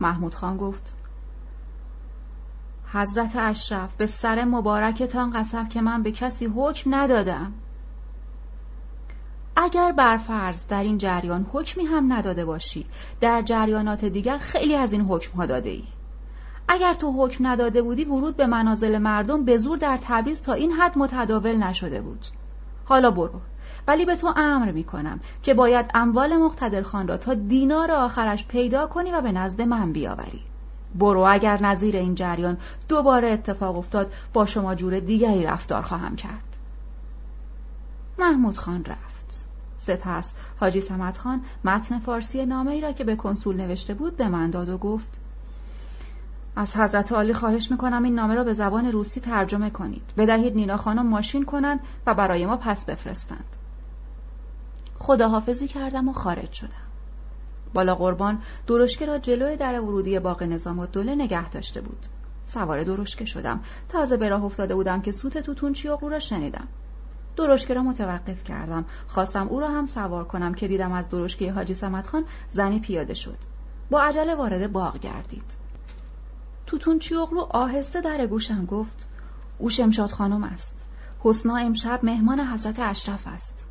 محمود 0.00 0.34
خان 0.34 0.56
گفت 0.56 0.94
حضرت 2.92 3.36
اشرف 3.36 3.94
به 3.94 4.06
سر 4.06 4.44
مبارکتان 4.44 5.30
قسم 5.30 5.68
که 5.68 5.80
من 5.80 6.02
به 6.02 6.12
کسی 6.12 6.46
حکم 6.46 6.94
ندادم. 6.94 7.52
اگر 9.56 9.92
برفرض 9.92 10.66
در 10.66 10.82
این 10.82 10.98
جریان 10.98 11.46
حکمی 11.52 11.84
هم 11.84 12.12
نداده 12.12 12.44
باشی 12.44 12.86
در 13.20 13.42
جریانات 13.42 14.04
دیگر 14.04 14.38
خیلی 14.38 14.74
از 14.74 14.92
این 14.92 15.02
حکم 15.02 15.38
ها 15.38 15.46
داده 15.46 15.70
ای. 15.70 15.84
اگر 16.68 16.94
تو 16.94 17.12
حکم 17.12 17.46
نداده 17.46 17.82
بودی 17.82 18.04
ورود 18.04 18.36
به 18.36 18.46
منازل 18.46 18.98
مردم 18.98 19.44
به 19.44 19.58
زور 19.58 19.78
در 19.78 19.98
تبریز 20.02 20.42
تا 20.42 20.52
این 20.52 20.72
حد 20.72 20.98
متداول 20.98 21.56
نشده 21.56 22.00
بود. 22.00 22.26
حالا 22.84 23.10
برو. 23.10 23.40
ولی 23.88 24.04
به 24.04 24.16
تو 24.16 24.32
امر 24.36 24.72
می 24.72 24.84
کنم 24.84 25.20
که 25.42 25.54
باید 25.54 25.90
اموال 25.94 26.36
مقتدر 26.36 26.82
خان 26.82 27.08
را 27.08 27.16
تا 27.16 27.34
دینار 27.34 27.90
آخرش 27.90 28.46
پیدا 28.46 28.86
کنی 28.86 29.12
و 29.12 29.20
به 29.20 29.32
نزد 29.32 29.62
من 29.62 29.92
بیاوری. 29.92 30.42
برو 30.94 31.26
اگر 31.30 31.62
نظیر 31.62 31.96
این 31.96 32.14
جریان 32.14 32.58
دوباره 32.88 33.30
اتفاق 33.30 33.78
افتاد 33.78 34.12
با 34.32 34.46
شما 34.46 34.74
جور 34.74 35.00
دیگری 35.00 35.44
رفتار 35.44 35.82
خواهم 35.82 36.16
کرد. 36.16 36.56
محمود 38.18 38.56
خان 38.56 38.84
رفت. 38.84 39.13
سپس 39.84 40.34
حاجی 40.60 40.80
سمت 40.80 41.18
خان 41.18 41.40
متن 41.64 41.98
فارسی 41.98 42.46
نامه 42.46 42.70
ای 42.70 42.80
را 42.80 42.92
که 42.92 43.04
به 43.04 43.16
کنسول 43.16 43.56
نوشته 43.56 43.94
بود 43.94 44.16
به 44.16 44.28
من 44.28 44.50
داد 44.50 44.68
و 44.68 44.78
گفت 44.78 45.20
از 46.56 46.76
حضرت 46.76 47.12
عالی 47.12 47.34
خواهش 47.34 47.70
می‌کنم 47.70 48.02
این 48.02 48.14
نامه 48.14 48.34
را 48.34 48.44
به 48.44 48.52
زبان 48.52 48.92
روسی 48.92 49.20
ترجمه 49.20 49.70
کنید. 49.70 50.02
بدهید 50.16 50.54
نینا 50.54 50.76
خانم 50.76 51.06
ماشین 51.06 51.44
کنند 51.44 51.80
و 52.06 52.14
برای 52.14 52.46
ما 52.46 52.56
پس 52.56 52.84
بفرستند. 52.84 53.56
خداحافظی 54.98 55.68
کردم 55.68 56.08
و 56.08 56.12
خارج 56.12 56.52
شدم. 56.52 56.84
بالا 57.74 57.94
قربان 57.94 58.38
درشکه 58.66 59.06
را 59.06 59.18
جلوی 59.18 59.56
در 59.56 59.80
ورودی 59.80 60.18
باغ 60.18 60.42
نظام 60.42 60.78
و 60.78 60.86
دوله 60.86 61.14
نگه 61.14 61.48
داشته 61.48 61.80
بود. 61.80 62.06
سوار 62.46 62.84
درشکه 62.84 63.24
شدم. 63.24 63.60
تازه 63.88 64.16
به 64.16 64.28
راه 64.28 64.44
افتاده 64.44 64.74
بودم 64.74 65.00
که 65.00 65.12
سوت 65.12 65.38
توتون 65.38 65.72
چیاقو 65.72 66.08
را 66.08 66.18
شنیدم. 66.18 66.68
درشکه 67.36 67.74
را 67.74 67.82
متوقف 67.82 68.44
کردم. 68.44 68.84
خواستم 69.06 69.48
او 69.48 69.60
را 69.60 69.68
هم 69.68 69.86
سوار 69.86 70.24
کنم 70.24 70.54
که 70.54 70.68
دیدم 70.68 70.92
از 70.92 71.08
درشکه 71.08 71.52
حاجی 71.52 71.74
سمت 71.74 72.06
خان 72.06 72.24
زنی 72.50 72.80
پیاده 72.80 73.14
شد. 73.14 73.38
با 73.90 74.00
عجله 74.00 74.34
وارد 74.34 74.72
باغ 74.72 74.98
گردید. 74.98 75.64
توتون 76.66 76.98
چیوغلو 76.98 77.40
آهسته 77.40 78.00
در 78.00 78.26
گوشم 78.26 78.66
گفت 78.66 79.08
او 79.58 79.70
شمشاد 79.70 80.10
خانم 80.10 80.44
است. 80.44 80.74
حسنا 81.20 81.56
امشب 81.56 82.00
مهمان 82.02 82.40
حضرت 82.40 82.80
اشرف 82.80 83.26
است. 83.26 83.66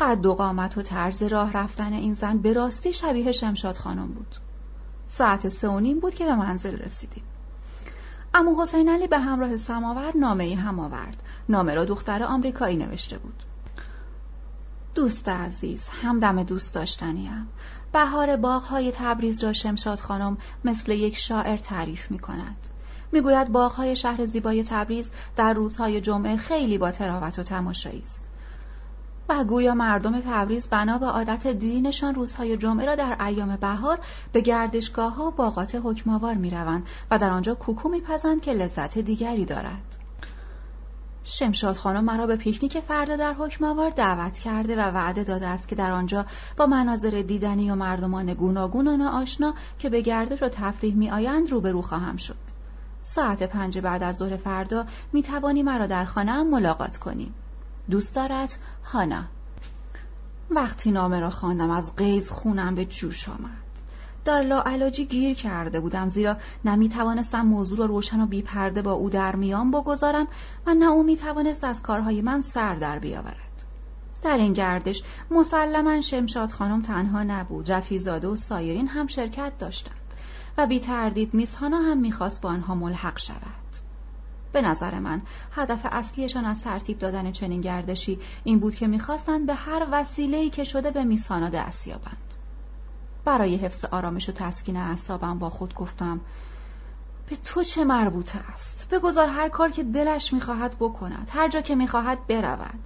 قد 0.00 0.26
و 0.26 0.34
قامت 0.34 0.78
و 0.78 0.82
طرز 0.82 1.22
راه 1.22 1.52
رفتن 1.52 1.92
این 1.92 2.14
زن 2.14 2.38
به 2.38 2.52
راستی 2.52 2.92
شبیه 2.92 3.32
شمشاد 3.32 3.76
خانم 3.76 4.06
بود. 4.06 4.36
ساعت 5.08 5.48
سه 5.48 5.68
و 5.68 5.80
نیم 5.80 6.00
بود 6.00 6.14
که 6.14 6.24
به 6.24 6.34
منزل 6.34 6.76
رسیدیم. 6.76 7.24
امو 8.38 8.62
حسین 8.62 8.88
علی 8.88 9.06
به 9.06 9.18
همراه 9.18 9.56
سماور 9.56 10.16
نامه 10.16 10.44
ای 10.44 10.54
هم 10.54 10.80
آورد 10.80 11.22
نامه 11.48 11.74
را 11.74 11.84
دختر 11.84 12.22
آمریکایی 12.22 12.76
نوشته 12.76 13.18
بود 13.18 13.42
دوست 14.94 15.28
عزیز 15.28 15.88
همدم 15.88 16.42
دوست 16.42 16.74
داشتنیم 16.74 17.48
بهار 17.92 18.36
باغهای 18.36 18.92
تبریز 18.92 19.44
را 19.44 19.52
شمشاد 19.52 19.98
خانم 19.98 20.38
مثل 20.64 20.92
یک 20.92 21.16
شاعر 21.16 21.56
تعریف 21.56 22.10
می 22.10 22.18
کند. 22.18 22.56
می‌گوید 23.12 23.52
باغهای 23.52 23.96
شهر 23.96 24.26
زیبای 24.26 24.64
تبریز 24.64 25.10
در 25.36 25.52
روزهای 25.52 26.00
جمعه 26.00 26.36
خیلی 26.36 26.78
با 26.78 26.90
تراوت 26.90 27.38
و 27.38 27.42
تماشایی 27.42 28.02
است. 28.02 28.25
و 29.28 29.44
گویا 29.44 29.74
مردم 29.74 30.20
تبریز 30.20 30.68
بنا 30.68 30.98
به 30.98 31.06
عادت 31.06 31.46
دینشان 31.46 32.14
روزهای 32.14 32.56
جمعه 32.56 32.86
را 32.86 32.94
در 32.94 33.24
ایام 33.24 33.56
بهار 33.56 33.98
به 34.32 34.40
گردشگاه 34.40 35.14
ها 35.14 35.24
و 35.24 35.30
باغات 35.30 35.80
حکماوار 35.84 36.34
می 36.34 36.50
روند 36.50 36.86
و 37.10 37.18
در 37.18 37.30
آنجا 37.30 37.54
کوکو 37.54 37.88
میپزند 37.88 38.40
که 38.40 38.52
لذت 38.52 38.98
دیگری 38.98 39.44
دارد. 39.44 39.96
شمشاد 41.24 41.76
خانم 41.76 42.04
مرا 42.04 42.26
به 42.26 42.36
پیکنیک 42.36 42.80
فردا 42.80 43.16
در 43.16 43.34
حکماوار 43.34 43.90
دعوت 43.90 44.38
کرده 44.38 44.76
و 44.76 44.90
وعده 44.90 45.24
داده 45.24 45.46
است 45.46 45.68
که 45.68 45.74
در 45.76 45.92
آنجا 45.92 46.26
با 46.56 46.66
مناظر 46.66 47.22
دیدنی 47.22 47.70
و 47.70 47.74
مردمان 47.74 48.34
گوناگون 48.34 48.86
و 48.86 48.96
ناآشنا 48.96 49.54
که 49.78 49.88
به 49.88 50.00
گردش 50.00 50.42
و 50.42 50.48
تفریح 50.48 50.94
می 50.94 51.10
آیند 51.10 51.50
روبرو 51.50 51.82
خواهم 51.82 52.16
شد. 52.16 52.36
ساعت 53.02 53.42
پنج 53.42 53.78
بعد 53.78 54.02
از 54.02 54.16
ظهر 54.16 54.36
فردا 54.36 54.86
می 55.12 55.22
توانی 55.22 55.62
مرا 55.62 55.86
در 55.86 56.04
خانه 56.04 56.42
ملاقات 56.42 56.96
کنیم. 56.96 57.34
دوست 57.90 58.14
دارد 58.14 58.58
هانا. 58.84 59.24
وقتی 60.50 60.90
نامه 60.90 61.20
را 61.20 61.30
خواندم 61.30 61.70
از 61.70 61.96
قیز 61.96 62.30
خونم 62.30 62.74
به 62.74 62.84
جوش 62.84 63.28
آمد. 63.28 63.66
در 64.26 64.42
لاعلاجی 64.42 65.06
گیر 65.06 65.34
کرده 65.34 65.80
بودم 65.80 66.08
زیرا 66.08 66.36
نه 66.64 66.88
توانستم 66.88 67.46
موضوع 67.46 67.78
را 67.78 67.86
روشن 67.86 68.20
و 68.20 68.26
بیپرده 68.26 68.82
با 68.82 68.92
او 68.92 69.10
در 69.10 69.36
میان 69.36 69.70
بگذارم 69.70 70.26
و 70.66 70.74
نه 70.74 70.86
او 70.86 71.02
می 71.02 71.16
توانست 71.16 71.64
از 71.64 71.82
کارهای 71.82 72.22
من 72.22 72.40
سر 72.40 72.74
در 72.74 72.98
بیاورد 72.98 73.64
در 74.22 74.38
این 74.38 74.52
گردش 74.52 75.02
مسلما 75.30 76.00
شمشاد 76.00 76.52
خانم 76.52 76.82
تنها 76.82 77.22
نبود 77.22 77.72
رفیزاده 77.72 78.28
و 78.28 78.36
سایرین 78.36 78.88
هم 78.88 79.06
شرکت 79.06 79.58
داشتند 79.58 79.96
و 80.58 80.66
بی 80.66 80.80
تردید 80.80 81.34
میسهانا 81.34 81.78
هم 81.78 81.98
می‌خواست 81.98 82.40
با 82.40 82.48
آنها 82.48 82.74
ملحق 82.74 83.18
شود 83.18 83.65
به 84.56 84.62
نظر 84.62 84.98
من. 84.98 85.22
هدف 85.52 85.86
اصلیشان 85.92 86.44
از 86.44 86.60
ترتیب 86.60 86.98
دادن 86.98 87.32
چنین 87.32 87.60
گردشی 87.60 88.18
این 88.44 88.58
بود 88.58 88.74
که 88.74 88.86
می‌خواستند 88.86 89.46
به 89.46 89.54
هر 89.54 89.86
وسیله‌ای 89.92 90.50
که 90.50 90.64
شده 90.64 90.90
به 90.90 91.04
میسهانا 91.04 91.48
دست 91.48 91.86
یابند 91.86 92.34
برای 93.24 93.56
حفظ 93.56 93.84
آرامش 93.84 94.28
و 94.28 94.32
تسکین 94.32 94.76
اعصابم 94.76 95.38
با 95.38 95.50
خود 95.50 95.74
گفتم 95.74 96.20
به 97.28 97.36
تو 97.44 97.62
چه 97.62 97.84
مربوطه 97.84 98.38
است؟ 98.54 98.88
بگذار 98.94 99.28
هر 99.28 99.48
کار 99.48 99.70
که 99.70 99.84
دلش 99.84 100.32
می‌خواهد 100.32 100.76
بکند 100.80 101.30
هر 101.32 101.48
جا 101.48 101.60
که 101.60 101.74
می‌خواهد 101.74 102.26
برود. 102.26 102.78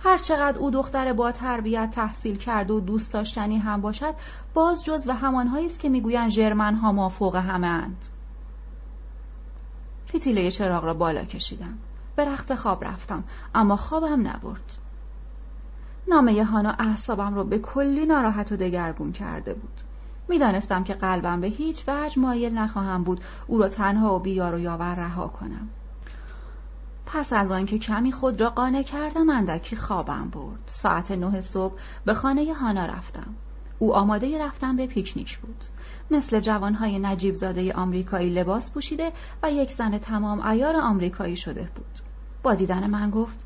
هر 0.00 0.18
چقدر 0.18 0.58
او 0.58 0.70
دختر 0.70 1.12
با 1.12 1.32
تربیت 1.32 1.90
تحصیل 1.90 2.36
کرده 2.36 2.72
و 2.72 2.80
دوست 2.80 3.12
داشتنی 3.12 3.58
هم 3.58 3.80
باشد 3.80 4.14
باز 4.54 4.84
جز 4.84 5.04
و 5.06 5.12
همانهایی 5.12 5.66
است 5.66 5.80
که 5.80 5.88
می‌گویند 5.88 6.30
ژرمن 6.30 6.74
ها 6.74 6.92
ما 6.92 7.08
فوق 7.08 7.36
همه 7.36 7.66
اند 7.66 8.06
فتیله 10.16 10.50
چراغ 10.50 10.84
را 10.84 10.94
بالا 10.94 11.24
کشیدم. 11.24 11.78
به 12.16 12.24
رخت 12.24 12.54
خواب 12.54 12.84
رفتم 12.84 13.24
اما 13.54 13.76
خوابم 13.76 14.28
نبرد. 14.28 14.78
نامه 16.08 16.44
هانا 16.44 16.70
اعصابم 16.78 17.34
را 17.34 17.44
به 17.44 17.58
کلی 17.58 18.06
ناراحت 18.06 18.52
و 18.52 18.56
دگرگون 18.56 19.12
کرده 19.12 19.54
بود. 19.54 19.80
می‌دانستم 20.28 20.84
که 20.84 20.94
قلبم 20.94 21.40
به 21.40 21.46
هیچ 21.46 21.84
وجه 21.88 22.20
مایل 22.20 22.58
نخواهم 22.58 23.04
بود 23.04 23.20
او 23.46 23.58
را 23.58 23.68
تنها 23.68 24.16
و 24.16 24.18
بیار 24.18 24.54
و 24.54 24.58
یاور 24.58 24.94
رها 24.94 25.28
کنم. 25.28 25.68
پس 27.06 27.32
از 27.32 27.50
آنکه 27.50 27.78
کمی 27.78 28.12
خود 28.12 28.40
را 28.40 28.50
قانع 28.50 28.82
کردم 28.82 29.30
اندکی 29.30 29.76
خوابم 29.76 30.28
برد. 30.30 30.58
ساعت 30.66 31.10
نه 31.10 31.40
صبح 31.40 31.74
به 32.04 32.14
خانه 32.14 32.54
هانا 32.54 32.86
رفتم. 32.86 33.34
او 33.78 33.94
آماده 33.94 34.44
رفتن 34.44 34.76
به 34.76 34.86
پیکنیک 34.86 35.38
بود. 35.38 35.64
مثل 36.10 36.40
جوانهای 36.40 36.98
نجیب 36.98 37.34
زاده 37.34 37.72
آمریکایی 37.72 38.30
لباس 38.30 38.70
پوشیده 38.70 39.12
و 39.42 39.52
یک 39.52 39.70
زن 39.70 39.98
تمام 39.98 40.46
ایار 40.46 40.76
آمریکایی 40.76 41.36
شده 41.36 41.68
بود. 41.74 41.98
با 42.42 42.54
دیدن 42.54 42.86
من 42.86 43.10
گفت 43.10 43.38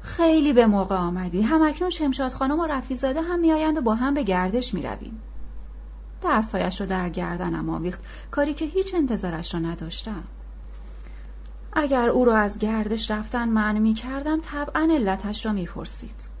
خیلی 0.00 0.52
به 0.52 0.66
موقع 0.66 0.96
آمدی. 0.96 1.42
همکنون 1.42 1.90
شمشاد 1.90 2.32
خانم 2.32 2.60
و 2.60 2.66
رفیزاده 2.66 3.22
هم 3.22 3.40
میآیند 3.40 3.78
و 3.78 3.80
با 3.80 3.94
هم 3.94 4.14
به 4.14 4.22
گردش 4.22 4.74
می‌رویم. 4.74 5.22
دستهایش 6.24 6.80
رو 6.80 6.86
در 6.86 7.08
گردنم 7.08 7.70
آویخت. 7.70 8.00
کاری 8.30 8.54
که 8.54 8.64
هیچ 8.64 8.94
انتظارش 8.94 9.54
را 9.54 9.60
نداشتم. 9.60 10.24
اگر 11.72 12.08
او 12.08 12.24
را 12.24 12.36
از 12.36 12.58
گردش 12.58 13.10
رفتن 13.10 13.48
معنی 13.48 13.80
می 13.80 13.94
کردم 13.94 14.40
طبعا 14.40 14.88
علتش 14.92 15.46
را 15.46 15.52
می‌پرسید. 15.52 16.31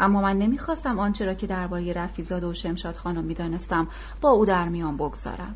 اما 0.00 0.20
من 0.20 0.38
نمی‌خواستم 0.38 0.98
آنچه 0.98 1.26
را 1.26 1.34
که 1.34 1.46
درباره 1.46 1.92
رفیزاده 1.92 2.46
و 2.46 2.52
شمشاد 2.54 2.96
خانم 2.96 3.24
می‌دانستم 3.24 3.88
با 4.20 4.30
او 4.30 4.44
در 4.44 4.68
میان 4.68 4.96
بگذارم. 4.96 5.54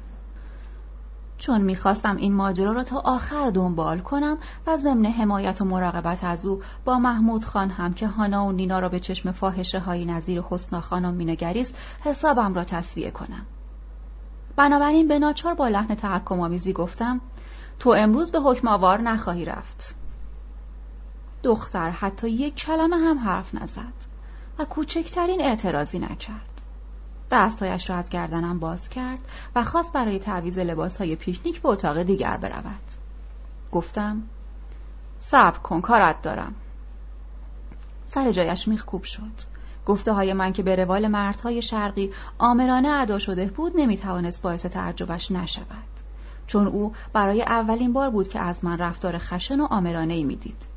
چون 1.39 1.61
می‌خواستم 1.61 2.17
این 2.17 2.33
ماجرا 2.33 2.73
را 2.73 2.85
تا 2.85 2.99
آخر 2.99 3.51
دنبال 3.51 3.99
کنم 3.99 4.39
و 4.67 4.77
ضمن 4.77 5.07
حمایت 5.07 5.61
و 5.61 5.65
مراقبت 5.65 6.25
از 6.25 6.47
او 6.47 6.63
با 6.85 6.99
محمود 6.99 7.45
خان 7.45 7.71
هم 7.71 7.95
که 7.95 8.07
هانا 8.07 8.47
و 8.47 8.53
نینا 8.53 8.79
را 8.79 8.89
به 8.89 9.01
چشم 9.01 9.33
فاحشه 9.33 9.79
های 9.79 10.05
نظیر 10.05 10.43
حسنا 10.43 10.81
خانم 10.81 11.15
مینگریست 11.15 11.75
حسابم 12.01 12.55
را 12.55 12.65
تصویه 12.65 13.11
کنم. 13.11 13.47
بنابراین 14.57 15.09
به 15.09 15.19
ناچار 15.19 15.55
با 15.55 15.69
لحن 15.69 15.95
تحکم 15.95 16.41
آمیزی 16.41 16.73
گفتم 16.73 17.21
تو 17.79 17.95
امروز 17.99 18.33
به 18.33 18.41
حکم 18.41 18.69
آوار 18.69 19.01
نخواهی 19.01 19.45
رفت. 19.45 19.95
دختر 21.43 21.91
حتی 21.91 22.31
یک 22.31 22.55
کلمه 22.55 22.97
هم 22.97 23.19
حرف 23.19 23.55
نزد. 23.55 24.12
و 24.59 24.65
کوچکترین 24.65 25.41
اعتراضی 25.41 25.99
نکرد. 25.99 26.61
دستهایش 27.31 27.91
را 27.91 27.97
از 27.97 28.09
گردنم 28.09 28.59
باز 28.59 28.89
کرد 28.89 29.19
و 29.55 29.65
خواست 29.65 29.93
برای 29.93 30.19
تعویز 30.19 30.59
لباسهای 30.59 31.17
پیشنیک 31.17 31.63
به 31.63 31.69
اتاق 31.69 32.03
دیگر 32.03 32.37
برود. 32.37 32.83
گفتم 33.73 34.23
صبر 35.21 35.59
کن 35.59 35.81
کارت 35.81 36.23
دارم. 36.23 36.55
سر 38.07 38.33
جایش 38.33 38.69
میخکوب 38.69 39.05
شد. 39.05 39.53
گفته 39.87 40.13
های 40.13 40.33
من 40.33 40.53
که 40.53 40.63
به 40.63 40.77
روال 40.77 41.09
مردهای 41.09 41.63
شرقی 41.63 42.11
آمرانه 42.39 42.89
ادا 42.89 43.19
شده 43.19 43.47
بود 43.47 43.73
نمی‌توانست 43.77 44.43
باعث 44.43 44.67
تعجبش 44.67 45.31
نشود. 45.31 45.93
چون 46.47 46.67
او 46.67 46.93
برای 47.13 47.43
اولین 47.43 47.93
بار 47.93 48.11
بود 48.11 48.29
که 48.29 48.41
از 48.41 48.65
من 48.65 48.79
رفتار 48.79 49.19
خشن 49.19 49.61
و 49.61 49.65
آمرانه 49.71 50.15
ای 50.15 50.25
می‌دید. 50.25 50.72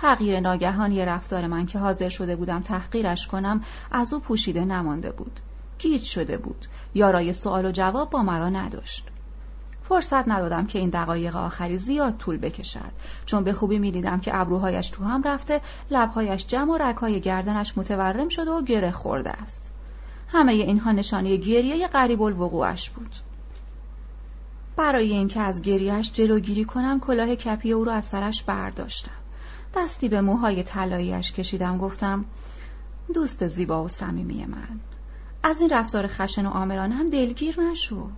تغییر 0.00 0.40
ناگهانی 0.40 1.04
رفتار 1.04 1.46
من 1.46 1.66
که 1.66 1.78
حاضر 1.78 2.08
شده 2.08 2.36
بودم 2.36 2.60
تحقیرش 2.60 3.26
کنم 3.26 3.60
از 3.90 4.12
او 4.12 4.20
پوشیده 4.20 4.64
نمانده 4.64 5.12
بود. 5.12 5.40
گیج 5.78 6.02
شده 6.02 6.36
بود. 6.36 6.66
یارای 6.94 7.32
سوال 7.32 7.66
و 7.66 7.72
جواب 7.72 8.10
با 8.10 8.22
مرا 8.22 8.48
نداشت. 8.48 9.06
فرصت 9.88 10.28
ندادم 10.28 10.66
که 10.66 10.78
این 10.78 10.90
دقایق 10.90 11.36
آخری 11.36 11.78
زیاد 11.78 12.16
طول 12.16 12.36
بکشد. 12.36 12.92
چون 13.26 13.44
به 13.44 13.52
خوبی 13.52 13.78
می‌دیدم 13.78 14.20
که 14.20 14.40
ابروهایش 14.40 14.90
تو 14.90 15.04
هم 15.04 15.22
رفته 15.22 15.60
لبهایش 15.90 16.46
جمع 16.46 16.72
و 16.72 16.78
رگهای 16.78 17.20
گردنش 17.20 17.78
متورم 17.78 18.28
شده 18.28 18.50
و 18.50 18.62
گره 18.62 18.90
خورده 18.90 19.30
است. 19.30 19.62
همه 20.28 20.52
اینها 20.52 20.92
نشانه 20.92 21.36
گریه 21.36 21.88
قریب 21.88 22.22
الوقوعش 22.22 22.90
بود. 22.90 23.14
برای 24.76 25.12
اینکه 25.12 25.40
از 25.40 25.62
گریهش 25.62 26.12
جلوگیری 26.12 26.64
کنم 26.64 27.00
کلاه 27.00 27.36
کپی 27.36 27.72
او 27.72 27.84
را 27.84 27.92
از 27.92 28.04
سرش 28.04 28.42
برداشتم. 28.42 29.17
دستی 29.74 30.08
به 30.08 30.20
موهای 30.20 30.62
طلاییاش 30.62 31.32
کشیدم. 31.32 31.78
گفتم 31.78 32.24
دوست 33.14 33.46
زیبا 33.46 33.84
و 33.84 33.88
صمیمی 33.88 34.46
من 34.46 34.80
از 35.42 35.60
این 35.60 35.70
رفتار 35.70 36.06
خشن 36.06 36.46
و 36.46 36.50
آمرانه 36.50 36.94
هم 36.94 37.10
دلگیر 37.10 37.60
نشو. 37.60 38.10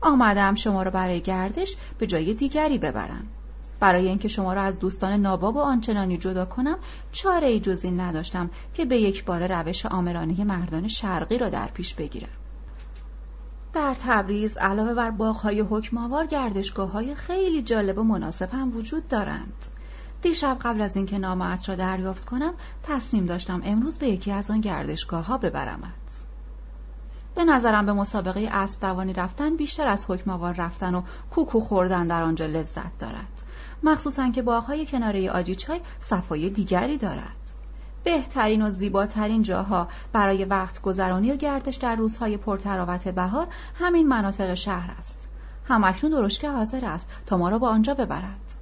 آمدم 0.00 0.54
شما 0.54 0.82
را 0.82 0.90
برای 0.90 1.20
گردش 1.20 1.76
به 1.98 2.06
جای 2.06 2.34
دیگری 2.34 2.78
ببرم. 2.78 3.26
برای 3.80 4.08
اینکه 4.08 4.28
شما 4.28 4.52
را 4.52 4.62
از 4.62 4.78
دوستان 4.78 5.12
ناباب 5.12 5.56
و 5.56 5.60
آنچنانی 5.60 6.18
جدا 6.18 6.44
کنم 6.44 6.78
چاره 7.12 7.46
ای 7.46 7.60
جز 7.60 7.84
این 7.84 8.00
نداشتم 8.00 8.50
که 8.74 8.84
به 8.84 8.96
یک 8.96 9.24
بار 9.24 9.62
روش 9.62 9.86
آمرانه 9.86 10.44
مردان 10.44 10.88
شرقی 10.88 11.38
را 11.38 11.48
در 11.48 11.66
پیش 11.66 11.94
بگیرم. 11.94 12.28
در 13.72 13.94
تبریز 13.94 14.56
علاوه 14.56 14.94
بر 14.94 15.10
باغهای 15.10 15.60
حکماوار 15.60 16.26
گردشگاه 16.26 16.90
های 16.90 17.14
خیلی 17.14 17.62
جالب 17.62 17.98
و 17.98 18.02
مناسب 18.02 18.50
هم 18.52 18.76
وجود 18.76 19.08
دارند. 19.08 19.66
دیشب 20.22 20.56
قبل 20.62 20.80
از 20.80 20.96
اینکه 20.96 21.18
نامت 21.18 21.68
را 21.68 21.74
دریافت 21.74 22.24
کنم 22.24 22.54
تصمیم 22.82 23.26
داشتم 23.26 23.60
امروز 23.64 23.98
به 23.98 24.08
یکی 24.08 24.32
از 24.32 24.50
آن 24.50 24.60
گردشگاه 24.60 25.26
ها 25.26 25.38
ببرمت. 25.38 25.90
به 27.34 27.44
نظرم 27.44 27.86
به 27.86 27.92
مسابقه 27.92 28.48
اسب 28.52 28.80
دوانی 28.80 29.12
رفتن 29.12 29.56
بیشتر 29.56 29.88
از 29.88 30.04
حکموار 30.08 30.54
رفتن 30.54 30.94
و 30.94 31.02
کوکو 31.30 31.60
خوردن 31.60 32.06
در 32.06 32.22
آنجا 32.22 32.46
لذت 32.46 32.98
دارد. 32.98 33.42
مخصوصا 33.82 34.30
که 34.30 34.42
باغهای 34.42 34.86
کناره 34.86 35.30
آجیچای 35.30 35.80
صفای 36.00 36.50
دیگری 36.50 36.98
دارد. 36.98 37.36
بهترین 38.04 38.62
و 38.62 38.70
زیباترین 38.70 39.42
جاها 39.42 39.88
برای 40.12 40.44
وقت 40.44 40.82
گذرانی 40.82 41.32
و 41.32 41.36
گردش 41.36 41.76
در 41.76 41.96
روزهای 41.96 42.36
پرتراوت 42.36 43.08
بهار 43.08 43.46
همین 43.74 44.08
مناطق 44.08 44.54
شهر 44.54 44.90
است. 44.98 45.28
همکنون 45.68 46.12
درشکه 46.12 46.50
حاضر 46.50 46.84
است 46.84 47.08
تا 47.26 47.36
ما 47.36 47.48
را 47.48 47.58
با 47.58 47.68
آنجا 47.68 47.94
ببرد. 47.94 48.59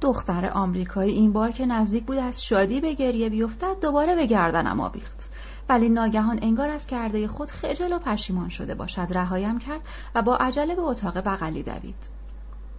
دختر 0.00 0.50
آمریکایی 0.54 1.12
این 1.12 1.32
بار 1.32 1.50
که 1.50 1.66
نزدیک 1.66 2.04
بود 2.04 2.16
از 2.16 2.44
شادی 2.44 2.80
به 2.80 2.94
گریه 2.94 3.28
بیفتد 3.28 3.80
دوباره 3.82 4.14
به 4.14 4.26
گردنم 4.26 4.80
آویخت. 4.80 5.30
ولی 5.68 5.88
ناگهان 5.88 6.38
انگار 6.42 6.70
از 6.70 6.86
کرده 6.86 7.28
خود 7.28 7.50
خجل 7.50 7.92
و 7.92 7.98
پشیمان 7.98 8.48
شده 8.48 8.74
باشد 8.74 9.06
رهایم 9.10 9.58
کرد 9.58 9.82
و 10.14 10.22
با 10.22 10.36
عجله 10.36 10.74
به 10.74 10.82
اتاق 10.82 11.18
بغلی 11.18 11.62
دوید. 11.62 12.08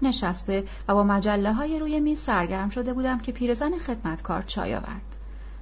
نشسته 0.01 0.63
و 0.87 0.93
با 0.93 1.03
مجله 1.03 1.53
های 1.53 1.79
روی 1.79 1.99
میز 1.99 2.19
سرگرم 2.19 2.69
شده 2.69 2.93
بودم 2.93 3.19
که 3.19 3.31
پیرزن 3.31 3.77
خدمتکار 3.77 4.41
چای 4.41 4.75
آورد. 4.75 5.15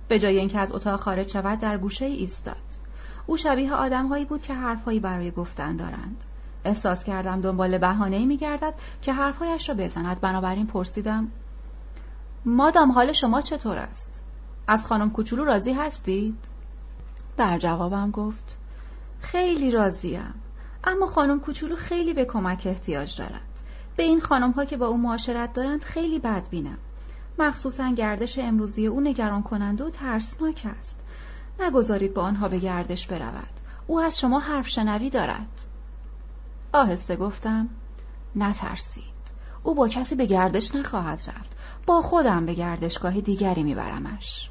به 0.07 0.19
جای 0.19 0.37
اینکه 0.37 0.59
از 0.59 0.71
اتاق 0.71 0.99
خارج 0.99 1.31
شود 1.31 1.59
در 1.59 1.77
گوشه 1.77 2.05
ایستاد. 2.05 2.55
او 3.25 3.37
شبیه 3.37 3.73
آدمهایی 3.73 4.25
بود 4.25 4.41
که 4.41 4.53
حرفهایی 4.53 4.99
برای 4.99 5.31
گفتن 5.31 5.75
دارند. 5.75 6.25
احساس 6.65 7.03
کردم 7.03 7.41
دنبال 7.41 7.77
بهانه‌ای 7.77 8.25
میگردد 8.25 8.73
که 9.01 9.13
حرفهایش 9.13 9.69
را 9.69 9.75
بزند. 9.75 10.21
بنابراین 10.21 10.67
پرسیدم 10.67 11.27
مادام 12.45 12.91
حال 12.91 13.13
شما 13.13 13.41
چطور 13.41 13.77
است؟ 13.77 14.21
از 14.67 14.85
خانم 14.85 15.09
کوچولو 15.09 15.43
راضی 15.43 15.73
هستید؟ 15.73 16.37
در 17.37 17.57
جوابم 17.57 18.11
گفت 18.11 18.57
خیلی 19.19 19.71
راضیم. 19.71 20.33
اما 20.83 21.05
خانم 21.05 21.39
کوچولو 21.39 21.75
خیلی 21.75 22.13
به 22.13 22.25
کمک 22.25 22.63
احتیاج 22.65 23.17
دارد. 23.17 23.63
به 23.95 24.03
این 24.03 24.19
خانم 24.19 24.51
ها 24.51 24.65
که 24.65 24.77
با 24.77 24.87
او 24.87 24.97
معاشرت 24.97 25.53
دارند 25.53 25.83
خیلی 25.83 26.19
بد 26.19 26.49
بینم 26.49 26.77
مخصوصا 27.39 27.89
گردش 27.89 28.39
امروزی 28.39 28.87
او 28.87 29.01
نگران 29.01 29.43
کننده 29.43 29.83
و 29.83 29.89
ترسناک 29.89 30.67
است. 30.79 30.95
نگذارید 31.59 32.13
با 32.13 32.21
آنها 32.21 32.47
به 32.47 32.59
گردش 32.59 33.07
برود. 33.07 33.59
او 33.87 33.99
از 33.99 34.19
شما 34.19 34.39
حرف 34.39 34.67
شنوی 34.67 35.09
دارد. 35.09 35.65
آهسته 36.73 37.15
گفتم 37.15 37.69
نترسید. 38.35 39.08
او 39.63 39.75
با 39.75 39.87
کسی 39.87 40.15
به 40.15 40.25
گردش 40.25 40.75
نخواهد 40.75 41.21
رفت. 41.27 41.57
با 41.85 42.01
خودم 42.01 42.45
به 42.45 42.53
گردشگاه 42.53 43.21
دیگری 43.21 43.63
میبرمش. 43.63 44.49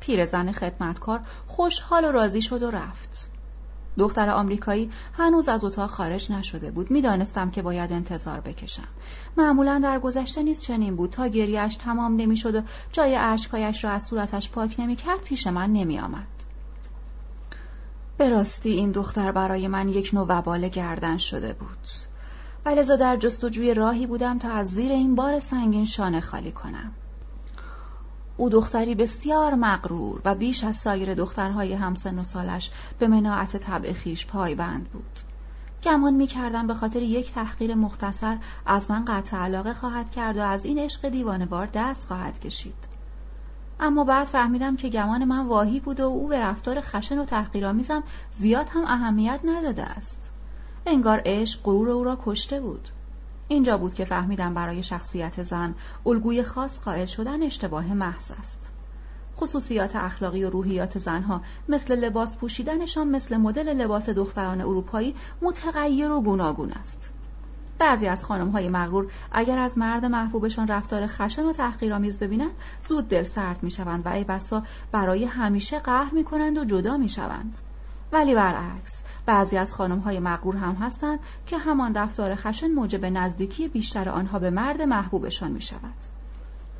پیرزن 0.00 0.52
خدمتکار 0.52 1.20
خوشحال 1.46 2.04
و 2.04 2.12
راضی 2.12 2.42
شد 2.42 2.62
و 2.62 2.70
رفت. 2.70 3.30
دختر 3.98 4.30
آمریکایی 4.30 4.90
هنوز 5.12 5.48
از 5.48 5.64
اتاق 5.64 5.90
خارج 5.90 6.32
نشده 6.32 6.70
بود. 6.70 6.90
می‌دانستم 6.90 7.50
که 7.50 7.62
باید 7.62 7.92
انتظار 7.92 8.40
بکشم. 8.40 8.88
معمولا 9.36 9.80
در 9.82 9.98
گذشته 9.98 10.42
نیز 10.42 10.60
چنین 10.60 10.96
بود. 10.96 11.10
تا 11.10 11.26
گریهش 11.26 11.76
تمام 11.76 12.16
نمی‌شد 12.16 12.54
و 12.54 12.62
جای 12.92 13.16
اشکهایش 13.16 13.84
را 13.84 13.90
از 13.90 14.04
صورتش 14.04 14.50
پاک 14.50 14.76
نمی‌کرد 14.78 15.22
پیش 15.22 15.46
من 15.46 15.72
نمیآمد. 15.72 16.26
به 18.16 18.28
راستی 18.28 18.70
این 18.70 18.90
دختر 18.90 19.32
برای 19.32 19.68
من 19.68 19.88
یک 19.88 20.10
نوع 20.12 20.26
وبال 20.28 20.68
گردن 20.68 21.16
شده 21.16 21.52
بود. 21.52 22.09
ولذا 22.64 22.96
در 22.96 23.16
جستجوی 23.16 23.74
راهی 23.74 24.06
بودم 24.06 24.38
تا 24.38 24.50
از 24.50 24.68
زیر 24.68 24.92
این 24.92 25.14
بار 25.14 25.38
سنگین 25.38 25.84
شانه 25.84 26.20
خالی 26.20 26.52
کنم. 26.52 26.92
او 28.36 28.48
دختری 28.48 28.94
بسیار 28.94 29.54
مغرور 29.54 30.20
و 30.24 30.34
بیش 30.34 30.64
از 30.64 30.76
سایر 30.76 31.14
دخترهای 31.14 31.72
همسن 31.72 32.18
و 32.18 32.24
سالش 32.24 32.70
به 32.98 33.08
مناعت 33.08 33.56
طبع 33.56 33.92
خیش 33.92 34.26
پایبند 34.26 34.88
بود. 34.88 35.20
گمان 35.82 36.14
می 36.14 36.26
کردم 36.26 36.66
به 36.66 36.74
خاطر 36.74 37.02
یک 37.02 37.32
تحقیر 37.32 37.74
مختصر 37.74 38.38
از 38.66 38.90
من 38.90 39.04
قطع 39.04 39.36
علاقه 39.36 39.72
خواهد 39.72 40.10
کرد 40.10 40.36
و 40.36 40.42
از 40.42 40.64
این 40.64 40.78
عشق 40.78 41.08
دیوانوار 41.08 41.68
دست 41.74 42.06
خواهد 42.06 42.40
کشید. 42.40 42.90
اما 43.80 44.04
بعد 44.04 44.26
فهمیدم 44.26 44.76
که 44.76 44.88
گمان 44.88 45.24
من 45.24 45.46
واهی 45.46 45.80
بود 45.80 46.00
و 46.00 46.04
او 46.04 46.28
به 46.28 46.40
رفتار 46.40 46.80
خشن 46.80 47.18
و 47.18 47.24
تحقیرآمیزم 47.24 48.02
زیاد 48.32 48.66
هم 48.70 48.84
اهمیت 48.84 49.40
نداده 49.44 49.82
است. 49.82 50.29
انگار 50.86 51.22
عشق 51.26 51.60
غرور 51.62 51.90
او 51.90 52.04
را 52.04 52.18
کشته 52.24 52.60
بود. 52.60 52.88
اینجا 53.48 53.78
بود 53.78 53.94
که 53.94 54.04
فهمیدم 54.04 54.54
برای 54.54 54.82
شخصیت 54.82 55.42
زن 55.42 55.74
الگوی 56.06 56.42
خاص 56.42 56.80
قائل 56.80 57.06
شدن 57.06 57.42
اشتباه 57.42 57.94
محض 57.94 58.30
است. 58.38 58.70
خصوصیات 59.36 59.96
اخلاقی 59.96 60.44
و 60.44 60.50
روحیات 60.50 60.98
زنها 60.98 61.40
مثل 61.68 62.04
لباس 62.04 62.36
پوشیدنشان 62.36 63.08
مثل 63.08 63.36
مدل 63.36 63.68
لباس 63.68 64.08
دختران 64.08 64.60
اروپایی 64.60 65.14
متغیر 65.42 66.10
و 66.10 66.20
گوناگون 66.20 66.72
است. 66.72 67.10
بعضی 67.78 68.06
از 68.06 68.24
های 68.24 68.68
مغرور 68.68 69.12
اگر 69.32 69.58
از 69.58 69.78
مرد 69.78 70.04
محبوبشان 70.04 70.68
رفتار 70.68 71.06
خشن 71.06 71.44
و 71.44 71.52
تحقیرآمیز 71.52 72.18
ببینند 72.18 72.50
زود 72.88 73.08
دل 73.08 73.22
سرد 73.22 73.62
می‌شوند 73.62 74.06
و 74.06 74.08
ای 74.08 74.24
بسا 74.24 74.62
برای 74.92 75.24
همیشه 75.24 75.78
قهر 75.78 76.14
می‌کنند 76.14 76.58
و 76.58 76.64
جدا 76.64 76.96
می‌شوند. 76.96 77.58
ولی 78.12 78.34
برعکس 78.34 79.02
بعضی 79.30 79.56
از 79.56 79.74
خانم 79.74 79.98
های 79.98 80.20
مغرور 80.20 80.56
هم 80.56 80.74
هستند 80.74 81.18
که 81.46 81.58
همان 81.58 81.94
رفتار 81.94 82.34
خشن 82.34 82.70
موجب 82.70 83.04
نزدیکی 83.04 83.68
بیشتر 83.68 84.08
آنها 84.08 84.38
به 84.38 84.50
مرد 84.50 84.82
محبوبشان 84.82 85.52
می 85.52 85.60
شود. 85.60 85.94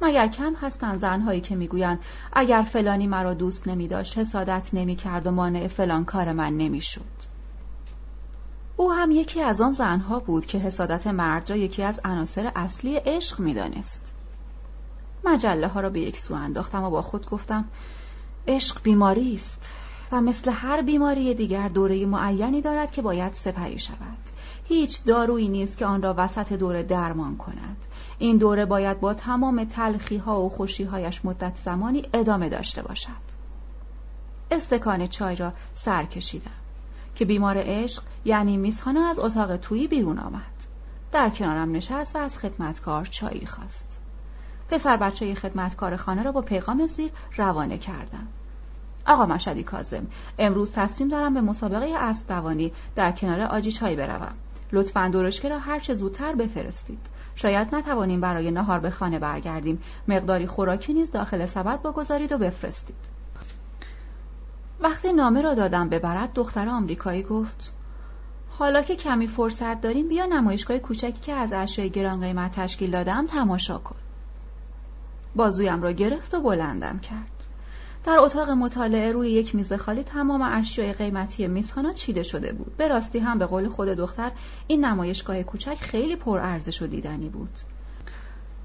مگر 0.02 0.28
کم 0.28 0.54
هستند 0.54 0.98
زنهایی 0.98 1.40
که 1.40 1.56
می‌گویند 1.56 1.98
اگر 2.32 2.62
فلانی 2.62 3.06
مرا 3.06 3.34
دوست 3.34 3.68
نمی 3.68 3.88
داشت 3.88 4.18
حسادت 4.18 4.70
نمی 4.72 4.96
کرد 4.96 5.26
و 5.26 5.30
مانع 5.30 5.68
فلان 5.68 6.04
کار 6.04 6.32
من 6.32 6.56
نمی 6.56 6.80
شد. 6.80 7.30
او 8.76 8.92
هم 8.92 9.10
یکی 9.10 9.42
از 9.42 9.60
آن 9.60 9.72
زنها 9.72 10.18
بود 10.18 10.46
که 10.46 10.58
حسادت 10.58 11.06
مرد 11.06 11.50
را 11.50 11.56
یکی 11.56 11.82
از 11.82 12.00
عناصر 12.04 12.52
اصلی 12.56 12.96
عشق 12.96 13.40
می‌دانست. 13.40 14.14
مجله 15.24 15.68
ها 15.68 15.80
را 15.80 15.90
به 15.90 16.00
یک 16.00 16.16
سو 16.16 16.34
انداختم 16.34 16.82
و 16.82 16.90
با 16.90 17.02
خود 17.02 17.30
گفتم 17.30 17.64
عشق 18.48 18.82
بیماری 18.82 19.34
است 19.34 19.79
و 20.12 20.20
مثل 20.20 20.50
هر 20.50 20.82
بیماری 20.82 21.34
دیگر 21.34 21.68
دوره 21.68 22.06
معینی 22.06 22.60
دارد 22.60 22.90
که 22.90 23.02
باید 23.02 23.32
سپری 23.32 23.78
شود. 23.78 24.18
هیچ 24.64 25.04
دارویی 25.04 25.48
نیست 25.48 25.78
که 25.78 25.86
آن 25.86 26.02
را 26.02 26.14
وسط 26.18 26.52
دوره 26.52 26.82
درمان 26.82 27.36
کند. 27.36 27.76
این 28.18 28.36
دوره 28.36 28.66
باید 28.66 29.00
با 29.00 29.14
تمام 29.14 29.64
تلخی 29.64 30.16
ها 30.16 30.42
و 30.42 30.48
خوشی 30.48 30.84
هایش 30.84 31.24
مدت 31.24 31.56
زمانی 31.56 32.02
ادامه 32.14 32.48
داشته 32.48 32.82
باشد. 32.82 33.40
استکان 34.50 35.06
چای 35.06 35.36
را 35.36 35.52
سر 35.74 36.04
کشیدم 36.04 36.50
که 37.14 37.24
بیمار 37.24 37.56
عشق 37.58 38.02
یعنی 38.24 38.56
میسهانا 38.56 39.08
از 39.08 39.18
اتاق 39.18 39.56
تویی 39.56 39.88
بیرون 39.88 40.18
آمد. 40.18 40.42
در 41.12 41.30
کنارم 41.30 41.72
نشست 41.72 42.16
و 42.16 42.18
از 42.18 42.38
خدمتکار 42.38 43.04
چایی 43.04 43.46
خواست. 43.46 43.98
پسر 44.68 44.96
بچه 44.96 45.34
خدمتکار 45.34 45.96
خانه 45.96 46.22
را 46.22 46.32
با 46.32 46.42
پیغام 46.42 46.86
زیر 46.86 47.10
روانه 47.36 47.78
کردم. 47.78 48.26
آقا 49.10 49.26
مشدی 49.26 49.62
کازم 49.62 50.06
امروز 50.38 50.72
تصمیم 50.72 51.08
دارم 51.08 51.34
به 51.34 51.40
مسابقه 51.40 51.94
اسب 51.96 52.28
دوانی 52.28 52.72
در 52.96 53.12
کنار 53.12 53.40
آجی 53.40 53.72
چای 53.72 53.96
بروم. 53.96 54.34
لطفا 54.72 55.08
درشکه 55.08 55.48
را 55.48 55.58
هر 55.58 55.78
چه 55.78 55.94
زودتر 55.94 56.34
بفرستید. 56.34 56.98
شاید 57.34 57.74
نتوانیم 57.74 58.20
برای 58.20 58.50
نهار 58.50 58.80
به 58.80 58.90
خانه 58.90 59.18
برگردیم. 59.18 59.82
مقداری 60.08 60.46
خوراکی 60.46 60.92
نیز 60.92 61.10
داخل 61.10 61.46
سبد 61.46 61.82
بگذارید 61.82 62.32
و 62.32 62.38
بفرستید. 62.38 62.96
وقتی 64.80 65.12
نامه 65.12 65.42
را 65.42 65.54
دادم 65.54 65.88
ببرد 65.88 66.32
دختر 66.32 66.68
آمریکایی 66.68 67.22
گفت 67.22 67.72
حالا 68.48 68.82
که 68.82 68.96
کمی 68.96 69.26
فرصت 69.26 69.80
داریم 69.80 70.08
بیا 70.08 70.26
نمایشگاه 70.26 70.78
کوچکی 70.78 71.12
که 71.12 71.32
از 71.32 71.52
اشیاء 71.52 71.88
گران 71.88 72.20
قیمت 72.20 72.52
تشکیل 72.52 72.90
دادم 72.90 73.26
تماشا 73.26 73.78
کن. 73.78 73.96
بازویم 75.36 75.82
را 75.82 75.92
گرفت 75.92 76.34
و 76.34 76.40
بلندم 76.40 76.98
کرد. 76.98 77.49
در 78.04 78.18
اتاق 78.18 78.50
مطالعه 78.50 79.12
روی 79.12 79.30
یک 79.30 79.54
میز 79.54 79.72
خالی 79.72 80.02
تمام 80.02 80.42
اشیاء 80.42 80.92
قیمتی 80.92 81.46
میزخانات 81.46 81.94
چیده 81.94 82.22
شده 82.22 82.52
بود. 82.52 82.76
به 82.76 82.88
راستی 82.88 83.18
هم 83.18 83.38
به 83.38 83.46
قول 83.46 83.68
خود 83.68 83.88
دختر 83.88 84.32
این 84.66 84.84
نمایشگاه 84.84 85.42
کوچک 85.42 85.74
خیلی 85.74 86.16
پرارزش 86.16 86.82
و 86.82 86.86
دیدنی 86.86 87.28
بود. 87.28 87.50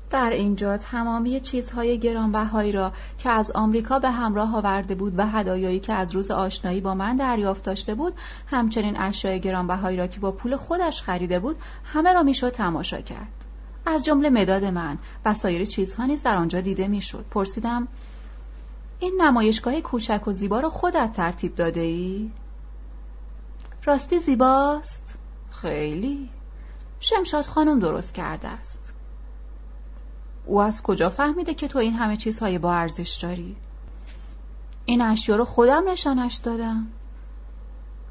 در 0.10 0.30
اینجا 0.30 0.78
تمامی 0.78 1.40
چیزهای 1.40 2.00
گرانبهایی 2.00 2.72
را 2.72 2.92
که 3.18 3.30
از 3.30 3.52
آمریکا 3.52 4.00
به 4.00 4.12
همراه 4.12 4.56
آورده 4.56 4.96
بود 4.96 5.14
و 5.18 5.28
هدایایی 5.28 5.80
که 5.80 5.94
از 5.94 6.16
روز 6.16 6.32
آشنایی 6.32 6.82
با 6.82 6.96
من 6.96 7.16
دریافت 7.16 7.64
داشته 7.64 7.96
بود 7.96 8.14
همچنین 8.48 8.98
اشیاء 8.98 9.38
گرانبهایی 9.38 9.98
را 9.98 10.08
که 10.08 10.20
با 10.20 10.32
پول 10.32 10.56
خودش 10.56 11.02
خریده 11.02 11.40
بود 11.40 11.58
همه 11.86 12.14
را 12.14 12.24
می‌شد 12.24 12.50
تماشا 12.50 13.02
کرد. 13.02 13.46
از 13.86 14.06
جمله 14.06 14.30
مداد 14.30 14.64
من 14.64 14.98
و 15.26 15.34
سایر 15.34 15.66
چیزها 15.66 16.06
نیز 16.06 16.24
در 16.24 16.38
آنجا 16.38 16.62
دیده 16.62 16.88
می‌شد. 16.88 17.26
پرسیدم 17.32 17.88
این 19.00 19.22
نمایشگاه 19.22 19.82
کوچک 19.82 20.28
و 20.28 20.32
زیبا 20.32 20.60
را 20.60 20.70
خودت 20.70 21.14
ترتیب 21.14 21.56
داده 21.56 21.80
ای؟ 21.80 22.32
راستی 23.84 24.20
زیباست؟ 24.20 25.16
خیلی 25.52 26.30
شمشاد 27.00 27.46
خانم 27.46 27.80
درست 27.80 28.14
کرده 28.14 28.48
است 28.48 28.94
او 30.46 30.62
از 30.62 30.84
کجا 30.84 31.10
فهمیده 31.10 31.54
که 31.54 31.68
تو 31.68 31.80
این 31.80 31.94
همه 31.94 32.18
چیزهای 32.18 32.58
با 32.58 32.74
ارزش 32.74 33.20
داری؟ 33.22 33.56
این 34.86 35.02
اشیا 35.02 35.36
رو 35.36 35.46
خودم 35.46 35.90
نشانش 35.90 36.36
دادم 36.36 36.88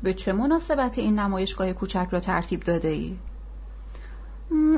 به 0.02 0.14
چه 0.14 0.32
مناسبتی 0.32 1.00
این 1.00 1.18
نمایشگاه 1.18 1.72
کوچک 1.72 2.08
را 2.10 2.20
ترتیب 2.20 2.62
داده 2.62 2.88
ای؟ 2.88 3.16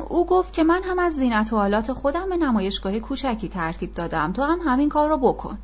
او 0.08 0.26
گفت 0.26 0.52
که 0.52 0.64
من 0.64 0.82
هم 0.82 0.98
از 0.98 1.12
زینت 1.12 1.52
و 1.52 1.56
آلات 1.56 1.92
خودم 1.92 2.28
به 2.28 2.36
نمایشگاه 2.36 3.00
کوچکی 3.00 3.48
ترتیب 3.48 3.94
دادم 3.94 4.32
تو 4.32 4.42
هم 4.42 4.58
همین 4.64 4.88
کار 4.88 5.08
را 5.08 5.16
بکن 5.16 5.58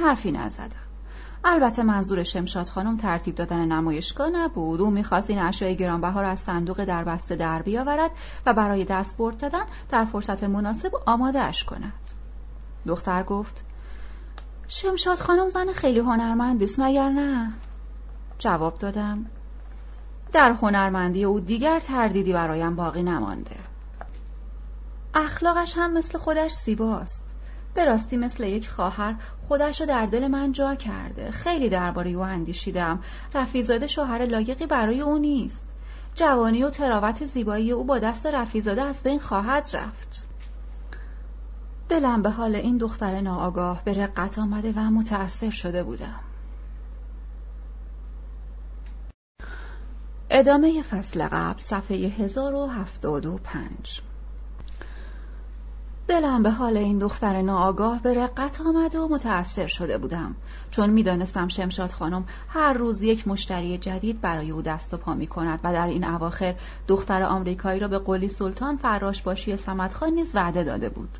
حرفی 0.00 0.32
نزدم. 0.32 0.70
البته 1.44 1.82
منظور 1.82 2.22
شمشاد 2.22 2.68
خانم 2.68 2.96
ترتیب 2.96 3.34
دادن 3.34 3.64
نمایشگاه 3.64 4.30
نبود. 4.30 4.80
او 4.80 4.90
می‌خواست 4.90 5.30
این 5.30 5.38
اشیاء 5.38 5.72
گرانبها 5.72 6.20
را 6.20 6.28
از 6.28 6.40
صندوق 6.40 6.84
در 6.84 7.04
بسته 7.04 7.36
در 7.36 7.62
بیاورد 7.62 8.10
و 8.46 8.54
برای 8.54 8.84
دست 8.84 9.16
برد 9.16 9.38
زدن 9.38 9.62
در 9.88 10.04
فرصت 10.04 10.44
مناسب 10.44 10.90
آماده 11.06 11.40
اش 11.40 11.64
کند. 11.64 11.92
دختر 12.86 13.22
گفت 13.22 13.64
شمشاد 14.68 15.18
خانم 15.18 15.48
زن 15.48 15.72
خیلی 15.72 16.00
هنرمندی 16.00 16.64
است 16.64 16.80
مگر 16.80 17.08
نه؟ 17.08 17.52
جواب 18.38 18.78
دادم 18.78 19.26
در 20.32 20.52
هنرمندی 20.52 21.24
او 21.24 21.40
دیگر 21.40 21.80
تردیدی 21.80 22.32
برایم 22.32 22.76
باقی 22.76 23.02
نمانده. 23.02 23.56
اخلاقش 25.14 25.76
هم 25.76 25.92
مثل 25.92 26.18
خودش 26.18 26.52
زیباست. 26.52 27.29
به 27.74 27.84
راستی 27.84 28.16
مثل 28.16 28.44
یک 28.44 28.68
خواهر 28.68 29.16
خودش 29.48 29.80
رو 29.80 29.86
در 29.86 30.06
دل 30.06 30.28
من 30.28 30.52
جا 30.52 30.74
کرده. 30.74 31.30
خیلی 31.30 31.68
درباره 31.68 32.10
او 32.10 32.22
اندیشیدم. 32.22 33.00
رفیزاده 33.34 33.86
شوهر 33.86 34.26
لایقی 34.26 34.66
برای 34.66 35.00
او 35.00 35.18
نیست. 35.18 35.74
جوانی 36.14 36.62
و 36.62 36.70
تراوت 36.70 37.26
زیبایی 37.26 37.72
او 37.72 37.84
با 37.84 37.98
دست 37.98 38.26
رفیزاده 38.26 38.82
از 38.82 39.02
بین 39.02 39.18
خواهد 39.18 39.66
رفت. 39.74 40.28
دلم 41.88 42.22
به 42.22 42.30
حال 42.30 42.56
این 42.56 42.76
دختر 42.76 43.20
ناآگاه 43.20 43.84
به 43.84 43.92
رقت 43.92 44.38
آمده 44.38 44.72
و 44.76 44.80
متأثر 44.80 45.50
شده 45.50 45.82
بودم. 45.82 46.20
ادامه 50.30 50.82
فصل 50.82 51.28
قبل 51.28 51.60
صفحه 51.60 51.96
1075 51.96 54.02
دلم 56.10 56.42
به 56.42 56.50
حال 56.50 56.76
این 56.76 56.98
دختر 56.98 57.42
ناآگاه 57.42 58.02
به 58.02 58.14
رقت 58.14 58.60
آمد 58.60 58.94
و 58.94 59.08
متأثر 59.08 59.66
شده 59.66 59.98
بودم. 59.98 60.36
چون 60.70 60.90
می‌دانستم 60.90 61.48
شمشاد 61.48 61.90
خانم 61.90 62.24
هر 62.48 62.72
روز 62.72 63.02
یک 63.02 63.28
مشتری 63.28 63.78
جدید 63.78 64.20
برای 64.20 64.50
او 64.50 64.62
دست 64.62 64.94
و 64.94 64.96
پا 64.96 65.14
می 65.14 65.26
کند 65.26 65.60
و 65.64 65.72
در 65.72 65.86
این 65.86 66.04
اواخر 66.04 66.54
دختر 66.88 67.22
آمریکایی 67.22 67.80
را 67.80 67.88
به 67.88 67.98
قولی 67.98 68.28
سلطان 68.28 68.76
فراش 68.76 69.22
باشی 69.22 69.56
سمت 69.56 69.94
خان 69.94 70.12
نیز 70.12 70.34
وعده 70.34 70.64
داده 70.64 70.88
بود. 70.88 71.18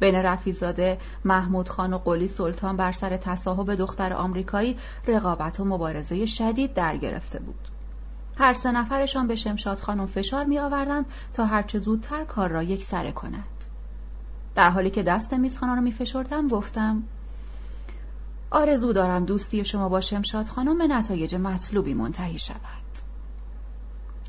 بین 0.00 0.14
رفیزاده 0.14 0.98
محمود 1.24 1.68
خان 1.68 1.92
و 1.92 1.98
قلی 1.98 2.28
سلطان 2.28 2.76
بر 2.76 2.92
سر 2.92 3.16
تصاحب 3.16 3.74
دختر 3.74 4.12
آمریکایی 4.12 4.76
رقابت 5.06 5.60
و 5.60 5.64
مبارزه 5.64 6.26
شدید 6.26 6.74
در 6.74 6.96
گرفته 6.96 7.38
بود. 7.38 7.68
هر 8.38 8.52
سه 8.52 8.72
نفرشان 8.72 9.26
به 9.26 9.36
شمشاد 9.36 9.80
خانم 9.80 10.06
فشار 10.06 10.44
می 10.44 10.58
آوردند 10.58 11.06
تا 11.34 11.44
هرچه 11.44 11.78
زودتر 11.78 12.24
کار 12.24 12.50
را 12.50 12.62
یک 12.62 12.82
سره 12.82 13.12
کند 13.12 13.59
در 14.54 14.70
حالی 14.70 14.90
که 14.90 15.02
دست 15.02 15.34
میزخانه 15.34 15.74
را 15.74 15.80
میفشردم 15.80 16.48
گفتم 16.48 17.02
آرزو 18.50 18.92
دارم 18.92 19.24
دوستی 19.24 19.64
شما 19.64 19.88
با 19.88 20.00
شمشاد 20.00 20.48
خانم 20.48 20.78
به 20.78 20.86
نتایج 20.86 21.34
مطلوبی 21.34 21.94
منتهی 21.94 22.38
شود. 22.38 22.80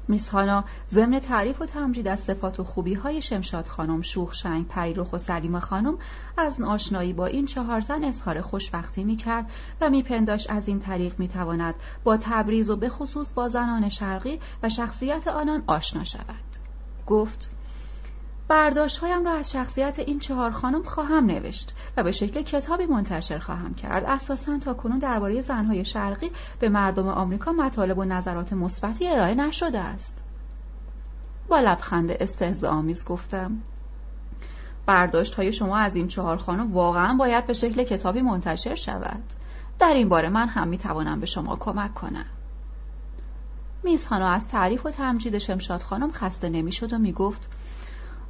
میسخانا 0.07 0.63
ضمن 0.89 1.19
تعریف 1.19 1.61
و 1.61 1.65
تمجید 1.65 2.07
از 2.07 2.19
صفات 2.19 2.59
و 2.59 2.63
خوبی 2.63 2.93
های 2.93 3.21
شمشاد 3.21 3.67
خانم 3.67 4.01
شوخ 4.01 4.33
شنگ 4.33 4.67
پریرخ 4.67 5.13
و 5.13 5.17
سلیم 5.17 5.59
خانم 5.59 5.97
از 6.37 6.61
آشنایی 6.61 7.13
با 7.13 7.25
این 7.25 7.45
چهار 7.45 7.79
زن 7.79 8.03
اظهار 8.03 8.41
خوشبختی 8.41 9.03
می 9.03 9.15
کرد 9.15 9.51
و 9.81 9.89
میپنداشت 9.89 10.49
از 10.49 10.67
این 10.67 10.79
طریق 10.79 11.19
می‌تواند 11.19 11.75
با 12.03 12.17
تبریز 12.17 12.69
و 12.69 12.75
به 12.75 12.89
خصوص 12.89 13.31
با 13.33 13.47
زنان 13.47 13.89
شرقی 13.89 14.39
و 14.63 14.69
شخصیت 14.69 15.27
آنان 15.27 15.63
آشنا 15.67 16.03
شود. 16.03 16.35
گفت 17.07 17.51
هایم 19.01 19.25
را 19.25 19.31
از 19.31 19.51
شخصیت 19.51 19.99
این 19.99 20.19
چهار 20.19 20.51
خانم 20.51 20.83
خواهم 20.83 21.25
نوشت 21.25 21.73
و 21.97 22.03
به 22.03 22.11
شکل 22.11 22.41
کتابی 22.41 22.85
منتشر 22.85 23.37
خواهم 23.37 23.73
کرد. 23.73 24.03
اساسا 24.05 24.59
تا 24.59 24.73
کنون 24.73 24.99
درباره 24.99 25.41
زنهای 25.41 25.85
شرقی 25.85 26.31
به 26.59 26.69
مردم 26.69 27.07
آمریکا 27.07 27.51
مطالب 27.51 27.97
و 27.97 28.03
نظرات 28.03 28.53
مثبتی 28.53 29.07
ارائه 29.07 29.35
نشده 29.35 29.79
است. 29.79 30.17
با 31.47 31.59
لبخند 31.59 32.11
آمیز 32.65 33.05
گفتم 33.05 33.51
برداشت 34.85 35.35
های 35.35 35.53
شما 35.53 35.77
از 35.77 35.95
این 35.95 36.07
چهار 36.07 36.37
خانم 36.37 36.73
واقعا 36.73 37.15
باید 37.15 37.47
به 37.47 37.53
شکل 37.53 37.83
کتابی 37.83 38.21
منتشر 38.21 38.75
شود. 38.75 39.23
در 39.79 39.93
این 39.93 40.09
باره 40.09 40.29
من 40.29 40.47
هم 40.47 40.67
می‌توانم 40.67 41.19
به 41.19 41.25
شما 41.25 41.55
کمک 41.55 41.93
کنم. 41.93 42.25
میزهانا 43.83 44.29
از 44.29 44.47
تعریف 44.47 44.85
و 44.85 44.89
تمجید 44.89 45.37
شمشاد 45.37 45.81
خانم 45.81 46.11
خسته 46.11 46.49
نمی‌شد 46.49 46.93
و 46.93 46.97
می‌گفت 46.97 47.49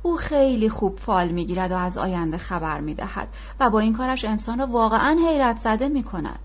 او 0.03 0.15
خیلی 0.15 0.69
خوب 0.69 0.99
فال 0.99 1.27
می‌گیرد 1.29 1.71
و 1.71 1.75
از 1.75 1.97
آینده 1.97 2.37
خبر 2.37 2.79
می‌دهد 2.79 3.27
و 3.59 3.69
با 3.69 3.79
این 3.79 3.93
کارش 3.93 4.25
انسان 4.25 4.59
را 4.59 4.67
واقعا 4.67 5.17
حیرت 5.27 5.57
زده 5.57 5.87
می 5.87 6.03
کند. 6.03 6.39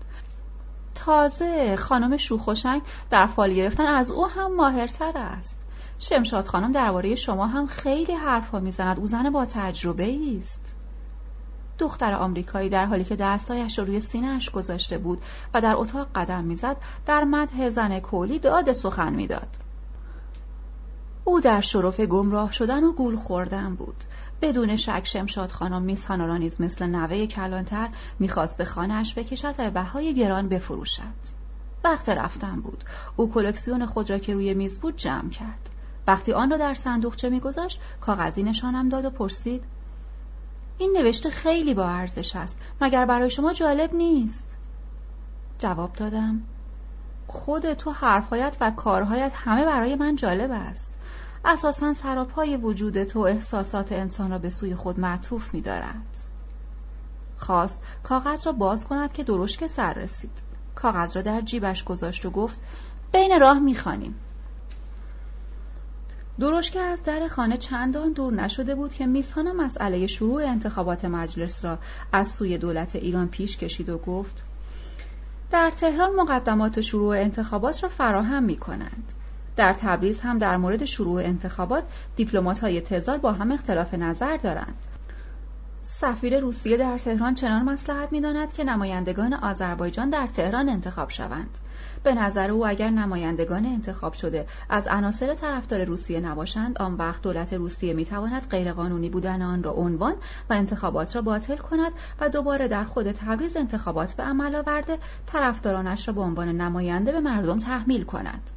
تازه 0.95 1.75
خانم 1.75 2.17
شوخوشنگ 2.17 2.81
در 3.09 3.27
فال 3.27 3.53
گرفتن 3.53 3.85
از 3.85 4.11
او 4.11 4.27
هم 4.27 4.55
ماهرتر 4.55 5.11
است. 5.15 5.59
شمشاد 5.99 6.47
خانم 6.47 6.71
درباره 6.71 7.15
شما 7.15 7.47
هم 7.47 7.67
خیلی 7.67 8.13
حرفها 8.13 8.59
می‌زند 8.59 8.99
او 8.99 9.05
زن 9.05 9.29
با 9.29 9.45
تجربه 9.45 10.17
است. 10.37 10.75
دختر 11.79 12.13
آمریکایی 12.13 12.69
در 12.69 12.85
حالی 12.85 13.03
که 13.03 13.15
دستایش 13.15 13.79
را 13.79 13.85
روی 13.85 13.99
سینهاش 13.99 14.49
گذاشته 14.49 14.97
بود 14.97 15.21
و 15.53 15.61
در 15.61 15.75
اتاق 15.75 16.07
قدم 16.15 16.43
می‌زد 16.43 16.77
در 17.05 17.23
مدح 17.23 17.69
زن 17.69 17.99
کولی 17.99 18.39
داد 18.39 18.71
سخن 18.71 19.13
می‌داد. 19.13 19.66
او 21.27 21.39
در 21.41 21.61
شرف 21.61 21.99
گمراه 21.99 22.51
شدن 22.51 22.83
و 22.83 22.91
گول 22.91 23.15
خوردن 23.15 23.75
بود. 23.75 24.03
بدون 24.41 24.75
شک 24.75 25.01
شمشاد 25.03 25.51
خانم 25.51 25.81
میز 25.81 26.11
را 26.11 26.37
نیز 26.37 26.61
مثل 26.61 26.85
نوه 26.85 27.25
کلانتر 27.25 27.89
می‌خواست 28.19 28.57
به 28.57 28.65
خانهاش 28.65 29.15
بکشد 29.15 29.55
و 29.57 29.71
بهای 29.71 30.13
گران 30.15 30.49
بفروشد. 30.49 31.01
وقت 31.83 32.09
رفتن 32.09 32.61
بود. 32.61 32.83
او 33.15 33.31
کلکسیون 33.31 33.85
خود 33.85 34.09
را 34.09 34.17
که 34.17 34.33
روی 34.33 34.53
میز 34.53 34.79
بود 34.79 34.95
جمع 34.95 35.29
کرد. 35.29 35.69
وقتی 36.07 36.33
آن 36.33 36.49
را 36.49 36.57
در 36.57 36.73
صندوقچه 36.73 37.29
میگذاشت 37.29 37.79
کاغذی 38.01 38.43
نشانم 38.43 38.89
داد 38.89 39.05
و 39.05 39.09
پرسید 39.09 39.63
این 40.77 40.97
نوشته 40.97 41.29
خیلی 41.29 41.73
با 41.73 41.89
ارزش 41.89 42.35
است 42.35 42.57
مگر 42.81 43.05
برای 43.05 43.29
شما 43.29 43.53
جالب 43.53 43.93
نیست؟ 43.93 44.55
جواب 45.59 45.93
دادم 45.93 46.41
خود 47.27 47.73
تو 47.73 47.91
حرفهایت 47.91 48.57
و 48.61 48.71
کارهایت 48.71 49.31
همه 49.35 49.65
برای 49.65 49.95
من 49.95 50.15
جالب 50.15 50.51
است. 50.51 50.91
اساسا 51.45 51.93
سراپای 51.93 52.57
وجود 52.57 53.03
تو 53.03 53.19
احساسات 53.19 53.91
انسان 53.91 54.31
را 54.31 54.37
به 54.37 54.49
سوی 54.49 54.75
خود 54.75 54.99
معطوف 54.99 55.53
می 55.53 55.61
دارد. 55.61 56.25
خواست 57.37 57.79
کاغذ 58.03 58.47
را 58.47 58.53
باز 58.53 58.85
کند 58.85 59.13
که 59.13 59.23
درشک 59.23 59.67
سر 59.67 59.93
رسید. 59.93 60.31
کاغذ 60.75 61.15
را 61.15 61.21
در 61.21 61.41
جیبش 61.41 61.83
گذاشت 61.83 62.25
و 62.25 62.29
گفت 62.29 62.59
بین 63.11 63.39
راه 63.39 63.59
می‌خوانیم. 63.59 64.15
درشکه 66.39 66.79
از 66.79 67.03
در 67.03 67.27
خانه 67.27 67.57
چندان 67.57 68.13
دور 68.13 68.33
نشده 68.33 68.75
بود 68.75 68.93
که 68.93 69.05
میزخانه 69.05 69.53
مسئله 69.53 70.07
شروع 70.07 70.43
انتخابات 70.45 71.05
مجلس 71.05 71.65
را 71.65 71.79
از 72.11 72.31
سوی 72.31 72.57
دولت 72.57 72.95
ایران 72.95 73.27
پیش 73.27 73.57
کشید 73.57 73.89
و 73.89 73.97
گفت 73.97 74.43
در 75.51 75.69
تهران 75.69 76.15
مقدمات 76.15 76.81
شروع 76.81 77.17
انتخابات 77.17 77.83
را 77.83 77.89
فراهم 77.89 78.43
می 78.43 78.57
کنند. 78.57 79.13
در 79.55 79.73
تبریز 79.73 80.19
هم 80.21 80.37
در 80.37 80.57
مورد 80.57 80.85
شروع 80.85 81.23
انتخابات 81.23 81.83
دیپلمات 82.15 82.59
های 82.59 82.81
تزار 82.81 83.17
با 83.17 83.31
هم 83.31 83.51
اختلاف 83.51 83.93
نظر 83.93 84.37
دارند. 84.37 84.75
سفیر 85.83 86.39
روسیه 86.39 86.77
در 86.77 86.97
تهران 86.97 87.33
چنان 87.33 87.63
مسلحت 87.63 88.11
می‌داند 88.11 88.53
که 88.53 88.63
نمایندگان 88.63 89.33
آذربایجان 89.33 90.09
در 90.09 90.27
تهران 90.27 90.69
انتخاب 90.69 91.09
شوند. 91.09 91.57
به 92.03 92.13
نظر 92.13 92.51
او 92.51 92.67
اگر 92.67 92.89
نمایندگان 92.89 93.65
انتخاب 93.65 94.13
شده 94.13 94.47
از 94.69 94.87
عناصر 94.87 95.33
طرفدار 95.33 95.83
روسیه 95.83 96.19
نباشند 96.19 96.77
آن 96.77 96.93
وقت 96.93 97.21
دولت 97.21 97.53
روسیه 97.53 97.93
می‌تواند 97.93 98.47
غیرقانونی 98.49 99.09
بودن 99.09 99.41
آن 99.41 99.63
را 99.63 99.71
عنوان 99.71 100.13
و 100.49 100.53
انتخابات 100.53 101.15
را 101.15 101.21
باطل 101.21 101.57
کند 101.57 101.91
و 102.19 102.29
دوباره 102.29 102.67
در 102.67 102.83
خود 102.83 103.11
تبریز 103.11 103.57
انتخابات 103.57 104.13
به 104.13 104.23
عمل 104.23 104.55
آورده 104.55 104.97
طرفدارانش 105.25 106.07
را 106.07 106.13
به 106.13 106.21
عنوان 106.21 106.47
نماینده 106.47 107.11
به 107.11 107.19
مردم 107.19 107.59
تحمیل 107.59 108.03
کند. 108.03 108.56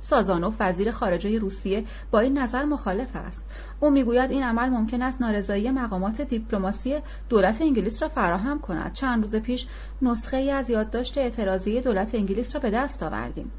سازانوف 0.00 0.54
وزیر 0.60 0.90
خارجه 0.90 1.38
روسیه 1.38 1.84
با 2.10 2.20
این 2.20 2.38
نظر 2.38 2.64
مخالف 2.64 3.16
است. 3.16 3.50
او 3.80 3.90
می‌گوید 3.90 4.30
این 4.30 4.42
عمل 4.42 4.68
ممکن 4.68 5.02
است 5.02 5.20
نارضایی 5.22 5.70
مقامات 5.70 6.20
دیپلماسی 6.20 6.98
دولت 7.28 7.60
انگلیس 7.60 8.02
را 8.02 8.08
فراهم 8.08 8.58
کند. 8.58 8.92
چند 8.92 9.22
روز 9.22 9.36
پیش 9.36 9.66
نسخه 10.02 10.36
ای 10.36 10.50
از 10.50 10.70
یادداشت 10.70 11.18
اعتراضی 11.18 11.80
دولت 11.80 12.14
انگلیس 12.14 12.54
را 12.54 12.60
به 12.60 12.70
دست 12.70 13.02
آوردیم. 13.02 13.52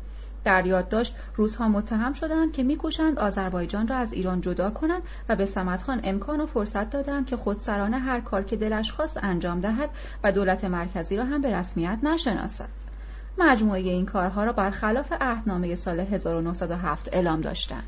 در 0.43 0.65
یادداشت 0.65 1.15
روزها 1.35 1.67
متهم 1.67 2.13
شدند 2.13 2.51
که 2.51 2.63
میکوشند 2.63 3.19
آذربایجان 3.19 3.87
را 3.87 3.95
از 3.95 4.13
ایران 4.13 4.41
جدا 4.41 4.71
کنند 4.71 5.01
و 5.29 5.35
به 5.35 5.45
سمدخان 5.45 6.01
امکان 6.03 6.41
و 6.41 6.45
فرصت 6.45 6.89
دادند 6.89 7.25
که 7.25 7.37
خودسرانه 7.37 7.99
هر 7.99 8.21
کار 8.21 8.43
که 8.43 8.55
دلش 8.55 8.91
خواست 8.91 9.19
انجام 9.23 9.61
دهد 9.61 9.89
و 10.23 10.31
دولت 10.31 10.63
مرکزی 10.63 11.17
را 11.17 11.23
هم 11.23 11.41
به 11.41 11.55
رسمیت 11.55 11.99
نشناسد. 12.03 12.90
مجموعه 13.37 13.79
این 13.79 14.05
کارها 14.05 14.43
را 14.43 14.53
برخلاف 14.53 15.13
عهدنامه 15.21 15.75
سال 15.75 15.99
1907 15.99 17.09
اعلام 17.13 17.41
داشتند. 17.41 17.87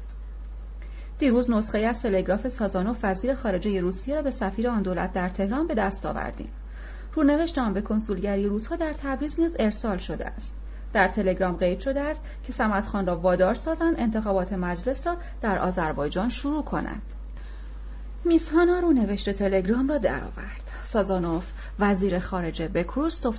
دیروز 1.20 1.50
نسخه 1.50 1.80
از 1.80 2.02
تلگراف 2.02 2.48
سازانوف 2.48 3.00
وزیر 3.04 3.36
خارجه 3.36 3.82
روسیه 3.82 4.16
را 4.16 4.22
به 4.22 4.32
سفیر 4.32 4.70
آن 4.70 4.82
دولت 4.82 5.14
در 5.14 5.30
تهران 5.30 5.68
به 5.68 5.76
دست 5.76 6.06
آوردیم. 6.06 6.50
رونوشت 7.14 7.58
آن 7.58 7.74
به 7.74 7.82
کنسولگری 7.82 8.48
روزها 8.48 8.76
در 8.76 8.94
تبریز 8.94 9.40
نیز 9.40 9.56
ارسال 9.60 9.98
شده 9.98 10.26
است. 10.26 10.54
در 10.94 11.08
تلگرام 11.08 11.56
قید 11.56 11.80
شده 11.80 12.02
است 12.02 12.22
که 12.44 12.54
سمت 12.54 12.88
خان 12.88 13.06
را 13.06 13.18
وادار 13.18 13.54
سازند 13.54 13.96
انتخابات 13.98 14.54
مجلس 14.54 15.08
را 15.08 15.18
در 15.42 15.60
آذربایجان 15.60 16.30
شروع 16.30 16.64
کنند. 16.64 17.02
میسهانا 18.26 18.80
رو 18.80 18.92
نوشت 18.92 19.30
تلگرام 19.30 19.88
را 19.88 19.98
درآورد. 19.98 20.63
سازانوف 20.94 21.52
وزیر 21.80 22.20
خارجه 22.20 22.68
به 22.68 22.84
کروستوف 22.84 23.38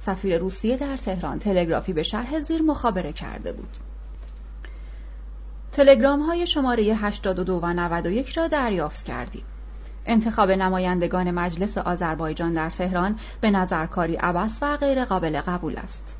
سفیر 0.00 0.38
روسیه 0.38 0.76
در 0.76 0.96
تهران 0.96 1.38
تلگرافی 1.38 1.92
به 1.92 2.02
شرح 2.02 2.40
زیر 2.40 2.62
مخابره 2.62 3.12
کرده 3.12 3.52
بود. 3.52 3.76
تلگرام 5.72 6.20
های 6.20 6.46
شماره 6.46 6.82
82 6.82 7.60
و 7.62 7.66
91 7.66 8.38
را 8.38 8.48
دریافت 8.48 9.06
کردیم. 9.06 9.42
انتخاب 10.06 10.50
نمایندگان 10.50 11.30
مجلس 11.30 11.78
آذربایجان 11.78 12.54
در 12.54 12.70
تهران 12.70 13.18
به 13.40 13.50
نظرکاری 13.50 14.16
عبس 14.16 14.58
و 14.62 14.76
غیر 14.76 15.04
قابل 15.04 15.40
قبول 15.40 15.76
است. 15.76 16.16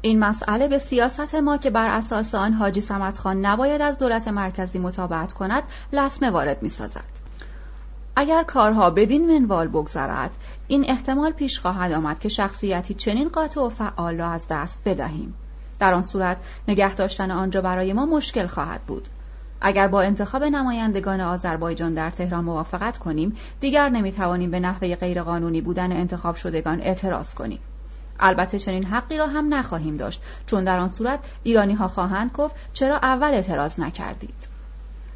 این 0.00 0.18
مسئله 0.18 0.68
به 0.68 0.78
سیاست 0.78 1.34
ما 1.34 1.56
که 1.56 1.70
بر 1.70 1.88
اساس 1.88 2.34
آن 2.34 2.52
حاجی 2.52 2.80
سمت 2.80 3.18
خان 3.18 3.46
نباید 3.46 3.80
از 3.80 3.98
دولت 3.98 4.28
مرکزی 4.28 4.78
مطابقت 4.78 5.32
کند 5.32 5.62
لطمه 5.92 6.30
وارد 6.30 6.62
می 6.62 6.68
سازد. 6.68 7.11
اگر 8.16 8.42
کارها 8.42 8.90
بدین 8.90 9.38
منوال 9.38 9.68
بگذرد 9.68 10.36
این 10.68 10.84
احتمال 10.88 11.32
پیش 11.32 11.60
خواهد 11.60 11.92
آمد 11.92 12.18
که 12.18 12.28
شخصیتی 12.28 12.94
چنین 12.94 13.28
قاطع 13.28 13.60
و 13.60 13.68
فعال 13.68 14.18
را 14.18 14.28
از 14.28 14.46
دست 14.50 14.78
بدهیم. 14.84 15.34
در 15.78 15.94
آن 15.94 16.02
صورت 16.02 16.36
نگه 16.68 16.94
داشتن 16.94 17.30
آنجا 17.30 17.60
برای 17.60 17.92
ما 17.92 18.06
مشکل 18.06 18.46
خواهد 18.46 18.82
بود. 18.82 19.08
اگر 19.60 19.88
با 19.88 20.02
انتخاب 20.02 20.44
نمایندگان 20.44 21.20
آذربایجان 21.20 21.94
در 21.94 22.10
تهران 22.10 22.44
موافقت 22.44 22.98
کنیم 22.98 23.36
دیگر 23.60 23.88
نمی‌توانیم 23.88 24.50
به 24.50 24.60
نحوه 24.60 24.94
غیرقانونی 24.94 25.60
بودن 25.60 25.92
انتخاب 25.92 26.36
شدگان 26.36 26.80
اعتراض 26.80 27.34
کنیم. 27.34 27.60
البته 28.20 28.58
چنین 28.58 28.84
حقی 28.84 29.16
را 29.18 29.26
هم 29.26 29.54
نخواهیم 29.54 29.96
داشت 29.96 30.22
چون 30.46 30.64
در 30.64 30.78
آن 30.78 30.88
صورت 30.88 31.20
ایرانی 31.42 31.74
ها 31.74 31.88
خواهند 31.88 32.32
گفت 32.32 32.54
چرا 32.72 32.96
اول 32.96 33.30
اعتراض 33.34 33.80
نکردید. 33.80 34.51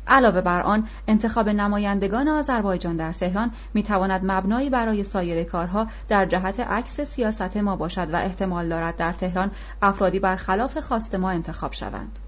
علاوه 0.07 0.41
بر 0.41 0.61
آن 0.61 0.89
انتخاب 1.09 1.49
نمایندگان 1.49 2.29
آذربایجان 2.29 2.97
در 2.97 3.13
تهران 3.13 3.51
می‌تواند 3.75 4.21
مبنایی 4.25 4.71
برای 4.71 5.05
سایر 5.05 5.45
کارها 5.45 5.87
در 6.09 6.27
جهت 6.27 6.61
عکس 6.61 7.01
سیاست 7.01 7.57
ما 7.57 7.77
باشد 7.77 8.11
و 8.13 8.17
احتمال 8.17 8.69
دارد 8.69 8.97
در 8.97 9.13
تهران 9.13 9.51
افرادی 9.83 10.19
برخلاف 10.19 10.79
خواست 10.79 11.15
ما 11.15 11.31
انتخاب 11.31 11.73
شوند. 11.73 12.19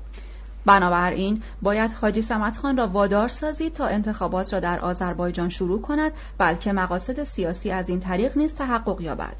بنابراین 0.66 1.42
باید 1.62 1.92
حاجی 1.92 2.22
سمت 2.22 2.64
را 2.78 2.86
وادار 2.86 3.28
سازید 3.28 3.72
تا 3.72 3.86
انتخابات 3.86 4.54
را 4.54 4.60
در 4.60 4.80
آذربایجان 4.80 5.48
شروع 5.48 5.80
کند 5.80 6.12
بلکه 6.38 6.72
مقاصد 6.72 7.24
سیاسی 7.24 7.70
از 7.70 7.88
این 7.88 8.00
طریق 8.00 8.38
نیز 8.38 8.54
تحقق 8.54 9.00
یابد. 9.00 9.36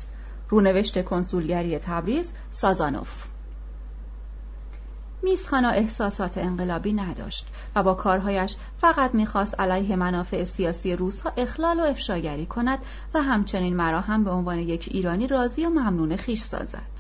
رونوشت 0.49 1.05
کنسولگری 1.05 1.79
تبریز 1.79 2.33
سازانوف. 2.51 3.28
میزخانا 5.23 5.69
احساسات 5.69 6.39
انقلابی 6.39 6.93
نداشت 6.93 7.47
و 7.77 7.83
با 7.83 7.95
کارهایش 7.95 8.57
فقط 8.77 9.15
می‌خواست 9.15 9.61
علیه 9.61 9.97
منافع 9.97 10.45
سیاسی 10.45 10.97
روسها 10.97 11.33
اخلال 11.37 11.81
و 11.81 11.83
افشاگری 11.83 12.47
کند 12.47 12.79
و 13.15 13.23
همچنین 13.23 13.77
مرا 13.77 14.01
هم 14.01 14.25
به 14.25 14.31
عنوان 14.31 14.59
یک 14.59 14.89
ایرانی 14.91 15.27
راضی 15.27 15.67
و 15.67 15.71
ممنون 15.71 16.17
خیش 16.17 16.41
سازد. 16.41 16.99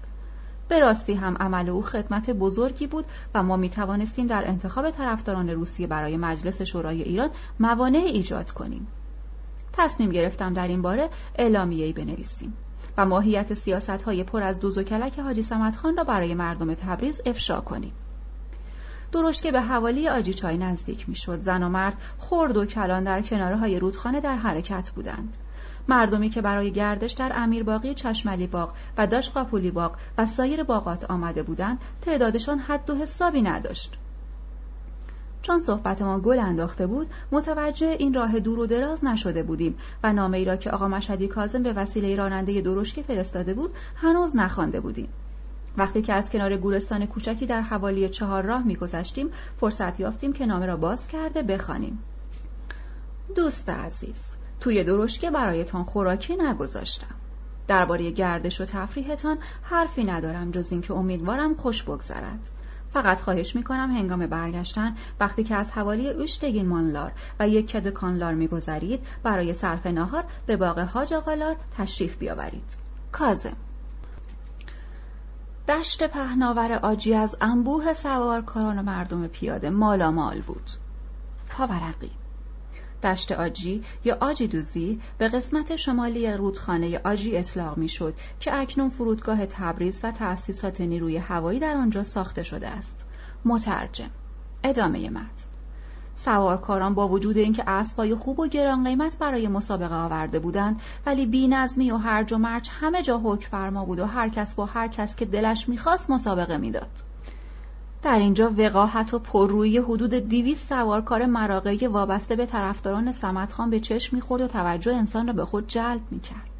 به 0.68 0.78
راستی 0.78 1.14
هم 1.14 1.36
عمل 1.36 1.70
او 1.70 1.82
خدمت 1.82 2.30
بزرگی 2.30 2.86
بود 2.86 3.04
و 3.34 3.42
ما 3.42 3.56
می 3.56 3.70
توانستیم 3.70 4.26
در 4.26 4.44
انتخاب 4.46 4.90
طرفداران 4.90 5.48
روسیه 5.48 5.86
برای 5.86 6.16
مجلس 6.16 6.62
شورای 6.62 7.02
ایران 7.02 7.30
موانع 7.60 7.98
ایجاد 7.98 8.50
کنیم. 8.50 8.86
تصمیم 9.72 10.10
گرفتم 10.10 10.52
در 10.52 10.68
این 10.68 10.82
باره 10.82 11.10
اعلامیه‌ای 11.34 11.92
بنویسیم 11.92 12.52
و 12.98 13.04
ماهیت 13.04 13.54
سیاست 13.54 14.02
های 14.02 14.24
پر 14.24 14.42
از 14.42 14.60
دوز 14.60 14.78
و 14.78 14.82
کلک 14.82 15.18
حاجی 15.18 15.42
سمت 15.42 15.76
خان 15.76 15.96
را 15.96 16.04
برای 16.04 16.34
مردم 16.34 16.74
تبریز 16.74 17.20
افشا 17.26 17.60
کنیم. 17.60 17.92
که 19.12 19.52
به 19.52 19.60
حوالی 19.60 20.08
آجی 20.08 20.34
چای 20.34 20.58
نزدیک 20.58 21.08
می‌شد. 21.08 21.40
زن 21.40 21.62
و 21.62 21.68
مرد 21.68 21.96
خرد 22.18 22.56
و 22.56 22.66
کلان 22.66 23.04
در 23.04 23.22
کناره 23.22 23.56
های 23.56 23.78
رودخانه 23.78 24.20
در 24.20 24.36
حرکت 24.36 24.90
بودند. 24.90 25.36
مردمی 25.88 26.30
که 26.30 26.42
برای 26.42 26.72
گردش 26.72 27.12
در 27.12 27.32
امیرباقی 27.34 27.94
چشملی 27.94 28.46
باغ 28.46 28.72
و 28.98 29.06
داش 29.06 29.30
قاپولی 29.30 29.70
باغ 29.70 29.96
و 30.18 30.26
سایر 30.26 30.62
باغات 30.62 31.10
آمده 31.10 31.42
بودند 31.42 31.78
تعدادشان 32.02 32.58
حد 32.58 32.90
و 32.90 32.94
حسابی 32.94 33.42
نداشت. 33.42 33.98
چون 35.42 35.60
صحبت 35.60 36.02
ما 36.02 36.20
گل 36.20 36.38
انداخته 36.38 36.86
بود 36.86 37.06
متوجه 37.32 37.96
این 37.98 38.14
راه 38.14 38.40
دور 38.40 38.58
و 38.58 38.66
دراز 38.66 39.04
نشده 39.04 39.42
بودیم 39.42 39.74
و 40.02 40.12
نامه 40.12 40.38
ای 40.38 40.44
را 40.44 40.56
که 40.56 40.70
آقا 40.70 40.88
مشهدی 40.88 41.28
کازم 41.28 41.62
به 41.62 41.72
وسیله 41.72 42.16
راننده 42.16 42.60
درشکه 42.60 43.02
فرستاده 43.02 43.54
بود 43.54 43.70
هنوز 43.96 44.36
نخوانده 44.36 44.80
بودیم. 44.80 45.08
وقتی 45.76 46.02
که 46.02 46.12
از 46.12 46.30
کنار 46.30 46.56
گورستان 46.56 47.06
کوچکی 47.06 47.46
در 47.46 47.60
حوالی 47.60 48.08
چهار 48.08 48.44
راه 48.44 48.66
میگذشتیم 48.66 49.30
فرصت 49.60 50.00
یافتیم 50.00 50.32
که 50.32 50.46
نامه 50.46 50.66
را 50.66 50.76
باز 50.76 51.08
کرده 51.08 51.42
بخوانیم. 51.42 51.98
دوست 53.34 53.70
عزیز 53.70 54.36
توی 54.60 54.84
درشکه 54.84 55.30
برایتان 55.30 55.84
خوراکی 55.84 56.36
نگذاشتم. 56.36 57.14
درباره 57.68 58.10
گردش 58.10 58.60
و 58.60 58.64
تفریحتان 58.64 59.38
حرفی 59.62 60.04
ندارم 60.04 60.50
جز 60.50 60.72
اینکه 60.72 60.94
امیدوارم 60.94 61.54
خوش 61.54 61.82
بگذرد. 61.82 62.50
فقط 62.92 63.20
خواهش 63.20 63.56
می‌کنم 63.56 63.90
هنگام 63.90 64.26
برگشتن 64.26 64.96
وقتی 65.20 65.44
که 65.44 65.54
از 65.54 65.72
حوالی 65.72 66.10
اوشتگین 66.10 66.66
مانلار 66.66 67.12
و 67.40 67.48
یک 67.48 67.70
کد 67.70 67.88
کانلار 67.88 68.34
میگذرید 68.34 69.00
برای 69.22 69.54
صرف 69.54 69.86
ناهار 69.86 70.24
به 70.46 70.56
باغ 70.56 70.78
حاج 70.78 71.14
تشریف 71.76 72.16
بیاورید. 72.16 72.76
کازم 73.12 73.56
دشت 75.68 76.06
پهناور 76.06 76.72
آجی 76.72 77.14
از 77.14 77.36
انبوه 77.40 77.92
سوارکاران 77.92 78.78
و 78.78 78.82
مردم 78.82 79.26
پیاده 79.26 79.70
مالا 79.70 80.10
مال 80.10 80.40
بود. 80.40 80.70
پاورقی. 81.48 82.10
دشت 83.02 83.32
آجی 83.32 83.82
یا 84.04 84.16
آجی 84.20 84.46
دوزی 84.46 85.00
به 85.18 85.28
قسمت 85.28 85.76
شمالی 85.76 86.32
رودخانه 86.32 87.00
آجی 87.04 87.36
اصلاح 87.36 87.78
می‌شد 87.78 88.14
که 88.40 88.56
اکنون 88.56 88.88
فرودگاه 88.88 89.46
تبریز 89.46 90.00
و 90.02 90.10
تأسیسات 90.10 90.80
نیروی 90.80 91.16
هوایی 91.16 91.60
در 91.60 91.76
آنجا 91.76 92.02
ساخته 92.02 92.42
شده 92.42 92.68
است. 92.68 93.06
مترجم. 93.44 94.10
ادامه 94.64 95.10
متن 95.10 95.57
سوارکاران 96.18 96.94
با 96.94 97.08
وجود 97.08 97.38
اینکه 97.38 97.70
اسبای 97.70 98.14
خوب 98.14 98.40
و 98.40 98.46
گران 98.46 98.84
قیمت 98.84 99.18
برای 99.18 99.48
مسابقه 99.48 99.94
آورده 99.94 100.38
بودند 100.38 100.80
ولی 101.06 101.26
بینظمی 101.26 101.90
و 101.90 101.96
هرج 101.96 102.32
و 102.32 102.38
مرج 102.38 102.70
همه 102.80 103.02
جا 103.02 103.20
حکم 103.24 103.48
فرما 103.50 103.84
بود 103.84 103.98
و 103.98 104.06
هر 104.06 104.28
کس 104.28 104.54
با 104.54 104.66
هر 104.66 104.88
کس 104.88 105.16
که 105.16 105.24
دلش 105.24 105.68
می‌خواست 105.68 106.10
مسابقه 106.10 106.56
می‌داد. 106.56 106.90
در 108.02 108.18
اینجا 108.18 108.52
وقاحت 108.58 109.14
و 109.14 109.18
پررویی 109.18 109.78
حدود 109.78 110.14
دیویست 110.14 110.68
سوارکار 110.68 111.26
مراقعی 111.26 111.86
وابسته 111.86 112.36
به 112.36 112.46
طرفداران 112.46 113.12
سمتخان 113.12 113.70
به 113.70 113.80
چشم 113.80 114.16
می‌خورد 114.16 114.42
و 114.42 114.46
توجه 114.46 114.94
انسان 114.94 115.26
را 115.26 115.32
به 115.32 115.44
خود 115.44 115.68
جلب 115.68 116.02
می‌کرد. 116.10 116.50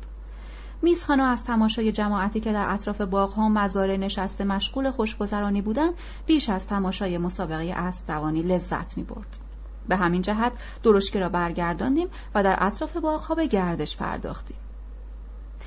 میزخانا 0.83 1.27
از 1.27 1.45
تماشای 1.45 1.93
جماعتی 1.93 2.41
که 2.41 2.53
در 2.53 2.67
اطراف 2.69 3.01
باغها 3.01 3.49
مزارع 3.49 3.97
نشسته 3.97 4.45
مشغول 4.45 4.91
خوشگذرانی 4.91 5.63
بودند 5.63 5.95
بیش 6.27 6.49
از 6.49 6.67
تماشای 6.67 7.19
مسابقه 7.19 7.73
اسب 7.77 8.07
دوانی 8.07 8.43
لذت 8.43 8.97
می‌برد. 8.97 9.48
به 9.89 9.97
همین 9.97 10.23
جهت 10.23 10.53
درشکه 10.83 11.19
را 11.19 11.29
برگرداندیم 11.29 12.09
و 12.35 12.43
در 12.43 12.57
اطراف 12.59 12.97
باغها 12.97 13.35
به 13.35 13.47
گردش 13.47 13.97
پرداختیم 13.97 14.57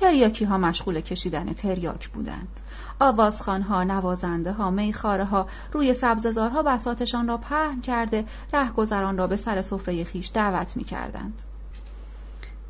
تریاکی 0.02 0.44
ها 0.44 0.58
مشغول 0.58 1.00
کشیدن 1.00 1.52
تریاک 1.52 2.08
بودند. 2.08 2.60
آوازخان 3.00 3.62
ها، 3.62 3.84
نوازنده 3.84 4.52
ها، 4.52 4.70
میخاره 4.70 5.24
ها 5.24 5.46
روی 5.72 5.94
سبززارها 5.94 6.62
بساتشان 6.62 7.28
را 7.28 7.36
پهن 7.36 7.80
کرده 7.80 8.24
رهگذران 8.52 9.18
را 9.18 9.26
به 9.26 9.36
سر 9.36 9.62
سفره 9.62 10.04
خیش 10.04 10.30
دعوت 10.34 10.76
می 10.76 10.84
کردند. 10.84 11.42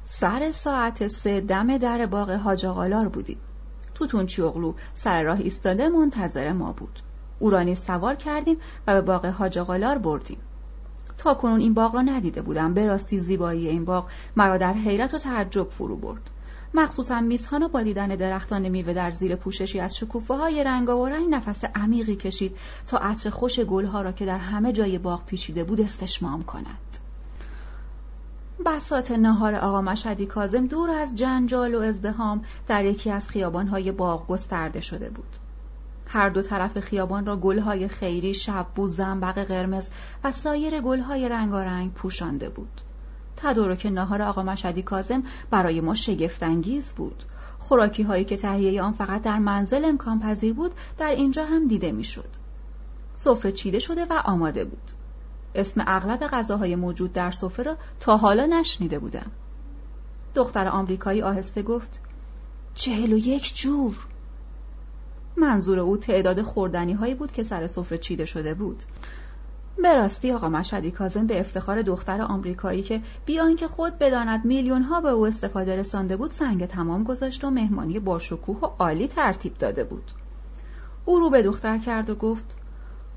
سر 0.05 0.51
ساعت 0.53 1.07
سه 1.07 1.41
دم 1.41 1.79
در 1.79 2.07
باغ 2.07 2.31
حاج 2.31 2.67
بودیم. 3.09 3.39
توتون 3.95 4.27
چیغلو 4.27 4.75
سر 4.95 5.23
راه 5.23 5.39
ایستاده 5.39 5.89
منتظر 5.89 6.53
ما 6.53 6.73
بود. 6.73 7.01
او 7.39 7.51
را 7.51 7.75
سوار 7.75 8.15
کردیم 8.15 8.57
و 8.87 8.95
به 8.95 9.01
باغ 9.01 9.27
حاج 9.27 9.59
بردیم. 9.99 10.39
تا 11.19 11.35
کنون 11.35 11.61
این 11.61 11.75
باغ 11.75 11.95
را 11.95 12.03
ندیده 12.03 12.43
بودم. 12.43 12.75
به 12.75 12.87
راستی 12.87 13.21
زیبایی 13.21 13.69
این 13.69 13.85
باغ 13.85 14.11
مرا 14.37 14.57
در 14.57 14.73
حیرت 14.73 15.15
و 15.15 15.19
تعجب 15.19 15.69
فرو 15.71 15.97
برد. 15.97 16.31
مخصوصا 16.75 17.21
میزهانا 17.21 17.69
با 17.69 17.83
دیدن 17.83 18.09
درختان 18.09 18.69
میوه 18.69 18.93
در 18.93 19.11
زیر 19.11 19.37
پوششی 19.37 19.81
از 19.81 19.97
شکوفه 19.97 20.35
های 20.35 20.65
رنگ 20.65 20.89
و 20.89 21.07
رنگ 21.07 21.29
نفس 21.31 21.65
عمیقی 21.75 22.17
کشید 22.17 22.57
تا 22.87 22.99
عطر 22.99 23.31
خوش 23.31 23.61
گلها 23.61 24.03
را 24.03 24.13
که 24.13 24.27
در 24.27 24.39
همه 24.39 24.73
جای 24.73 24.99
باغ 24.99 25.25
پیچیده 25.27 25.65
بود 25.65 25.81
استشمام 25.81 26.43
کند. 26.43 26.99
بسات 28.67 29.11
نهار 29.11 29.55
آقا 29.55 29.83
مشهدی 29.83 30.27
کازم 30.27 30.67
دور 30.67 30.91
از 30.91 31.15
جنجال 31.15 31.75
و 31.75 31.81
ازدهام 31.81 32.45
در 32.67 32.85
یکی 32.85 33.11
از 33.11 33.29
خیابانهای 33.29 33.93
باغ 33.93 34.27
گسترده 34.27 34.81
شده 34.81 35.11
بود. 35.11 35.42
هر 36.13 36.29
دو 36.29 36.43
طرف 36.43 36.81
خیابان 36.81 37.27
را 37.27 37.37
گلهای 37.37 37.89
خیری، 37.89 38.35
شببو، 38.35 38.89
زنبق 38.89 39.39
قرمز 39.39 39.89
و 40.25 40.31
سایر 40.31 40.81
گلهای 40.81 41.29
رنگارنگ 41.29 41.93
پوشانده 41.93 42.49
بود. 42.49 42.81
تدارک 43.37 43.87
ناهار 43.87 44.23
آقا 44.23 44.43
مشهدی 44.43 44.83
کازم 44.83 45.23
برای 45.51 45.81
ما 45.81 45.95
شگفتانگیز 45.95 46.93
بود. 46.93 47.25
خوراکی 47.59 48.03
هایی 48.03 48.25
که 48.25 48.37
تهیه 48.37 48.83
آن 48.83 48.93
فقط 48.93 49.23
در 49.23 49.39
منزل 49.39 49.85
امکان 49.85 50.21
پذیر 50.21 50.53
بود 50.53 50.73
در 50.99 51.11
اینجا 51.11 51.45
هم 51.45 51.69
دیده 51.69 51.93
می‌شد. 51.93 52.29
سفره 53.15 53.53
چیده 53.53 53.79
شده 53.79 54.05
و 54.05 54.23
آماده 54.25 54.65
بود. 54.65 54.91
اسم 55.55 55.85
اغلب 55.87 56.21
غذاهای 56.27 56.77
موجود 56.77 57.13
در 57.13 57.31
سفره 57.31 57.65
را 57.65 57.77
تا 58.01 58.17
حالا 58.17 58.47
نشنیده 58.47 58.99
بودم. 58.99 59.31
دختر 60.35 60.69
آمریکایی 60.69 61.23
آهسته 61.23 61.63
گفت 61.63 62.01
چهل 62.75 63.13
و 63.13 63.17
یک 63.17 63.55
جور 63.55 63.99
منظور 65.37 65.79
او 65.79 65.97
تعداد 65.97 66.43
خوردنی 66.43 66.93
هایی 66.93 67.15
بود 67.15 67.33
که 67.33 67.43
سر 67.43 67.67
سفره 67.67 67.99
چیده 67.99 68.25
شده 68.25 68.55
بود. 68.55 68.83
به 69.77 69.95
راستی 69.95 70.33
آقا 70.33 70.49
مشهدی 70.49 70.91
کازم 70.91 71.27
به 71.27 71.41
افتخار 71.41 71.83
دختر 71.83 72.23
آمریکایی 72.23 72.83
که 72.83 73.01
بیان 73.27 73.57
که 73.57 73.69
خود 73.69 73.99
بداند 73.99 74.45
میلیون 74.45 74.83
ها 74.83 75.01
به 75.01 75.09
او 75.09 75.27
استفاده 75.27 75.77
رسانده 75.77 76.17
بود 76.17 76.31
سنگ 76.31 76.67
تمام 76.67 77.05
گذاشت 77.05 77.45
و 77.45 77.51
مهمانی 77.51 77.99
باشکوه 77.99 78.59
و 78.61 78.67
عالی 78.79 79.09
ترتیب 79.09 79.59
داده 79.59 79.85
بود. 79.85 80.11
او 81.05 81.19
رو 81.19 81.31
به 81.31 81.43
دختر 81.43 81.79
کرد 81.79 82.11
و 82.11 82.15
گفت 82.15 82.57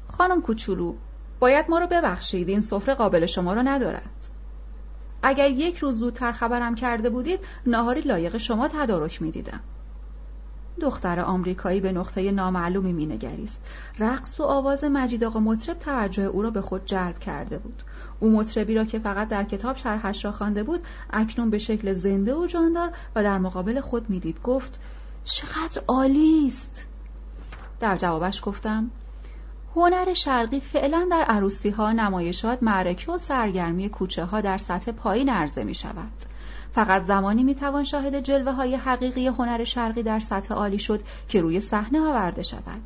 خانم 0.07 0.41
کوچولو 0.41 0.93
باید 1.39 1.65
ما 1.69 1.79
رو 1.79 1.87
ببخشید 1.87 2.49
این 2.49 2.61
سفره 2.61 2.93
قابل 2.93 3.25
شما 3.25 3.53
رو 3.53 3.61
ندارد. 3.63 4.29
اگر 5.23 5.49
یک 5.49 5.77
روز 5.77 5.99
زودتر 5.99 6.31
خبرم 6.31 6.75
کرده 6.75 7.09
بودید 7.09 7.39
ناهاری 7.65 8.01
لایق 8.01 8.37
شما 8.37 8.67
تدارک 8.67 9.21
می‌دیدم. 9.21 9.59
دختر 10.81 11.19
آمریکایی 11.19 11.81
به 11.81 11.91
نقطه 11.91 12.31
نامعلومی 12.31 12.93
مینگریست. 12.93 13.61
رقص 13.99 14.39
و 14.39 14.43
آواز 14.43 14.83
مجید 14.83 15.23
آقا 15.23 15.39
مطرب 15.39 15.79
توجه 15.79 16.23
او 16.23 16.41
را 16.41 16.49
به 16.49 16.61
خود 16.61 16.85
جلب 16.85 17.19
کرده 17.19 17.57
بود. 17.57 17.83
او 18.19 18.31
مطربی 18.31 18.75
را 18.75 18.85
که 18.85 18.99
فقط 18.99 19.27
در 19.27 19.43
کتاب 19.43 19.77
شرحش 19.77 20.25
را 20.25 20.31
خوانده 20.31 20.63
بود 20.63 20.79
اکنون 21.09 21.49
به 21.49 21.57
شکل 21.57 21.93
زنده 21.93 22.35
و 22.35 22.47
جاندار 22.47 22.91
و 23.15 23.23
در 23.23 23.37
مقابل 23.37 23.79
خود 23.79 24.09
می‌دید. 24.09 24.41
گفت 24.41 24.79
چقدر 25.23 25.81
عالی 25.87 26.47
است. 26.47 26.87
در 27.79 27.95
جوابش 27.95 28.41
گفتم 28.45 28.91
هنر 29.75 30.13
شرقی 30.13 30.59
فعلا 30.59 31.07
در 31.11 31.23
عروسی 31.27 31.69
ها 31.69 31.91
نمایشات 31.91 32.63
معرکه 32.63 33.11
و 33.11 33.17
سرگرمی 33.17 33.89
کوچه 33.89 34.25
ها 34.25 34.41
در 34.41 34.57
سطح 34.57 34.91
پایین 34.91 35.29
عرضه 35.29 35.63
می 35.63 35.75
شود 35.75 36.11
فقط 36.75 37.03
زمانی 37.03 37.43
می‌توان 37.43 37.83
شاهد 37.83 38.19
جلوه 38.19 38.51
های 38.51 38.75
حقیقی 38.75 39.27
هنر 39.27 39.63
شرقی 39.63 40.03
در 40.03 40.19
سطح 40.19 40.53
عالی 40.53 40.79
شد 40.79 41.01
که 41.29 41.41
روی 41.41 41.59
صحنه 41.59 41.99
آورده 41.99 42.43
شود. 42.43 42.81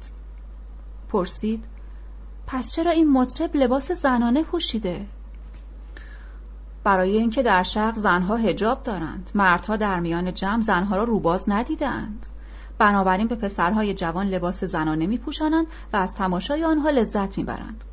پرسید 1.10 1.66
پس 2.48 2.74
چرا 2.76 2.92
این 2.92 3.12
مطرب 3.12 3.56
لباس 3.56 3.92
زنانه 3.92 4.44
پوشیده؟ 4.44 5.06
برای 6.84 7.18
اینکه 7.18 7.44
در 7.44 7.64
شرق 7.64 7.96
زنها 7.96 8.36
هجاب 8.36 8.84
دارند 8.84 9.32
مردها 9.36 9.76
در 9.76 10.00
میان 10.00 10.34
جمع 10.34 10.62
زنها 10.62 10.96
را 10.96 11.04
روباز 11.04 11.50
ندیدند. 11.50 12.28
بنابراین 12.78 13.28
به 13.28 13.36
پسرهای 13.36 13.94
جوان 13.94 14.28
لباس 14.28 14.64
زنانه 14.64 15.08
میپوشانند 15.08 15.68
و 15.94 15.98
از 15.98 16.16
تماشای 16.16 16.64
آنها 16.64 16.90
لذت 16.90 17.38
می‌برند. 17.38 17.84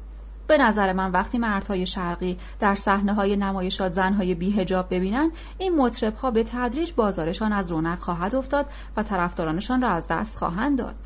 به 0.49 0.59
نظر 0.59 0.93
من 0.93 1.11
وقتی 1.11 1.39
مردهای 1.39 1.87
شرقی 1.87 2.39
در 2.61 2.75
صحنه 2.75 3.15
های 3.15 3.37
نمایشات 3.37 3.93
زنهای 3.93 4.35
بیهجاب 4.35 4.87
ببینند 4.91 5.33
این 5.59 5.77
مطرب 5.77 6.15
ها 6.15 6.31
به 6.31 6.45
تدریج 6.45 6.93
بازارشان 6.93 7.53
از 7.53 7.71
رونق 7.71 7.99
خواهد 7.99 8.35
افتاد 8.35 8.67
و 8.97 9.03
طرفدارانشان 9.03 9.83
را 9.83 9.89
از 9.89 10.07
دست 10.09 10.37
خواهند 10.37 10.79
داد. 10.79 10.97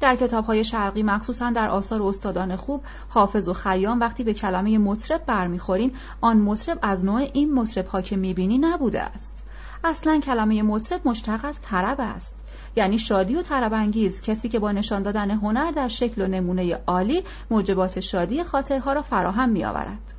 در 0.00 0.16
کتاب 0.16 0.44
های 0.44 0.64
شرقی 0.64 1.02
مخصوصا 1.02 1.50
در 1.50 1.68
آثار 1.68 2.02
استادان 2.02 2.56
خوب 2.56 2.82
حافظ 3.08 3.48
و 3.48 3.52
خیام 3.52 4.00
وقتی 4.00 4.24
به 4.24 4.34
کلمه 4.34 4.78
مطرب 4.78 5.26
برمیخوریم 5.26 5.92
آن 6.20 6.36
مطرب 6.36 6.78
از 6.82 7.04
نوع 7.04 7.30
این 7.32 7.54
مطرب 7.54 7.86
ها 7.86 8.02
که 8.02 8.16
می‌بینی 8.16 8.58
نبوده 8.58 9.02
است. 9.02 9.46
اصلا 9.84 10.20
کلمه 10.20 10.62
مطرب 10.62 11.00
مشتق 11.04 11.44
از 11.44 11.60
طرب 11.60 11.96
است. 12.00 12.45
یعنی 12.76 12.98
شادی 12.98 13.36
و 13.36 13.42
طربانگیز 13.42 14.20
کسی 14.20 14.48
که 14.48 14.58
با 14.58 14.72
نشان 14.72 15.02
دادن 15.02 15.30
هنر 15.30 15.70
در 15.70 15.88
شکل 15.88 16.22
و 16.22 16.26
نمونه 16.26 16.74
عالی 16.86 17.24
موجبات 17.50 18.00
شادی 18.00 18.44
خاطرها 18.44 18.92
را 18.92 19.02
فراهم 19.02 19.48
می 19.48 19.64
آورد. 19.64 20.14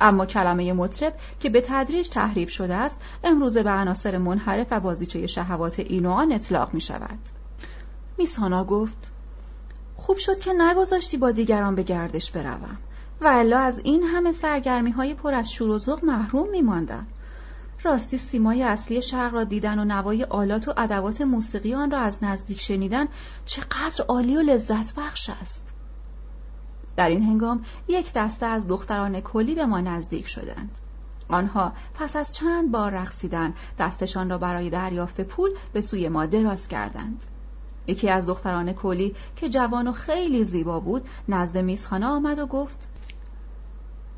اما 0.00 0.26
کلمه 0.26 0.72
مطرب 0.72 1.14
که 1.40 1.50
به 1.50 1.60
تدریج 1.60 2.08
تحریف 2.08 2.50
شده 2.50 2.74
است 2.74 3.00
امروزه 3.24 3.62
به 3.62 3.70
عناصر 3.70 4.18
منحرف 4.18 4.66
و 4.70 4.80
بازیچه 4.80 5.26
شهوات 5.26 5.80
این 5.80 6.06
و 6.06 6.10
آن 6.10 6.32
اطلاق 6.32 6.74
می 6.74 6.80
شود 6.80 7.18
میسانا 8.18 8.64
گفت 8.64 9.10
خوب 9.96 10.16
شد 10.16 10.38
که 10.38 10.52
نگذاشتی 10.52 11.16
با 11.16 11.30
دیگران 11.30 11.74
به 11.74 11.82
گردش 11.82 12.30
بروم 12.30 12.78
و 13.20 13.26
الا 13.26 13.58
از 13.58 13.78
این 13.78 14.02
همه 14.02 14.32
سرگرمی 14.32 14.90
های 14.90 15.14
پر 15.14 15.34
از 15.34 15.52
شور 15.52 15.70
و 15.70 15.78
ذوق 15.78 16.04
محروم 16.04 16.50
می 16.50 16.62
ماندم. 16.62 17.06
راستی 17.82 18.18
سیمای 18.18 18.62
اصلی 18.62 19.02
شرق 19.02 19.34
را 19.34 19.44
دیدن 19.44 19.78
و 19.78 19.84
نوای 19.84 20.24
آلات 20.24 20.68
و 20.68 20.74
ادوات 20.76 21.20
موسیقی 21.20 21.74
آن 21.74 21.90
را 21.90 21.98
از 21.98 22.24
نزدیک 22.24 22.60
شنیدن 22.60 23.08
چقدر 23.44 24.04
عالی 24.08 24.36
و 24.36 24.40
لذت 24.40 24.94
بخش 24.94 25.30
است. 25.42 25.62
در 26.96 27.08
این 27.08 27.22
هنگام 27.22 27.64
یک 27.88 28.12
دسته 28.12 28.46
از 28.46 28.66
دختران 28.66 29.20
کلی 29.20 29.54
به 29.54 29.66
ما 29.66 29.80
نزدیک 29.80 30.26
شدند. 30.26 30.70
آنها 31.28 31.72
پس 31.94 32.16
از 32.16 32.32
چند 32.32 32.70
بار 32.70 32.92
رقصیدن 32.92 33.54
دستشان 33.78 34.30
را 34.30 34.38
برای 34.38 34.70
دریافت 34.70 35.20
پول 35.20 35.50
به 35.72 35.80
سوی 35.80 36.08
ما 36.08 36.26
دراز 36.26 36.68
کردند. 36.68 37.24
یکی 37.86 38.08
از 38.08 38.26
دختران 38.26 38.72
کلی 38.72 39.14
که 39.36 39.48
جوان 39.48 39.88
و 39.88 39.92
خیلی 39.92 40.44
زیبا 40.44 40.80
بود 40.80 41.08
نزد 41.28 41.58
میزخانه 41.58 42.06
آمد 42.06 42.38
و 42.38 42.46
گفت 42.46 42.88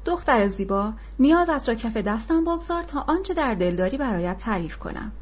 دختر 0.04 0.48
زیبا 0.48 0.92
نیازت 1.18 1.68
را 1.68 1.74
کف 1.74 1.96
دستم 1.96 2.44
بگذار 2.44 2.82
تا 2.82 3.00
آنچه 3.00 3.34
در 3.34 3.54
دلداری 3.54 3.96
برایت 3.96 4.38
تعریف 4.38 4.78
کنم. 4.78 5.12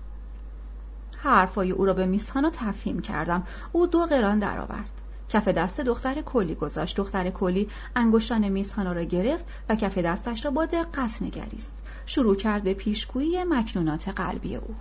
حرفای 1.19 1.71
او 1.71 1.87
را 1.87 1.95
به 1.95 2.07
میسخانا 2.07 2.51
تفهیم 2.51 3.01
کردم. 3.01 3.43
او 3.73 3.87
دو 3.87 4.07
قران 4.07 4.39
درآورد. 4.39 4.91
کف 5.29 5.49
دست 5.49 5.81
دختر 5.81 6.23
کلی 6.23 6.55
گذاشت. 6.55 6.97
دختر 6.97 7.31
کلی 7.31 7.69
انگشتان 7.97 8.49
میزخانا 8.49 8.93
را 8.93 9.03
گرفت 9.03 9.45
و 9.69 9.77
کف 9.77 9.99
دستش 9.99 10.45
را 10.45 10.51
با 10.51 10.67
دقت 10.67 11.23
نگریست. 11.23 11.83
شروع 12.07 12.37
کرد 12.37 12.63
به 12.63 12.75
پیشگویی 12.75 13.45
مکنونات 13.45 14.09
قلبی 14.09 14.57
او. 14.57 14.75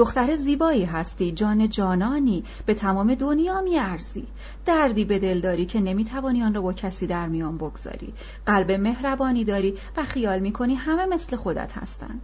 دختر 0.00 0.36
زیبایی 0.36 0.84
هستی 0.84 1.32
جان 1.32 1.68
جانانی 1.68 2.44
به 2.66 2.74
تمام 2.74 3.14
دنیا 3.14 3.60
میارزی. 3.60 4.26
دردی 4.66 5.04
به 5.04 5.18
دل 5.18 5.40
داری 5.40 5.66
که 5.66 5.80
نمی‌توانی 5.80 6.42
آن 6.42 6.54
را 6.54 6.60
با 6.62 6.72
کسی 6.72 7.06
در 7.06 7.28
میان 7.28 7.56
بگذاری. 7.58 8.14
قلب 8.46 8.72
مهربانی 8.72 9.44
داری 9.44 9.74
و 9.96 10.02
خیال 10.02 10.38
می‌کنی 10.38 10.74
همه 10.74 11.06
مثل 11.06 11.36
خودت 11.36 11.78
هستند. 11.78 12.20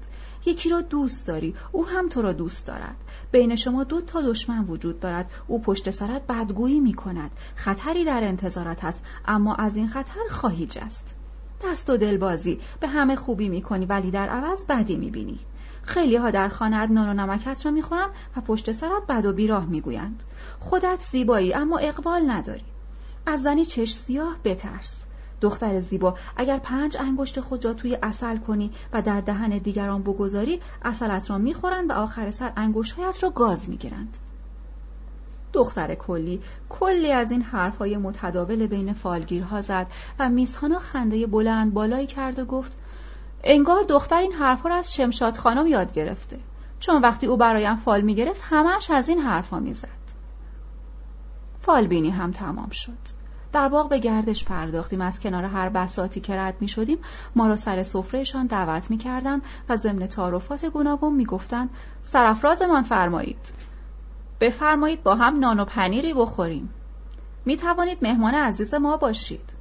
یکی 0.46 0.68
را 0.68 0.80
دوست 0.80 1.26
داری 1.26 1.54
او 1.72 1.86
هم 1.86 2.08
تو 2.08 2.22
را 2.22 2.32
دوست 2.32 2.66
دارد. 2.66 2.96
بین 3.32 3.56
شما 3.56 3.84
دو 3.84 4.00
تا 4.00 4.22
دشمن 4.22 4.64
وجود 4.64 5.00
دارد. 5.00 5.30
او 5.46 5.60
پشت 5.60 5.90
سرت 5.90 6.26
بدگویی 6.26 6.80
می 6.80 6.94
کند 6.94 7.30
خطری 7.54 8.04
در 8.04 8.24
انتظارت 8.24 8.84
است 8.84 9.00
اما 9.26 9.54
از 9.54 9.76
این 9.76 9.88
خطر 9.88 10.20
خواهی 10.30 10.66
جست. 10.66 11.14
دست 11.64 11.90
و 11.90 11.96
دلبازی 11.96 12.60
به 12.80 12.88
همه 12.88 13.16
خوبی 13.16 13.48
می‌کنی 13.48 13.86
ولی 13.86 14.10
در 14.10 14.28
عوض 14.28 14.66
بدی 14.66 14.96
می‌بینی. 14.96 15.38
خیلی 15.86 16.16
ها 16.16 16.30
در 16.30 16.48
خانه 16.48 16.86
نان 16.86 17.08
و 17.08 17.14
نمکت 17.14 17.66
را 17.66 17.72
می‌خورند 17.72 18.10
و 18.36 18.40
پشت 18.40 18.72
سرت 18.72 19.06
بد 19.08 19.26
و 19.26 19.32
بیراه 19.32 19.66
می‌گویند. 19.66 20.22
خودت 20.60 21.00
زیبایی 21.10 21.54
اما 21.54 21.78
اقبال 21.78 22.30
نداری. 22.30 22.64
از 23.26 23.42
زنی 23.42 23.64
چش 23.64 23.94
سیاه 23.94 24.36
بترس. 24.44 25.02
دختر 25.40 25.80
زیبا 25.80 26.14
اگر 26.36 26.58
پنج 26.58 26.96
انگشت 27.00 27.40
خود 27.40 27.64
را 27.64 27.74
توی 27.74 27.98
اصل 28.02 28.36
کنی 28.36 28.70
و 28.92 29.02
در 29.02 29.20
دهن 29.20 29.58
دیگران 29.58 30.02
بگذاری 30.02 30.60
اصلت 30.82 31.30
را 31.30 31.38
می‌خورند 31.38 31.90
و 31.90 31.92
آخر 31.92 32.30
سر 32.30 32.52
انگشتهایت 32.56 33.22
را 33.22 33.30
گاز 33.30 33.68
می‌گیرند. 33.68 34.18
دختر 35.52 35.94
کلی 35.94 36.40
کلی 36.68 37.12
از 37.12 37.30
این 37.30 37.42
حرفهای 37.42 37.96
متداول 37.96 38.66
بین 38.66 38.92
فالگیرها 38.92 39.60
زد 39.60 39.86
و 40.18 40.28
میسهانا 40.28 40.78
خنده 40.78 41.26
بلند 41.26 41.74
بالایی 41.74 42.06
کرد 42.06 42.38
و 42.38 42.44
گفت 42.44 42.78
انگار 43.48 43.82
دختر 43.82 44.20
این 44.20 44.32
حرفها 44.32 44.68
را 44.68 44.76
از 44.76 44.94
شمشاد 44.94 45.36
خانم 45.36 45.66
یاد 45.66 45.92
گرفته. 45.92 46.38
چون 46.80 47.02
وقتی 47.02 47.26
او 47.26 47.36
برایم 47.36 47.76
فال 47.76 48.00
می‌گرفت 48.00 48.42
همش 48.44 48.90
از 48.90 49.08
این 49.08 49.18
حرفها 49.18 49.60
می‌زد. 49.60 49.88
فالبینی 51.60 52.10
هم 52.10 52.30
تمام 52.30 52.68
شد. 52.70 52.98
در 53.52 53.68
باغ 53.68 53.88
به 53.88 53.98
گردش 53.98 54.44
پرداختیم. 54.44 55.00
از 55.00 55.20
کنار 55.20 55.44
هر 55.44 55.68
بساتی 55.68 56.20
که 56.20 56.36
رد 56.36 56.56
می 56.60 56.68
شدیم 56.68 56.98
ما 57.36 57.46
را 57.46 57.56
سر 57.56 57.82
سفرهشان 57.82 58.46
دعوت 58.46 58.90
می 58.90 58.98
کردن 58.98 59.40
و 59.68 59.76
ضمن 59.76 60.06
تعارفات 60.06 60.64
گوناگون 60.64 61.14
می 61.14 61.24
گفتن 61.24 61.68
سرفرازمان 62.02 62.82
فرمایید. 62.82 63.52
بفرمایید 64.40 65.02
با 65.02 65.14
هم 65.14 65.38
نان 65.38 65.60
و 65.60 65.64
پنیری 65.64 66.14
بخوریم. 66.14 66.70
می 67.44 67.56
توانید 67.56 67.98
مهمان 68.02 68.34
عزیز 68.34 68.74
ما 68.74 68.96
باشید. 68.96 69.55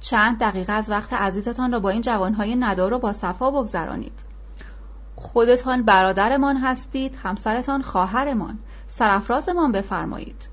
چند 0.00 0.38
دقیقه 0.38 0.72
از 0.72 0.90
وقت 0.90 1.12
عزیزتان 1.12 1.72
را 1.72 1.80
با 1.80 1.90
این 1.90 2.02
جوانهای 2.02 2.56
ندار 2.56 2.92
و 2.92 2.98
با 2.98 3.12
صفا 3.12 3.50
بگذرانید. 3.50 4.24
خودتان 5.16 5.82
برادرمان 5.82 6.56
هستید 6.56 7.18
همسرتان 7.22 7.82
خواهرمان. 7.82 8.58
سرفرازمان 8.88 9.72
بفرمایید. 9.72 10.48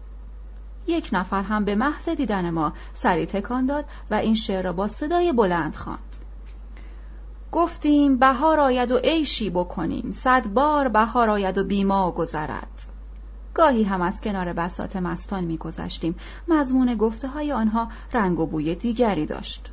یک 0.87 1.09
نفر 1.13 1.41
هم 1.41 1.65
به 1.65 1.75
محض 1.75 2.09
دیدن 2.09 2.49
ما 2.49 2.73
سری 2.93 3.25
تکان 3.25 3.65
داد 3.65 3.85
و 4.11 4.15
این 4.15 4.35
شعر 4.35 4.63
را 4.63 4.73
با 4.73 4.87
صدای 4.87 5.33
بلند 5.33 5.75
خواند. 5.75 6.17
گفتیم 7.51 8.17
بهار 8.17 8.59
آید 8.59 8.91
و 8.91 8.97
عیشی 8.97 9.49
بکنیم. 9.49 10.11
صد 10.11 10.47
بار 10.47 10.87
بهار 10.87 11.29
آید 11.29 11.57
و 11.57 11.63
بیما 11.63 12.11
گذرد. 12.11 12.92
گاهی 13.53 13.83
هم 13.83 14.01
از 14.01 14.21
کنار 14.21 14.53
بسات 14.53 14.95
مستان 14.95 15.43
میگذشتیم. 15.43 16.15
مضمون 16.47 16.95
گفته 16.95 17.27
های 17.27 17.51
آنها 17.51 17.87
رنگ 18.13 18.39
و 18.39 18.45
بوی 18.45 18.75
دیگری 18.75 19.25
داشت. 19.25 19.71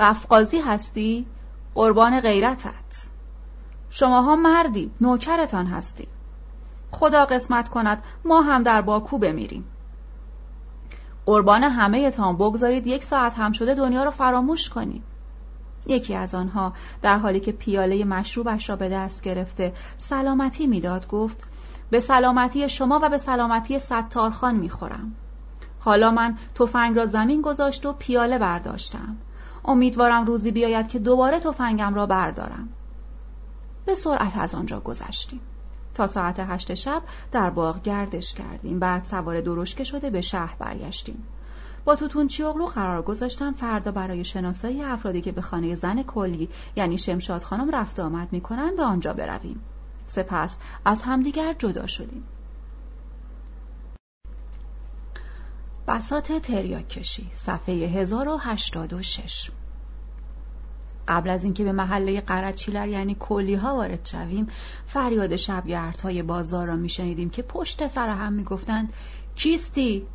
قفقازی 0.00 0.60
هستی؟ 0.60 1.26
قربان 1.74 2.20
غیرتت. 2.20 3.08
شماها 3.90 4.36
مردی 4.36 4.90
نوکرتان 5.00 5.66
هستی. 5.66 6.08
خدا 6.90 7.24
قسمت 7.24 7.68
کند 7.68 8.02
ما 8.24 8.40
هم 8.40 8.62
در 8.62 8.82
باکو 8.82 9.18
بمیریم. 9.18 9.64
قربان 11.26 11.64
همه 11.64 12.10
تان 12.10 12.36
بگذارید 12.36 12.86
یک 12.86 13.04
ساعت 13.04 13.34
هم 13.38 13.52
شده 13.52 13.74
دنیا 13.74 14.04
رو 14.04 14.10
فراموش 14.10 14.68
کنیم. 14.68 15.02
یکی 15.86 16.14
از 16.14 16.34
آنها 16.34 16.72
در 17.02 17.18
حالی 17.18 17.40
که 17.40 17.52
پیاله 17.52 18.04
مشروبش 18.04 18.70
را 18.70 18.76
به 18.76 18.88
دست 18.88 19.22
گرفته 19.22 19.72
سلامتی 19.96 20.66
می‌داد 20.66 21.08
گفت 21.08 21.49
به 21.90 22.00
سلامتی 22.00 22.68
شما 22.68 23.00
و 23.02 23.08
به 23.08 23.18
سلامتی 23.18 23.78
ستارخان 23.78 24.56
می‌خورم. 24.56 25.14
حالا 25.78 26.10
من 26.10 26.38
تفنگ 26.54 26.96
را 26.96 27.06
زمین 27.06 27.42
گذاشت 27.42 27.86
و 27.86 27.92
پیاله 27.92 28.38
برداشتم. 28.38 29.16
امیدوارم 29.64 30.24
روزی 30.24 30.50
بیاید 30.50 30.88
که 30.88 30.98
دوباره 30.98 31.40
تفنگم 31.40 31.94
را 31.94 32.06
بردارم. 32.06 32.68
به 33.86 33.94
سرعت 33.94 34.38
از 34.38 34.54
آنجا 34.54 34.80
گذشتیم. 34.80 35.40
تا 35.94 36.06
ساعت 36.06 36.40
هشت 36.40 36.74
شب 36.74 37.02
در 37.32 37.50
باغ 37.50 37.82
گردش 37.82 38.34
کردیم. 38.34 38.78
بعد 38.78 39.04
سوار 39.04 39.40
درشکه 39.40 39.84
شده 39.84 40.10
به 40.10 40.20
شهر 40.20 40.56
برگشتیم. 40.58 41.24
با 41.84 41.94
توتون 41.94 42.26
چیوغلو 42.26 42.66
قرار 42.66 43.02
گذاشتم 43.02 43.52
فردا 43.52 43.92
برای 43.92 44.24
شناسایی 44.24 44.82
افرادی 44.82 45.20
که 45.20 45.32
به 45.32 45.40
خانه 45.40 45.74
زن 45.74 46.02
کلی 46.02 46.48
یعنی 46.76 46.98
شمشاد 46.98 47.42
خانم 47.42 47.70
رفت 47.70 48.00
آمد 48.00 48.28
می‌کنند 48.32 48.76
به 48.76 48.82
آنجا 48.82 49.12
برویم. 49.12 49.60
سپس 50.10 50.56
از 50.84 51.02
همدیگر 51.02 51.54
جدا 51.58 51.86
شدیم. 51.86 52.24
بسات 55.88 56.32
تریاک 56.32 56.88
کشی 56.88 57.30
صفحه 57.34 57.74
1086 57.74 59.50
قبل 61.08 61.30
از 61.30 61.44
اینکه 61.44 61.64
به 61.64 61.72
محله 61.72 62.20
قرچیلر 62.20 62.88
یعنی 62.88 63.16
کلی 63.20 63.54
ها 63.54 63.74
وارد 63.74 64.06
شویم 64.06 64.48
فریاد 64.86 65.32
های 66.02 66.22
بازار 66.22 66.66
را 66.66 66.76
میشنیدیم 66.76 67.30
که 67.30 67.42
پشت 67.42 67.86
سر 67.86 68.08
هم 68.08 68.32
می‌گفتند 68.32 68.92
کیستی؟ 69.34 70.06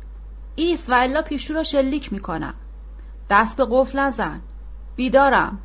ایست 0.54 0.90
و 0.90 0.94
الا 0.94 1.22
پیشو 1.22 1.54
را 1.54 1.62
شلیک 1.62 2.12
می‌کنم. 2.12 2.54
دست 3.30 3.56
به 3.56 3.66
قفل 3.70 3.98
نزن. 3.98 4.40
بیدارم. 4.96 5.58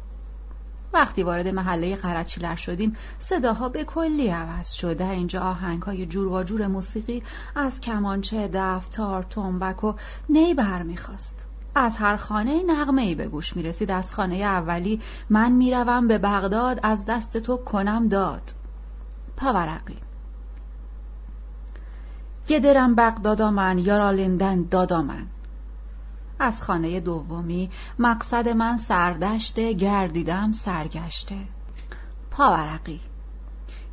وقتی 0.94 1.24
وارد 1.24 1.48
محله 1.48 1.96
قرچیلر 1.96 2.56
شدیم 2.56 2.96
صداها 3.20 3.70
به 3.70 3.84
کلی 3.84 4.28
عوض 4.28 4.72
شد. 4.72 4.98
در 4.98 5.12
اینجا 5.12 5.42
آهنگ 5.42 5.82
های 5.82 6.06
جور 6.06 6.28
و 6.28 6.44
جور 6.44 6.68
موسیقی 6.68 7.24
از 7.56 7.82
کمانچه 7.82 8.50
دفتار 8.54 9.24
تنبک 9.24 9.84
و 9.84 9.94
نی 10.30 10.54
برمیخواست 10.54 11.48
از 11.76 11.98
هر 11.98 12.16
خانه 12.16 12.64
نغمه 12.64 13.02
ای 13.02 13.16
به 13.16 13.28
گوش 13.28 13.56
می 13.56 13.64
رسید 13.64 13.92
از 13.92 14.14
خانه 14.14 14.36
اولی 14.36 15.02
من 15.30 15.52
می‌روم 15.52 16.08
به 16.08 16.18
بغداد 16.18 16.80
از 16.84 17.06
دست 17.06 17.38
تو 17.38 17.58
کنم 17.58 18.08
داد. 18.08 18.54
پاورقی. 19.38 19.98
گدرم 22.48 22.96
بغدادا 22.96 23.52
من 23.52 23.78
یارالندن 23.78 24.64
دادا 24.64 25.02
من 25.02 25.28
از 26.44 26.62
خانه 26.62 27.00
دومی 27.00 27.70
مقصد 28.00 28.50
من 28.50 28.78
سردشته 28.78 29.74
گردیدم 29.74 30.52
سرگشته. 30.52 31.38
پاورقی. 32.32 33.00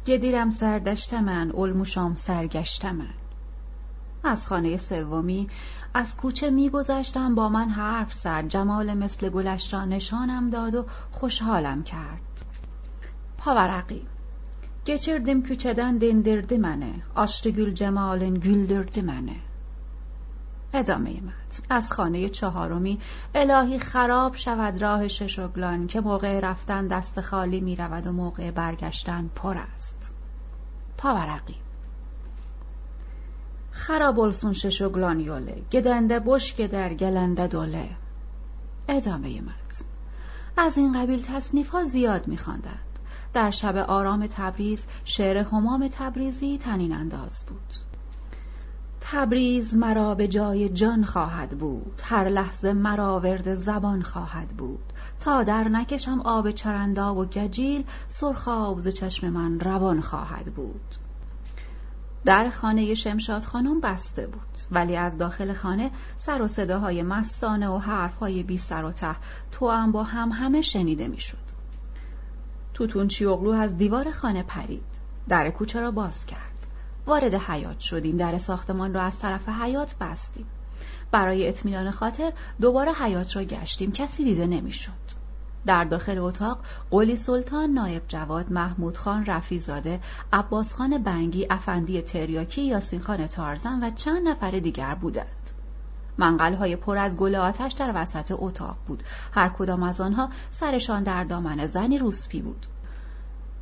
گدیرم 0.07 0.51
سردشت 0.51 1.15
من 1.15 1.51
علموشام 1.51 2.15
سرگشت 2.15 2.85
من. 2.85 3.15
از 4.25 4.47
خانه 4.47 4.79
سومی 4.79 5.49
از 5.95 6.17
کوچه 6.17 6.51
میگذشتم 6.51 7.35
با 7.35 7.49
من 7.49 7.69
حرف 7.69 8.13
زد. 8.13 8.49
جمال 8.49 8.95
مثل 8.95 9.29
گلش 9.29 9.73
را 9.73 9.85
نشانم 9.85 10.51
داد 10.51 10.75
و 10.75 10.87
خوشحالم 11.13 11.83
کرد. 11.83 12.45
پاورقی. 13.39 14.07
geçirdim 14.85 15.43
küçeden 15.43 16.01
dindirdi 16.01 16.59
منه. 16.59 16.95
آشت 17.15 17.49
گل 17.49 17.71
جمالن 17.71 18.35
güldürdü 18.47 19.03
منه. 19.03 19.48
ادامه 20.73 21.11
متن 21.11 21.63
از 21.71 21.93
خانه 21.93 22.29
چهارمی 22.29 22.99
الهی 23.35 23.79
خراب 23.79 24.35
شود 24.35 24.83
راه 24.83 25.09
ششگلان 25.09 25.87
که 25.87 26.01
موقع 26.01 26.41
رفتن 26.41 26.87
دست 26.87 27.21
خالی 27.21 27.61
می 27.61 27.77
رود 27.77 28.07
و 28.07 28.13
موقع 28.13 28.51
برگشتن 28.51 29.31
پر 29.35 29.59
است. 29.59 30.13
پاورقی. 30.99 31.57
خراب 33.71 34.33
olsun 34.33 34.65
یوله 35.21 35.63
گدنده 35.73 36.21
بشک 36.27 36.61
در 36.61 36.95
گلنده 36.95 37.47
دوله. 37.47 37.91
ادامه 38.89 39.41
متن 39.41 39.85
از 40.57 40.79
این 40.79 41.03
قبیل 41.03 41.23
تصنیف 41.23 41.71
ها 41.71 41.85
زیاد 41.85 42.29
می 42.29 42.39
در 43.35 43.51
شب 43.51 43.77
آرام 43.77 44.27
تبریز 44.27 44.87
شعر 45.05 45.37
همام 45.39 45.89
تبریزی 45.89 46.59
تنین 46.59 46.93
انداز 46.93 47.45
بود. 47.49 47.88
تبریز 49.11 49.77
مرا 49.77 50.15
به 50.15 50.29
جای 50.29 50.69
جان 50.69 51.05
خواهد 51.05 51.59
بود. 51.59 52.01
هر 52.05 52.29
لحظه 52.29 52.73
مرا 52.73 53.21
ورد 53.21 53.55
زبان 53.55 54.03
خواهد 54.03 54.49
بود. 54.49 54.93
تا 55.21 55.43
در 55.43 55.69
نکشم 55.69 56.21
آب 56.21 56.51
چرندا 56.51 57.15
و 57.15 57.25
گجیل 57.25 57.85
سرخاب 58.09 58.81
ز 58.81 58.89
چشم 58.89 59.31
من 59.31 59.61
روان 59.61 60.01
خواهد 60.01 60.45
بود. 60.55 60.95
در 62.25 62.51
خانه 62.51 62.95
شمشاد 62.95 63.43
خانم 63.43 63.81
بسته 63.81 64.27
بود. 64.27 64.59
ولی 64.71 64.97
از 64.97 65.19
داخل 65.19 65.53
خانه 65.53 65.91
سر 66.19 66.43
و 66.43 66.49
صداهای 66.49 67.03
مستانه 67.03 67.69
و 67.69 67.79
حرفهای 67.79 68.43
بی 68.43 68.59
سر 68.59 68.85
و 68.85 68.93
ته 68.93 69.17
تو 69.53 69.69
هم 69.69 69.93
با 69.93 70.03
هم 70.03 70.29
همه 70.33 70.63
شنیده 70.63 71.09
می‌شد. 71.09 71.49
توتون 72.75 73.09
چیوغلو 73.09 73.51
از 73.51 73.77
دیوار 73.77 74.11
خانه 74.11 74.43
پرید. 74.43 74.85
در 75.29 75.51
کوچه 75.51 75.81
را 75.81 75.91
باز 75.91 76.27
کرد. 76.27 76.48
وارد 77.09 77.35
حیات 77.35 77.81
شدیم. 77.81 78.17
در 78.17 78.39
ساختمان 78.39 78.95
را 78.95 79.03
از 79.03 79.19
طرف 79.19 79.49
حیات 79.49 79.95
بستیم. 80.01 80.47
برای 81.11 81.49
اطمینان 81.49 81.91
خاطر 81.91 82.33
دوباره 82.61 82.93
حیات 82.93 83.37
را 83.37 83.45
گشتیم. 83.45 83.93
کسی 83.93 84.25
دیده 84.25 84.47
نمی‌شد. 84.47 85.19
در 85.67 85.85
داخل 85.85 86.19
اتاق 86.19 86.59
قلی 86.91 87.17
سلطان 87.17 87.71
نایب 87.71 88.03
جواد 88.09 88.53
محمود 88.53 88.97
خان 88.97 89.25
رفیزاده 89.27 90.01
عباس 90.33 90.75
خان 90.75 91.03
بنگی 91.03 91.47
افندی 91.51 92.03
تریاکی 92.03 92.63
یاسین 92.63 93.01
خان 93.01 93.27
تارزن 93.27 93.85
و 93.85 93.91
چند 93.91 94.29
نفر 94.29 94.51
دیگر 94.51 94.95
بودند. 94.95 95.51
منقل 96.19 96.77
پر 96.77 96.99
از 96.99 97.17
گل 97.17 97.35
آتش 97.35 97.73
در 97.73 97.93
وسط 97.95 98.33
اتاق 98.37 98.77
بود. 98.87 99.03
هر 99.33 99.49
کدام 99.49 99.83
از 99.83 100.01
آنها 100.01 100.29
سرشان 100.51 101.03
در 101.03 101.25
دامن 101.25 101.67
زنی 101.67 101.99
روسپی 101.99 102.43
بود. 102.43 102.67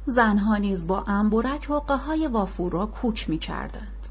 زنها 0.07 0.57
نیز 0.57 0.87
با 0.87 1.03
انبرک 1.03 1.71
و 1.89 1.97
های 1.97 2.27
وافور 2.27 2.73
را 2.73 2.87
کوک 2.87 3.31
می 3.31 3.39
کردند. 3.39 4.09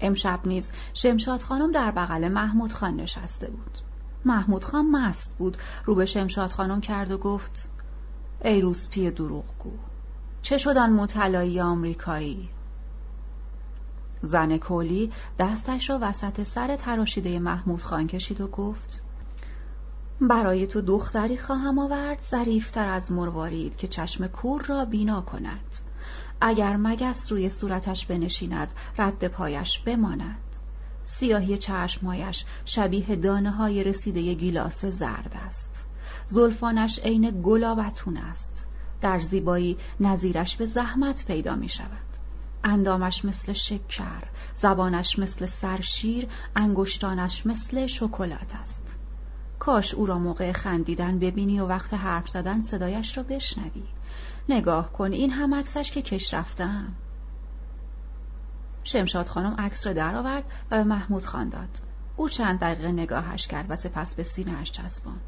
امشب 0.00 0.40
نیز 0.44 0.72
شمشاد 0.94 1.40
خانم 1.40 1.72
در 1.72 1.90
بغل 1.90 2.28
محمود 2.28 2.72
خان 2.72 2.96
نشسته 2.96 3.50
بود. 3.50 3.78
محمود 4.24 4.64
خان 4.64 4.90
مست 4.90 5.32
بود 5.38 5.56
رو 5.84 5.94
به 5.94 6.06
شمشاد 6.06 6.50
خانم 6.50 6.80
کرد 6.80 7.10
و 7.10 7.18
گفت 7.18 7.68
ای 8.44 8.60
روسپی 8.60 9.10
دروغگو 9.10 9.72
چه 10.42 10.58
شدن 10.58 10.92
مطلعی 10.92 11.60
آمریکایی 11.60 12.48
زن 14.22 14.56
کولی 14.58 15.12
دستش 15.38 15.90
را 15.90 15.98
وسط 16.02 16.42
سر 16.42 16.76
تراشیده 16.76 17.38
محمود 17.38 17.82
خان 17.82 18.06
کشید 18.06 18.40
و 18.40 18.46
گفت 18.46 19.02
برای 20.20 20.66
تو 20.66 20.80
دختری 20.80 21.36
خواهم 21.36 21.78
آورد 21.78 22.20
ظریفتر 22.20 22.88
از 22.88 23.12
مروارید 23.12 23.76
که 23.76 23.88
چشم 23.88 24.26
کور 24.26 24.62
را 24.62 24.84
بینا 24.84 25.20
کند. 25.20 25.78
اگر 26.40 26.76
مگس 26.76 27.32
روی 27.32 27.50
صورتش 27.50 28.06
بنشیند 28.06 28.72
رد 28.98 29.28
پایش 29.28 29.78
بماند. 29.78 30.36
سیاهی 31.04 31.58
چشمهایش 31.58 32.44
شبیه 32.64 33.16
دانه 33.16 33.50
های 33.50 33.84
رسیده 33.84 34.34
گیلاس 34.34 34.84
زرد 34.84 35.40
است. 35.46 35.86
زلفانش 36.26 36.98
عین 36.98 37.42
گلابتون 37.44 38.16
است. 38.16 38.66
در 39.00 39.18
زیبایی 39.18 39.76
نظیرش 40.00 40.56
به 40.56 40.66
زحمت 40.66 41.24
پیدا 41.26 41.56
می 41.56 41.68
شود 41.68 42.14
اندامش 42.64 43.24
مثل 43.24 43.52
شکر 43.52 44.22
زبانش 44.56 45.18
مثل 45.18 45.46
سرشیر 45.46 46.26
انگشتانش 46.56 47.46
مثل 47.46 47.86
شکلات 47.86 48.54
است. 48.62 48.93
کاش 49.58 49.94
او 49.94 50.06
را 50.06 50.18
موقع 50.18 50.52
خندیدن 50.52 51.18
ببینی 51.18 51.60
و 51.60 51.66
وقت 51.66 51.94
حرف 51.94 52.28
زدن 52.28 52.60
صدایش 52.60 53.16
را 53.16 53.22
بشنوی. 53.22 53.84
نگاه 54.48 54.92
کن 54.92 55.12
این 55.12 55.30
هم 55.30 55.54
عکسش 55.54 55.90
که 55.90 56.02
کش 56.02 56.34
رفتم. 56.34 56.92
شمشاد 58.84 59.28
خانم 59.28 59.54
عکس 59.58 59.86
را 59.86 59.92
درآورد 59.92 60.44
و 60.70 60.76
به 60.76 60.84
محمود 60.84 61.24
خان 61.24 61.48
داد. 61.48 61.80
او 62.16 62.28
چند 62.28 62.60
دقیقه 62.60 62.92
نگاهش 62.92 63.46
کرد 63.46 63.66
و 63.68 63.76
سپس 63.76 64.14
به 64.14 64.22
سینهاش 64.22 64.72
چسباند. 64.72 65.20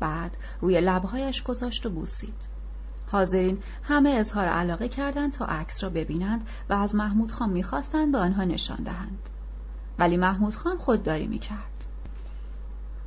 بعد 0.00 0.36
روی 0.60 0.80
لبهایش 0.80 1.42
گذاشت 1.42 1.86
و 1.86 1.90
بوسید. 1.90 2.56
حاضرین 3.12 3.58
همه 3.82 4.10
اظهار 4.10 4.46
علاقه 4.46 4.88
کردند 4.88 5.32
تا 5.32 5.44
عکس 5.44 5.84
را 5.84 5.90
ببینند 5.90 6.48
و 6.70 6.72
از 6.72 6.94
محمود 6.94 7.32
خان 7.32 7.50
می‌خواستند 7.50 8.12
به 8.12 8.18
آنها 8.18 8.44
نشان 8.44 8.82
دهند. 8.82 9.28
ولی 9.98 10.16
محمود 10.16 10.54
خان 10.54 10.76
خودداری 10.76 11.26
می‌کرد. 11.26 11.86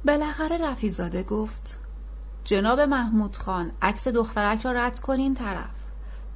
بالاخره 0.06 0.58
رفیزاده 0.58 1.24
گفت 1.24 1.80
جناب 2.44 2.80
محمود 2.80 3.38
خان 3.38 3.72
عکس 3.82 4.08
دخترک 4.08 4.66
را 4.66 4.72
رد 4.72 5.00
کنین 5.00 5.34
طرف. 5.34 5.70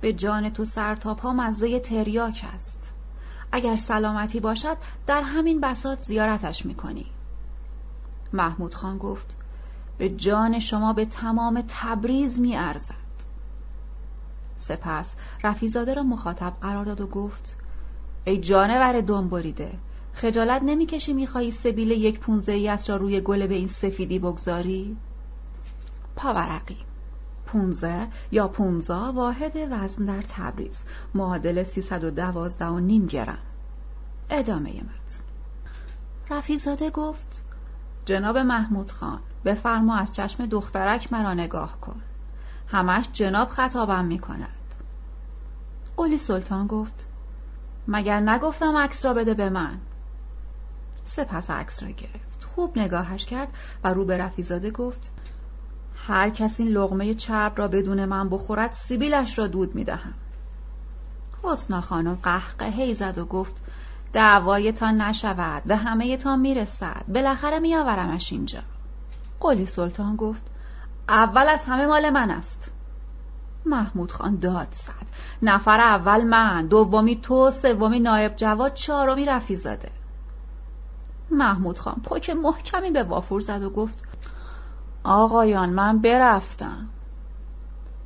به 0.02 0.14
جان 0.14 0.50
تو 0.50 0.66
سرتاپ 0.66 1.22
ها 1.22 1.34
مزه 1.34 1.80
تریاک 1.80 2.46
است. 2.54 2.94
اگر 3.52 3.76
سلامتی 3.76 4.40
باشد 4.40 4.78
در 5.08 5.22
همین 5.22 5.62
بسات 5.62 6.00
زیارتش 6.00 6.66
می‌کنی. 6.66 7.06
محمود 8.34 8.74
خان 8.74 8.98
گفت 8.98 9.38
به 9.98 10.10
جان 10.10 10.60
شما 10.60 10.94
به 10.94 11.06
تمام 11.06 11.64
تبریز 11.68 12.40
میارزد. 12.40 12.96
سپس 14.58 15.16
رفیزاده 15.44 15.94
را 15.94 16.04
مخاطب 16.04 16.54
قرار 16.62 16.86
داد 16.86 17.02
و 17.02 17.08
گفت 17.08 17.58
ای 18.26 18.40
جانور 18.40 19.02
دنبریده 19.02 19.80
خجالت 20.14 20.62
نمی‌کشی 20.64 21.14
می‌خواهی 21.14 21.52
سبیل 21.52 21.92
یک 21.92 22.20
پونزه 22.20 22.78
را 22.88 22.96
روی 22.96 23.22
گل 23.22 23.48
به 23.48 23.56
این 23.56 23.68
سفیدی 23.68 24.20
بگذاری؟ 24.20 24.98
پاورقی 26.16 26.78
پونزه 27.46 28.08
یا 28.32 28.48
پونزا 28.48 29.12
واحد 29.16 29.68
وزن 29.72 30.06
در 30.06 30.22
تبریز. 30.22 30.84
معادل 31.16 31.64
312 31.64 32.66
و 32.66 32.80
نیم 32.80 33.06
گرم. 33.06 33.38
ادامه 34.30 34.70
متن. 34.70 35.24
رفیزاده 36.30 36.90
گفت 36.90 37.44
جناب 38.06 38.38
محمود 38.38 38.92
خان 38.92 39.20
بفرما 39.46 39.98
از 39.98 40.12
چشم 40.12 40.46
دخترک 40.46 41.14
مرا 41.14 41.34
نگاه 41.34 41.82
کن. 41.82 42.02
همش 42.68 43.10
جناب 43.14 43.50
خطابم 43.50 44.06
می 44.06 44.20
کند 44.20 44.76
قلی 45.98 46.18
سلطان 46.18 46.68
گفت 46.68 47.08
مگر 47.88 48.20
نگفتم 48.20 48.78
عکس 48.78 49.06
را 49.06 49.14
بده 49.14 49.34
به 49.34 49.50
من؟ 49.50 49.78
سپس 51.06 51.52
عکس 51.52 51.84
را 51.84 51.90
گرفت. 51.90 52.44
خوب 52.44 52.80
نگاهش 52.80 53.26
کرد 53.26 53.48
و 53.84 53.94
رو 53.94 54.06
به 54.06 54.18
رفیزاده 54.18 54.72
گفت 54.72 55.12
هر 56.08 56.30
کسی 56.30 56.64
این 56.64 56.72
لغمه 56.72 57.14
چرب 57.14 57.54
را 57.60 57.68
بدون 57.68 58.06
من 58.06 58.30
بخورد 58.30 58.72
سیبیلش 58.72 59.40
را 59.40 59.48
دود 59.48 59.76
می‌دهم. 59.76 60.14
حسنا 61.44 61.82
خانم 61.82 62.16
قهقهی 62.24 62.94
زد 62.94 63.18
و 63.18 63.26
گفت 63.26 63.64
دعوایتان 64.14 65.02
نشود 65.02 65.64
به 65.64 65.76
همه 65.76 66.18
تان 66.18 66.40
می‌رسد. 66.40 67.06
بالاخره 67.08 67.60
میآورمش 67.60 68.32
اینجا. 68.32 68.60
قلی 69.40 69.66
سلطان 69.66 70.16
گفت 70.16 70.44
اول 71.10 71.50
از 71.50 71.64
همه 71.64 71.86
مال 71.86 72.10
من 72.10 72.32
است. 72.32 72.72
محمود 73.66 74.12
خان 74.12 74.36
داد 74.36 74.68
زد. 74.72 75.08
نفر 75.42 75.80
اول 75.80 76.24
من 76.24 76.68
دومی 76.68 77.22
تو 77.22 77.52
سومی 77.52 78.00
نایب 78.00 78.36
جواد 78.36 78.74
چهارمی 78.74 79.26
رفیزاده. 79.26 79.90
محمود 81.34 81.80
خان. 81.80 82.02
پک 82.04 82.30
محکمی 82.30 82.92
به 82.92 83.04
وافور 83.04 83.42
زد 83.42 83.64
و 83.64 83.70
گفت 83.70 84.04
آقایان 85.04 85.70
من 85.70 86.00
برفتم. 86.00 86.90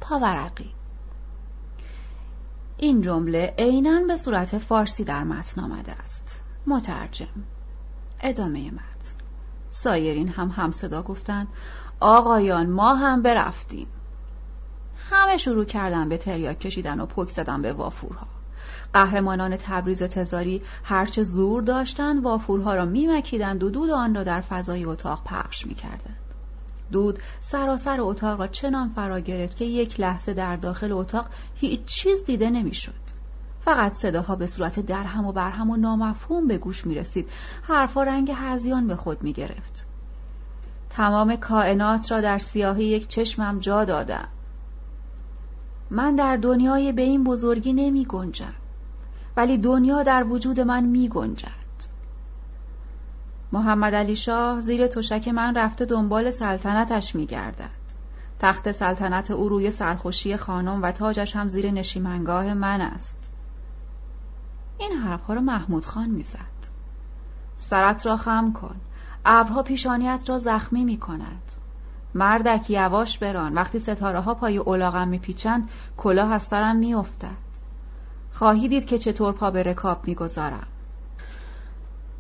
پاورقی. 0.02 0.74
این 2.78 3.02
جمله 3.02 3.54
عینا 3.58 4.02
به 4.08 4.18
صورت 4.18 4.58
فارسی 4.58 5.04
در 5.04 5.24
متن 5.24 5.62
آمده 5.62 5.92
است. 5.92 6.42
مترجم. 6.68 7.44
ادامه 8.20 8.72
متن. 8.72 9.16
سایرین 9.70 10.28
هم 10.28 10.50
همصدا 10.50 11.02
گفتند 11.02 11.48
آقایان 12.00 12.70
ما 12.70 12.96
هم 12.96 13.22
برفتیم. 13.22 13.88
همه 15.12 15.38
شروع 15.38 15.66
کردن 15.66 16.10
به 16.10 16.18
تریاک 16.18 16.60
کشیدن 16.60 17.00
و 17.00 17.06
پک 17.06 17.30
زدن 17.30 17.62
به 17.62 17.74
وافورها. 17.74 18.37
قهرمانان 18.94 19.58
تبریز 19.58 20.04
تزاری 20.04 20.62
هرچه 20.84 21.24
زور 21.24 21.62
داشتند 21.62 22.24
وافورها 22.24 22.76
را 22.76 22.86
میمکیدند 22.86 23.64
و 23.64 23.70
دود 23.70 23.90
آن 23.90 24.16
را 24.16 24.24
در 24.24 24.42
فضای 24.42 24.86
اتاق 24.86 25.24
پخش 25.24 25.66
می‌کردند 25.66 26.18
دود 26.92 27.20
سراسر 27.42 28.02
اتاق 28.02 28.40
را 28.40 28.48
چنان 28.48 28.90
فرا 28.90 29.20
گرفت 29.20 29.58
که 29.58 29.66
یک 29.66 30.00
لحظه 30.00 30.34
در 30.34 30.56
داخل 30.56 30.92
اتاق 30.92 31.26
هیچ 31.56 31.86
چیز 31.86 32.24
دیده 32.24 32.50
نمی‌شد. 32.50 33.08
فقط 33.60 33.94
صداها 33.94 34.36
به 34.36 34.48
صورت 34.48 34.80
درهم 34.80 35.26
و 35.26 35.32
برهم 35.32 35.70
و 35.70 35.78
نامفهوم 35.78 36.48
به 36.48 36.58
گوش 36.58 36.86
می 36.86 36.96
رسید. 36.96 37.30
حرفا 37.64 38.04
رنگ 38.04 38.32
هزیان 38.36 38.88
به 38.88 38.96
خود 38.96 39.24
می 39.24 39.34
گرفت. 39.34 39.86
تمام 40.90 41.36
کائنات 41.36 42.12
را 42.12 42.22
در 42.22 42.38
سیاهی 42.38 42.86
یک 42.86 43.08
چشمم 43.08 43.60
جا 43.60 43.86
دادم. 43.86 44.28
من 45.90 46.16
در 46.16 46.38
دنیای 46.38 46.92
به 46.92 47.02
این 47.02 47.24
بزرگی 47.24 47.74
نمی 47.74 48.06
گنجم. 48.06 48.54
ولی 49.38 49.58
دنیا 49.58 50.04
در 50.04 50.24
وجود 50.24 50.60
من 50.60 50.84
می 50.84 51.10
گنجد. 51.10 51.68
محمد 53.52 53.96
علی 53.96 54.16
شاه 54.16 54.62
زیر 54.62 54.88
تشک 54.88 55.28
من 55.28 55.56
رفته 55.56 55.86
دنبال 55.86 56.30
سلطنتش 56.30 57.16
می 57.16 57.26
گردد. 57.26 57.70
تخت 58.40 58.72
سلطنت 58.72 59.32
او 59.32 59.50
روی 59.50 59.72
سرخوشی 59.72 60.38
خانم 60.38 60.84
و 60.84 60.92
تاجش 60.92 61.36
هم 61.36 61.50
زیر 61.50 61.72
نشیمنگاه 61.72 62.54
من 62.54 62.82
است. 62.82 63.32
این 64.78 64.92
حرفها 64.92 65.34
را 65.34 65.42
محمود 65.42 65.86
خان 65.86 66.10
می‌زد. 66.10 66.58
سرت 67.56 68.06
را 68.06 68.18
خم 68.18 68.54
کن. 68.54 68.76
ابرها 69.26 69.64
پیشانیت 69.64 70.30
را 70.30 70.40
زخمی 70.40 70.84
می 70.84 70.98
کند. 70.98 71.52
مردک 72.16 72.70
یواش 72.70 73.18
بران 73.18 73.54
وقتی 73.54 73.80
ستاره 73.80 74.20
ها 74.20 74.34
پای 74.34 74.58
اولاغم 74.58 75.08
میپیچند 75.08 75.70
کلاه 75.98 76.32
از 76.32 76.44
سرم 76.44 76.76
میافتد 76.76 77.47
خواهی 78.38 78.68
دید 78.68 78.86
که 78.86 78.98
چطور 78.98 79.34
پا 79.34 79.52
به 79.52 79.64
رکاب 79.64 80.08
می‌گذارم. 80.08 80.68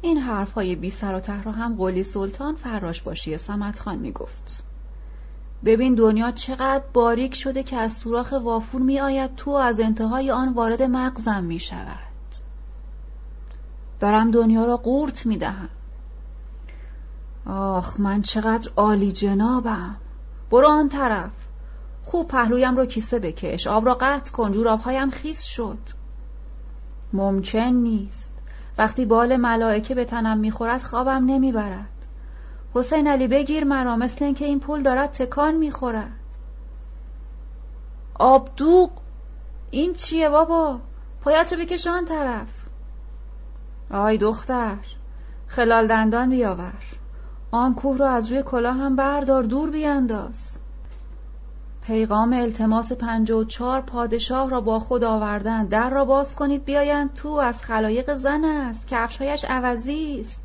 این 0.01 0.17
حرف 0.17 0.53
های 0.53 0.75
بی 0.75 0.89
سر 0.89 1.15
و 1.15 1.19
ته 1.19 1.43
را 1.43 1.51
هم 1.51 1.75
قلی 1.75 2.03
سلطان 2.03 2.55
فراش 2.55 3.01
باشی 3.01 3.37
سمت 3.37 3.79
خان 3.79 3.97
می 3.97 4.11
گفت. 4.11 4.63
ببین 5.65 5.95
دنیا 5.95 6.31
چقدر 6.31 6.83
باریک 6.93 7.35
شده 7.35 7.63
که 7.63 7.77
از 7.77 7.93
سوراخ 7.93 8.33
وافور 8.43 8.81
می 8.81 8.99
آید 8.99 9.35
تو 9.35 9.51
از 9.51 9.79
انتهای 9.79 10.31
آن 10.31 10.53
وارد 10.53 10.81
مغزم 10.83 11.43
می 11.43 11.59
شود 11.59 11.97
دارم 13.99 14.31
دنیا 14.31 14.65
را 14.65 14.77
قورت 14.77 15.25
می 15.25 15.37
دهم 15.37 15.69
آخ 17.45 17.99
من 17.99 18.21
چقدر 18.21 18.71
عالی 18.75 19.11
جنابم. 19.11 19.95
برو 20.51 20.67
آن 20.67 20.89
طرف. 20.89 21.31
خوب 22.03 22.27
پهلویم 22.27 22.77
رو 22.77 22.85
کیسه 22.85 23.19
بکش. 23.19 23.67
آب 23.67 23.85
را 23.85 23.97
قطع 24.01 24.31
کن. 24.31 24.51
جورابهایم 24.51 25.09
خیس 25.09 25.43
شد. 25.43 25.96
ممکن 27.13 27.59
نیست. 27.59 28.33
وقتی 28.77 29.05
بال 29.05 29.35
ملائکه 29.35 29.95
به 29.95 30.05
تنم 30.05 30.37
می‌خورد 30.37 30.81
خوابم 30.81 31.25
نمی‌برد. 31.25 31.89
حسین 32.73 33.07
علی 33.07 33.27
بگیر 33.27 33.63
مرا 33.63 33.95
مثل 33.95 34.25
اینکه 34.25 34.45
این 34.45 34.59
پول 34.59 34.83
دارد 34.83 35.11
تکان 35.11 35.55
می‌خورد. 35.55 36.11
آبدوق 38.19 38.91
این 39.71 39.93
چیه 39.93 40.29
بابا؟ 40.29 40.79
پایت 41.21 41.53
رو 41.53 41.59
بکش 41.59 41.87
آن 41.87 42.05
طرف. 42.05 42.65
آی 43.91 44.17
دختر 44.17 44.77
خلال 45.47 45.87
دندان 45.87 46.29
بیاور. 46.29 46.83
آن 47.51 47.75
کوه 47.75 47.97
را 47.97 48.09
از 48.09 48.31
روی 48.31 48.43
کلاه 48.43 48.75
هم 48.75 48.95
بردار 48.95 49.43
دور 49.43 49.69
بیانداز. 49.69 50.56
پیغام 51.87 52.33
التماس 52.33 52.91
پنج 52.91 53.31
و 53.31 53.43
چار 53.43 53.81
پادشاه 53.81 54.49
را 54.49 54.61
با 54.61 54.79
خود 54.79 55.03
آوردن. 55.03 55.65
در 55.65 55.89
را 55.89 56.05
باز 56.05 56.35
کنید 56.35 56.65
بیایند. 56.65 57.13
تو 57.13 57.29
از 57.29 57.63
خلایق 57.63 58.13
زن 58.13 58.43
است. 58.43 58.87
کفشهایش 58.87 59.45
عوضی 59.45 60.19
است. 60.21 60.41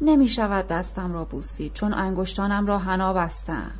نمی 0.00 0.28
شود 0.28 0.66
دستم 0.66 1.12
را 1.12 1.24
بوسید 1.24 1.72
چون 1.72 1.94
انگشتانم 1.94 2.66
را 2.66 2.78
حنا 2.78 3.12
بستم. 3.12 3.70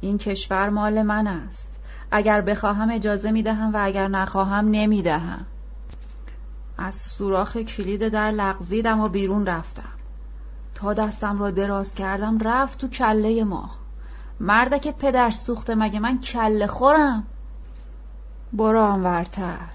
این 0.00 0.18
کشور 0.18 0.68
مال 0.68 1.02
من 1.02 1.26
است. 1.26 1.70
اگر 2.10 2.40
بخواهم 2.40 2.90
اجازه 2.90 3.30
می 3.30 3.42
دهم 3.42 3.74
و 3.74 3.78
اگر 3.80 4.08
نخواهم 4.08 4.70
نمی 4.70 5.02
دهم 5.02 5.46
از 6.78 6.94
سوراخ 6.94 7.56
کلید 7.56 8.08
در 8.08 8.30
لغزیدم 8.30 9.00
و 9.00 9.08
بیرون 9.08 9.46
رفتم. 9.46 9.92
تا 10.74 10.94
دستم 10.94 11.38
را 11.38 11.50
دراز 11.50 11.94
کردم 11.94 12.38
رفت 12.38 12.78
تو 12.78 12.88
کله 12.88 13.44
ما 14.42 14.64
که 14.64 14.92
پدر 14.92 15.30
سوخته 15.30 15.74
مگه 15.74 16.00
من 16.00 16.20
کله 16.20 16.66
خورم؟ 16.66 17.24
برو 18.52 18.80
آنورتر. 18.80 19.68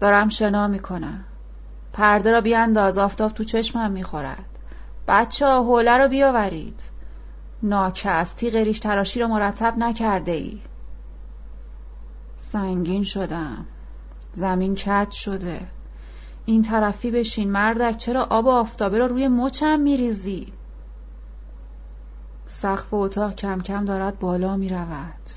دارم 0.00 0.28
شنا 0.28 0.68
می‌کنم. 0.68 1.24
پرده 1.92 2.30
را 2.30 2.40
بیانداز 2.40 2.98
آفتاب 2.98 3.32
تو 3.32 3.44
چشمم 3.44 3.90
می‌خورد. 3.90 4.44
بچه 5.08 5.46
ها 5.46 5.62
حوله 5.62 5.98
رو 5.98 6.08
بیاورید. 6.08 6.80
ناکس 7.62 8.32
تیغ 8.32 8.54
ریش 8.56 8.80
تراشی 8.80 9.20
را 9.20 9.28
مرتب 9.28 9.74
نکرده 9.78 10.32
ای 10.32 10.60
سنگین 12.36 13.02
شدم. 13.02 13.66
زمین 14.34 14.74
کج 14.74 15.10
شده. 15.10 15.60
این 16.44 16.62
طرفی 16.62 17.10
بشین 17.10 17.50
مردک 17.50 17.96
چرا 17.96 18.26
آب 18.30 18.48
آفتابه 18.48 18.98
را 18.98 19.06
روی 19.06 19.28
مچم 19.28 19.80
میریزی؟ 19.80 20.52
سقف 22.50 22.94
اتاق 22.94 23.34
کم 23.34 23.60
کم 23.60 23.84
دارد 23.84 24.18
بالا 24.18 24.56
می 24.56 24.68
رود. 24.68 25.30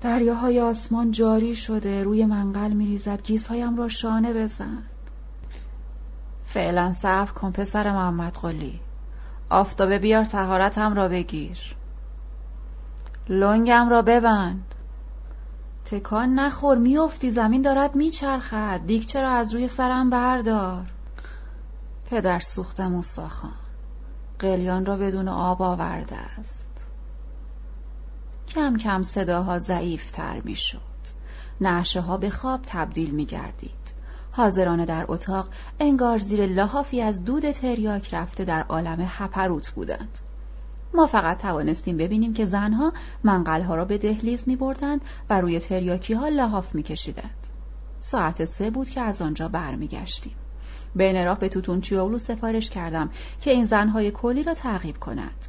دریاهای 0.00 0.60
آسمان 0.60 1.10
جاری 1.10 1.54
شده 1.54 2.02
روی 2.02 2.26
منقل 2.26 2.72
می 2.72 2.86
ریزد 2.86 3.22
گیزهایم 3.22 3.76
را 3.76 3.88
شانه 3.88 4.32
بزن. 4.32 4.82
فعلا 6.44 6.92
صبر 6.92 7.32
کن 7.32 7.52
پسر 7.52 7.92
محمد 7.92 8.32
قلی. 8.32 8.80
آفتابه 9.50 9.98
بیار 9.98 10.24
تهارتم 10.24 10.94
را 10.94 11.08
بگیر. 11.08 11.58
لنگم 13.28 13.88
را 13.88 14.02
ببند. 14.02 14.74
تکان 15.84 16.34
نخور 16.34 16.78
میافتی 16.78 17.30
زمین 17.30 17.62
دارد 17.62 17.94
میچرخد. 17.94 18.80
دیگچه 18.86 19.22
را 19.22 19.30
از 19.30 19.54
روی 19.54 19.68
سرم 19.68 20.10
بردار؟ 20.10 20.86
پدر 22.10 22.38
سوختم 22.38 22.94
و 22.94 23.02
ساخان 23.02 23.69
قلیان 24.40 24.86
را 24.86 24.96
بدون 24.96 25.28
آب 25.28 25.62
آورده 25.62 26.16
است 26.16 26.68
کم 28.48 28.76
کم 28.76 29.02
صداها 29.02 29.58
ضعیفتر 29.58 30.40
می‌شد 30.44 30.80
نعشه 31.60 32.00
ها 32.00 32.16
به 32.16 32.30
خواب 32.30 32.60
تبدیل 32.66 33.10
می 33.10 33.26
گردید 33.26 33.94
حاضرانه 34.32 34.84
در 34.86 35.04
اتاق 35.08 35.48
انگار 35.80 36.18
زیر 36.18 36.46
لحافی 36.46 37.02
از 37.02 37.24
دود 37.24 37.50
تریاک 37.50 38.14
رفته 38.14 38.44
در 38.44 38.62
عالم 38.62 39.06
هپروت 39.08 39.70
بودند 39.70 40.18
ما 40.94 41.06
فقط 41.06 41.42
توانستیم 41.42 41.96
ببینیم 41.96 42.32
که 42.32 42.44
زنها 42.44 42.92
منقلها 43.24 43.74
را 43.74 43.84
به 43.84 43.98
دهلیز 43.98 44.48
می 44.48 44.56
بردند 44.56 45.00
و 45.30 45.40
روی 45.40 45.60
تریاکی 45.60 46.14
ها 46.14 46.28
لحاف 46.28 46.74
می 46.74 46.82
کشیدند. 46.82 47.46
ساعت 48.00 48.44
سه 48.44 48.70
بود 48.70 48.88
که 48.88 49.00
از 49.00 49.22
آنجا 49.22 49.48
برمیگشتیم. 49.48 50.34
بین 50.94 51.24
راه 51.24 51.38
به 51.38 51.48
توتون 51.48 51.80
چیاولو 51.80 52.18
سفارش 52.18 52.70
کردم 52.70 53.10
که 53.40 53.50
این 53.50 53.64
زنهای 53.64 54.10
کلی 54.10 54.42
را 54.42 54.54
تعقیب 54.54 54.98
کند. 54.98 55.46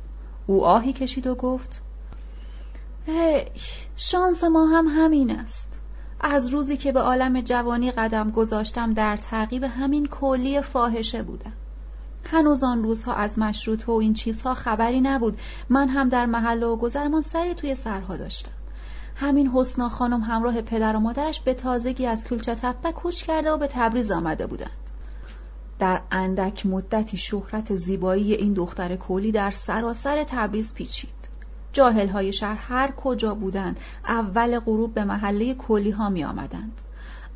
او 0.47 0.65
آهی 0.65 0.93
کشید 0.93 1.27
و 1.27 1.35
گفت 1.35 1.81
هی 3.05 3.45
شانس 3.95 4.43
ما 4.43 4.65
هم 4.65 4.85
همین 4.87 5.31
است. 5.31 5.81
از 6.19 6.49
روزی 6.49 6.77
که 6.77 6.91
به 6.91 6.99
عالم 6.99 7.41
جوانی 7.41 7.91
قدم 7.91 8.31
گذاشتم 8.31 8.93
در 8.93 9.17
تعقیب 9.17 9.63
همین 9.63 10.05
کلی 10.05 10.61
فاحشه 10.61 11.23
بودم. 11.23 11.53
هنوز 12.25 12.63
آن 12.63 12.83
روزها 12.83 13.13
از 13.13 13.39
مشروط 13.39 13.89
و 13.89 13.91
این 13.91 14.13
چیزها 14.13 14.53
خبری 14.53 15.01
نبود 15.01 15.37
من 15.69 15.89
هم 15.89 16.09
در 16.09 16.25
محله 16.25 16.65
و 16.65 16.75
گذرمان 16.75 17.21
سری 17.21 17.53
توی 17.53 17.75
سرها 17.75 18.17
داشتم 18.17 18.51
همین 19.15 19.47
حسنا 19.47 19.89
خانم 19.89 20.21
همراه 20.21 20.61
پدر 20.61 20.95
و 20.95 20.99
مادرش 20.99 21.41
به 21.41 21.53
تازگی 21.53 22.05
از 22.05 22.25
کلچه 22.25 22.55
تپه 22.55 22.91
کوچ 22.91 23.23
کرده 23.23 23.51
و 23.51 23.57
به 23.57 23.67
تبریز 23.67 24.11
آمده 24.11 24.47
بودند 24.47 24.90
در 25.81 26.01
اندک 26.11 26.65
مدتی 26.65 27.17
شهرت 27.17 27.75
زیبایی 27.75 28.33
این 28.33 28.53
دختر 28.53 28.95
کولی 28.95 29.31
در 29.31 29.51
سراسر 29.51 30.23
تبریز 30.23 30.73
پیچید 30.73 31.29
جاهل 31.73 32.07
های 32.07 32.33
شهر 32.33 32.55
هر 32.55 32.91
کجا 32.91 33.35
بودند 33.35 33.79
اول 34.07 34.59
غروب 34.59 34.93
به 34.93 35.03
محله 35.03 35.53
کولی 35.53 35.91
ها 35.91 36.09
می 36.09 36.23
آمدند. 36.23 36.81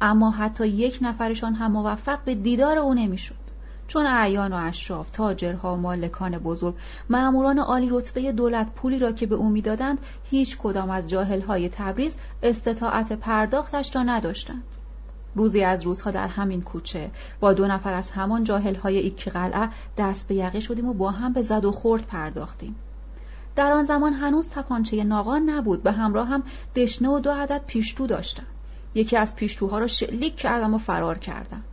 اما 0.01 0.31
حتی 0.31 0.67
یک 0.67 0.99
نفرشان 1.01 1.53
هم 1.53 1.71
موفق 1.71 2.23
به 2.25 2.35
دیدار 2.35 2.77
او 2.77 2.93
نمی‌شد. 2.93 3.45
چون 3.87 4.05
اعیان 4.05 4.53
و 4.53 4.55
اشراف 4.55 5.09
تاجرها 5.09 5.75
مالکان 5.75 6.37
بزرگ 6.37 6.75
مأموران 7.09 7.59
عالی 7.59 7.89
رتبه 7.89 8.31
دولت 8.31 8.67
پولی 8.75 8.99
را 8.99 9.11
که 9.11 9.25
به 9.25 9.35
او 9.35 9.49
می‌دادند 9.49 9.99
هیچ 10.23 10.57
کدام 10.57 10.89
از 10.89 11.07
جاهلهای 11.09 11.69
تبریز 11.69 12.17
استطاعت 12.43 13.13
پرداختش 13.13 13.95
را 13.95 14.03
نداشتند 14.03 14.63
روزی 15.35 15.63
از 15.63 15.83
روزها 15.83 16.11
در 16.11 16.27
همین 16.27 16.61
کوچه. 16.61 17.11
با 17.39 17.53
دو 17.53 17.67
نفر 17.67 17.93
از 17.93 18.11
همان 18.11 18.43
جاهلهای 18.43 18.97
ایکی 18.97 19.29
قلعه 19.29 19.69
دست 19.97 20.27
به 20.27 20.35
یقه 20.35 20.59
شدیم 20.59 20.87
و 20.87 20.93
با 20.93 21.11
هم 21.11 21.33
به 21.33 21.41
زد 21.41 21.65
و 21.65 21.71
خورد 21.71 22.07
پرداختیم. 22.07 22.75
در 23.55 23.71
آن 23.71 23.85
زمان 23.85 24.13
هنوز 24.13 24.49
تپانچه 24.49 25.03
ناقان 25.03 25.49
نبود. 25.49 25.83
به 25.83 25.91
همراه 25.91 26.27
هم 26.27 26.43
دشنه 26.75 27.09
و 27.09 27.19
دو 27.19 27.31
عدد 27.31 27.61
پیشتو 27.67 28.07
داشتم. 28.07 28.45
یکی 28.95 29.17
از 29.17 29.35
پیشتوها 29.35 29.79
را 29.79 29.87
شلیک 29.87 30.35
کردم 30.35 30.73
و 30.73 30.77
فرار 30.77 31.17
کردم. 31.17 31.63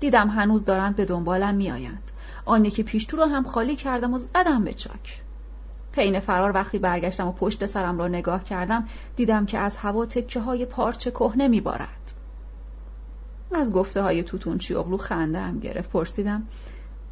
دیدم 0.00 0.28
هنوز 0.28 0.64
دارند 0.64 0.96
به 0.96 1.04
دنبالم 1.04 1.54
میآیند. 1.54 2.10
آن 2.44 2.64
یکی 2.64 2.82
پیشتو 2.82 3.16
را 3.16 3.26
هم 3.26 3.42
خالی 3.42 3.76
کردم 3.76 4.14
و 4.14 4.18
زدم 4.18 4.64
به 4.64 4.74
چاک. 4.74 5.22
پین 5.92 6.20
فرار 6.20 6.52
وقتی 6.54 6.78
برگشتم 6.78 7.28
و 7.28 7.32
پشت 7.32 7.66
سرم 7.66 7.98
را 7.98 8.08
نگاه 8.08 8.44
کردم 8.44 8.88
دیدم 9.16 9.46
که 9.46 9.58
از 9.58 9.76
هوا 9.76 10.06
تکه 10.06 10.40
های 10.40 10.66
پارچه 10.66 11.10
کهنه 11.10 11.48
میبارد. 11.48 12.13
از 13.56 13.72
گفته 13.72 14.02
های 14.02 14.22
توتون 14.22 14.58
چیوغلو 14.58 14.96
خنده 14.96 15.40
هم 15.40 15.58
گرفت 15.60 15.90
پرسیدم 15.90 16.42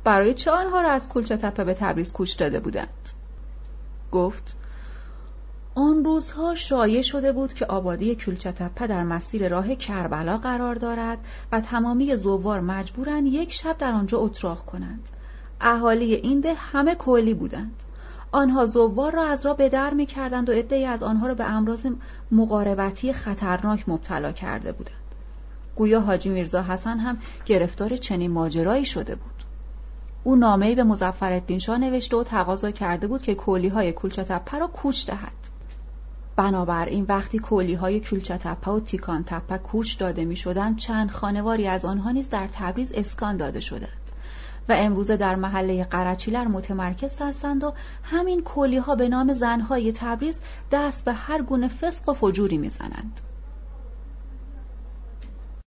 برای 0.05 0.35
چه 0.35 0.51
آنها 0.51 0.81
را 0.81 0.91
از 0.91 1.09
کلچه 1.09 1.37
تپه 1.37 1.65
به 1.65 1.75
تبریز 1.75 2.13
کوچ 2.13 2.39
داده 2.39 2.61
بودند 2.61 3.11
گفت 4.13 4.57
آن 5.75 6.05
روزها 6.05 6.55
شایع 6.55 7.03
شده 7.03 7.33
بود 7.33 7.53
که 7.53 7.67
آبادی 7.67 8.15
کلچتپه 8.15 8.87
در 8.87 9.03
مسیر 9.03 9.49
راه 9.49 9.75
کربلا 9.75 10.39
قرار 10.39 10.75
دارد 10.75 11.19
و 11.53 11.61
تمامی 11.61 12.17
زوار 12.17 12.61
مجبورند 12.61 13.27
یک 13.27 13.53
شب 13.53 13.79
در 13.79 13.93
آنجا 13.93 14.19
اتراق 14.19 14.65
کنند. 14.65 15.09
اهالی 15.61 16.15
این 16.15 16.41
ده 16.41 16.55
همه 16.55 16.95
کلی 16.95 17.35
بودند. 17.35 17.83
آنها 18.33 18.67
زوار 18.67 19.13
را 19.13 19.25
از 19.25 19.47
راه 19.47 19.57
به 19.57 19.69
در 19.69 19.95
می 19.95 20.07
کردند 20.07 20.49
و 20.49 20.53
عدهای 20.53 20.87
از 20.87 21.03
آنها 21.03 21.27
را 21.27 21.35
به 21.35 21.45
امراض 21.45 21.87
مقاربتی 22.33 23.13
خطرناک 23.13 23.89
مبتلا 23.89 24.33
کرده 24.33 24.73
بودند. 24.73 25.02
گویا 25.77 26.01
حاجی 26.01 26.29
میرزا 26.29 26.63
حسن 26.63 26.99
هم 26.99 27.19
گرفتار 27.47 27.97
چنین 27.97 28.31
ماجرایی 28.31 28.85
شده 28.85 29.15
بود. 29.15 29.45
او 30.25 30.37
نامه‌ای 30.37 30.75
به 30.75 30.83
مظفرالدین 30.83 31.59
شاه 31.59 31.79
نوشته 31.79 32.17
و 32.17 32.23
تقاضا 32.23 32.71
کرده 32.71 33.07
بود 33.07 33.23
که 33.23 33.35
کلی 33.35 33.69
های 33.69 33.93
کلچتپه 33.93 34.59
را 34.59 34.67
کوچ 34.67 35.07
دهد. 35.07 35.53
بنابراین 36.37 37.07
وقتی 37.09 37.39
کولی 37.39 37.75
های 37.75 38.01
کلچه 38.01 38.39
تپه 38.39 38.71
و 38.71 38.81
تیکان 38.81 39.25
تپه 39.25 39.59
کوچ 39.59 39.99
داده 39.99 40.25
می 40.25 40.37
چند 40.77 41.11
خانواری 41.11 41.67
از 41.67 41.85
آنها 41.85 42.11
نیز 42.11 42.31
در 42.31 42.49
تبریز 42.53 42.93
اسکان 42.95 43.37
داده 43.37 43.61
شدند 43.61 44.13
و 44.69 44.73
امروزه 44.79 45.17
در 45.17 45.35
محله 45.35 45.85
قرچیلر 45.85 46.49
متمرکز 46.49 47.15
هستند 47.21 47.65
و 47.65 47.73
همین 48.03 48.43
کلی 48.43 48.77
ها 48.77 48.95
به 48.95 49.09
نام 49.09 49.33
زنهای 49.33 49.93
تبریز 49.93 50.41
دست 50.71 51.05
به 51.05 51.13
هر 51.13 51.43
گونه 51.43 51.69
فسق 51.69 52.09
و 52.09 52.13
فجوری 52.13 52.59
می‌زنند 52.59 53.21